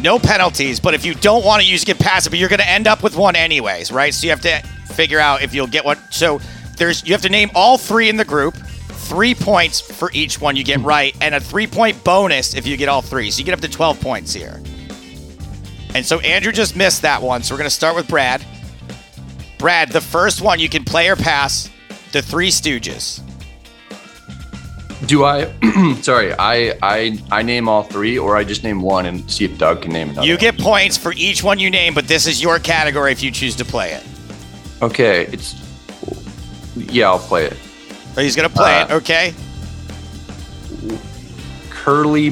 no 0.02 0.20
penalties, 0.20 0.80
but 0.80 0.94
if 0.94 1.06
you 1.06 1.14
don't 1.14 1.46
want 1.46 1.62
to 1.62 1.68
you 1.68 1.80
can 1.80 1.98
pass 1.98 2.26
it. 2.26 2.30
But 2.30 2.40
you're 2.40 2.50
going 2.50 2.60
to 2.60 2.70
end 2.70 2.88
up 2.88 3.04
with 3.04 3.16
one 3.16 3.36
anyways, 3.36 3.92
right? 3.92 4.14
So 4.14 4.26
you 4.26 4.32
have 4.32 4.42
to 4.42 4.60
figure 4.94 5.20
out 5.20 5.42
if 5.42 5.54
you'll 5.54 5.68
get 5.68 5.86
one. 5.86 5.98
So 6.10 6.40
there's 6.78 7.06
you 7.06 7.14
have 7.14 7.22
to 7.24 7.30
name 7.30 7.52
all 7.56 7.78
three 7.78 8.10
in 8.10 8.18
the 8.18 8.26
group. 8.26 8.56
Three 8.56 9.36
points 9.36 9.82
for 9.82 10.10
each 10.14 10.40
one 10.40 10.56
you 10.56 10.64
get 10.64 10.80
right, 10.80 11.16
and 11.22 11.36
a 11.36 11.40
three-point 11.40 12.04
bonus 12.04 12.56
if 12.56 12.66
you 12.66 12.78
get 12.78 12.88
all 12.88 13.02
three. 13.02 13.30
So 13.32 13.40
you 13.40 13.46
get 13.46 13.54
up 13.54 13.60
to 13.60 13.68
12 13.68 14.00
points 14.00 14.34
here. 14.34 14.62
And 15.94 16.06
so 16.06 16.20
Andrew 16.22 16.52
just 16.52 16.76
missed 16.76 17.02
that 17.02 17.22
one. 17.22 17.44
So 17.44 17.54
we're 17.54 17.60
going 17.60 17.70
to 17.70 17.76
start 17.76 17.96
with 17.96 18.08
Brad. 18.08 18.44
Brad, 19.60 19.90
the 19.90 20.02
first 20.02 20.42
one 20.42 20.60
you 20.60 20.70
can 20.70 20.86
play 20.86 21.10
or 21.10 21.16
pass. 21.16 21.70
The 22.14 22.22
Three 22.22 22.50
Stooges. 22.50 23.22
Do 25.06 25.26
I? 25.26 25.52
sorry, 26.02 26.34
I 26.34 26.78
I 26.82 27.18
I 27.32 27.42
name 27.44 27.68
all 27.68 27.84
three, 27.84 28.18
or 28.18 28.38
I 28.38 28.44
just 28.44 28.64
name 28.64 28.82
one 28.82 29.06
and 29.06 29.30
see 29.30 29.46
if 29.46 29.58
Doug 29.58 29.82
can 29.82 29.92
name 29.92 30.10
another. 30.10 30.26
You 30.28 30.38
get 30.38 30.58
points 30.58 30.98
for 30.98 31.14
each 31.18 31.44
one 31.44 31.60
you 31.60 31.70
name, 31.70 31.94
but 31.94 32.08
this 32.08 32.26
is 32.26 32.42
your 32.42 32.58
category 32.60 33.12
if 33.12 33.22
you 33.22 33.30
choose 33.32 33.56
to 33.58 33.66
play 33.66 33.92
it. 33.92 34.04
okay. 34.82 35.26
It's 35.28 35.56
yeah, 36.76 37.08
I'll 37.10 37.20
play 37.20 37.46
it. 37.46 37.58
So 38.16 38.22
he's 38.22 38.36
gonna 38.36 38.50
play 38.50 38.82
it, 38.82 38.92
Uh, 38.92 38.96
okay? 38.96 39.34
Curly, 41.70 42.30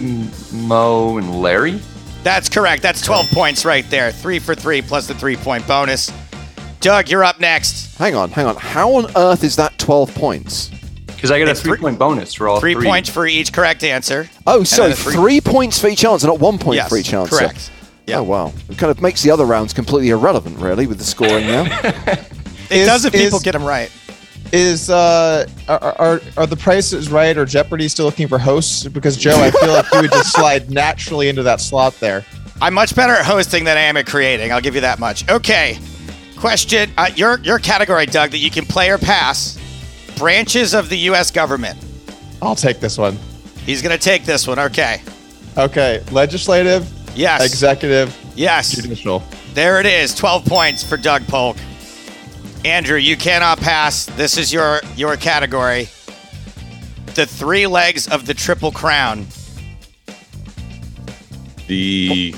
Moe, 0.54 1.18
and 1.18 1.42
Larry. 1.42 1.80
That's 2.24 2.48
correct. 2.50 2.82
That's 2.84 3.02
12 3.02 3.30
points 3.32 3.66
right 3.66 3.88
there. 3.90 4.12
Three 4.12 4.40
for 4.40 4.56
three 4.56 4.82
plus 4.82 5.08
the 5.08 5.14
three 5.16 5.36
point 5.36 5.68
bonus. 5.68 6.12
Doug, 6.80 7.10
you're 7.10 7.24
up 7.24 7.40
next. 7.40 7.98
Hang 7.98 8.16
on, 8.16 8.30
hang 8.32 8.46
on. 8.46 8.56
How 8.56 8.94
on 8.96 9.12
earth 9.16 9.44
is 9.44 9.56
that 9.58 9.78
12 9.78 10.14
points? 10.16 10.72
Because 11.22 11.32
I 11.32 11.38
get 11.38 11.48
a 11.48 11.52
It's 11.52 11.62
three- 11.62 11.74
three 11.74 11.82
point 11.82 12.00
bonus 12.00 12.34
for 12.34 12.48
all 12.50 12.60
Three 12.60 12.74
three. 12.74 12.86
points 12.86 13.08
for 13.10 13.28
each 13.28 13.54
correct 13.54 13.84
answer. 13.84 14.28
Oh, 14.48 14.64
so 14.64 14.92
three- 14.92 15.14
three 15.14 15.42
points 15.42 15.78
for 15.80 15.88
each 15.88 16.04
answer, 16.04 16.26
not 16.26 16.40
one 16.40 16.58
point 16.58 16.78
Yes, 16.78 16.90
for 16.90 16.98
each 16.98 17.14
answer. 17.14 17.38
correct. 17.38 17.70
Yeah. 18.08 18.18
Oh, 18.18 18.24
wow. 18.24 18.52
It 18.70 18.78
kind 18.80 18.90
of 18.90 19.00
makes 19.02 19.22
the 19.22 19.30
other 19.30 19.46
rounds 19.46 19.72
completely 19.74 20.10
irrelevant, 20.10 20.58
really, 20.58 20.88
with 20.88 20.98
the 20.98 21.04
scoring 21.04 21.46
now. 21.48 21.64
It 22.72 22.78
Is- 22.78 22.88
does 22.88 23.06
if 23.06 23.12
people 23.14 23.38
is- 23.38 23.44
get 23.44 23.52
them 23.52 23.64
right. 23.66 23.92
Is 24.54 24.90
uh 24.90 25.46
are, 25.70 25.80
are 26.00 26.22
are 26.38 26.46
the 26.48 26.58
prices 26.58 27.10
right 27.10 27.38
or 27.38 27.46
Jeopardy 27.46 27.88
still 27.88 28.06
looking 28.06 28.28
for 28.28 28.38
hosts? 28.40 28.86
Because 28.88 29.16
Joe, 29.16 29.36
I 29.42 29.52
feel 29.52 29.72
like 29.72 29.86
you 29.94 30.02
would 30.02 30.12
just 30.12 30.34
slide 30.34 30.70
naturally 30.84 31.30
into 31.30 31.44
that 31.44 31.62
slot 31.62 31.94
there. 32.02 32.26
I'm 32.62 32.74
much 32.74 32.94
better 32.96 33.14
at 33.14 33.24
hosting 33.26 33.64
than 33.64 33.78
I 33.78 33.82
am 33.82 33.96
at 33.98 34.08
creating. 34.08 34.52
I'll 34.52 34.60
give 34.62 34.76
you 34.76 34.82
that 34.82 35.00
much. 35.00 35.30
Okay. 35.30 35.80
Question. 36.38 36.92
Uh, 36.98 37.10
your 37.16 37.40
your 37.40 37.60
category, 37.60 38.06
Doug, 38.06 38.32
that 38.32 38.40
you 38.40 38.50
can 38.52 38.66
play 38.66 38.90
or 38.90 38.98
pass. 38.98 39.58
Branches 40.18 40.74
of 40.74 40.90
the 40.90 40.98
U.S. 41.10 41.32
government. 41.32 41.78
I'll 42.42 42.56
take 42.56 42.80
this 42.80 42.98
one. 42.98 43.18
He's 43.66 43.82
gonna 43.82 43.98
take 43.98 44.24
this 44.26 44.48
one. 44.48 44.60
Okay. 44.60 45.02
Okay, 45.58 46.02
legislative, 46.12 46.88
Yes. 47.16 47.44
executive, 47.46 48.16
Yes. 48.36 48.72
judicial. 48.72 49.24
There 49.54 49.80
it 49.80 49.86
is. 49.86 50.16
12 50.16 50.46
points 50.46 50.84
for 50.84 50.96
Doug 50.98 51.28
Polk. 51.28 51.58
Andrew, 52.64 52.98
you 52.98 53.18
cannot 53.18 53.60
pass. 53.60 54.06
This 54.06 54.38
is 54.38 54.54
your 54.54 54.82
your 54.96 55.18
category. 55.18 55.90
The 57.16 57.26
three 57.26 57.68
legs 57.68 58.08
of 58.08 58.26
the 58.26 58.34
Triple 58.34 58.72
Crown. 58.72 59.28
the 61.68 62.36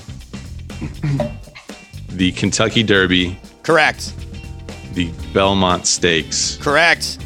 the 2.10 2.32
Kentucky 2.34 2.84
Derby, 2.84 3.38
Correct. 3.64 4.14
the 4.94 5.12
Belmont 5.34 5.88
Stakes, 5.88 6.58
Correct. 6.62 7.18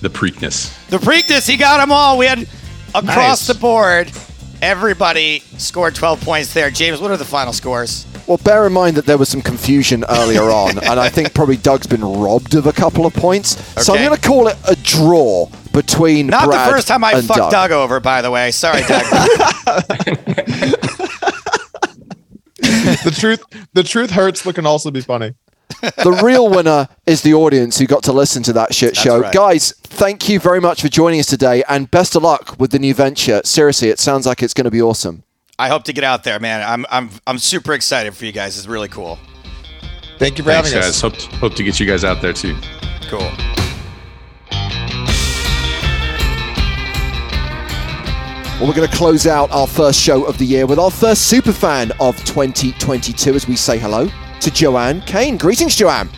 The 0.00 0.10
Preakness. 0.10 0.72
The 0.88 0.98
Preakness, 0.98 1.48
he 1.48 1.56
got 1.56 1.78
them 1.78 1.90
all. 1.92 2.18
We 2.18 2.26
had 2.26 2.40
across 2.94 3.06
Nice. 3.06 3.46
the 3.46 3.54
board. 3.54 4.10
Everybody 4.60 5.40
scored 5.56 5.94
12 5.94 6.20
points 6.22 6.52
there. 6.52 6.70
James, 6.70 7.00
what 7.00 7.10
are 7.10 7.16
the 7.16 7.24
final 7.24 7.52
scores? 7.52 8.06
well, 8.26 8.38
bear 8.38 8.66
in 8.66 8.72
mind 8.74 8.96
that 8.96 9.06
there 9.06 9.16
was 9.16 9.28
some 9.28 9.40
confusion 9.40 10.04
earlier 10.08 10.42
on, 10.50 10.78
and 10.78 11.00
I 11.00 11.08
think 11.08 11.32
probably 11.32 11.56
Doug's 11.56 11.86
been 11.86 12.02
robbed 12.02 12.54
of 12.54 12.66
a 12.66 12.72
couple 12.72 13.06
of 13.06 13.14
points. 13.14 13.56
So 13.82 13.94
I'm 13.94 14.04
going 14.04 14.14
to 14.20 14.26
call 14.28 14.48
it 14.48 14.56
a 14.68 14.76
draw 14.76 15.46
between 15.72 16.26
Not 16.26 16.46
Brad 16.46 16.68
the 16.68 16.72
first 16.72 16.88
time 16.88 17.04
I 17.04 17.20
fucked 17.22 17.38
Doug. 17.38 17.50
Doug 17.50 17.70
over, 17.70 18.00
by 18.00 18.20
the 18.20 18.30
way. 18.30 18.50
Sorry, 18.50 18.82
Doug. 18.82 19.04
The 23.04 23.14
truth, 23.16 23.42
the 23.72 23.82
truth 23.82 24.10
hurts, 24.10 24.44
but 24.44 24.54
can 24.54 24.66
also 24.66 24.90
be 24.90 25.00
funny. 25.00 25.32
The 25.80 26.20
real 26.22 26.48
winner 26.48 26.88
is 27.06 27.22
the 27.22 27.34
audience 27.34 27.78
who 27.78 27.86
got 27.86 28.02
to 28.04 28.12
listen 28.12 28.42
to 28.44 28.52
that 28.54 28.74
shit 28.74 28.96
show. 28.96 29.20
right. 29.20 29.32
Guys, 29.34 29.72
thank 29.82 30.28
you 30.28 30.40
very 30.40 30.60
much 30.60 30.82
for 30.82 30.88
joining 30.88 31.20
us 31.20 31.26
today 31.26 31.62
and 31.68 31.90
best 31.90 32.16
of 32.16 32.22
luck 32.22 32.56
with 32.58 32.70
the 32.70 32.78
new 32.78 32.94
venture. 32.94 33.40
Seriously, 33.44 33.88
it 33.88 33.98
sounds 33.98 34.26
like 34.26 34.42
it's 34.42 34.54
going 34.54 34.64
to 34.64 34.70
be 34.70 34.82
awesome. 34.82 35.22
I 35.58 35.68
hope 35.68 35.84
to 35.84 35.92
get 35.92 36.04
out 36.04 36.24
there, 36.24 36.38
man. 36.38 36.62
I'm 36.62 36.86
I'm 36.88 37.10
I'm 37.26 37.38
super 37.38 37.72
excited 37.74 38.14
for 38.14 38.24
you 38.24 38.32
guys. 38.32 38.56
It's 38.56 38.68
really 38.68 38.88
cool. 38.88 39.18
Thank 40.18 40.38
you 40.38 40.44
for 40.44 40.50
Thanks, 40.50 40.70
having 40.70 40.82
guys. 40.82 40.90
us. 40.90 41.00
Hope 41.00 41.16
hope 41.40 41.54
to 41.56 41.62
get 41.64 41.78
you 41.80 41.86
guys 41.86 42.04
out 42.04 42.22
there 42.22 42.32
too. 42.32 42.56
Cool. 43.08 43.28
Well, 48.58 48.66
we're 48.66 48.74
going 48.74 48.88
to 48.88 48.96
close 48.96 49.26
out 49.28 49.52
our 49.52 49.68
first 49.68 50.00
show 50.00 50.24
of 50.24 50.36
the 50.38 50.44
year 50.44 50.66
with 50.66 50.80
our 50.80 50.90
first 50.90 51.28
super 51.28 51.52
fan 51.52 51.92
of 52.00 52.16
2022 52.24 53.34
as 53.34 53.46
we 53.46 53.54
say 53.54 53.78
hello 53.78 54.08
to 54.40 54.50
Joanne 54.50 55.00
Kane. 55.02 55.36
Greetings, 55.36 55.74
Joanne. 55.74 56.08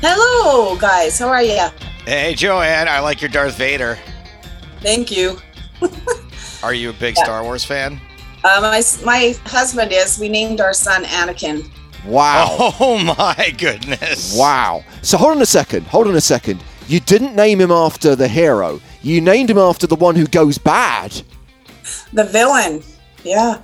Hello, 0.00 0.76
guys. 0.76 1.18
How 1.18 1.28
are 1.28 1.42
you? 1.42 1.68
Hey, 2.04 2.34
Joanne. 2.34 2.88
I 2.88 3.00
like 3.00 3.20
your 3.20 3.30
Darth 3.30 3.56
Vader. 3.56 3.98
Thank 4.80 5.10
you. 5.10 5.38
are 6.62 6.74
you 6.74 6.90
a 6.90 6.92
big 6.94 7.16
yeah. 7.16 7.24
Star 7.24 7.42
Wars 7.42 7.64
fan? 7.64 8.00
Uh, 8.44 8.58
my, 8.60 8.82
my 9.04 9.34
husband 9.46 9.92
is. 9.92 10.18
We 10.18 10.28
named 10.28 10.60
our 10.60 10.72
son 10.74 11.04
Anakin. 11.04 11.68
Wow. 12.04 12.74
Oh, 12.80 12.98
my 12.98 13.54
goodness. 13.56 14.36
Wow. 14.36 14.84
So 15.02 15.16
hold 15.16 15.36
on 15.36 15.42
a 15.42 15.46
second. 15.46 15.86
Hold 15.86 16.08
on 16.08 16.16
a 16.16 16.20
second. 16.20 16.62
You 16.88 16.98
didn't 17.00 17.36
name 17.36 17.60
him 17.60 17.70
after 17.70 18.16
the 18.16 18.26
hero. 18.26 18.80
You 19.02 19.20
named 19.20 19.50
him 19.50 19.58
after 19.58 19.86
the 19.86 19.94
one 19.94 20.16
who 20.16 20.26
goes 20.26 20.58
bad. 20.58 21.22
The 22.12 22.24
villain. 22.24 22.82
Yeah. 23.24 23.62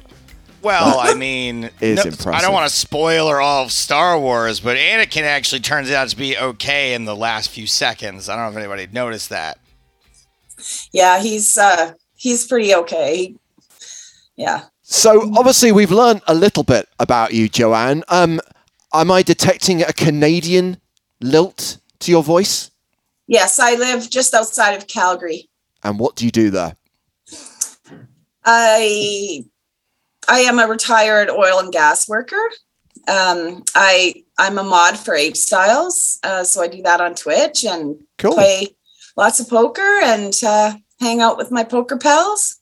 Well, 0.63 0.99
I 0.99 1.15
mean, 1.17 1.71
is 1.81 1.97
no, 1.97 2.03
impressive. 2.03 2.27
I 2.29 2.41
don't 2.41 2.53
want 2.53 2.69
to 2.69 2.75
spoiler 2.75 3.41
all 3.41 3.65
of 3.65 3.73
Star 3.73 4.19
Wars, 4.19 4.61
but 4.61 4.77
Anakin 4.77 5.23
actually 5.23 5.61
turns 5.61 5.91
out 5.91 6.09
to 6.09 6.17
be 6.17 6.37
okay 6.37 6.95
in 6.95 7.05
the 7.05 7.17
last 7.17 7.51
few 7.51 7.67
seconds. 7.67 8.29
I 8.29 8.37
don't 8.37 8.45
know 8.53 8.59
if 8.59 8.65
anybody 8.65 8.89
noticed 8.93 9.31
that. 9.31 9.59
Yeah, 10.93 11.21
he's 11.21 11.57
uh 11.57 11.93
he's 12.17 12.47
pretty 12.47 12.75
okay. 12.75 13.35
Yeah. 14.37 14.65
So 14.83 15.33
obviously 15.37 15.73
we've 15.73 15.91
learned 15.91 16.23
a 16.27 16.35
little 16.35 16.63
bit 16.63 16.89
about 16.99 17.35
you, 17.35 17.49
Joanne. 17.49 18.03
Um, 18.09 18.41
am 18.95 19.11
I 19.11 19.23
detecting 19.23 19.83
a 19.83 19.93
Canadian 19.93 20.81
lilt 21.21 21.79
to 22.01 22.11
your 22.11 22.23
voice? 22.23 22.71
Yes, 23.27 23.59
I 23.59 23.75
live 23.75 24.09
just 24.09 24.33
outside 24.33 24.73
of 24.73 24.87
Calgary. 24.87 25.49
And 25.83 25.99
what 25.99 26.17
do 26.17 26.25
you 26.25 26.31
do 26.31 26.51
there? 26.51 26.77
I 28.45 29.45
I 30.29 30.41
am 30.41 30.59
a 30.59 30.66
retired 30.66 31.31
oil 31.31 31.59
and 31.59 31.72
gas 31.72 32.09
worker. 32.09 32.41
Um, 33.09 33.64
I 33.74 34.22
I'm 34.39 34.59
a 34.59 34.62
mod 34.62 34.99
for 34.99 35.14
Apestyles, 35.14 36.18
uh, 36.22 36.45
so 36.45 36.62
I 36.62 36.68
do 36.68 36.83
that 36.83 37.01
on 37.01 37.14
Twitch 37.14 37.64
and 37.64 37.97
cool. 38.18 38.35
play 38.35 38.68
lots 39.16 39.41
of 39.41 39.49
poker 39.49 40.01
and 40.05 40.35
uh, 40.47 40.74
hang 41.01 41.20
out 41.20 41.39
with 41.39 41.51
my 41.51 41.64
poker 41.64 41.97
pals. 41.97 42.57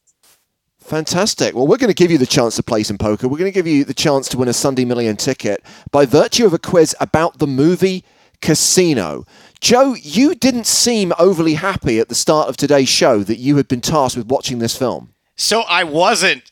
Fantastic. 0.79 1.53
Well, 1.53 1.67
we're 1.67 1.77
going 1.77 1.89
to 1.89 1.93
give 1.93 2.11
you 2.11 2.17
the 2.17 2.25
chance 2.25 2.55
to 2.55 2.63
play 2.63 2.81
some 2.81 2.97
poker. 2.97 3.27
We're 3.27 3.37
going 3.37 3.51
to 3.51 3.55
give 3.55 3.67
you 3.67 3.83
the 3.83 3.93
chance 3.93 4.29
to 4.29 4.37
win 4.37 4.47
a 4.47 4.53
Sunday 4.53 4.85
Million 4.85 5.17
ticket 5.17 5.61
by 5.91 6.05
virtue 6.05 6.45
of 6.45 6.53
a 6.53 6.59
quiz 6.59 6.95
about 7.01 7.39
the 7.39 7.47
movie 7.47 8.05
Casino. 8.41 9.25
Joe, 9.59 9.95
you 9.95 10.33
didn't 10.33 10.65
seem 10.65 11.11
overly 11.19 11.55
happy 11.55 11.99
at 11.99 12.07
the 12.07 12.15
start 12.15 12.47
of 12.47 12.55
today's 12.55 12.87
show 12.87 13.23
that 13.23 13.37
you 13.37 13.57
had 13.57 13.67
been 13.67 13.81
tasked 13.81 14.15
with 14.15 14.27
watching 14.27 14.59
this 14.59 14.77
film. 14.77 15.13
So 15.35 15.63
I 15.67 15.83
wasn't 15.83 16.49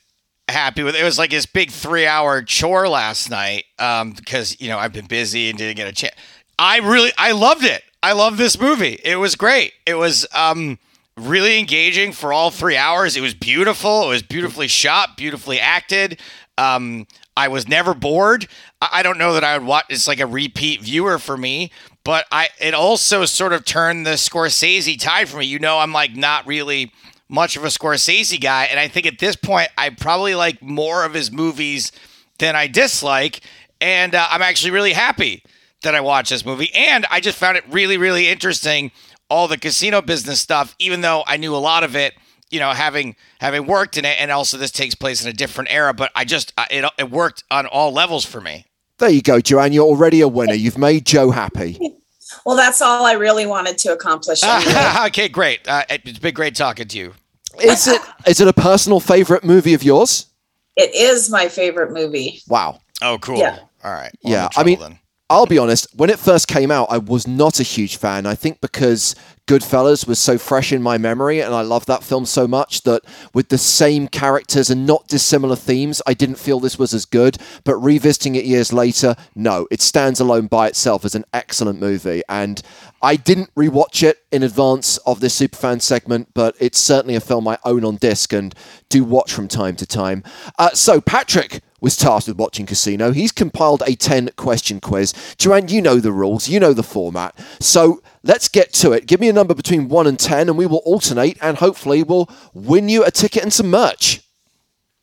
happy 0.47 0.83
with 0.83 0.95
it. 0.95 1.01
It 1.01 1.03
was 1.03 1.17
like 1.17 1.31
this 1.31 1.45
big 1.45 1.71
three 1.71 2.05
hour 2.05 2.41
chore 2.41 2.87
last 2.87 3.29
night 3.29 3.65
um, 3.79 4.11
because, 4.11 4.59
you 4.59 4.69
know, 4.69 4.77
I've 4.77 4.93
been 4.93 5.07
busy 5.07 5.49
and 5.49 5.57
didn't 5.57 5.77
get 5.77 5.87
a 5.87 5.91
chance. 5.91 6.15
I 6.57 6.79
really, 6.79 7.11
I 7.17 7.31
loved 7.31 7.63
it. 7.63 7.83
I 8.01 8.13
love 8.13 8.37
this 8.37 8.59
movie. 8.59 8.99
It 9.03 9.15
was 9.15 9.35
great. 9.35 9.73
It 9.85 9.95
was 9.95 10.27
um, 10.33 10.77
really 11.17 11.57
engaging 11.59 12.11
for 12.11 12.31
all 12.31 12.51
three 12.51 12.77
hours. 12.77 13.17
It 13.17 13.21
was 13.21 13.33
beautiful. 13.33 14.03
It 14.03 14.09
was 14.09 14.23
beautifully 14.23 14.67
shot, 14.67 15.17
beautifully 15.17 15.59
acted. 15.59 16.19
Um, 16.57 17.07
I 17.35 17.47
was 17.47 17.67
never 17.67 17.93
bored. 17.93 18.47
I 18.81 19.03
don't 19.03 19.17
know 19.17 19.33
that 19.33 19.43
I 19.43 19.57
would 19.57 19.67
watch. 19.67 19.85
It's 19.89 20.07
like 20.07 20.19
a 20.19 20.27
repeat 20.27 20.81
viewer 20.81 21.19
for 21.19 21.35
me, 21.35 21.71
but 22.03 22.25
I 22.31 22.49
it 22.61 22.73
also 22.73 23.25
sort 23.25 23.51
of 23.51 23.65
turned 23.65 24.05
the 24.05 24.11
Scorsese 24.11 24.99
tide 24.99 25.27
for 25.27 25.37
me. 25.37 25.45
You 25.45 25.59
know, 25.59 25.79
I'm 25.79 25.91
like 25.91 26.15
not 26.15 26.47
really 26.47 26.93
much 27.27 27.57
of 27.57 27.63
a 27.63 27.67
Scorsese 27.67 28.39
guy, 28.39 28.65
and 28.65 28.79
I 28.79 28.87
think 28.87 29.05
at 29.05 29.19
this 29.19 29.35
point 29.35 29.69
I 29.77 29.89
probably 29.89 30.35
like 30.35 30.61
more 30.61 31.03
of 31.05 31.13
his 31.13 31.31
movies 31.31 31.91
than 32.39 32.55
I 32.55 32.67
dislike, 32.67 33.41
and 33.81 34.13
uh, 34.13 34.27
I'm 34.29 34.41
actually 34.41 34.71
really 34.71 34.93
happy 34.93 35.43
that 35.83 35.95
I 35.95 36.01
watched 36.01 36.29
this 36.29 36.45
movie, 36.45 36.71
and 36.75 37.05
I 37.09 37.19
just 37.19 37.37
found 37.37 37.57
it 37.57 37.63
really, 37.69 37.97
really 37.97 38.27
interesting 38.27 38.91
all 39.29 39.47
the 39.47 39.57
casino 39.57 40.01
business 40.01 40.39
stuff, 40.39 40.75
even 40.79 41.01
though 41.01 41.23
I 41.25 41.37
knew 41.37 41.55
a 41.55 41.57
lot 41.57 41.83
of 41.83 41.95
it. 41.95 42.13
You 42.51 42.59
know, 42.59 42.71
having 42.71 43.15
having 43.41 43.65
worked 43.65 43.97
in 43.97 44.05
it, 44.05 44.17
and 44.19 44.31
also 44.31 44.57
this 44.57 44.71
takes 44.71 44.93
place 44.93 45.23
in 45.23 45.29
a 45.29 45.33
different 45.33 45.71
era, 45.71 45.93
but 45.95 46.11
I 46.15 46.25
just 46.25 46.53
it 46.69 46.85
it 46.97 47.09
worked 47.09 47.43
on 47.49 47.65
all 47.65 47.91
levels 47.91 48.23
for 48.23 48.39
me. 48.39 48.65
There 48.99 49.09
you 49.09 49.23
go, 49.23 49.41
Joanne. 49.41 49.73
You're 49.73 49.83
already 49.83 50.21
a 50.21 50.27
winner. 50.27 50.53
You've 50.53 50.77
made 50.77 51.05
Joe 51.05 51.31
happy. 51.31 51.79
Well, 52.45 52.55
that's 52.55 52.81
all 52.81 53.05
I 53.05 53.13
really 53.13 53.45
wanted 53.45 53.77
to 53.79 53.93
accomplish. 53.93 54.41
okay, 55.05 55.29
great. 55.29 55.67
Uh, 55.67 55.83
it's 55.89 56.19
been 56.19 56.33
great 56.33 56.55
talking 56.55 56.87
to 56.87 56.97
you. 56.97 57.13
Is 57.61 57.87
it 57.87 58.01
is 58.27 58.41
it 58.41 58.47
a 58.47 58.53
personal 58.53 58.99
favorite 58.99 59.43
movie 59.43 59.73
of 59.73 59.83
yours? 59.83 60.27
It 60.75 60.93
is 60.93 61.29
my 61.29 61.47
favorite 61.47 61.91
movie. 61.91 62.41
Wow. 62.47 62.79
Oh, 63.01 63.17
cool. 63.19 63.37
Yeah. 63.37 63.59
All 63.83 63.93
right. 63.93 64.11
Well, 64.23 64.33
yeah. 64.33 64.49
I 64.57 64.63
mean, 64.63 64.79
then. 64.79 64.99
I'll 65.27 65.47
be 65.47 65.57
honest. 65.57 65.87
When 65.95 66.11
it 66.11 66.19
first 66.19 66.47
came 66.47 66.69
out, 66.69 66.87
I 66.91 66.99
was 66.99 67.27
not 67.27 67.59
a 67.59 67.63
huge 67.63 67.97
fan. 67.97 68.27
I 68.27 68.35
think 68.35 68.61
because 68.61 69.15
Goodfellas 69.47 70.07
was 70.07 70.19
so 70.19 70.37
fresh 70.37 70.71
in 70.71 70.83
my 70.83 70.99
memory, 70.99 71.39
and 71.39 71.51
I 71.51 71.61
love 71.61 71.87
that 71.87 72.03
film 72.03 72.27
so 72.27 72.47
much 72.47 72.83
that 72.83 73.01
with 73.33 73.49
the 73.49 73.57
same 73.57 74.07
characters 74.07 74.69
and 74.69 74.85
not 74.85 75.07
dissimilar 75.07 75.55
themes, 75.55 75.99
I 76.05 76.13
didn't 76.13 76.37
feel 76.37 76.59
this 76.59 76.77
was 76.77 76.93
as 76.93 77.05
good. 77.05 77.37
But 77.63 77.77
revisiting 77.77 78.35
it 78.35 78.45
years 78.45 78.71
later, 78.71 79.15
no, 79.33 79.67
it 79.71 79.81
stands 79.81 80.19
alone 80.19 80.45
by 80.45 80.67
itself 80.67 81.03
as 81.03 81.15
an 81.15 81.25
excellent 81.33 81.79
movie. 81.79 82.21
And 82.29 82.61
I 83.05 83.17
didn't 83.17 83.53
rewatch 83.53 84.01
it 84.01 84.25
in 84.31 84.41
advance 84.41 84.97
of 85.05 85.19
this 85.19 85.39
superfan 85.39 85.79
segment, 85.79 86.29
but 86.33 86.55
it's 86.59 86.79
certainly 86.79 87.13
a 87.13 87.19
film 87.19 87.47
I 87.47 87.59
own 87.63 87.85
on 87.85 87.97
disc 87.97 88.33
and 88.33 88.55
do 88.89 89.03
watch 89.03 89.31
from 89.31 89.47
time 89.47 89.75
to 89.75 89.85
time. 89.85 90.23
Uh, 90.57 90.71
so, 90.71 90.99
Patrick 90.99 91.61
was 91.79 91.95
tasked 91.95 92.27
with 92.27 92.39
watching 92.39 92.65
Casino. 92.65 93.11
He's 93.11 93.31
compiled 93.31 93.83
a 93.85 93.95
10 93.95 94.31
question 94.37 94.79
quiz. 94.81 95.13
Joanne, 95.37 95.67
you 95.67 95.83
know 95.83 95.97
the 95.97 96.11
rules, 96.11 96.49
you 96.49 96.59
know 96.59 96.73
the 96.73 96.81
format. 96.81 97.37
So, 97.59 98.01
let's 98.23 98.47
get 98.47 98.73
to 98.73 98.93
it. 98.93 99.05
Give 99.05 99.19
me 99.19 99.29
a 99.29 99.33
number 99.33 99.53
between 99.53 99.87
1 99.87 100.07
and 100.07 100.17
10, 100.17 100.49
and 100.49 100.57
we 100.57 100.65
will 100.65 100.81
alternate, 100.83 101.37
and 101.43 101.57
hopefully, 101.57 102.01
we'll 102.01 102.27
win 102.55 102.89
you 102.89 103.05
a 103.05 103.11
ticket 103.11 103.43
and 103.43 103.53
some 103.53 103.69
merch. 103.69 104.21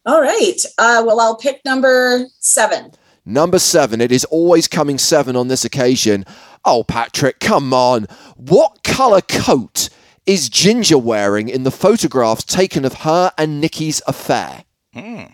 All 0.07 0.20
right. 0.20 0.59
Uh, 0.76 1.05
well, 1.07 1.20
I'll 1.20 1.36
pick 1.36 1.64
number 1.64 2.26
seven. 2.40 2.90
Number 3.24 3.58
seven. 3.58 4.00
It 4.00 4.10
is 4.10 4.24
always 4.26 4.66
coming 4.66 4.98
seven 4.98 5.36
on 5.36 5.48
this 5.48 5.64
occasion. 5.64 6.24
Oh, 6.64 6.84
Patrick, 6.84 7.40
come 7.40 7.72
on. 7.72 8.06
What 8.36 8.82
colour 8.82 9.20
coat 9.20 9.88
is 10.26 10.48
Ginger 10.48 10.98
wearing 10.98 11.48
in 11.48 11.64
the 11.64 11.70
photographs 11.70 12.44
taken 12.44 12.84
of 12.84 12.94
her 12.94 13.32
and 13.38 13.60
Nikki's 13.60 14.02
affair? 14.06 14.64
Hmm. 14.92 15.24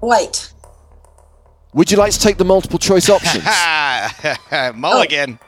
White. 0.00 0.52
Would 1.74 1.90
you 1.90 1.96
like 1.96 2.12
to 2.12 2.20
take 2.20 2.38
the 2.38 2.44
multiple 2.44 2.78
choice 2.78 3.08
options? 3.08 3.44
mulligan. 4.74 5.38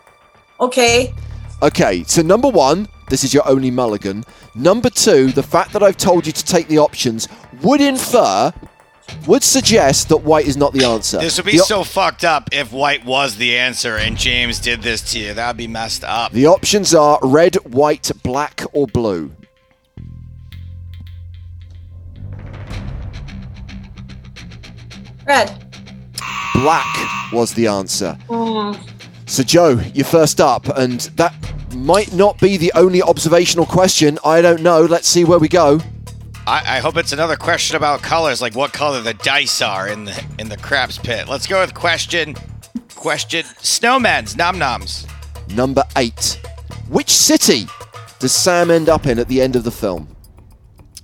Oh. 0.59 0.67
Okay. 0.67 1.15
Okay, 1.63 2.05
so 2.05 2.23
number 2.23 2.49
one, 2.49 2.89
this 3.09 3.25
is 3.25 3.33
your 3.33 3.47
only 3.49 3.71
mulligan. 3.71 4.25
Number 4.55 4.91
two, 4.91 5.33
the 5.33 5.43
fact 5.43 5.73
that 5.73 5.83
I've 5.83 5.97
told 5.97 6.27
you 6.27 6.33
to 6.33 6.45
take 6.45 6.69
the 6.69 6.79
options 6.79 7.29
would 7.63 7.81
infer 7.81 8.53
would 9.27 9.43
suggest 9.43 10.09
that 10.09 10.19
white 10.19 10.47
is 10.47 10.57
not 10.57 10.73
the 10.73 10.85
answer. 10.85 11.19
This 11.19 11.37
would 11.37 11.47
be 11.47 11.59
the, 11.59 11.65
so 11.65 11.85
fucked 11.85 12.25
up 12.25 12.49
if 12.53 12.73
white 12.73 13.05
was 13.05 13.37
the 13.37 13.57
answer 13.57 13.97
and 13.97 14.17
James 14.17 14.59
did 14.61 14.83
this 14.83 15.13
to 15.13 15.19
you. 15.19 15.35
That 15.35 15.49
would 15.49 15.57
be 15.57 15.67
messed 15.67 16.05
up. 16.05 16.33
The 16.33 16.47
options 16.47 16.95
are 16.95 17.19
red, 17.23 17.57
white, 17.57 18.11
black, 18.23 18.63
or 18.73 18.87
blue. 18.87 19.33
Red. 25.27 25.65
Black 26.55 27.33
was 27.33 27.55
the 27.55 27.69
answer. 27.69 28.19
Mm. 28.29 28.79
So, 29.27 29.45
Joe, 29.45 29.81
you're 29.95 30.05
first 30.05 30.41
up, 30.41 30.67
and 30.77 31.01
that 31.15 31.33
might 31.73 32.13
not 32.13 32.41
be 32.41 32.57
the 32.57 32.73
only 32.75 33.01
observational 33.01 33.65
question. 33.65 34.19
I 34.25 34.43
don't 34.43 34.61
know. 34.61 34.83
Let's 34.83 35.09
see 35.09 35.25
where 35.25 35.39
we 35.39 35.49
go. 35.49 35.81
I, 36.47 36.77
I, 36.77 36.81
hope 36.81 36.97
it's 36.97 37.13
another 37.13 37.37
question 37.37 37.77
about 37.77 38.03
colors, 38.03 38.41
like 38.41 38.55
what 38.55 38.73
color 38.73 39.01
the 39.01 39.15
dice 39.15 39.61
are 39.61 39.89
in 39.89 40.05
the 40.05 40.25
in 40.39 40.49
the 40.49 40.57
craps 40.57 40.99
pit. 40.99 41.29
Let's 41.29 41.47
go 41.47 41.61
with 41.61 41.75
question 41.75 42.35
question 42.95 43.45
snowmen's 43.59 44.37
nom 44.37 44.59
noms. 44.59 45.07
Number 45.55 45.85
eight. 45.97 46.41
Which 46.89 47.11
city 47.11 47.67
does 48.19 48.33
Sam 48.33 48.71
end 48.71 48.89
up 48.89 49.07
in 49.07 49.19
at 49.19 49.29
the 49.29 49.41
end 49.41 49.55
of 49.57 49.65
the 49.65 49.71
film? 49.71 50.09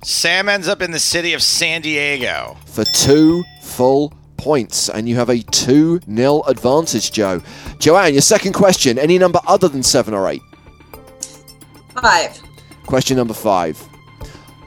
Sam 0.03 0.49
ends 0.49 0.69
up 0.69 0.83
in 0.83 0.91
the 0.91 0.99
city 0.99 1.33
of 1.33 1.43
San 1.43 1.81
Diego. 1.81 2.57
For 2.67 2.85
two 2.85 3.45
full 3.63 4.13
points, 4.37 4.89
and 4.89 5.09
you 5.09 5.17
have 5.17 5.29
a 5.29 5.39
2 5.39 6.01
0 6.01 6.43
advantage, 6.43 7.11
Joe. 7.11 7.43
Joanne, 7.79 8.13
your 8.13 8.23
second 8.23 8.53
question 8.53 8.99
any 8.99 9.19
number 9.19 9.41
other 9.47 9.69
than 9.69 9.83
seven 9.83 10.15
or 10.15 10.29
eight? 10.29 10.43
Five. 12.01 12.41
Question 12.87 13.17
number 13.17 13.35
five. 13.35 13.83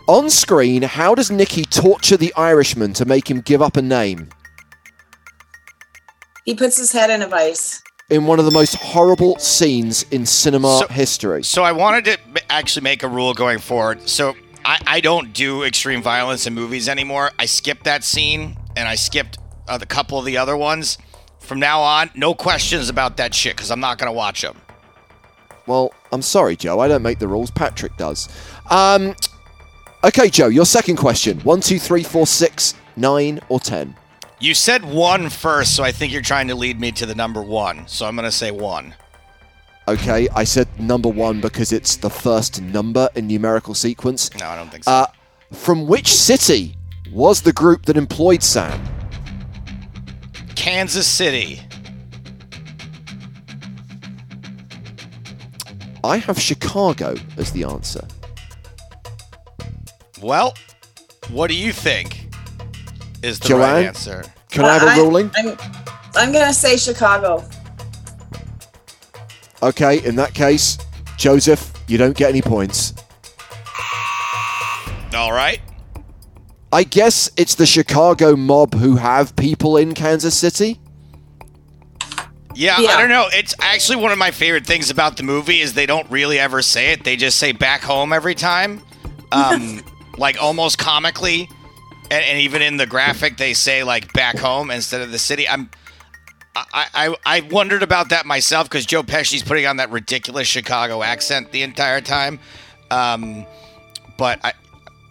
On 0.09 0.27
screen, 0.27 0.81
how 0.81 1.13
does 1.13 1.29
Nicky 1.29 1.65
torture 1.65 2.17
the 2.17 2.33
Irishman 2.33 2.93
to 2.93 3.05
make 3.05 3.29
him 3.29 3.41
give 3.41 3.61
up 3.61 3.77
a 3.77 3.81
name? 3.83 4.29
He 6.45 6.55
puts 6.55 6.79
his 6.79 6.91
head 6.91 7.11
in 7.11 7.21
a 7.21 7.27
vice. 7.27 7.83
In 8.09 8.25
one 8.25 8.39
of 8.39 8.45
the 8.45 8.51
most 8.51 8.73
horrible 8.73 9.37
scenes 9.37 10.01
in 10.09 10.25
cinema 10.25 10.79
so, 10.79 10.87
history. 10.87 11.43
So 11.43 11.61
I 11.61 11.73
wanted 11.73 12.05
to 12.05 12.17
actually 12.51 12.85
make 12.85 13.03
a 13.03 13.07
rule 13.07 13.35
going 13.35 13.59
forward. 13.59 14.09
So 14.09 14.33
I, 14.65 14.79
I 14.87 14.99
don't 14.99 15.31
do 15.31 15.61
extreme 15.61 16.01
violence 16.01 16.47
in 16.47 16.55
movies 16.55 16.89
anymore. 16.89 17.29
I 17.37 17.45
skipped 17.45 17.83
that 17.83 18.03
scene 18.03 18.57
and 18.75 18.87
I 18.87 18.95
skipped 18.95 19.37
uh, 19.67 19.77
the 19.77 19.85
couple 19.85 20.17
of 20.17 20.25
the 20.25 20.37
other 20.37 20.57
ones. 20.57 20.97
From 21.37 21.59
now 21.59 21.81
on, 21.81 22.09
no 22.15 22.33
questions 22.33 22.89
about 22.89 23.17
that 23.17 23.35
shit 23.35 23.55
because 23.55 23.69
I'm 23.69 23.79
not 23.79 23.99
going 23.99 24.11
to 24.11 24.17
watch 24.17 24.41
them. 24.41 24.59
Well, 25.67 25.93
I'm 26.11 26.23
sorry, 26.23 26.55
Joe. 26.55 26.79
I 26.79 26.87
don't 26.87 27.03
make 27.03 27.19
the 27.19 27.27
rules. 27.27 27.51
Patrick 27.51 27.95
does. 27.97 28.27
Um, 28.71 29.13
okay, 30.03 30.29
Joe, 30.29 30.47
your 30.47 30.65
second 30.65 30.97
question. 30.97 31.39
One, 31.41 31.61
two, 31.61 31.79
three, 31.79 32.03
four, 32.03 32.27
six, 32.27 32.75
nine, 32.95 33.39
or 33.49 33.59
ten? 33.59 33.95
You 34.39 34.53
said 34.53 34.85
one 34.85 35.29
first, 35.29 35.75
so 35.75 35.83
I 35.83 35.91
think 35.91 36.13
you're 36.13 36.21
trying 36.21 36.47
to 36.47 36.55
lead 36.55 36.79
me 36.79 36.91
to 36.93 37.05
the 37.05 37.15
number 37.15 37.41
one. 37.41 37.87
So 37.87 38.05
I'm 38.05 38.15
going 38.15 38.25
to 38.25 38.31
say 38.31 38.51
one. 38.51 38.95
Okay, 39.87 40.29
I 40.35 40.43
said 40.43 40.67
number 40.79 41.09
one 41.09 41.41
because 41.41 41.73
it's 41.73 41.95
the 41.95 42.09
first 42.09 42.61
number 42.61 43.09
in 43.15 43.27
numerical 43.27 43.73
sequence. 43.73 44.33
No, 44.39 44.45
I 44.45 44.55
don't 44.55 44.69
think 44.69 44.83
so. 44.83 44.91
Uh, 44.91 45.07
from 45.51 45.87
which 45.87 46.13
city 46.13 46.75
was 47.11 47.41
the 47.41 47.51
group 47.51 47.85
that 47.87 47.97
employed 47.97 48.43
Sam? 48.43 48.81
Kansas 50.55 51.07
City. 51.07 51.59
I 56.03 56.17
have 56.17 56.39
Chicago 56.39 57.15
as 57.37 57.51
the 57.51 57.63
answer. 57.63 58.07
Well, 60.21 60.53
what 61.29 61.49
do 61.49 61.55
you 61.55 61.71
think 61.71 62.27
is 63.23 63.39
the 63.39 63.49
Joanne? 63.49 63.61
right 63.61 63.85
answer? 63.85 64.23
Can 64.49 64.65
I 64.65 64.73
have 64.73 64.83
a 64.83 64.91
I- 64.91 64.97
ruling? 64.97 65.31
I'm, 65.35 65.57
I'm 66.15 66.31
gonna 66.31 66.53
say 66.53 66.77
Chicago. 66.77 67.43
Okay, 69.61 70.03
in 70.05 70.15
that 70.15 70.33
case, 70.33 70.77
Joseph, 71.17 71.73
you 71.87 71.97
don't 71.97 72.15
get 72.15 72.29
any 72.29 72.41
points. 72.41 72.93
All 75.13 75.31
right. 75.33 75.59
I 76.71 76.83
guess 76.83 77.29
it's 77.35 77.55
the 77.55 77.65
Chicago 77.65 78.35
mob 78.35 78.73
who 78.75 78.95
have 78.95 79.35
people 79.35 79.75
in 79.77 79.93
Kansas 79.93 80.37
City. 80.37 80.79
Yeah, 82.55 82.79
Yeah. 82.79 82.89
I 82.91 82.99
don't 83.01 83.09
know. 83.09 83.27
It's 83.33 83.53
actually 83.59 83.97
one 83.97 84.11
of 84.11 84.17
my 84.17 84.31
favorite 84.31 84.65
things 84.67 84.89
about 84.89 85.17
the 85.17 85.23
movie 85.23 85.61
is 85.61 85.73
they 85.73 85.85
don't 85.87 86.09
really 86.11 86.37
ever 86.39 86.61
say 86.61 86.91
it. 86.91 87.03
They 87.03 87.15
just 87.15 87.37
say 87.37 87.51
back 87.53 87.81
home 87.81 88.13
every 88.13 88.35
time. 88.35 88.81
Um, 89.31 89.81
like 90.19 90.41
almost 90.41 90.77
comically. 90.77 91.49
And, 92.11 92.25
and 92.25 92.39
even 92.39 92.61
in 92.61 92.77
the 92.77 92.85
graphic 92.85 93.37
they 93.37 93.53
say 93.53 93.83
like 93.83 94.13
back 94.13 94.37
home 94.37 94.71
instead 94.71 95.01
of 95.01 95.11
the 95.11 95.19
city. 95.19 95.47
I'm 95.47 95.69
I, 96.55 96.87
I, 96.93 97.15
I 97.25 97.41
wondered 97.41 97.83
about 97.83 98.09
that 98.09 98.25
myself 98.25 98.69
because 98.69 98.85
Joe 98.85 99.03
Pesci's 99.03 99.43
putting 99.43 99.65
on 99.65 99.77
that 99.77 99.91
ridiculous 99.91 100.47
Chicago 100.47 101.01
accent 101.03 101.51
the 101.51 101.61
entire 101.61 102.01
time. 102.01 102.39
Um, 102.91 103.45
but 104.17 104.39
I, 104.43 104.53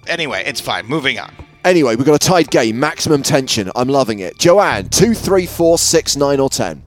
anyway, 0.08 0.42
it's 0.44 0.60
fine. 0.60 0.86
Moving 0.86 1.18
on. 1.18 1.32
Anyway, 1.64 1.96
we've 1.96 2.04
got 2.06 2.16
a 2.16 2.26
tied 2.26 2.50
game, 2.50 2.78
maximum 2.78 3.22
tension. 3.22 3.70
I'm 3.74 3.88
loving 3.88 4.18
it. 4.18 4.38
Joanne, 4.38 4.88
two, 4.90 5.14
three, 5.14 5.46
four, 5.46 5.78
six, 5.78 6.16
nine, 6.16 6.40
or 6.40 6.50
ten. 6.50 6.82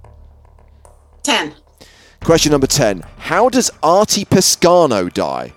Ten. 1.23 1.55
Question 2.23 2.51
number 2.51 2.67
10. 2.67 3.03
How 3.17 3.49
does 3.49 3.71
Artie 3.81 4.25
Piscano 4.25 5.11
die? 5.11 5.53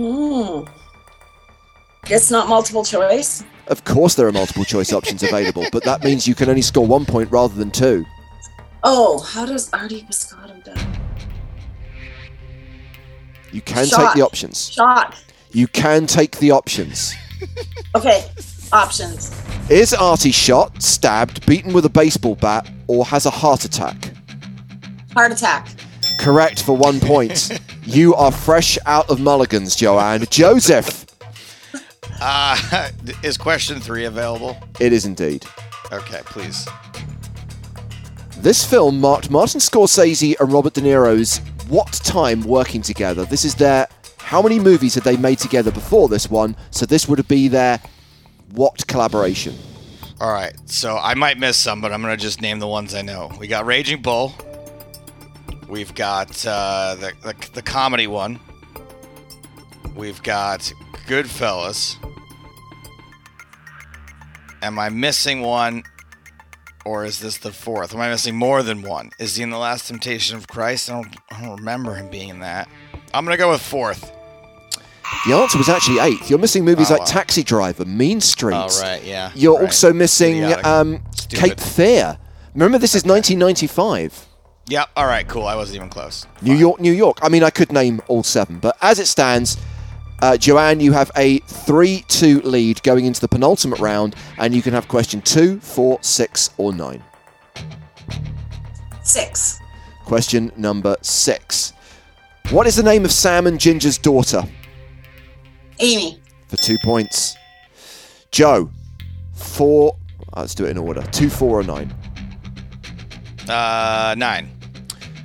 Hmm. 0.00 0.64
It's 2.06 2.30
not 2.30 2.48
multiple 2.48 2.84
choice. 2.84 3.44
Of 3.66 3.84
course, 3.84 4.14
there 4.14 4.26
are 4.26 4.32
multiple 4.32 4.64
choice 4.64 4.92
options 4.94 5.22
available, 5.22 5.66
but 5.70 5.84
that 5.84 6.02
means 6.02 6.26
you 6.26 6.34
can 6.34 6.48
only 6.48 6.62
score 6.62 6.86
one 6.86 7.04
point 7.04 7.30
rather 7.30 7.54
than 7.54 7.70
two. 7.70 8.06
Oh, 8.82 9.18
how 9.20 9.44
does 9.44 9.70
Artie 9.74 10.02
Piscato 10.02 10.64
die? 10.64 11.00
You 13.52 13.60
can 13.60 13.86
Shot. 13.86 14.06
take 14.06 14.14
the 14.14 14.22
options. 14.22 14.70
Shot. 14.70 15.22
You 15.52 15.66
can 15.68 16.06
take 16.06 16.38
the 16.38 16.50
options. 16.50 17.14
Okay. 17.96 18.24
Options. 18.70 19.34
Is 19.68 19.92
Artie 19.94 20.30
shot, 20.30 20.80
stabbed, 20.80 21.44
beaten 21.46 21.72
with 21.72 21.84
a 21.86 21.88
baseball 21.88 22.36
bat, 22.36 22.70
or 22.86 23.04
has 23.06 23.26
a 23.26 23.30
heart 23.30 23.64
attack? 23.64 24.12
Heart 25.14 25.32
attack. 25.32 25.68
Correct 26.20 26.62
for 26.62 26.76
one 26.76 27.00
point. 27.00 27.58
you 27.82 28.14
are 28.14 28.30
fresh 28.30 28.78
out 28.84 29.08
of 29.08 29.20
mulligans, 29.20 29.74
Joanne. 29.74 30.26
Joseph, 30.30 31.06
Uh, 32.20 32.90
is 33.22 33.38
question 33.38 33.80
three 33.80 34.04
available? 34.04 34.56
it 34.78 34.92
is 34.92 35.06
indeed. 35.06 35.46
Okay, 35.90 36.20
please. 36.26 36.68
This 38.36 38.64
film 38.64 39.00
marked 39.00 39.30
Martin 39.30 39.60
Scorsese 39.60 40.38
and 40.38 40.52
Robert 40.52 40.74
De 40.74 40.82
Niro's 40.82 41.38
what 41.68 41.92
time 41.92 42.42
working 42.42 42.82
together? 42.82 43.24
This 43.24 43.44
is 43.44 43.54
their 43.54 43.88
how 44.18 44.42
many 44.42 44.58
movies 44.60 44.94
had 44.94 45.04
they 45.04 45.16
made 45.16 45.38
together 45.38 45.70
before 45.72 46.08
this 46.08 46.28
one? 46.30 46.54
So 46.70 46.84
this 46.86 47.08
would 47.08 47.26
be 47.28 47.48
their 47.48 47.80
what 48.52 48.86
collaboration? 48.86 49.54
All 50.20 50.30
right, 50.32 50.52
so 50.66 50.98
I 50.98 51.14
might 51.14 51.38
miss 51.38 51.56
some, 51.56 51.80
but 51.80 51.92
I'm 51.92 52.02
gonna 52.02 52.16
just 52.18 52.42
name 52.42 52.58
the 52.58 52.66
ones 52.68 52.94
I 52.94 53.00
know. 53.02 53.32
We 53.40 53.46
got 53.46 53.64
Raging 53.64 54.02
Bull. 54.02 54.34
We've 55.70 55.94
got 55.94 56.44
uh, 56.46 56.96
the, 56.98 57.12
the 57.22 57.50
the 57.54 57.62
comedy 57.62 58.06
one. 58.08 58.40
We've 59.94 60.22
got 60.22 60.60
Goodfellas. 61.06 61.96
Am 64.62 64.78
I 64.78 64.88
missing 64.88 65.40
one, 65.42 65.84
or 66.84 67.04
is 67.04 67.20
this 67.20 67.38
the 67.38 67.52
fourth? 67.52 67.94
Am 67.94 68.00
I 68.00 68.10
missing 68.10 68.34
more 68.36 68.62
than 68.62 68.82
one? 68.82 69.10
Is 69.18 69.36
he 69.36 69.42
in 69.42 69.50
the 69.50 69.58
Last 69.58 69.86
Temptation 69.88 70.36
of 70.36 70.48
Christ? 70.48 70.90
I 70.90 70.94
don't, 71.00 71.16
I 71.30 71.40
don't 71.42 71.56
remember 71.58 71.94
him 71.94 72.10
being 72.10 72.28
in 72.28 72.40
that. 72.40 72.68
I'm 73.14 73.24
gonna 73.24 73.36
go 73.36 73.50
with 73.50 73.62
fourth. 73.62 74.12
The 75.26 75.34
answer 75.34 75.56
was 75.58 75.68
actually 75.68 75.98
eighth. 76.00 76.28
You're 76.30 76.38
missing 76.38 76.64
movies 76.64 76.90
Oh, 76.90 76.94
like 76.94 77.00
wow. 77.00 77.06
Taxi 77.06 77.42
Driver, 77.42 77.84
Mean 77.84 78.20
Streets. 78.20 78.80
Oh 78.80 78.82
right, 78.82 79.02
yeah. 79.04 79.30
You're 79.34 79.54
right. 79.56 79.64
also 79.66 79.92
missing 79.92 80.44
um, 80.64 81.00
Cape 81.30 81.58
Fear. 81.60 82.18
Remember, 82.54 82.78
this 82.78 82.94
is 82.94 83.04
1995. 83.04 84.26
Yep. 84.70 84.90
All 84.96 85.06
right. 85.06 85.26
Cool. 85.26 85.46
I 85.46 85.56
wasn't 85.56 85.76
even 85.76 85.88
close. 85.88 86.26
New 86.42 86.54
York, 86.54 86.80
New 86.80 86.92
York. 86.92 87.18
I 87.22 87.28
mean, 87.28 87.42
I 87.42 87.50
could 87.50 87.72
name 87.72 88.00
all 88.06 88.22
seven, 88.22 88.60
but 88.60 88.76
as 88.80 89.00
it 89.00 89.06
stands, 89.06 89.56
uh, 90.22 90.36
Joanne, 90.36 90.78
you 90.78 90.92
have 90.92 91.10
a 91.16 91.38
3 91.38 92.04
2 92.06 92.42
lead 92.42 92.80
going 92.84 93.04
into 93.04 93.20
the 93.20 93.26
penultimate 93.26 93.80
round, 93.80 94.14
and 94.38 94.54
you 94.54 94.62
can 94.62 94.72
have 94.72 94.86
question 94.86 95.22
two, 95.22 95.58
four, 95.60 95.98
six, 96.02 96.50
or 96.56 96.72
nine. 96.72 97.02
Six. 99.02 99.58
Question 100.04 100.52
number 100.56 100.96
six. 101.02 101.72
What 102.50 102.66
is 102.68 102.76
the 102.76 102.82
name 102.82 103.04
of 103.04 103.10
Sam 103.10 103.48
and 103.48 103.58
Ginger's 103.58 103.98
daughter? 103.98 104.44
Amy. 105.80 106.20
For 106.46 106.56
two 106.56 106.78
points. 106.84 107.36
Joe, 108.30 108.70
four. 109.34 109.96
Let's 110.36 110.54
do 110.54 110.64
it 110.66 110.70
in 110.70 110.78
order. 110.78 111.02
Two, 111.10 111.28
four, 111.28 111.58
or 111.58 111.64
nine. 111.64 111.92
Uh, 113.48 114.14
nine. 114.16 114.59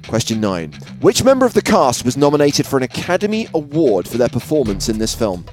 Question 0.07 0.39
nine. 0.39 0.71
Which 1.01 1.23
member 1.23 1.45
of 1.45 1.53
the 1.53 1.61
cast 1.61 2.05
was 2.05 2.15
nominated 2.15 2.65
for 2.67 2.77
an 2.77 2.83
Academy 2.83 3.47
Award 3.53 4.07
for 4.07 4.17
their 4.17 4.29
performance 4.29 4.87
in 4.87 4.99
this 4.99 5.15
film? 5.15 5.45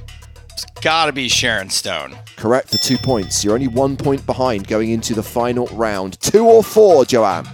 It's 0.51 0.67
gotta 0.83 1.13
be 1.13 1.29
Sharon 1.29 1.71
Stone. 1.71 2.17
Correct 2.37 2.69
for 2.69 2.77
two 2.77 2.99
points. 2.99 3.43
You're 3.43 3.55
only 3.55 3.69
one 3.69 3.97
point 3.97 4.25
behind 4.27 4.69
going 4.69 4.91
into 4.91 5.15
the 5.15 5.23
final 5.23 5.67
round. 5.69 6.21
Two 6.21 6.47
or 6.47 6.63
four, 6.63 7.07
Joanne. 7.07 7.47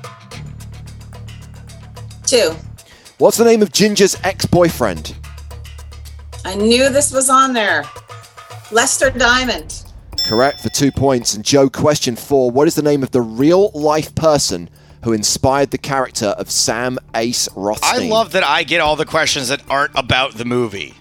Two. 2.27 2.55
What's 3.19 3.37
the 3.37 3.45
name 3.45 3.63
of 3.63 3.73
Ginger's 3.73 4.17
ex 4.25 4.45
boyfriend? 4.47 5.15
I 6.45 6.57
knew 6.57 6.89
this 6.89 7.13
was 7.13 7.31
on 7.31 7.53
there. 7.53 7.85
Lester 8.73 9.11
Diamond. 9.11 9.85
Correct 10.27 10.61
for 10.61 10.69
two 10.69 10.91
points. 10.91 11.35
And 11.35 11.45
Joe, 11.45 11.71
question 11.71 12.17
four. 12.17 12.51
What 12.51 12.67
is 12.67 12.75
the 12.75 12.83
name 12.83 13.03
of 13.03 13.13
the 13.13 13.23
real 13.23 13.71
life 13.71 14.15
person 14.15 14.69
who 15.09 15.15
inspired 15.15 15.71
the 15.71 15.79
character 15.79 16.27
of 16.27 16.51
Sam 16.51 16.99
Ace 17.15 17.49
Rothstein. 17.57 18.03
I 18.05 18.15
love 18.15 18.33
that 18.33 18.45
I 18.45 18.63
get 18.63 18.83
all 18.83 18.95
the 18.95 19.07
questions 19.07 19.49
that 19.49 19.63
aren't 19.71 19.93
about 19.95 20.35
the 20.35 20.45
movie. 20.45 20.95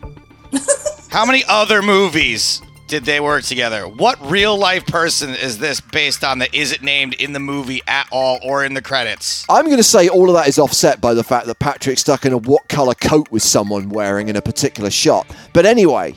How 1.10 1.26
many 1.26 1.44
other 1.50 1.82
movies 1.82 2.62
did 2.88 3.04
they 3.04 3.20
work 3.20 3.44
together? 3.44 3.86
What 3.86 4.18
real 4.32 4.58
life 4.58 4.86
person 4.86 5.32
is 5.32 5.58
this 5.58 5.82
based 5.82 6.24
on 6.24 6.40
that 6.40 6.56
isn't 6.56 6.82
named 6.82 7.16
in 7.16 7.34
the 7.34 7.42
movie 7.42 7.82
at 7.86 8.08
all 8.10 8.40
or 8.44 8.64
in 8.64 8.76
the 8.76 8.82
credits? 8.82 9.46
I'm 9.50 9.66
going 9.66 9.76
to 9.76 9.84
say 9.84 10.08
all 10.08 10.30
of 10.30 10.36
that 10.36 10.48
is 10.48 10.58
offset 10.58 11.02
by 11.02 11.14
the 11.14 11.24
fact 11.24 11.46
that 11.48 11.60
Patrick 11.60 11.98
stuck 11.98 12.24
in 12.26 12.32
a 12.32 12.38
what 12.38 12.70
color 12.70 12.94
coat 12.94 13.30
was 13.30 13.44
someone 13.44 13.90
wearing 13.90 14.30
in 14.30 14.38
a 14.38 14.42
particular 14.42 14.90
shot. 14.90 15.28
But 15.52 15.66
anyway, 15.66 16.16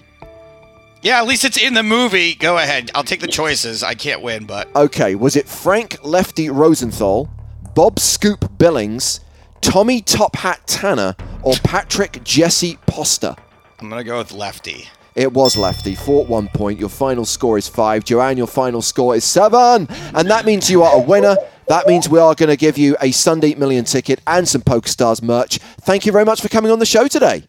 Yeah, 1.03 1.19
at 1.21 1.27
least 1.27 1.45
it's 1.45 1.61
in 1.61 1.75
the 1.75 1.83
movie. 1.83 2.37
Go 2.37 2.59
ahead. 2.59 2.93
I'll 2.95 3.03
take 3.03 3.21
the 3.21 3.27
choices. 3.27 3.83
I 3.83 3.95
can't 3.95 4.23
win, 4.23 4.45
but 4.47 4.69
okay, 4.77 5.17
was 5.17 5.35
it 5.35 5.49
Frank 5.49 5.97
Lefty 6.05 6.51
Rosenthal, 6.51 7.29
Bob 7.75 7.99
Scoop 7.99 8.59
Billings, 8.59 9.21
Tommy 9.61 10.01
Top 10.01 10.37
Hat 10.37 10.67
Tanner, 10.67 11.15
or 11.43 11.55
Patrick 11.63 12.23
Jesse 12.25 12.79
Poster? 12.87 13.37
I'm 13.81 13.89
gonna 13.89 14.05
go 14.05 14.19
with 14.19 14.33
Lefty. 14.33 14.89
It 15.15 15.33
was 15.33 15.57
Lefty, 15.57 15.95
fought 15.95 16.29
one 16.29 16.49
point. 16.49 16.79
Your 16.79 16.89
final 16.89 17.25
score 17.25 17.59
is 17.59 17.69
five. 17.69 18.05
Joanne, 18.05 18.37
your 18.37 18.47
final 18.47 18.83
score 18.83 19.15
is 19.17 19.25
seven. 19.25 19.89
And 20.15 20.31
that 20.31 20.47
means 20.47 20.71
you 20.71 20.83
are 20.83 20.97
a 20.97 21.01
winner. 21.01 21.37
That 21.69 21.87
means 21.87 22.09
we 22.09 22.19
are 22.19 22.35
going 22.35 22.49
to 22.49 22.57
give 22.57 22.79
you 22.79 22.97
a 23.01 23.11
Sunday 23.11 23.55
Million 23.55 23.85
ticket 23.85 24.21
and 24.27 24.49
some 24.49 24.63
PokerStars 24.63 25.23
merch. 25.23 25.59
Thank 25.59 26.07
you 26.07 26.13
very 26.13 26.25
much 26.25 26.41
for 26.41 26.49
coming 26.49 26.71
on 26.73 26.79
the 26.79 26.87
show 26.87 27.07
today. 27.09 27.45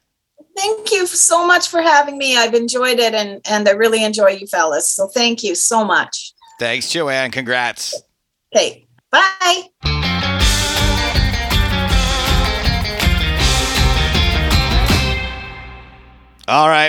Thank 0.58 0.92
you 0.92 1.08
so 1.08 1.46
much 1.46 1.68
for 1.68 1.82
having 1.82 2.18
me. 2.18 2.38
I've 2.38 2.54
enjoyed 2.54 3.00
it 3.00 3.14
and, 3.14 3.42
and 3.46 3.68
I 3.68 3.72
really 3.72 4.04
enjoy 4.04 4.32
you 4.32 4.48
fellas. 4.48 4.90
So 4.90 5.08
thank 5.08 5.44
you 5.44 5.56
so 5.56 5.84
much. 5.86 6.34
Thanks, 6.60 6.92
Joanne. 6.92 7.32
Congrats. 7.32 8.00
Okay. 8.56 8.81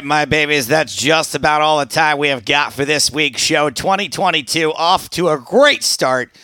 Right, 0.03 0.07
my 0.09 0.25
babies, 0.25 0.67
that's 0.67 0.95
just 0.95 1.35
about 1.35 1.61
all 1.61 1.79
the 1.79 1.87
time 1.87 2.19
we 2.19 2.29
have 2.29 2.45
got 2.45 2.73
for 2.73 2.85
this 2.85 3.11
week's 3.11 3.41
show. 3.41 3.71
2022 3.71 4.73
off 4.73 5.09
to 5.11 5.29
a 5.29 5.39
great 5.39 5.83
start. 5.83 6.35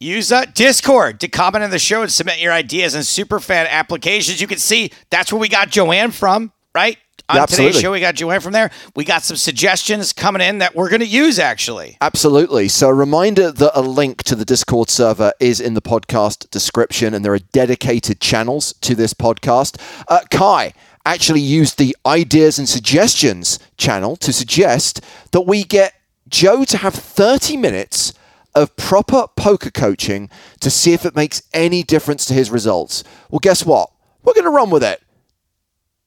Use 0.00 0.30
uh, 0.32 0.44
Discord 0.54 1.20
to 1.20 1.28
comment 1.28 1.64
on 1.64 1.70
the 1.70 1.78
show 1.78 2.02
and 2.02 2.10
submit 2.10 2.40
your 2.40 2.52
ideas 2.52 2.94
and 2.94 3.04
superfan 3.04 3.68
applications. 3.68 4.40
You 4.40 4.46
can 4.46 4.58
see 4.58 4.90
that's 5.10 5.32
where 5.32 5.40
we 5.40 5.48
got 5.48 5.70
Joanne 5.70 6.10
from, 6.10 6.52
right? 6.74 6.98
On 7.28 7.36
Yeah, 7.36 7.46
today's 7.46 7.78
show, 7.78 7.92
we 7.92 8.00
got 8.00 8.14
Joanne 8.14 8.40
from 8.40 8.52
there. 8.52 8.70
We 8.96 9.04
got 9.04 9.22
some 9.22 9.36
suggestions 9.36 10.12
coming 10.14 10.40
in 10.40 10.58
that 10.58 10.74
we're 10.74 10.88
going 10.88 11.00
to 11.00 11.06
use, 11.06 11.38
actually. 11.38 11.98
Absolutely. 12.00 12.68
So, 12.68 12.88
a 12.88 12.94
reminder 12.94 13.52
that 13.52 13.78
a 13.78 13.82
link 13.82 14.22
to 14.24 14.34
the 14.34 14.46
Discord 14.46 14.88
server 14.88 15.32
is 15.38 15.60
in 15.60 15.74
the 15.74 15.82
podcast 15.82 16.48
description, 16.50 17.12
and 17.12 17.22
there 17.22 17.34
are 17.34 17.38
dedicated 17.38 18.20
channels 18.20 18.72
to 18.80 18.94
this 18.94 19.12
podcast. 19.12 19.78
Uh, 20.08 20.20
Kai 20.30 20.72
actually 21.04 21.40
used 21.40 21.78
the 21.78 21.96
ideas 22.06 22.58
and 22.58 22.68
suggestions 22.68 23.58
channel 23.76 24.16
to 24.16 24.32
suggest 24.32 25.00
that 25.32 25.42
we 25.42 25.64
get 25.64 25.94
Joe 26.28 26.64
to 26.64 26.76
have 26.78 26.94
30 26.94 27.56
minutes 27.56 28.12
of 28.54 28.74
proper 28.76 29.26
poker 29.36 29.70
coaching 29.70 30.28
to 30.60 30.70
see 30.70 30.92
if 30.92 31.04
it 31.04 31.14
makes 31.14 31.42
any 31.54 31.82
difference 31.82 32.26
to 32.26 32.34
his 32.34 32.50
results. 32.50 33.04
Well, 33.30 33.38
guess 33.38 33.64
what? 33.64 33.90
We're 34.22 34.34
going 34.34 34.44
to 34.44 34.50
run 34.50 34.70
with 34.70 34.82
it. 34.82 35.02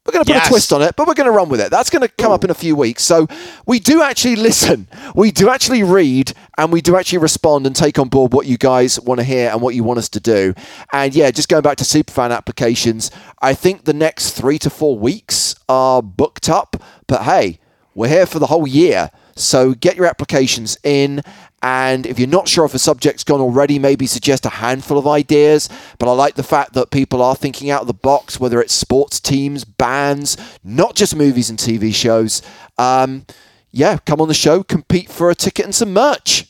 We're 0.06 0.14
going 0.14 0.26
to 0.26 0.30
put 0.34 0.36
Yes. 0.38 0.48
a 0.48 0.50
twist 0.50 0.74
on 0.74 0.82
it, 0.82 0.96
but 0.96 1.06
we're 1.08 1.14
going 1.14 1.26
to 1.30 1.32
run 1.32 1.48
with 1.48 1.62
it. 1.62 1.70
That's 1.70 1.92
going 1.92 2.02
to 2.02 2.08
come 2.08 2.32
up 2.32 2.44
in 2.44 2.50
a 2.50 2.56
few 2.56 2.76
weeks. 2.76 3.04
So 3.04 3.28
we 3.68 3.80
do 3.80 4.02
actually 4.02 4.36
listen. 4.50 4.88
We 5.14 5.32
do 5.32 5.50
actually 5.50 5.84
read 5.84 6.34
and 6.58 6.72
we 6.74 6.82
do 6.82 6.96
actually 6.98 7.20
respond 7.20 7.68
and 7.68 7.76
take 7.76 8.00
on 8.00 8.10
board 8.10 8.34
what 8.34 8.48
you 8.48 8.58
guys 8.58 9.00
want 9.00 9.20
to 9.20 9.24
hear 9.24 9.50
and 9.52 9.62
what 9.62 9.76
you 9.76 9.84
want 9.84 10.00
us 10.00 10.10
to 10.10 10.20
do. 10.20 10.56
And 10.92 11.14
yeah, 11.14 11.30
just 11.30 11.50
going 11.50 11.62
back 11.62 11.78
to 11.78 11.84
Superfan 11.84 12.36
applications, 12.36 13.12
I 13.44 13.54
think 13.54 13.86
the 13.86 13.94
next 13.94 14.32
three 14.32 14.58
to 14.60 14.72
four 14.72 14.98
weeks 14.98 15.54
are 15.70 16.02
booked 16.02 16.50
up. 16.50 16.82
But 17.06 17.22
hey, 17.22 17.60
we're 17.94 18.10
here 18.10 18.26
for 18.26 18.40
the 18.40 18.48
whole 18.48 18.68
year. 18.68 19.12
So 19.36 19.74
get 19.74 19.96
your 19.96 20.06
applications 20.06 20.78
in. 20.84 21.22
And 21.64 22.08
if 22.08 22.18
you're 22.18 22.28
not 22.28 22.48
sure 22.48 22.66
if 22.66 22.74
a 22.74 22.80
subject's 22.80 23.24
gone 23.24 23.40
already, 23.40 23.78
maybe 23.78 24.08
suggest 24.08 24.46
a 24.46 24.50
handful 24.50 24.98
of 24.98 25.08
ideas. 25.08 25.70
But 26.00 26.10
I 26.10 26.14
like 26.14 26.36
the 26.36 26.44
fact 26.44 26.74
that 26.74 26.90
people 26.90 27.22
are 27.22 27.36
thinking 27.36 27.70
out 27.70 27.82
of 27.82 27.88
the 27.88 27.94
box, 27.94 28.40
whether 28.40 28.60
it's 28.60 28.74
sports 28.74 29.20
teams, 29.20 29.64
bands, 29.64 30.38
not 30.64 30.96
just 30.96 31.16
movies 31.16 31.50
and 31.50 31.60
TV 31.60 31.94
shows. 31.94 32.42
Um, 32.78 33.26
yeah, 33.70 33.98
come 33.98 34.20
on 34.22 34.28
the 34.28 34.34
show, 34.34 34.64
compete 34.64 35.10
for 35.10 35.30
a 35.30 35.36
ticket 35.36 35.66
and 35.66 35.76
some 35.76 35.94
merch. 35.94 36.48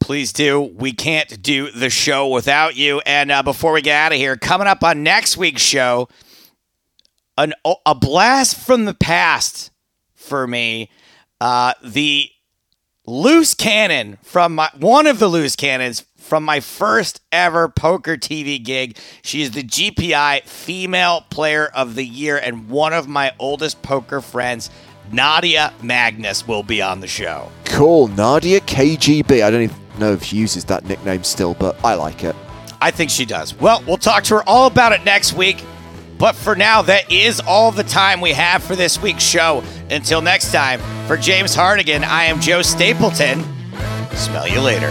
Please 0.00 0.32
do. 0.32 0.60
We 0.60 0.92
can't 0.92 1.42
do 1.42 1.70
the 1.70 1.90
show 1.90 2.28
without 2.28 2.76
you. 2.76 3.00
And 3.04 3.32
uh, 3.32 3.42
before 3.42 3.72
we 3.72 3.82
get 3.82 3.96
out 3.96 4.12
of 4.12 4.18
here, 4.18 4.36
coming 4.36 4.68
up 4.68 4.84
on 4.84 5.02
next 5.02 5.36
week's 5.36 5.60
show, 5.60 6.08
an 7.36 7.52
a 7.84 7.94
blast 7.94 8.56
from 8.56 8.84
the 8.84 8.94
past 8.94 9.70
for 10.14 10.46
me. 10.46 10.90
Uh, 11.40 11.74
the 11.82 12.30
loose 13.06 13.54
cannon 13.54 14.18
from 14.22 14.54
my 14.54 14.68
one 14.78 15.06
of 15.06 15.18
the 15.18 15.28
loose 15.28 15.56
cannons 15.56 16.04
from 16.16 16.44
my 16.44 16.60
first 16.60 17.20
ever 17.32 17.68
poker 17.68 18.16
TV 18.16 18.62
gig. 18.62 18.98
She 19.22 19.42
is 19.42 19.52
the 19.52 19.62
GPI 19.62 20.42
Female 20.42 21.22
Player 21.30 21.66
of 21.66 21.94
the 21.94 22.04
Year 22.04 22.36
and 22.36 22.68
one 22.68 22.92
of 22.92 23.08
my 23.08 23.32
oldest 23.38 23.80
poker 23.82 24.20
friends. 24.20 24.68
Nadia 25.10 25.72
Magnus 25.82 26.46
will 26.46 26.62
be 26.62 26.82
on 26.82 27.00
the 27.00 27.06
show. 27.06 27.50
Cool. 27.64 28.08
Nadia 28.08 28.60
KGB. 28.60 29.42
I 29.42 29.50
don't 29.50 29.62
even 29.62 29.76
know 29.98 30.12
if 30.12 30.22
she 30.22 30.36
uses 30.36 30.66
that 30.66 30.84
nickname 30.84 31.24
still, 31.24 31.54
but 31.54 31.82
I 31.82 31.94
like 31.94 32.24
it. 32.24 32.36
I 32.80 32.90
think 32.90 33.10
she 33.10 33.24
does. 33.24 33.54
Well, 33.54 33.82
we'll 33.86 33.96
talk 33.96 34.24
to 34.24 34.36
her 34.36 34.42
all 34.46 34.66
about 34.66 34.92
it 34.92 35.04
next 35.04 35.32
week. 35.32 35.64
But 36.18 36.34
for 36.34 36.56
now, 36.56 36.82
that 36.82 37.12
is 37.12 37.40
all 37.40 37.70
the 37.70 37.84
time 37.84 38.20
we 38.20 38.32
have 38.32 38.62
for 38.62 38.74
this 38.74 39.00
week's 39.00 39.22
show. 39.22 39.62
Until 39.90 40.20
next 40.20 40.52
time, 40.52 40.80
for 41.06 41.16
James 41.16 41.54
Hartigan, 41.54 42.02
I 42.02 42.24
am 42.24 42.40
Joe 42.40 42.62
Stapleton. 42.62 43.44
Smell 44.14 44.48
you 44.48 44.60
later. 44.60 44.90